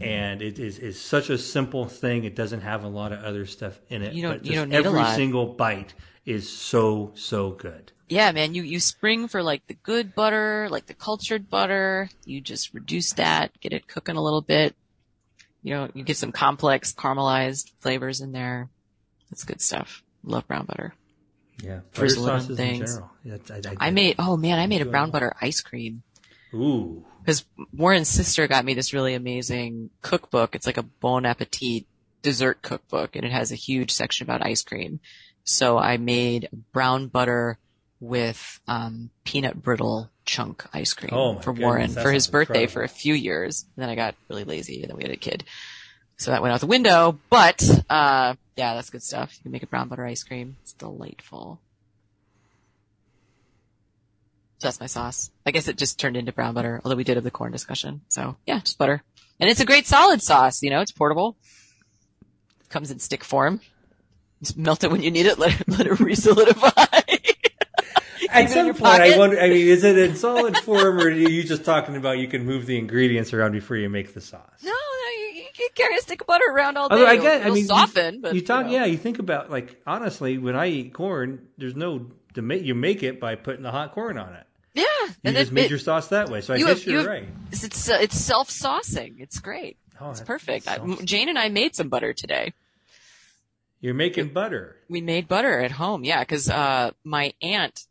And 0.01 0.41
it 0.41 0.59
is, 0.59 0.77
is 0.77 0.99
such 0.99 1.29
a 1.29 1.37
simple 1.37 1.85
thing. 1.85 2.25
It 2.25 2.35
doesn't 2.35 2.61
have 2.61 2.83
a 2.83 2.87
lot 2.89 3.13
of 3.13 3.23
other 3.23 3.45
stuff 3.45 3.79
in 3.89 4.01
it. 4.01 4.13
You 4.13 4.23
don't- 4.23 4.39
but 4.39 4.45
you 4.45 4.55
don't 4.55 4.69
need 4.69 4.75
a 4.75 4.79
every 4.79 4.99
lot. 4.99 5.15
single 5.15 5.45
bite 5.45 5.93
is 6.25 6.49
so 6.51 7.11
so 7.15 7.51
good. 7.51 7.91
Yeah, 8.09 8.31
man, 8.33 8.53
you, 8.53 8.61
you 8.61 8.79
spring 8.79 9.27
for 9.27 9.41
like 9.41 9.65
the 9.67 9.73
good 9.73 10.13
butter, 10.13 10.67
like 10.69 10.85
the 10.85 10.93
cultured 10.93 11.49
butter. 11.49 12.09
You 12.25 12.39
just 12.41 12.73
reduce 12.73 13.13
that, 13.13 13.59
get 13.61 13.73
it 13.73 13.87
cooking 13.87 14.15
a 14.15 14.21
little 14.21 14.41
bit. 14.41 14.75
You 15.63 15.73
know, 15.73 15.89
you 15.95 16.03
get 16.03 16.17
some 16.17 16.31
complex 16.31 16.93
caramelized 16.93 17.71
flavors 17.79 18.21
in 18.21 18.31
there. 18.31 18.69
That's 19.31 19.43
good 19.43 19.59
stuff. 19.61 20.03
Love 20.23 20.45
brown 20.47 20.65
butter. 20.65 20.93
Yeah, 21.61 21.79
First 21.91 22.17
butter 22.17 22.25
little 22.25 22.39
sauces 22.39 22.49
in 22.49 22.55
things. 22.57 22.91
general. 22.93 23.11
Yeah, 23.23 23.37
I, 23.79 23.87
I 23.87 23.91
made, 23.91 24.15
oh 24.19 24.35
man, 24.37 24.59
I 24.59 24.67
made 24.67 24.81
a 24.81 24.85
brown 24.85 25.11
butter 25.11 25.33
ice 25.41 25.61
cream. 25.61 26.03
Ooh, 26.53 27.05
Cause 27.25 27.43
Warren's 27.73 28.07
sister 28.09 28.47
got 28.47 28.65
me 28.65 28.75
this 28.75 28.93
really 28.93 29.15
amazing 29.15 29.89
cookbook. 30.01 30.53
It's 30.55 30.67
like 30.67 30.77
a 30.77 30.83
Bon 30.83 31.25
Appetit 31.25 31.85
dessert 32.21 32.61
cookbook 32.61 33.15
and 33.15 33.25
it 33.25 33.31
has 33.31 33.51
a 33.51 33.55
huge 33.55 33.91
section 33.91 34.25
about 34.25 34.45
ice 34.45 34.63
cream. 34.63 34.99
So 35.43 35.77
I 35.77 35.97
made 35.97 36.49
brown 36.71 37.07
butter 37.07 37.57
with, 37.99 38.59
um, 38.67 39.09
peanut 39.23 39.61
brittle 39.61 40.11
chunk 40.25 40.65
ice 40.73 40.93
cream 40.93 41.13
Oh 41.13 41.39
for 41.39 41.51
goodness, 41.53 41.63
Warren 41.63 41.91
that 41.93 42.03
for 42.03 42.11
his 42.11 42.27
birthday 42.27 42.63
incredible. 42.63 42.73
for 42.73 42.83
a 42.83 42.87
few 42.89 43.13
years. 43.13 43.65
And 43.75 43.83
then 43.83 43.89
I 43.89 43.95
got 43.95 44.15
really 44.29 44.43
lazy 44.43 44.81
and 44.81 44.89
then 44.89 44.97
we 44.97 45.03
had 45.03 45.11
a 45.11 45.17
kid. 45.17 45.45
So 46.17 46.31
that 46.31 46.41
went 46.41 46.53
out 46.53 46.61
the 46.61 46.67
window, 46.67 47.19
but, 47.29 47.61
uh, 47.89 48.35
yeah, 48.55 48.73
that's 48.73 48.89
good 48.89 49.03
stuff. 49.03 49.33
You 49.37 49.43
can 49.43 49.51
make 49.51 49.63
a 49.63 49.67
brown 49.67 49.89
butter 49.89 50.05
ice 50.05 50.23
cream. 50.23 50.55
It's 50.61 50.73
delightful. 50.73 51.59
So 54.59 54.67
that's 54.67 54.79
my 54.79 54.85
sauce. 54.85 55.29
I 55.45 55.51
guess 55.51 55.67
it 55.67 55.77
just 55.77 55.99
turned 55.99 56.15
into 56.15 56.31
brown 56.31 56.53
butter, 56.53 56.81
although 56.83 56.95
we 56.95 57.03
did 57.03 57.17
have 57.17 57.25
the 57.25 57.31
corn 57.31 57.51
discussion. 57.51 58.01
So 58.07 58.37
yeah, 58.45 58.59
just 58.59 58.77
butter. 58.77 59.03
And 59.39 59.49
it's 59.49 59.59
a 59.59 59.65
great 59.65 59.85
solid 59.85 60.21
sauce, 60.21 60.63
you 60.63 60.69
know, 60.69 60.79
it's 60.79 60.91
portable. 60.91 61.35
Comes 62.69 62.91
in 62.91 62.99
stick 62.99 63.23
form. 63.23 63.59
Just 64.41 64.57
melt 64.57 64.83
it 64.83 64.91
when 64.91 65.01
you 65.01 65.11
need 65.11 65.25
it, 65.25 65.37
let 65.37 65.59
it, 65.59 65.67
let 65.67 65.87
it 65.87 65.99
re-solidify. 65.99 67.01
At 68.35 68.47
Keep 68.47 68.57
it 68.57 68.59
in 68.59 68.73
some 68.73 68.83
point, 68.83 69.01
I 69.01 69.17
wonder. 69.17 69.39
I 69.39 69.49
mean, 69.49 69.67
is 69.67 69.83
it 69.83 69.97
in 69.97 70.15
solid 70.15 70.57
form, 70.57 70.99
or 70.99 71.05
are 71.07 71.09
you 71.11 71.43
just 71.43 71.63
talking 71.65 71.95
about 71.95 72.17
you 72.17 72.27
can 72.27 72.45
move 72.45 72.65
the 72.65 72.77
ingredients 72.77 73.33
around 73.33 73.51
before 73.53 73.77
you 73.77 73.89
make 73.89 74.13
the 74.13 74.21
sauce? 74.21 74.61
no, 74.63 74.69
no, 74.71 75.09
you, 75.19 75.41
you 75.41 75.45
can 75.55 75.69
carry 75.75 75.95
a 75.97 76.01
stick 76.01 76.21
of 76.21 76.27
butter 76.27 76.45
around 76.51 76.77
all 76.77 76.89
day. 76.89 76.95
Although 76.95 77.07
I 77.07 77.13
It'll- 77.15 77.27
I 77.27 77.45
mean, 77.49 77.57
you- 77.57 77.65
soften, 77.65 78.21
but 78.21 78.35
you 78.35 78.41
talk, 78.41 78.65
know. 78.65 78.71
yeah. 78.73 78.85
You 78.85 78.97
think 78.97 79.19
about 79.19 79.49
like 79.49 79.81
honestly, 79.87 80.37
when 80.37 80.55
I 80.55 80.67
eat 80.67 80.93
corn, 80.93 81.47
there's 81.57 81.75
no 81.75 82.07
to 82.33 82.41
make. 82.41 82.63
You 82.63 82.75
make 82.75 83.03
it 83.03 83.19
by 83.19 83.35
putting 83.35 83.63
the 83.63 83.71
hot 83.71 83.93
corn 83.93 84.17
on 84.17 84.33
it. 84.33 84.45
yeah. 84.73 84.83
You 85.05 85.13
and 85.23 85.35
just 85.35 85.51
it- 85.51 85.53
made 85.53 85.65
it- 85.65 85.69
your 85.69 85.79
sauce 85.79 86.07
that 86.09 86.29
way. 86.29 86.41
So 86.41 86.53
I 86.53 86.57
you 86.57 86.65
guess 86.65 86.79
have- 86.79 86.87
you're 86.87 87.01
you 87.01 87.07
have- 87.09 87.21
right. 87.21 87.29
It's 87.51 87.63
it's, 87.63 87.89
uh, 87.89 87.97
it's 88.01 88.17
self 88.19 88.49
saucing. 88.49 89.15
It's 89.19 89.39
great. 89.39 89.77
Oh, 90.01 90.11
it's 90.11 90.19
perfect. 90.21 90.67
I, 90.67 90.77
Jane 91.05 91.29
and 91.29 91.39
I 91.39 91.47
made 91.47 91.73
some 91.73 91.87
butter 91.87 92.11
today. 92.13 92.53
You're 93.79 93.93
making 93.93 94.29
butter. 94.29 94.77
We 94.89 94.99
made 95.01 95.27
butter 95.27 95.59
at 95.61 95.71
home, 95.71 96.03
yeah, 96.03 96.19
because 96.21 96.49
uh, 96.49 96.91
my 97.03 97.33
aunt 97.41 97.85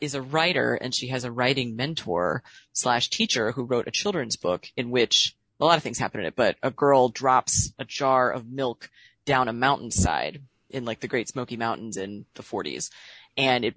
is 0.00 0.14
a 0.14 0.22
writer 0.22 0.74
and 0.74 0.94
she 0.94 1.08
has 1.08 1.24
a 1.24 1.32
writing 1.32 1.76
mentor 1.76 2.42
slash 2.72 3.10
teacher 3.10 3.52
who 3.52 3.64
wrote 3.64 3.88
a 3.88 3.92
children's 3.92 4.36
book 4.36 4.66
in 4.76 4.90
which 4.90 5.34
a 5.60 5.64
lot 5.64 5.76
of 5.76 5.82
things 5.82 5.98
happen 5.98 6.20
in 6.20 6.26
it, 6.26 6.36
but 6.36 6.56
a 6.62 6.70
girl 6.70 7.08
drops 7.08 7.72
a 7.78 7.84
jar 7.84 8.30
of 8.30 8.46
milk 8.48 8.90
down 9.24 9.48
a 9.48 9.52
mountainside 9.52 10.40
in 10.70 10.84
like 10.84 11.00
the 11.00 11.08
Great 11.08 11.28
Smoky 11.28 11.56
Mountains 11.56 11.96
in 11.96 12.26
the 12.34 12.42
40s, 12.42 12.90
and 13.36 13.64
it 13.64 13.74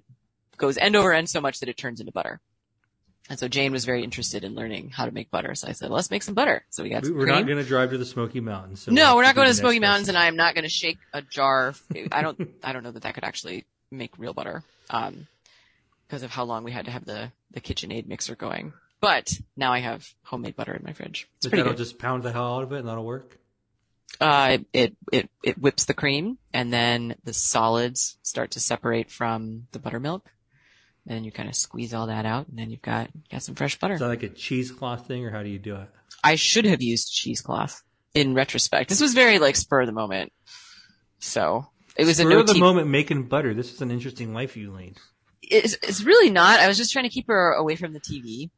goes 0.58 0.78
end 0.78 0.94
over 0.94 1.12
end 1.12 1.28
so 1.28 1.40
much 1.40 1.60
that 1.60 1.68
it 1.68 1.76
turns 1.76 2.00
into 2.00 2.12
butter. 2.12 2.40
And 3.30 3.38
so 3.38 3.48
Jane 3.48 3.72
was 3.72 3.84
very 3.84 4.02
interested 4.02 4.44
in 4.44 4.54
learning 4.54 4.90
how 4.90 5.06
to 5.06 5.12
make 5.12 5.30
butter. 5.30 5.54
So 5.54 5.68
I 5.68 5.72
said, 5.72 5.90
let's 5.90 6.10
make 6.10 6.22
some 6.22 6.34
butter. 6.34 6.64
So 6.70 6.82
we 6.82 6.88
got 6.88 7.04
We're 7.04 7.24
cream. 7.24 7.28
not 7.28 7.46
going 7.46 7.58
to 7.58 7.64
drive 7.64 7.90
to 7.90 7.98
the 7.98 8.04
Smoky 8.04 8.40
Mountains. 8.40 8.82
So 8.82 8.92
No, 8.92 9.14
we're 9.16 9.22
not 9.22 9.34
going 9.36 9.46
to 9.46 9.52
the 9.52 9.58
Smoky 9.58 9.78
Mountains, 9.78 10.08
and 10.08 10.18
I'm 10.18 10.36
not 10.36 10.54
going 10.54 10.64
to 10.64 10.68
shake 10.70 10.98
a 11.12 11.22
jar. 11.22 11.74
I 12.10 12.22
don't, 12.22 12.50
I 12.62 12.72
don't 12.72 12.82
know 12.82 12.90
that 12.90 13.04
that 13.04 13.14
could 13.14 13.24
actually 13.24 13.64
make 13.90 14.18
real 14.18 14.34
butter, 14.34 14.64
um, 14.90 15.26
because 16.12 16.22
of 16.22 16.30
how 16.30 16.44
long 16.44 16.62
we 16.62 16.72
had 16.72 16.84
to 16.84 16.90
have 16.90 17.06
the 17.06 17.32
the 17.52 17.60
KitchenAid 17.60 18.06
mixer 18.06 18.36
going. 18.36 18.74
But 19.00 19.32
now 19.56 19.72
I 19.72 19.78
have 19.78 20.06
homemade 20.24 20.56
butter 20.56 20.74
in 20.74 20.84
my 20.84 20.92
fridge. 20.92 21.26
It's 21.38 21.46
But 21.46 21.52
that'll 21.56 21.72
good. 21.72 21.78
just 21.78 21.98
pound 21.98 22.22
the 22.22 22.30
hell 22.30 22.56
out 22.56 22.64
of 22.64 22.72
it, 22.72 22.80
and 22.80 22.88
that'll 22.88 23.04
work. 23.04 23.38
Uh, 24.20 24.58
it 24.74 24.94
it 25.10 25.30
it 25.42 25.58
whips 25.58 25.86
the 25.86 25.94
cream, 25.94 26.36
and 26.52 26.70
then 26.70 27.14
the 27.24 27.32
solids 27.32 28.18
start 28.20 28.50
to 28.52 28.60
separate 28.60 29.10
from 29.10 29.68
the 29.72 29.78
buttermilk, 29.78 30.30
and 31.06 31.24
you 31.24 31.32
kind 31.32 31.48
of 31.48 31.54
squeeze 31.54 31.94
all 31.94 32.08
that 32.08 32.26
out, 32.26 32.46
and 32.48 32.58
then 32.58 32.70
you've 32.70 32.82
got 32.82 33.08
got 33.30 33.42
some 33.42 33.54
fresh 33.54 33.78
butter. 33.78 33.94
Is 33.94 34.00
that 34.00 34.08
like 34.08 34.22
a 34.22 34.28
cheesecloth 34.28 35.06
thing, 35.06 35.24
or 35.24 35.30
how 35.30 35.42
do 35.42 35.48
you 35.48 35.58
do 35.58 35.76
it? 35.76 35.88
I 36.22 36.34
should 36.34 36.66
have 36.66 36.82
used 36.82 37.10
cheesecloth 37.10 37.82
in 38.12 38.34
retrospect. 38.34 38.90
This 38.90 39.00
was 39.00 39.14
very 39.14 39.38
like 39.38 39.56
spur 39.56 39.80
of 39.80 39.86
the 39.86 39.92
moment. 39.92 40.30
So 41.20 41.68
it 41.96 42.04
was 42.04 42.18
Spur 42.18 42.28
a 42.30 42.34
no 42.34 42.40
of 42.40 42.48
the 42.48 42.52
TV 42.52 42.60
moment 42.60 42.88
making 42.88 43.28
butter. 43.28 43.54
This 43.54 43.72
is 43.72 43.80
an 43.80 43.90
interesting 43.90 44.34
life 44.34 44.58
you 44.58 44.72
lead. 44.72 44.98
It's, 45.42 45.74
it's 45.82 46.02
really 46.02 46.30
not. 46.30 46.60
I 46.60 46.68
was 46.68 46.76
just 46.76 46.92
trying 46.92 47.04
to 47.04 47.08
keep 47.10 47.26
her 47.28 47.52
away 47.52 47.76
from 47.76 47.92
the 47.92 48.00
TV. 48.00 48.50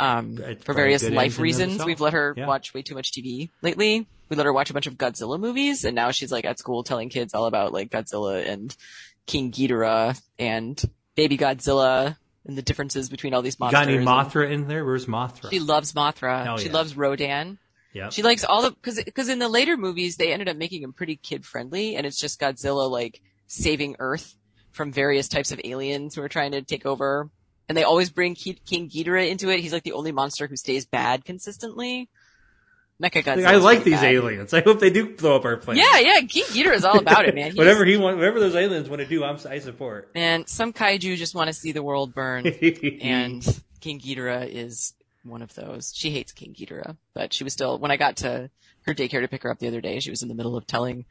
Um, 0.00 0.38
for 0.64 0.74
various 0.74 1.08
life 1.08 1.38
reasons, 1.38 1.84
we've 1.84 2.00
let 2.00 2.14
her 2.14 2.34
Yeah. 2.36 2.46
watch 2.46 2.74
way 2.74 2.82
too 2.82 2.94
much 2.94 3.12
TV 3.12 3.50
lately. 3.62 4.06
We 4.28 4.36
let 4.36 4.46
her 4.46 4.52
watch 4.52 4.70
a 4.70 4.72
bunch 4.72 4.86
of 4.86 4.94
Godzilla 4.94 5.38
movies, 5.38 5.84
and 5.84 5.94
now 5.94 6.10
she's 6.10 6.32
like 6.32 6.44
at 6.44 6.58
school 6.58 6.82
telling 6.82 7.10
kids 7.10 7.32
all 7.34 7.46
about 7.46 7.72
like 7.72 7.90
Godzilla 7.90 8.44
and 8.46 8.74
King 9.26 9.52
Ghidorah 9.52 10.20
and 10.38 10.82
Baby 11.14 11.38
Godzilla 11.38 12.16
and 12.46 12.58
the 12.58 12.62
differences 12.62 13.08
between 13.08 13.34
all 13.34 13.42
these 13.42 13.54
You 13.58 13.64
monsters. 13.66 13.86
got 13.86 13.88
any 13.94 14.04
Mothra 14.04 14.50
in 14.50 14.66
there? 14.66 14.84
Where's 14.84 15.06
Mothra? 15.06 15.50
She 15.50 15.60
loves 15.60 15.92
Mothra. 15.92 16.44
Hell 16.44 16.58
she 16.58 16.66
yeah. 16.66 16.72
loves 16.72 16.96
Rodan. 16.96 17.58
Yep. 17.92 18.12
She 18.12 18.22
likes 18.24 18.42
all 18.44 18.62
the 18.62 18.70
because 18.72 19.02
because 19.04 19.28
in 19.28 19.38
the 19.38 19.48
later 19.48 19.76
movies 19.76 20.16
they 20.16 20.32
ended 20.32 20.48
up 20.48 20.56
making 20.56 20.82
him 20.82 20.92
pretty 20.92 21.14
kid 21.16 21.46
friendly, 21.46 21.94
and 21.94 22.04
it's 22.04 22.18
just 22.18 22.40
Godzilla 22.40 22.90
like 22.90 23.20
saving 23.46 23.94
Earth 24.00 24.34
from 24.74 24.92
various 24.92 25.28
types 25.28 25.52
of 25.52 25.60
aliens 25.64 26.14
who 26.14 26.22
are 26.22 26.28
trying 26.28 26.52
to 26.52 26.62
take 26.62 26.84
over. 26.84 27.30
And 27.68 27.78
they 27.78 27.84
always 27.84 28.10
bring 28.10 28.34
Ki- 28.34 28.58
King 28.66 28.90
Ghidorah 28.90 29.30
into 29.30 29.48
it. 29.48 29.60
He's 29.60 29.72
like 29.72 29.84
the 29.84 29.92
only 29.92 30.12
monster 30.12 30.46
who 30.46 30.56
stays 30.56 30.84
bad 30.84 31.24
consistently. 31.24 32.10
Mecha 33.02 33.24
Godzilla. 33.24 33.46
I 33.46 33.56
like 33.56 33.84
these 33.84 34.02
aliens. 34.02 34.52
I 34.52 34.60
hope 34.60 34.78
they 34.80 34.90
do 34.90 35.16
blow 35.16 35.36
up 35.36 35.44
our 35.44 35.56
planet. 35.56 35.82
Yeah, 35.82 35.98
yeah. 36.00 36.20
King 36.26 36.44
Ghidorah 36.44 36.74
is 36.74 36.84
all 36.84 36.98
about 36.98 37.26
it, 37.26 37.34
man. 37.34 37.44
He's- 37.52 37.56
whatever 37.56 37.84
he 37.84 37.96
want, 37.96 38.16
whatever 38.18 38.38
those 38.38 38.54
aliens 38.54 38.88
want 38.88 39.00
to 39.00 39.06
do, 39.08 39.24
I'm, 39.24 39.38
I 39.48 39.58
support. 39.60 40.14
Man, 40.14 40.46
some 40.46 40.72
kaiju 40.72 41.16
just 41.16 41.34
want 41.34 41.48
to 41.48 41.52
see 41.54 41.72
the 41.72 41.82
world 41.82 42.14
burn. 42.14 42.46
and 43.00 43.62
King 43.80 44.00
Ghidorah 44.00 44.48
is 44.48 44.92
one 45.24 45.42
of 45.42 45.54
those. 45.54 45.92
She 45.94 46.10
hates 46.10 46.32
King 46.32 46.54
Ghidorah, 46.54 46.96
but 47.14 47.32
she 47.32 47.44
was 47.44 47.52
still, 47.52 47.78
when 47.78 47.90
I 47.90 47.96
got 47.96 48.16
to 48.18 48.50
her 48.82 48.94
daycare 48.94 49.22
to 49.22 49.28
pick 49.28 49.42
her 49.44 49.50
up 49.50 49.58
the 49.58 49.68
other 49.68 49.80
day, 49.80 49.98
she 50.00 50.10
was 50.10 50.22
in 50.22 50.28
the 50.28 50.34
middle 50.34 50.56
of 50.56 50.66
telling 50.66 51.06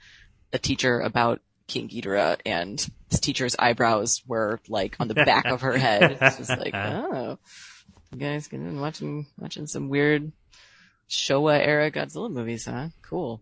a 0.54 0.60
teacher 0.60 1.00
about 1.00 1.42
King 1.68 1.90
Ghidorah 1.90 2.38
and 2.46 2.86
teacher's 3.20 3.56
eyebrows 3.58 4.22
were 4.28 4.60
like 4.68 4.96
on 5.00 5.08
the 5.08 5.14
back 5.14 5.46
of 5.46 5.62
her 5.62 5.78
head. 5.78 6.18
It's 6.20 6.38
just 6.38 6.50
like, 6.50 6.74
oh, 6.74 7.38
you 8.12 8.20
guys 8.20 8.48
been 8.48 8.80
watching, 8.80 9.28
watching 9.38 9.68
some 9.68 9.90
weird 9.90 10.32
Showa 11.10 11.60
era 11.60 11.92
Godzilla 11.92 12.32
movies, 12.32 12.66
huh? 12.66 12.90
Cool. 13.02 13.42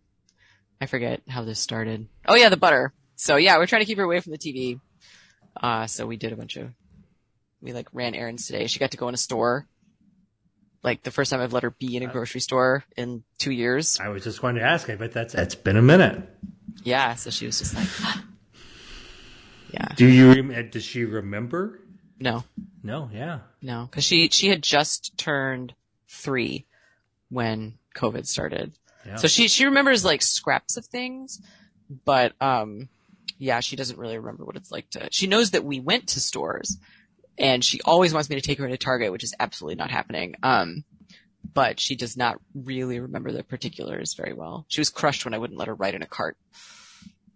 I 0.79 0.87
forget 0.87 1.21
how 1.27 1.43
this 1.43 1.59
started. 1.59 2.07
Oh 2.27 2.35
yeah, 2.35 2.49
the 2.49 2.57
butter. 2.57 2.93
So 3.15 3.35
yeah, 3.35 3.57
we're 3.57 3.67
trying 3.67 3.81
to 3.81 3.85
keep 3.85 3.97
her 3.97 4.03
away 4.03 4.19
from 4.19 4.31
the 4.31 4.37
TV. 4.37 4.79
Uh, 5.55 5.85
so 5.87 6.07
we 6.07 6.17
did 6.17 6.33
a 6.33 6.35
bunch 6.35 6.57
of 6.57 6.71
we 7.61 7.73
like 7.73 7.87
ran 7.93 8.15
errands 8.15 8.47
today. 8.47 8.67
She 8.67 8.79
got 8.79 8.91
to 8.91 8.97
go 8.97 9.07
in 9.07 9.13
a 9.13 9.17
store. 9.17 9.67
Like 10.83 11.03
the 11.03 11.11
first 11.11 11.29
time 11.29 11.41
I've 11.41 11.53
let 11.53 11.61
her 11.61 11.69
be 11.69 11.95
in 11.95 12.01
a 12.01 12.07
grocery 12.07 12.41
store 12.41 12.83
in 12.97 13.23
two 13.37 13.51
years. 13.51 13.99
I 13.99 14.09
was 14.09 14.23
just 14.23 14.41
going 14.41 14.55
to 14.55 14.63
ask. 14.63 14.89
I 14.89 14.95
bet 14.95 15.13
that's 15.13 15.33
that's 15.33 15.53
been 15.53 15.77
a 15.77 15.81
minute. 15.81 16.27
Yeah, 16.83 17.13
so 17.15 17.29
she 17.29 17.45
was 17.45 17.59
just 17.59 17.75
like, 17.75 17.87
yeah, 19.71 19.89
Do 19.95 20.07
you? 20.07 20.63
Does 20.63 20.83
she 20.83 21.05
remember? 21.05 21.79
no, 22.19 22.43
No. 22.83 23.09
Yeah. 23.11 23.39
no, 23.61 23.87
because 23.89 24.03
she 24.03 24.29
she 24.29 24.49
had 24.49 24.61
just 24.61 25.17
turned 25.17 25.73
three 26.07 26.65
when 27.29 27.77
COVID 27.95 28.25
started. 28.27 28.73
Yeah. 29.05 29.15
So 29.15 29.27
she 29.27 29.47
she 29.47 29.65
remembers 29.65 30.05
like 30.05 30.21
scraps 30.21 30.77
of 30.77 30.85
things, 30.85 31.41
but 32.05 32.33
um, 32.41 32.89
yeah, 33.37 33.59
she 33.59 33.75
doesn't 33.75 33.97
really 33.97 34.17
remember 34.17 34.45
what 34.45 34.55
it's 34.55 34.71
like 34.71 34.89
to. 34.91 35.07
She 35.11 35.27
knows 35.27 35.51
that 35.51 35.63
we 35.63 35.79
went 35.79 36.09
to 36.09 36.19
stores, 36.19 36.77
and 37.37 37.63
she 37.63 37.81
always 37.81 38.13
wants 38.13 38.29
me 38.29 38.35
to 38.35 38.41
take 38.41 38.59
her 38.59 38.65
into 38.65 38.77
Target, 38.77 39.11
which 39.11 39.23
is 39.23 39.33
absolutely 39.39 39.75
not 39.75 39.89
happening. 39.89 40.35
Um, 40.43 40.83
but 41.53 41.79
she 41.79 41.95
does 41.95 42.15
not 42.15 42.39
really 42.53 42.99
remember 42.99 43.31
the 43.31 43.43
particulars 43.43 44.13
very 44.13 44.33
well. 44.33 44.65
She 44.69 44.79
was 44.79 44.89
crushed 44.89 45.25
when 45.25 45.33
I 45.33 45.37
wouldn't 45.37 45.57
let 45.57 45.67
her 45.67 45.75
ride 45.75 45.95
in 45.95 46.03
a 46.03 46.07
cart. 46.07 46.37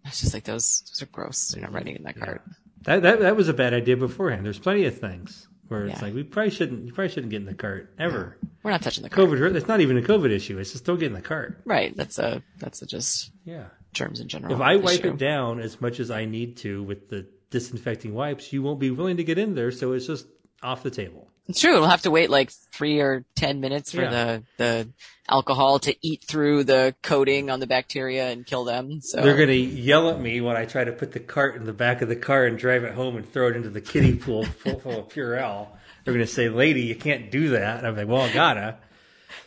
It's 0.06 0.20
just 0.20 0.34
like 0.34 0.44
those 0.44 0.82
those 0.88 1.02
are 1.02 1.06
gross. 1.06 1.54
You're 1.54 1.62
not 1.64 1.72
riding 1.72 1.96
in 1.96 2.02
that 2.04 2.16
cart. 2.18 2.42
That, 2.82 3.02
that 3.02 3.20
that 3.20 3.36
was 3.36 3.48
a 3.48 3.54
bad 3.54 3.74
idea 3.74 3.96
beforehand. 3.96 4.44
There's 4.44 4.58
plenty 4.58 4.84
of 4.84 4.98
things 4.98 5.48
where 5.68 5.86
it's 5.86 5.98
Yeah. 5.98 6.04
like 6.06 6.14
we 6.14 6.22
probably 6.22 6.50
shouldn't. 6.50 6.86
You 6.86 6.92
probably 6.92 7.08
shouldn't 7.12 7.30
get 7.30 7.40
in 7.40 7.46
the 7.46 7.54
cart 7.54 7.92
ever. 7.98 8.38
We're 8.62 8.70
not 8.70 8.82
touching 8.82 9.02
the 9.02 9.10
cart. 9.10 9.28
COVID. 9.28 9.54
It's 9.56 9.68
not 9.68 9.80
even 9.80 9.98
a 9.98 10.02
COVID 10.02 10.30
issue. 10.30 10.58
It's 10.58 10.72
just 10.72 10.84
don't 10.84 10.98
get 10.98 11.06
in 11.08 11.12
the 11.14 11.20
cart. 11.22 11.60
Right. 11.64 11.96
That's 11.96 12.18
a 12.18 12.42
that's 12.58 12.82
a 12.82 12.86
just 12.86 13.30
Yeah. 13.44 13.66
germs 13.92 14.20
in 14.20 14.28
general. 14.28 14.54
If 14.54 14.60
I 14.60 14.76
wipe 14.76 15.00
issue. 15.00 15.08
it 15.10 15.18
down 15.18 15.60
as 15.60 15.80
much 15.80 15.98
as 16.00 16.10
I 16.10 16.24
need 16.24 16.58
to 16.58 16.82
with 16.84 17.08
the 17.08 17.26
disinfecting 17.50 18.12
wipes, 18.14 18.52
you 18.52 18.62
won't 18.62 18.80
be 18.80 18.90
willing 18.90 19.16
to 19.18 19.24
get 19.24 19.38
in 19.38 19.54
there. 19.54 19.70
So 19.72 19.92
it's 19.92 20.06
just 20.06 20.26
off 20.62 20.82
the 20.82 20.90
table. 20.90 21.30
It's 21.48 21.60
true. 21.60 21.74
We'll 21.74 21.88
have 21.88 22.02
to 22.02 22.10
wait 22.10 22.28
like 22.28 22.50
three 22.72 23.00
or 23.00 23.24
ten 23.36 23.60
minutes 23.60 23.92
for 23.92 24.02
Yeah. 24.02 24.10
the 24.10 24.42
the 24.56 24.88
alcohol 25.28 25.78
to 25.80 25.94
eat 26.02 26.24
through 26.24 26.64
the 26.64 26.94
coating 27.02 27.50
on 27.50 27.60
the 27.60 27.66
bacteria 27.66 28.30
and 28.30 28.44
kill 28.46 28.64
them. 28.64 29.00
So 29.00 29.22
They're 29.22 29.36
going 29.36 29.48
to 29.48 29.54
yell 29.54 30.10
at 30.10 30.20
me 30.20 30.40
when 30.40 30.56
I 30.56 30.64
try 30.64 30.84
to 30.84 30.92
put 30.92 31.12
the 31.12 31.20
cart 31.20 31.56
in 31.56 31.64
the 31.64 31.72
back 31.72 32.02
of 32.02 32.08
the 32.08 32.16
car 32.16 32.46
and 32.46 32.58
drive 32.58 32.84
it 32.84 32.94
home 32.94 33.16
and 33.16 33.32
throw 33.32 33.48
it 33.48 33.56
into 33.56 33.70
the 33.70 33.80
kiddie 33.80 34.16
pool 34.16 34.44
full, 34.62 34.80
full 34.80 35.00
of 35.00 35.08
Purell. 35.08 35.68
They're 36.04 36.14
going 36.14 36.26
to 36.26 36.32
say, 36.32 36.48
"Lady, 36.48 36.82
you 36.82 36.94
can't 36.96 37.30
do 37.30 37.50
that." 37.50 37.78
And 37.78 37.86
I'm 37.86 37.96
like, 37.96 38.08
"Well, 38.08 38.22
I 38.22 38.32
gotta." 38.32 38.76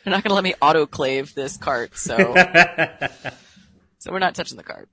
they're 0.03 0.11
not 0.11 0.23
going 0.23 0.29
to 0.31 0.35
let 0.35 0.43
me 0.43 0.53
autoclave 0.61 1.33
this 1.33 1.57
cart. 1.57 1.97
So 1.97 2.15
so 3.99 4.11
we're 4.11 4.19
not 4.19 4.35
touching 4.35 4.57
the 4.57 4.63
cart. 4.63 4.89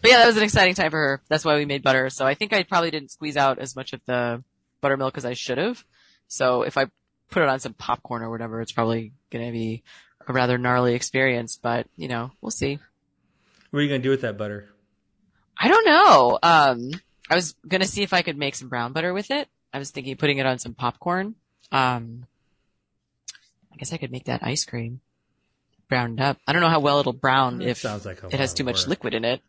But 0.00 0.10
yeah, 0.10 0.18
that 0.18 0.26
was 0.26 0.36
an 0.36 0.42
exciting 0.44 0.74
time 0.74 0.90
for 0.90 0.96
her. 0.98 1.22
That's 1.28 1.44
why 1.44 1.56
we 1.56 1.64
made 1.64 1.82
butter. 1.82 2.08
So 2.10 2.24
I 2.24 2.34
think 2.34 2.52
I 2.52 2.62
probably 2.62 2.90
didn't 2.90 3.10
squeeze 3.10 3.36
out 3.36 3.58
as 3.58 3.74
much 3.74 3.92
of 3.92 4.00
the 4.06 4.42
buttermilk 4.80 5.16
as 5.18 5.24
I 5.24 5.34
should 5.34 5.58
have. 5.58 5.84
So 6.28 6.62
if 6.62 6.76
I 6.78 6.86
put 7.30 7.42
it 7.42 7.48
on 7.48 7.60
some 7.60 7.74
popcorn 7.74 8.22
or 8.22 8.30
whatever, 8.30 8.60
it's 8.60 8.72
probably 8.72 9.12
going 9.30 9.46
to 9.46 9.52
be 9.52 9.82
a 10.26 10.32
rather 10.32 10.58
gnarly 10.58 10.94
experience. 10.94 11.58
But 11.60 11.86
you 11.96 12.08
know, 12.08 12.30
we'll 12.40 12.50
see. 12.50 12.78
What 13.70 13.80
are 13.80 13.82
you 13.82 13.88
going 13.88 14.00
to 14.00 14.06
do 14.06 14.10
with 14.10 14.22
that 14.22 14.38
butter? 14.38 14.68
I 15.58 15.68
don't 15.68 15.84
know. 15.84 16.38
Um, 16.42 16.90
I 17.30 17.34
was 17.34 17.54
gonna 17.66 17.84
see 17.84 18.02
if 18.02 18.12
I 18.12 18.22
could 18.22 18.38
make 18.38 18.54
some 18.54 18.68
brown 18.68 18.92
butter 18.92 19.12
with 19.12 19.30
it. 19.30 19.48
I 19.72 19.78
was 19.78 19.90
thinking 19.90 20.12
of 20.12 20.18
putting 20.18 20.38
it 20.38 20.46
on 20.46 20.58
some 20.58 20.74
popcorn. 20.74 21.34
Um, 21.70 22.26
I 23.72 23.76
guess 23.76 23.92
I 23.92 23.98
could 23.98 24.12
make 24.12 24.24
that 24.24 24.42
ice 24.42 24.64
cream 24.64 25.00
browned 25.88 26.20
up. 26.20 26.38
I 26.46 26.52
don't 26.52 26.62
know 26.62 26.68
how 26.68 26.80
well 26.80 27.00
it'll 27.00 27.12
brown 27.12 27.58
That 27.58 27.68
if 27.68 27.84
like 27.84 28.22
it 28.30 28.40
has 28.40 28.54
too 28.54 28.64
much 28.64 28.86
liquid 28.86 29.14
in 29.14 29.24
it. 29.24 29.42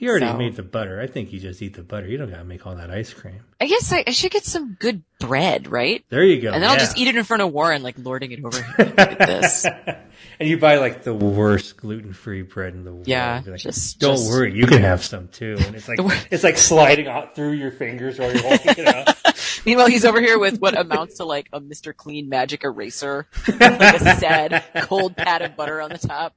You 0.00 0.10
already 0.10 0.26
So- 0.26 0.36
made 0.36 0.54
the 0.54 0.62
butter. 0.62 1.00
I 1.00 1.08
think 1.08 1.32
you 1.32 1.40
just 1.40 1.60
eat 1.60 1.74
the 1.74 1.82
butter. 1.82 2.06
You 2.06 2.18
don't 2.18 2.30
got 2.30 2.38
to 2.38 2.44
make 2.44 2.64
all 2.66 2.76
that 2.76 2.90
ice 2.90 3.12
cream. 3.12 3.40
I 3.60 3.66
guess 3.66 3.92
I, 3.92 4.04
I 4.06 4.10
should 4.10 4.30
get 4.30 4.44
some 4.44 4.76
good 4.78 5.02
bread, 5.18 5.66
right? 5.68 6.04
There 6.08 6.22
you 6.22 6.40
go. 6.40 6.52
And 6.52 6.62
then 6.62 6.70
I'll 6.70 6.76
just 6.78 6.96
eat 6.96 7.08
it 7.08 7.16
in 7.16 7.24
front 7.24 7.42
of 7.42 7.52
Warren, 7.52 7.82
like 7.82 7.96
lording 7.98 8.30
it 8.30 8.44
over. 8.44 8.64
Look 8.78 8.78
at 8.98 9.18
this. 9.18 9.64
and 9.64 10.48
you 10.48 10.56
buy 10.56 10.76
like 10.78 11.02
the 11.02 11.12
worst 11.12 11.78
gluten-free 11.78 12.42
bread 12.42 12.74
in 12.74 12.84
the 12.84 12.92
world. 12.92 13.08
Yeah, 13.08 13.42
like, 13.44 13.58
just- 13.60 13.98
don't 13.98 14.14
just- 14.16 14.30
worry, 14.30 14.54
you 14.54 14.66
can 14.68 14.82
have 14.82 15.04
some 15.04 15.26
too. 15.28 15.56
And 15.66 15.74
it's 15.74 15.88
like 15.88 15.98
it's 16.30 16.44
like 16.44 16.58
sliding 16.58 17.08
out 17.08 17.34
through 17.34 17.52
your 17.52 17.72
fingers 17.72 18.20
while 18.20 18.32
you're 18.32 18.42
holding 18.42 18.68
it 18.68 18.86
up. 18.86 19.16
Meanwhile, 19.66 19.88
he's 19.88 20.04
over 20.04 20.20
here 20.20 20.38
with 20.38 20.60
what 20.60 20.78
amounts 20.78 21.16
to 21.16 21.24
like 21.24 21.48
a 21.52 21.60
Mr. 21.60 21.94
Clean 21.94 22.28
magic 22.28 22.62
eraser, 22.62 23.26
like 23.48 23.60
a 24.00 24.16
sad 24.16 24.62
cold 24.82 25.16
pat 25.16 25.42
of 25.42 25.56
butter 25.56 25.80
on 25.80 25.90
the 25.90 25.98
top. 25.98 26.36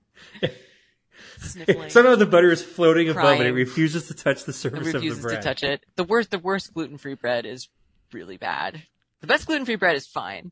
Sniffling. 1.41 1.89
Somehow 1.89 2.15
the 2.15 2.25
butter 2.25 2.51
is 2.51 2.61
floating 2.61 3.09
above 3.09 3.41
it. 3.41 3.47
It 3.47 3.51
refuses 3.53 4.07
to 4.07 4.13
touch 4.13 4.43
the 4.43 4.51
It 4.51 4.53
surface 4.53 4.79
of 4.79 4.85
the 4.85 4.93
refuses 4.93 5.21
bread. 5.21 5.41
to 5.41 5.47
touch 5.47 5.63
it. 5.63 5.83
The 5.95 6.03
worst, 6.03 6.31
the 6.31 6.39
worst 6.39 6.73
gluten-free 6.73 7.15
bread 7.15 7.45
is 7.45 7.67
really 8.13 8.37
bad. 8.37 8.83
The 9.21 9.27
best 9.27 9.47
gluten-free 9.47 9.75
bread 9.75 9.95
is 9.95 10.05
fine. 10.07 10.51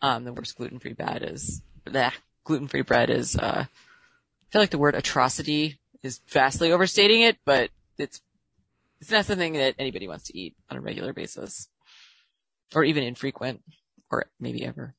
Um, 0.00 0.24
the 0.24 0.32
worst 0.32 0.56
gluten-free 0.56 0.94
bread 0.94 1.22
is, 1.22 1.62
bleh, 1.84 2.12
gluten-free 2.44 2.82
bread 2.82 3.10
is, 3.10 3.36
uh, 3.36 3.66
I 3.66 4.48
feel 4.50 4.62
like 4.62 4.70
the 4.70 4.78
word 4.78 4.94
atrocity 4.94 5.78
is 6.02 6.20
vastly 6.28 6.72
overstating 6.72 7.20
it, 7.20 7.36
but 7.44 7.70
it's, 7.98 8.20
it's 9.00 9.10
not 9.10 9.26
something 9.26 9.52
that 9.54 9.74
anybody 9.78 10.08
wants 10.08 10.24
to 10.24 10.38
eat 10.38 10.56
on 10.70 10.76
a 10.76 10.80
regular 10.80 11.12
basis. 11.12 11.68
Or 12.74 12.84
even 12.84 13.04
infrequent. 13.04 13.62
Or 14.10 14.26
maybe 14.40 14.64
ever. 14.64 14.94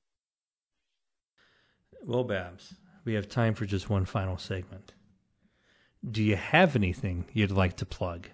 Well, 2.05 2.23
Babs, 2.23 2.73
we 3.05 3.14
have 3.15 3.30
time 3.30 3.53
for 3.55 3.65
just 3.65 3.89
one 3.89 4.05
final 4.05 4.38
segment. 4.38 4.93
Do 6.10 6.22
you 6.24 6.36
have 6.36 6.76
anything 6.76 7.26
you'd 7.34 7.52
like 7.52 7.78
to 7.78 7.86
plug? 7.86 8.28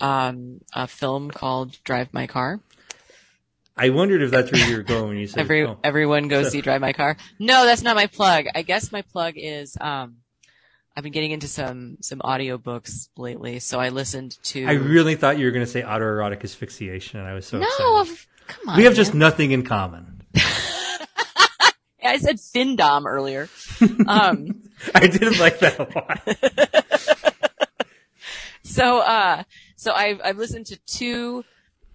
Um, 0.00 0.60
a 0.74 0.86
film 0.86 1.30
called 1.30 1.76
Drive 1.84 2.12
My 2.12 2.26
Car. 2.26 2.60
I 3.76 3.90
wondered 3.90 4.20
if 4.22 4.30
that's 4.30 4.52
where 4.52 4.68
you 4.68 4.76
were 4.76 4.82
going 4.82 5.08
when 5.08 5.16
you 5.16 5.26
said 5.26 5.40
Every 5.44 5.64
oh. 5.66 5.78
everyone 5.82 6.28
goes 6.28 6.46
So- 6.46 6.50
see 6.50 6.60
Drive 6.60 6.80
My 6.80 6.92
Car. 6.92 7.16
No, 7.38 7.64
that's 7.64 7.82
not 7.82 7.96
my 7.96 8.06
plug. 8.08 8.46
I 8.54 8.62
guess 8.62 8.92
my 8.92 9.02
plug 9.02 9.34
is 9.36 9.76
um 9.80 10.16
I've 10.96 11.04
been 11.04 11.12
getting 11.12 11.30
into 11.30 11.48
some 11.48 11.96
some 12.02 12.18
audiobooks 12.18 13.08
lately, 13.16 13.60
so 13.60 13.78
I 13.78 13.88
listened 13.90 14.36
to 14.44 14.66
I 14.66 14.72
really 14.72 15.14
thought 15.14 15.38
you 15.38 15.46
were 15.46 15.52
going 15.52 15.64
to 15.64 15.70
say 15.70 15.82
autoerotic 15.82 16.42
asphyxiation, 16.44 17.20
and 17.20 17.28
I 17.28 17.32
was 17.34 17.46
so 17.46 17.58
No, 17.58 18.00
excited. 18.02 18.26
come 18.48 18.68
on. 18.70 18.76
we 18.76 18.84
have 18.84 18.94
just 18.94 19.14
man. 19.14 19.20
nothing 19.20 19.52
in 19.52 19.62
common. 19.62 20.22
I 22.02 22.16
said 22.18 22.36
Findom 22.36 23.06
earlier. 23.06 23.48
Um 24.06 24.62
I 24.94 25.06
didn't 25.06 25.38
like 25.38 25.60
that 25.60 25.78
a 25.78 25.84
lot. 25.94 26.79
So 28.70 29.00
uh 29.00 29.42
so 29.76 29.92
I've 29.92 30.20
I've 30.22 30.38
listened 30.38 30.66
to 30.66 30.78
two 30.86 31.44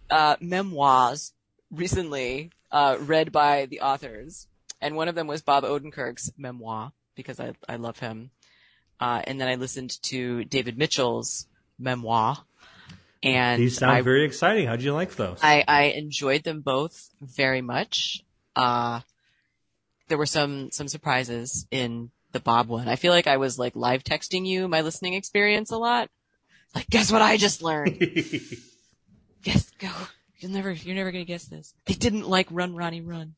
uh, 0.09 0.35
memoirs 0.39 1.33
recently 1.71 2.51
uh, 2.71 2.97
read 2.99 3.31
by 3.31 3.65
the 3.67 3.81
authors, 3.81 4.47
and 4.81 4.95
one 4.95 5.07
of 5.07 5.15
them 5.15 5.27
was 5.27 5.41
Bob 5.41 5.63
Odenkirk's 5.63 6.31
memoir 6.37 6.91
because 7.15 7.39
I 7.39 7.53
I 7.67 7.75
love 7.77 7.99
him. 7.99 8.31
Uh, 8.99 9.21
and 9.25 9.39
then 9.41 9.47
I 9.47 9.55
listened 9.55 10.01
to 10.03 10.45
David 10.45 10.77
Mitchell's 10.77 11.47
memoir, 11.77 12.37
and 13.21 13.61
These 13.61 13.77
sound 13.77 13.97
I, 13.97 14.01
very 14.01 14.25
exciting. 14.25 14.67
How'd 14.67 14.81
you 14.81 14.93
like 14.93 15.15
those? 15.15 15.39
I 15.41 15.63
I 15.67 15.83
enjoyed 15.95 16.43
them 16.43 16.61
both 16.61 17.09
very 17.21 17.61
much. 17.61 18.23
Uh, 18.55 19.01
there 20.07 20.17
were 20.17 20.25
some 20.25 20.71
some 20.71 20.87
surprises 20.87 21.67
in 21.71 22.11
the 22.31 22.39
Bob 22.39 22.67
one. 22.67 22.87
I 22.87 22.95
feel 22.95 23.11
like 23.11 23.27
I 23.27 23.37
was 23.37 23.59
like 23.59 23.75
live 23.75 24.03
texting 24.03 24.45
you 24.45 24.67
my 24.67 24.81
listening 24.81 25.13
experience 25.13 25.71
a 25.71 25.77
lot. 25.77 26.09
Like, 26.75 26.89
guess 26.89 27.11
what 27.11 27.21
I 27.21 27.37
just 27.37 27.61
learned? 27.61 27.97
Guess 29.43 29.71
go. 29.79 29.89
You'll 30.39 30.51
never, 30.51 30.71
you're 30.71 30.95
never 30.95 31.11
gonna 31.11 31.23
guess 31.23 31.45
this. 31.45 31.73
They 31.85 31.93
didn't 31.93 32.27
like 32.27 32.47
Run 32.51 32.75
Ronnie 32.75 33.01
Run. 33.01 33.35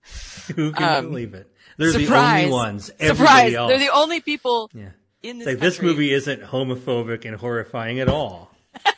Who 0.55 0.72
can 0.72 0.97
Um, 0.99 1.09
believe 1.09 1.34
it? 1.34 1.51
They're 1.77 1.91
the 1.91 2.07
only 2.07 2.49
ones. 2.49 2.85
Surprise! 2.99 3.53
else. 3.53 3.69
They're 3.69 3.77
the 3.77 3.93
only 3.93 4.22
people 4.22 4.72
yeah. 4.73 4.89
in 5.22 5.38
this. 5.38 5.47
like 5.47 5.59
this 5.59 5.81
movie 5.81 6.11
isn't 6.14 6.41
homophobic 6.41 7.26
and 7.26 7.35
horrifying 7.35 7.99
at 7.99 8.09
all. 8.09 8.51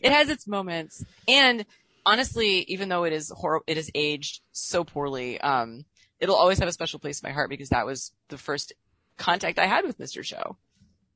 It 0.00 0.12
has 0.12 0.28
its 0.28 0.46
moments, 0.46 1.04
and 1.26 1.64
honestly, 2.06 2.60
even 2.68 2.88
though 2.88 3.02
it 3.02 3.12
is 3.12 3.32
hor- 3.34 3.64
it 3.66 3.76
is 3.76 3.90
aged 3.96 4.40
so 4.52 4.84
poorly, 4.84 5.40
um, 5.40 5.84
it'll 6.20 6.36
always 6.36 6.60
have 6.60 6.68
a 6.68 6.72
special 6.72 7.00
place 7.00 7.20
in 7.20 7.28
my 7.28 7.32
heart 7.32 7.50
because 7.50 7.70
that 7.70 7.84
was 7.84 8.12
the 8.28 8.38
first 8.38 8.72
contact 9.16 9.58
I 9.58 9.66
had 9.66 9.84
with 9.84 9.98
Mr. 9.98 10.22
Show. 10.22 10.56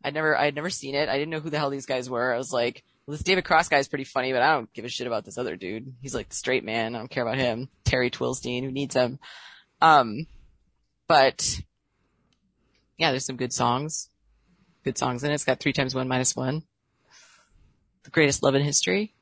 I'd 0.05 0.15
never, 0.15 0.37
I'd 0.37 0.55
never 0.55 0.71
seen 0.71 0.95
it. 0.95 1.09
I 1.09 1.15
didn't 1.19 1.31
know 1.31 1.41
who 1.41 1.51
the 1.51 1.59
hell 1.59 1.71
these 1.71 1.87
guys 1.87 2.11
were. 2.11 2.33
I 2.35 2.39
was 2.39 2.53
like, 2.53 2.83
well, 3.07 3.17
this 3.17 3.23
David 3.23 3.45
Cross 3.45 3.69
guy 3.69 3.79
is 3.79 3.89
pretty 3.89 4.05
funny, 4.05 4.33
but 4.33 4.43
I 4.43 4.55
don't 4.55 4.73
give 4.73 4.85
a 4.85 4.89
shit 4.89 5.07
about 5.07 5.25
this 5.25 5.39
other 5.39 5.57
dude. 5.57 5.95
He's 6.01 6.15
like 6.15 6.29
the 6.29 6.37
straight 6.37 6.65
man. 6.65 6.95
I 6.95 6.99
don't 6.99 7.11
care 7.11 7.27
about 7.27 7.39
him. 7.39 7.69
Terry 7.85 8.11
Twillstein, 8.11 8.63
who 8.63 8.71
needs 8.71 8.95
him? 8.95 9.19
Um, 9.81 10.27
but 11.09 11.61
yeah, 12.99 13.11
there's 13.11 13.27
some 13.27 13.37
good 13.37 13.53
songs. 13.53 14.09
Good 14.85 14.99
songs 14.99 15.25
in 15.25 15.31
it. 15.31 15.35
It's 15.35 15.45
got 15.45 15.61
three 15.61 15.73
times 15.73 15.95
one 15.95 16.09
minus 16.09 16.35
one. 16.37 16.63
The 18.05 18.11
greatest 18.11 18.43
love 18.43 18.55
in 18.55 18.63
history. 18.63 19.15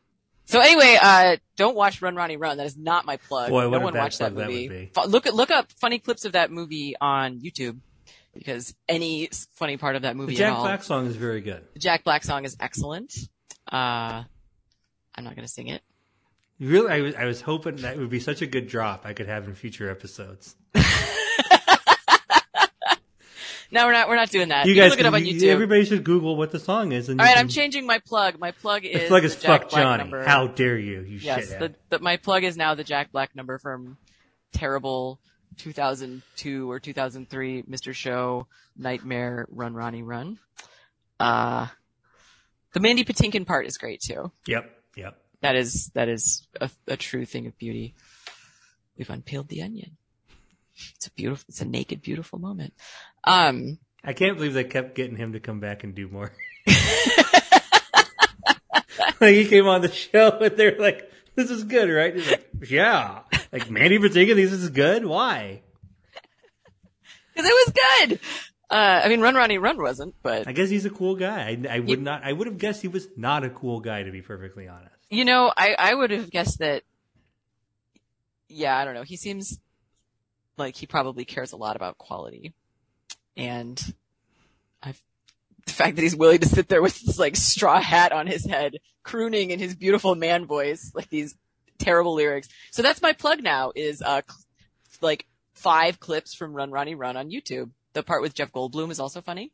So 0.47 0.61
anyway, 0.61 0.99
uh, 1.01 1.37
don't 1.57 1.77
watch 1.77 2.03
Run 2.03 2.17
Ronnie 2.17 2.37
Run. 2.37 2.57
That 2.57 2.67
is 2.67 2.77
not 2.77 3.07
my 3.07 3.19
plug. 3.19 3.51
Boy, 3.51 3.71
no 3.71 3.79
one 3.79 3.95
watched 3.95 4.19
that 4.19 4.35
that 4.35 4.47
movie. 4.49 4.69
be. 4.69 4.91
Look 5.07 5.27
at, 5.27 5.35
look 5.35 5.51
up 5.51 5.71
funny 5.81 5.99
clips 5.99 6.25
of 6.25 6.33
that 6.33 6.51
movie 6.51 6.95
on 7.01 7.41
YouTube 7.41 7.79
because 8.35 8.75
any 8.89 9.29
funny 9.55 9.77
part 9.77 9.97
of 9.97 10.03
that 10.03 10.17
movie 10.17 10.33
The 10.33 10.39
Jack 10.39 10.53
at 10.53 10.57
all. 10.57 10.63
Black 10.65 10.83
song 10.83 11.07
is 11.07 11.17
very 11.17 11.41
good. 11.41 11.63
The 11.75 11.81
Jack 11.81 12.05
Black 12.05 12.25
song 12.25 12.45
is 12.45 12.57
excellent. 12.61 13.15
Uh, 13.71 14.25
I'm 15.15 15.25
not 15.25 15.35
going 15.37 15.47
to 15.47 15.53
sing 15.53 15.69
it. 15.69 15.83
Really, 16.59 16.93
I 16.93 17.01
was 17.01 17.15
I 17.15 17.25
was 17.25 17.41
hoping 17.41 17.77
that 17.77 17.97
would 17.97 18.11
be 18.11 18.21
such 18.21 18.43
a 18.43 18.47
good 18.47 18.69
drop 18.69 19.07
I 19.07 19.15
could 19.15 19.27
have 19.29 19.49
in 19.49 19.55
future 19.55 19.91
episodes. 19.91 20.55
No, 23.73 23.87
we're 23.87 23.93
not. 23.93 24.09
We're 24.09 24.17
not 24.17 24.31
doing 24.31 24.49
that. 24.49 24.67
You 24.67 24.75
can 24.75 24.83
guys, 24.83 24.91
look 24.91 24.99
it 24.99 25.07
up 25.07 25.15
on 25.15 25.21
YouTube. 25.23 25.47
everybody 25.47 25.85
should 25.85 26.03
Google 26.03 26.35
what 26.35 26.51
the 26.51 26.59
song 26.59 26.91
is. 26.91 27.09
And 27.09 27.21
All 27.21 27.25
you 27.25 27.29
right, 27.29 27.37
can- 27.37 27.45
I'm 27.45 27.49
changing 27.49 27.87
my 27.87 28.01
plug. 28.01 28.37
My 28.41 28.51
plug 28.51 28.85
is 28.85 29.03
The 29.03 29.07
plug 29.07 29.23
is 29.25 29.37
the 29.37 29.43
Jack 29.43 29.61
fuck 29.63 29.71
Black 29.71 29.83
Johnny. 29.85 30.03
number. 30.03 30.25
How 30.25 30.49
dare 30.49 30.77
you, 30.77 31.03
you 31.03 31.19
yes, 31.19 31.51
the, 31.55 31.73
the, 31.89 32.01
my 32.01 32.17
plug 32.17 32.43
is 32.43 32.57
now 32.57 32.75
the 32.75 32.83
Jack 32.83 33.13
Black 33.13 33.37
number 33.37 33.59
from 33.59 33.97
terrible 34.53 35.21
2002 35.61 36.71
or 36.71 36.81
2003 36.81 37.63
Mr. 37.65 37.95
Show 37.95 38.47
Nightmare 38.77 39.47
Run 39.51 39.75
Ronnie 39.75 40.03
Run. 40.03 40.39
Uh, 41.19 41.67
the 42.73 42.81
Mandy 42.81 43.05
Patinkin 43.05 43.47
part 43.47 43.67
is 43.67 43.77
great 43.77 44.01
too. 44.01 44.33
Yep, 44.47 44.71
yep. 44.97 45.19
That 45.43 45.57
is 45.57 45.91
that 45.95 46.09
is 46.09 46.47
a, 46.61 46.71
a 46.87 46.97
true 46.97 47.27
thing 47.27 47.47
of 47.47 47.59
beauty. 47.59 47.95
We've 48.97 49.11
unpeeled 49.11 49.49
the 49.49 49.63
onion. 49.63 49.97
It's 50.97 51.07
a 51.07 51.11
beautiful, 51.11 51.45
it's 51.49 51.61
a 51.61 51.67
naked, 51.67 52.01
beautiful 52.01 52.39
moment. 52.39 52.73
Um, 53.25 53.79
I 54.03 54.15
can't 54.15 54.37
believe 54.37 54.55
they 54.55 54.65
kept 54.65 54.95
getting 54.95 55.17
him 55.17 55.35
to 55.35 55.41
come 55.41 55.61
back 55.61 55.85
and 55.85 55.95
do 55.95 56.09
more. 56.09 56.33
like 59.21 59.35
he 59.35 59.47
came 59.47 59.67
on 59.67 59.83
the 59.83 59.93
show 59.93 60.39
and 60.41 60.57
they're 60.57 60.79
like, 60.79 61.11
"This 61.35 61.51
is 61.51 61.65
good, 61.65 61.91
right?" 61.91 62.15
He's 62.15 62.31
like, 62.31 62.49
"Yeah." 62.67 63.21
Like 63.53 63.71
Mandy 63.71 63.99
Patinkin, 63.99 64.37
this 64.37 64.53
is 64.53 64.71
good. 64.71 65.05
Why? 65.05 65.63
cause 67.37 67.45
it 67.45 67.67
was 67.67 67.75
good. 68.09 68.21
Uh, 68.71 69.01
I 69.05 69.09
mean, 69.09 69.21
Run 69.21 69.35
Ronnie 69.35 69.59
Run 69.59 69.83
wasn't, 69.83 70.15
but 70.23 70.47
I 70.47 70.53
guess 70.53 70.71
he's 70.71 70.85
a 70.85 70.91
cool 70.91 71.17
guy. 71.17 71.59
I, 71.69 71.77
I 71.77 71.81
would 71.81 71.89
You- 71.89 71.97
not. 71.97 72.23
I 72.23 72.33
would 72.33 72.47
have 72.47 72.59
guessed 72.59 72.83
he 72.83 72.89
was 72.89 73.09
not 73.17 73.43
a 73.45 73.51
cool 73.51 73.81
guy, 73.81 74.05
to 74.05 74.13
be 74.13 74.23
perfectly 74.23 74.69
honest. 74.69 74.95
You 75.11 75.25
know, 75.25 75.53
I, 75.57 75.75
I 75.77 75.93
would 75.93 76.13
have 76.13 76.31
guessed 76.31 76.61
that, 76.61 76.85
yeah, 78.49 78.77
I 78.79 78.85
don't 78.85 78.95
know. 78.95 79.03
He 79.03 79.17
seems 79.17 79.59
like 80.57 80.77
he 80.77 80.87
probably 80.87 81.25
cares 81.25 81.51
a 81.51 81.57
lot 81.57 81.75
about 81.75 81.99
quality. 81.99 82.53
And 83.37 83.81
I've, 84.81 85.03
the 85.67 85.73
fact 85.73 85.97
that 85.97 86.03
he's 86.03 86.15
willing 86.15 86.39
to 86.39 86.49
sit 86.49 86.69
there 86.69 86.81
with 86.83 87.01
this 87.01 87.19
like 87.19 87.35
straw 87.35 87.81
hat 87.81 88.13
on 88.13 88.29
his 88.29 88.47
head, 88.47 88.77
crooning 89.03 89.51
in 89.51 89.59
his 89.59 89.75
beautiful 89.75 90.15
man 90.15 90.47
voice, 90.47 90.93
like 90.95 91.09
these 91.09 91.35
terrible 91.81 92.15
lyrics. 92.15 92.49
So 92.71 92.83
that's 92.83 93.03
my 93.03 93.13
plug 93.13 93.43
now 93.43 93.73
is, 93.75 94.01
uh, 94.03 94.23
like 95.01 95.27
five 95.55 95.99
clips 95.99 96.35
from 96.35 96.53
Run 96.53 96.71
Ronnie 96.71 96.95
Run 96.95 97.17
on 97.17 97.31
YouTube. 97.31 97.71
The 97.95 98.03
part 98.03 98.23
with 98.23 98.35
Jeff 98.35 98.53
Goldblum 98.53 98.91
is 98.91 99.01
also 99.01 99.21
funny. 99.21 99.51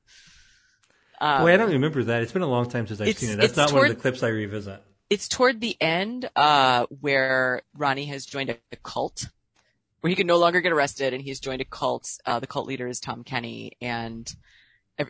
Um, 1.21 1.43
Boy, 1.43 1.55
I 1.55 1.57
don't 1.57 1.71
remember 1.71 2.05
that. 2.05 2.23
It's 2.23 2.33
been 2.33 2.43
a 2.43 2.47
long 2.47 2.69
time 2.69 2.87
since 2.87 3.01
I've 3.01 3.17
seen 3.17 3.31
it. 3.31 3.37
That's 3.37 3.57
not 3.57 3.73
one 3.73 3.85
of 3.87 3.97
the 3.97 4.01
clips 4.01 4.23
I 4.23 4.29
revisit. 4.29 4.83
it's 5.09 5.29
toward 5.29 5.61
the 5.61 5.77
end 5.81 6.29
uh 6.37 6.85
where 7.01 7.63
Ronnie 7.75 8.07
has 8.07 8.27
joined 8.27 8.51
a, 8.51 8.57
a 8.73 8.77
cult 8.77 9.29
where 10.01 10.09
he 10.11 10.17
can 10.17 10.27
no 10.27 10.37
longer 10.37 10.61
get 10.61 10.73
arrested 10.73 11.15
and 11.15 11.23
he's 11.23 11.41
joined 11.41 11.61
a 11.63 11.65
cult 11.65 12.19
uh 12.27 12.41
the 12.41 12.47
cult 12.47 12.67
leader 12.67 12.87
is 12.89 13.01
Tom 13.01 13.23
Kenny 13.25 13.73
and 13.81 14.31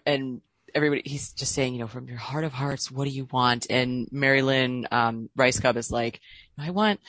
and 0.04 0.42
everybody 0.76 1.02
he's 1.04 1.32
just 1.32 1.52
saying 1.52 1.74
you 1.74 1.80
know 1.80 1.88
from 1.88 2.08
your 2.08 2.18
heart 2.18 2.44
of 2.44 2.52
hearts 2.52 2.90
what 2.90 3.04
do 3.04 3.10
you 3.10 3.26
want? 3.30 3.66
And 3.70 4.08
Marilyn 4.12 4.86
um 4.92 5.30
Rice 5.34 5.58
Cub 5.58 5.76
is 5.76 5.90
like 5.90 6.20
I 6.58 6.70
want 6.70 7.00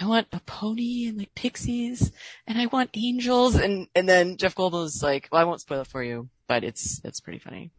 I 0.00 0.06
want 0.06 0.28
a 0.32 0.40
pony 0.40 1.06
and 1.08 1.18
like 1.18 1.34
pixies 1.34 2.12
and 2.46 2.58
I 2.58 2.66
want 2.66 2.90
angels. 2.94 3.56
And 3.56 3.88
and 3.94 4.08
then 4.08 4.36
Jeff 4.36 4.54
Goldblum 4.54 4.84
is 4.84 5.02
like 5.02 5.28
well 5.32 5.40
I 5.40 5.44
won't 5.44 5.60
spoil 5.60 5.80
it 5.80 5.88
for 5.88 6.02
you 6.02 6.28
but 6.48 6.64
it's 6.64 7.00
it's 7.04 7.20
pretty 7.20 7.38
funny. 7.38 7.70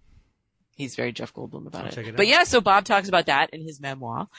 He's 0.76 0.95
very 0.95 1.11
Jeff 1.11 1.34
Goldblum 1.34 1.68
about 1.68 1.88
it. 1.88 1.97
it 1.97 2.15
But 2.15 2.27
yeah, 2.27 2.45
so 2.45 2.61
Bob 2.61 2.85
talks 2.85 3.10
about 3.10 3.26
that 3.26 3.49
in 3.49 3.61
his 3.61 3.81
memoir, 3.81 4.30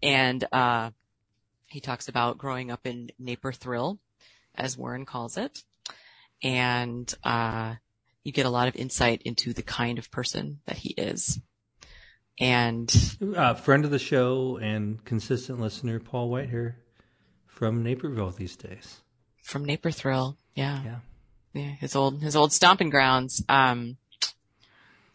and 0.00 0.44
uh, 0.52 0.90
he 1.66 1.80
talks 1.80 2.06
about 2.06 2.38
growing 2.38 2.70
up 2.70 2.86
in 2.86 3.10
Naper 3.20 3.52
Thrill, 3.52 3.98
as 4.54 4.78
Warren 4.78 5.06
calls 5.06 5.36
it, 5.36 5.64
and 6.40 7.12
uh, 7.24 7.74
you 8.28 8.32
get 8.32 8.44
a 8.46 8.50
lot 8.50 8.68
of 8.68 8.76
insight 8.76 9.22
into 9.24 9.54
the 9.54 9.62
kind 9.62 9.98
of 9.98 10.10
person 10.10 10.60
that 10.66 10.76
he 10.76 10.90
is. 10.90 11.40
And 12.38 12.94
Uh, 13.34 13.54
friend 13.54 13.84
of 13.86 13.90
the 13.90 13.98
show 13.98 14.58
and 14.58 15.02
consistent 15.04 15.58
listener, 15.60 15.98
Paul 15.98 16.30
Whitehair 16.30 16.74
from 17.46 17.82
Naperville 17.82 18.30
these 18.30 18.54
days. 18.54 19.00
from 19.42 19.64
Naper 19.64 19.90
Thrill, 19.90 20.36
yeah, 20.54 20.84
Yeah. 20.84 20.98
yeah, 21.54 21.70
his 21.80 21.96
old 21.96 22.20
his 22.22 22.36
old 22.36 22.52
stomping 22.52 22.90
grounds. 22.90 23.42
Um, 23.48 23.96
so, 24.20 24.28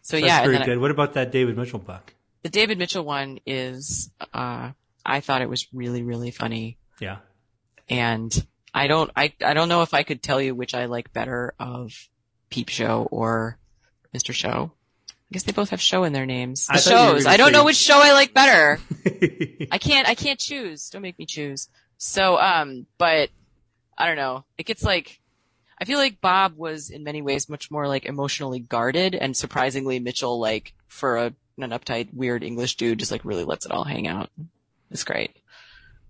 So 0.02 0.16
yeah, 0.16 0.40
very 0.42 0.54
then 0.54 0.62
I- 0.62 0.66
good. 0.66 0.78
What 0.78 0.90
about 0.90 1.14
that 1.14 1.30
David 1.30 1.56
Mitchell 1.56 1.78
buck? 1.78 2.12
the 2.42 2.48
David 2.50 2.76
Mitchell 2.78 3.04
one 3.04 3.38
is, 3.46 4.10
uh, 4.34 4.72
I 5.06 5.20
thought 5.20 5.40
it 5.40 5.48
was 5.48 5.68
really 5.72 6.02
really 6.02 6.32
funny. 6.32 6.78
Yeah. 7.00 7.18
and 7.88 8.32
I 8.74 8.86
don't, 8.88 9.10
I, 9.14 9.32
I 9.44 9.52
don't 9.54 9.68
know 9.68 9.82
if 9.82 9.94
I 9.94 10.02
could 10.04 10.20
tell 10.22 10.40
you 10.40 10.52
which 10.54 10.74
I 10.74 10.86
like 10.86 11.12
better 11.12 11.54
of 11.60 11.92
Peep 12.54 12.68
Show 12.68 13.08
or 13.10 13.58
Mr. 14.14 14.32
Show. 14.32 14.70
I 15.08 15.32
guess 15.32 15.42
they 15.42 15.50
both 15.50 15.70
have 15.70 15.80
show 15.80 16.04
in 16.04 16.12
their 16.12 16.24
names. 16.26 16.68
The 16.68 16.74
I 16.74 16.76
thought 16.76 16.90
shows. 16.90 17.26
I 17.26 17.36
don't 17.36 17.48
say- 17.48 17.52
know 17.52 17.64
which 17.64 17.74
show 17.76 17.98
I 18.00 18.12
like 18.12 18.32
better. 18.32 18.78
I 19.72 19.78
can't, 19.78 20.06
I 20.08 20.14
can't 20.14 20.38
choose. 20.38 20.88
Don't 20.90 21.02
make 21.02 21.18
me 21.18 21.26
choose. 21.26 21.68
So, 21.98 22.38
um, 22.38 22.86
but 22.96 23.30
I 23.98 24.06
don't 24.06 24.14
know. 24.16 24.44
It 24.56 24.66
gets 24.66 24.84
like, 24.84 25.20
I 25.80 25.84
feel 25.84 25.98
like 25.98 26.20
Bob 26.20 26.56
was 26.56 26.90
in 26.90 27.02
many 27.02 27.22
ways 27.22 27.48
much 27.48 27.72
more 27.72 27.88
like 27.88 28.04
emotionally 28.04 28.60
guarded 28.60 29.16
and 29.16 29.36
surprisingly 29.36 29.98
Mitchell, 29.98 30.38
like 30.38 30.74
for 30.86 31.16
a, 31.16 31.34
an 31.58 31.70
uptight, 31.70 32.14
weird 32.14 32.44
English 32.44 32.76
dude, 32.76 33.00
just 33.00 33.10
like 33.10 33.24
really 33.24 33.42
lets 33.44 33.66
it 33.66 33.72
all 33.72 33.84
hang 33.84 34.06
out. 34.06 34.30
It's 34.92 35.02
great. 35.02 35.34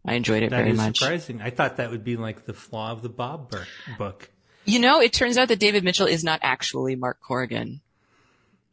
I 0.05 0.15
enjoyed 0.15 0.43
it 0.43 0.51
That 0.51 0.57
very 0.59 0.71
is 0.73 0.77
much. 0.77 0.99
surprising. 0.99 1.41
I 1.41 1.49
thought 1.49 1.79
that 1.79 1.91
would 1.91 2.05
be 2.05 2.17
like 2.19 2.45
the 2.45 2.53
flaw 2.53 2.93
of 2.93 3.01
the 3.01 3.09
Bob 3.09 3.55
book. 3.97 4.29
You 4.65 4.79
know, 4.79 5.01
it 5.01 5.13
turns 5.13 5.37
out 5.37 5.49
that 5.49 5.59
David 5.59 5.85
Mitchell 5.85 6.07
is 6.07 6.25
not 6.25 6.41
actually 6.43 6.97
Mark 6.97 7.21
Corrigan. 7.21 7.81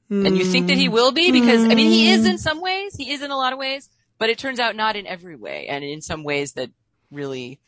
And 0.09 0.37
you 0.37 0.43
think 0.43 0.67
that 0.67 0.77
he 0.77 0.89
will 0.89 1.13
be 1.13 1.31
because, 1.31 1.63
I 1.63 1.73
mean, 1.73 1.89
he 1.89 2.11
is 2.11 2.25
in 2.25 2.37
some 2.37 2.59
ways, 2.59 2.95
he 2.95 3.11
is 3.13 3.21
in 3.21 3.31
a 3.31 3.37
lot 3.37 3.53
of 3.53 3.59
ways, 3.59 3.89
but 4.17 4.29
it 4.29 4.37
turns 4.37 4.59
out 4.59 4.75
not 4.75 4.97
in 4.97 5.07
every 5.07 5.37
way 5.37 5.67
and 5.67 5.85
in 5.85 6.01
some 6.01 6.25
ways 6.25 6.51
that 6.53 6.69
really, 7.11 7.59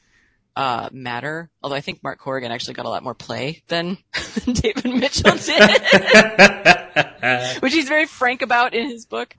uh, 0.55 0.89
matter. 0.91 1.49
Although 1.61 1.75
I 1.77 1.81
think 1.81 2.03
Mark 2.03 2.19
Corrigan 2.19 2.51
actually 2.51 2.73
got 2.73 2.85
a 2.85 2.89
lot 2.89 3.01
more 3.01 3.13
play 3.13 3.63
than 3.69 3.97
David 4.45 4.93
Mitchell 4.93 5.37
did, 5.37 5.81
which 7.61 7.73
he's 7.73 7.87
very 7.87 8.07
frank 8.07 8.41
about 8.41 8.73
in 8.73 8.89
his 8.89 9.05
book. 9.05 9.37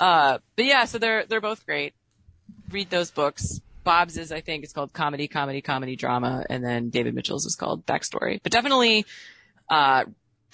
Uh, 0.00 0.38
but 0.56 0.64
yeah, 0.64 0.86
so 0.86 0.98
they're, 0.98 1.24
they're 1.26 1.40
both 1.40 1.64
great. 1.64 1.94
Read 2.70 2.90
those 2.90 3.12
books. 3.12 3.60
Bob's 3.84 4.16
is, 4.16 4.32
I 4.32 4.40
think, 4.40 4.64
it's 4.64 4.72
called 4.72 4.92
comedy, 4.92 5.28
comedy, 5.28 5.60
comedy, 5.62 5.96
drama, 5.96 6.44
and 6.48 6.64
then 6.64 6.90
David 6.90 7.14
Mitchell's 7.14 7.46
is 7.46 7.56
called 7.56 7.86
backstory. 7.86 8.40
But 8.42 8.52
definitely, 8.52 9.06
uh, 9.68 10.04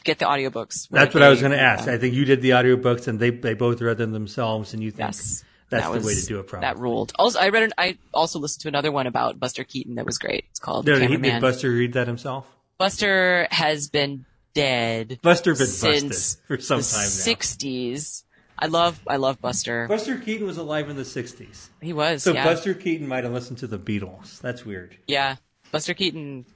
get 0.04 0.18
the 0.18 0.26
audiobooks. 0.26 0.88
That's 0.90 1.14
what 1.14 1.22
I 1.22 1.28
was 1.28 1.40
going 1.40 1.52
to 1.52 1.60
ask. 1.60 1.88
I 1.88 1.98
think 1.98 2.14
you 2.14 2.24
did 2.24 2.40
the 2.42 2.50
audiobooks 2.50 3.08
and 3.08 3.18
they, 3.18 3.30
they 3.30 3.54
both 3.54 3.80
read 3.82 3.98
them 3.98 4.12
themselves 4.12 4.72
and 4.74 4.82
you 4.82 4.90
think 4.90 5.08
Yes. 5.08 5.44
that's 5.70 5.84
That 5.86 6.00
the 6.00 6.06
way 6.06 6.14
to 6.14 6.26
do 6.26 6.38
it 6.38 6.46
probably. 6.46 6.66
That 6.66 6.78
ruled. 6.78 7.12
Also, 7.18 7.40
I 7.40 7.48
read. 7.48 7.64
An, 7.64 7.72
I 7.76 7.98
also 8.14 8.38
listened 8.38 8.62
to 8.62 8.68
another 8.68 8.92
one 8.92 9.06
about 9.06 9.40
Buster 9.40 9.64
Keaton 9.64 9.96
that 9.96 10.06
was 10.06 10.18
great. 10.18 10.44
It's 10.50 10.60
called 10.60 10.86
he, 10.86 11.16
did 11.16 11.40
Buster 11.40 11.70
read 11.70 11.94
that 11.94 12.06
himself? 12.06 12.46
Buster 12.78 13.48
has 13.50 13.88
been 13.88 14.26
dead 14.54 15.18
Buster 15.22 15.54
been 15.54 15.66
since 15.66 16.36
busted 16.36 16.46
for 16.46 16.58
some 16.62 16.76
time 16.78 17.02
now. 17.02 17.32
'60s. 17.34 18.22
I 18.58 18.66
love. 18.66 19.00
I 19.06 19.16
love 19.16 19.40
Buster. 19.40 19.86
Buster 19.88 20.18
Keaton 20.18 20.46
was 20.46 20.56
alive 20.56 20.88
in 20.88 20.96
the 20.96 21.02
60s. 21.02 21.68
He 21.80 21.92
was. 21.92 22.22
So 22.22 22.32
yeah. 22.32 22.44
Buster 22.44 22.74
Keaton 22.74 23.06
might 23.06 23.24
have 23.24 23.32
listened 23.32 23.58
to 23.58 23.66
the 23.66 23.78
Beatles. 23.78 24.40
That's 24.40 24.64
weird. 24.64 24.96
Yeah, 25.06 25.36
Buster 25.72 25.94
Keaton 25.94 26.46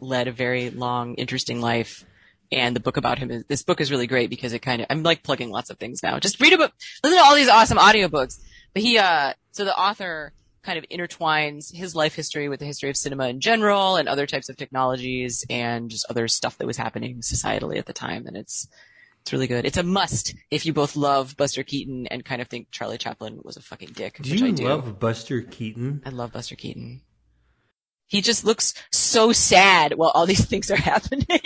led 0.00 0.28
a 0.28 0.32
very 0.32 0.70
long, 0.70 1.14
interesting 1.14 1.60
life. 1.60 2.04
And 2.50 2.76
the 2.76 2.80
book 2.80 2.98
about 2.98 3.18
him 3.18 3.30
is, 3.30 3.44
this 3.48 3.62
book 3.62 3.80
is 3.80 3.90
really 3.90 4.06
great 4.06 4.28
because 4.28 4.52
it 4.52 4.58
kind 4.58 4.82
of, 4.82 4.88
I'm 4.90 5.02
like 5.02 5.22
plugging 5.22 5.48
lots 5.48 5.70
of 5.70 5.78
things 5.78 6.02
now. 6.02 6.18
Just 6.18 6.38
read 6.38 6.52
a 6.52 6.58
book, 6.58 6.72
listen 7.02 7.18
to 7.18 7.24
all 7.24 7.34
these 7.34 7.48
awesome 7.48 7.78
audiobooks. 7.78 8.38
But 8.74 8.82
he, 8.82 8.98
uh, 8.98 9.32
so 9.52 9.64
the 9.64 9.74
author 9.74 10.34
kind 10.62 10.78
of 10.78 10.84
intertwines 10.90 11.74
his 11.74 11.94
life 11.94 12.14
history 12.14 12.50
with 12.50 12.60
the 12.60 12.66
history 12.66 12.90
of 12.90 12.96
cinema 12.96 13.28
in 13.28 13.40
general 13.40 13.96
and 13.96 14.06
other 14.06 14.26
types 14.26 14.50
of 14.50 14.56
technologies 14.56 15.46
and 15.48 15.90
just 15.90 16.04
other 16.10 16.28
stuff 16.28 16.58
that 16.58 16.66
was 16.66 16.76
happening 16.76 17.20
societally 17.20 17.78
at 17.78 17.86
the 17.86 17.92
time. 17.94 18.26
And 18.26 18.36
it's, 18.36 18.68
it's 19.22 19.32
really 19.32 19.46
good. 19.46 19.64
It's 19.64 19.78
a 19.78 19.82
must 19.82 20.34
if 20.50 20.66
you 20.66 20.72
both 20.72 20.96
love 20.96 21.36
Buster 21.36 21.62
Keaton 21.62 22.06
and 22.08 22.24
kind 22.24 22.42
of 22.42 22.48
think 22.48 22.70
Charlie 22.70 22.98
Chaplin 22.98 23.40
was 23.42 23.56
a 23.56 23.62
fucking 23.62 23.90
dick, 23.94 24.18
Do 24.20 24.30
which 24.32 24.40
you 24.40 24.46
I 24.48 24.50
do. 24.50 24.68
love 24.68 24.98
Buster 25.00 25.40
Keaton? 25.40 26.02
I 26.04 26.10
love 26.10 26.32
Buster 26.32 26.56
Keaton. 26.56 27.02
He 28.08 28.20
just 28.20 28.44
looks 28.44 28.74
so 28.90 29.32
sad 29.32 29.94
while 29.94 30.10
all 30.10 30.26
these 30.26 30.44
things 30.48 30.70
are 30.70 30.76
happening. 30.76 31.26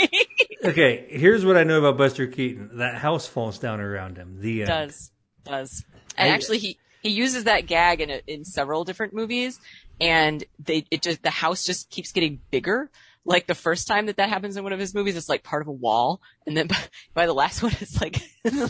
Okay, 0.65 1.07
here's 1.11 1.45
what 1.45 1.57
I 1.57 1.63
know 1.63 1.79
about 1.79 1.97
Buster 1.97 2.27
Keaton. 2.27 2.79
That 2.79 2.97
house 2.97 3.25
falls 3.27 3.59
down 3.61 3.79
around 3.81 4.17
him. 4.17 4.41
The 4.41 4.63
end. 4.63 4.69
does, 4.69 5.13
does. 5.45 5.85
And 6.17 6.29
I- 6.29 6.35
actually 6.35 6.59
he, 6.59 6.79
he 7.03 7.11
uses 7.11 7.45
that 7.45 7.67
gag 7.67 8.01
in, 8.01 8.11
a, 8.11 8.21
in 8.27 8.45
several 8.45 8.83
different 8.83 9.15
movies 9.15 9.61
and 10.01 10.43
they, 10.59 10.85
it 10.91 11.03
just, 11.03 11.23
the 11.23 11.31
house 11.31 11.63
just 11.63 11.89
keeps 11.91 12.11
getting 12.11 12.41
bigger. 12.51 12.91
Like 13.27 13.47
the 13.47 13.55
first 13.55 13.89
time 13.89 14.07
that 14.07 14.17
that 14.19 14.29
happens 14.29 14.57
in 14.57 14.63
one 14.63 14.73
of 14.73 14.79
his 14.79 14.95
movies, 14.95 15.17
it's 15.17 15.29
like 15.29 15.43
part 15.43 15.61
of 15.63 15.69
a 15.69 15.73
wall. 15.73 16.21
And 16.47 16.57
then 16.57 16.69
by, 16.69 16.79
by 17.13 17.27
the 17.27 17.35
last 17.35 17.63
one, 17.63 17.73
it's 17.81 18.01
like, 18.01 18.21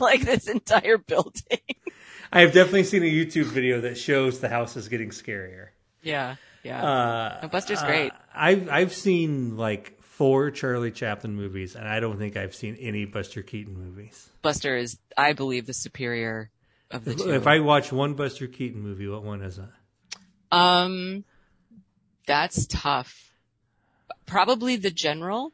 like 0.01 0.23
this 0.23 0.49
entire 0.49 0.99
building. 0.99 1.61
I 2.33 2.41
have 2.41 2.53
definitely 2.53 2.85
seen 2.85 3.03
a 3.03 3.07
YouTube 3.07 3.45
video 3.45 3.83
that 3.83 3.97
shows 3.97 4.41
the 4.41 4.49
house 4.49 4.77
is 4.77 4.89
getting 4.89 5.11
scarier. 5.11 5.69
yeah. 6.03 6.37
Yeah. 6.65 6.83
Uh, 6.85 7.39
No, 7.43 7.49
Buster's 7.49 7.81
great. 7.85 8.11
uh, 8.11 8.17
I've 8.35 8.69
I've 8.69 8.93
seen 8.93 9.57
like 9.57 10.03
four 10.03 10.51
Charlie 10.51 10.91
Chaplin 10.91 11.37
movies, 11.37 11.77
and 11.77 11.87
I 11.87 12.01
don't 12.01 12.19
think 12.19 12.37
I've 12.37 12.57
seen 12.57 12.75
any 12.81 13.05
Buster 13.05 13.43
Keaton 13.43 13.75
movies. 13.79 14.29
Buster 14.43 14.77
is, 14.77 14.99
I 15.17 15.33
believe, 15.35 15.67
the 15.67 15.73
superior 15.75 16.51
of 16.91 17.05
the 17.05 17.13
If, 17.13 17.19
two. 17.19 17.31
if 17.35 17.47
I 17.47 17.61
watch 17.61 17.93
one 17.93 18.15
Buster 18.15 18.49
Keaton 18.49 18.81
movie, 18.83 19.07
what 19.07 19.23
one 19.23 19.43
is 19.43 19.59
it? 19.59 19.69
Um, 20.51 21.25
that's 22.27 22.67
tough. 22.67 23.26
Probably 24.27 24.77
the 24.77 24.91
general. 24.91 25.53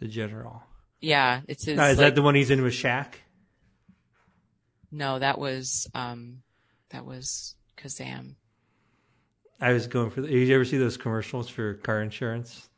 The 0.00 0.08
General. 0.08 0.62
Yeah, 1.00 1.42
it's 1.48 1.64
his. 1.64 1.76
Now, 1.76 1.86
is 1.86 1.98
like- 1.98 2.08
that 2.08 2.14
the 2.14 2.22
one 2.22 2.34
he's 2.34 2.50
in 2.50 2.62
with 2.62 2.72
Shaq? 2.74 3.14
no, 4.90 5.18
that 5.18 5.38
was 5.38 5.88
um, 5.94 6.42
that 6.90 7.04
was 7.04 7.54
Kazam 7.76 8.36
I 9.60 9.72
was 9.72 9.86
going 9.86 10.10
for. 10.10 10.20
The, 10.20 10.28
did 10.28 10.48
you 10.48 10.54
ever 10.54 10.64
see 10.64 10.78
those 10.78 10.96
commercials 10.96 11.48
for 11.48 11.74
car 11.74 12.02
insurance? 12.02 12.68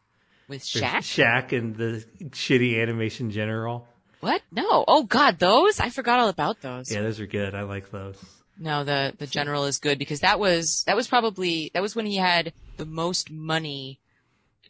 with 0.49 0.63
Shaq. 0.63 0.99
Shaq 0.99 1.57
and 1.57 1.75
the 1.75 2.05
shitty 2.31 2.81
animation 2.81 3.31
General. 3.31 3.89
What? 4.21 4.43
No. 4.53 4.85
Oh 4.87 5.03
God, 5.05 5.39
those 5.39 5.81
I 5.81 5.91
forgot 5.91 6.21
all 6.21 6.29
about 6.29 6.61
those. 6.61 6.93
Yeah, 6.93 7.03
those 7.03 7.21
are 7.21 7.27
good. 7.27 7.55
I 7.55 7.63
like 7.63 7.91
those. 7.91 8.23
No, 8.59 8.85
the 8.85 9.15
the 9.19 9.27
general 9.27 9.65
is 9.65 9.79
good 9.79 9.99
because 9.99 10.21
that 10.21 10.39
was 10.39 10.85
that 10.87 10.97
was 10.97 11.09
probably 11.09 11.71
that 11.75 11.83
was 11.83 11.95
when 11.95 12.07
he 12.07 12.17
had 12.17 12.53
the 12.77 12.87
most 12.87 13.31
money 13.31 14.01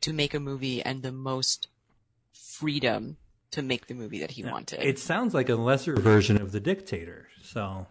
to 0.00 0.12
make 0.12 0.34
a 0.34 0.40
movie 0.40 0.82
and 0.82 1.02
the 1.02 1.12
most 1.12 1.68
freedom 2.32 3.16
to 3.52 3.62
make 3.62 3.86
the 3.86 3.94
movie 3.94 4.20
that 4.20 4.32
he 4.32 4.42
wanted. 4.44 4.82
It 4.82 4.98
sounds 4.98 5.32
like 5.34 5.48
a 5.48 5.54
lesser 5.56 5.94
version 5.96 6.40
of 6.40 6.52
the 6.52 6.60
Dictator. 6.60 7.28
So 7.42 7.86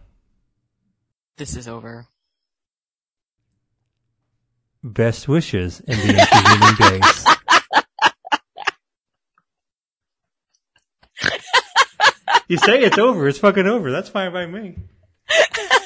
this 1.36 1.56
is 1.56 1.66
over. 1.68 2.06
best 4.84 5.26
wishes 5.26 5.80
in 5.80 5.96
the 5.98 6.10
intervening 6.20 7.00
days. 7.00 7.26
You 12.48 12.58
say 12.58 12.78
it's 12.80 12.96
over. 12.96 13.26
It's 13.26 13.38
fucking 13.40 13.66
over. 13.66 13.90
That's 13.90 14.08
fine 14.08 14.32
by 14.32 14.46
me. 14.46 14.76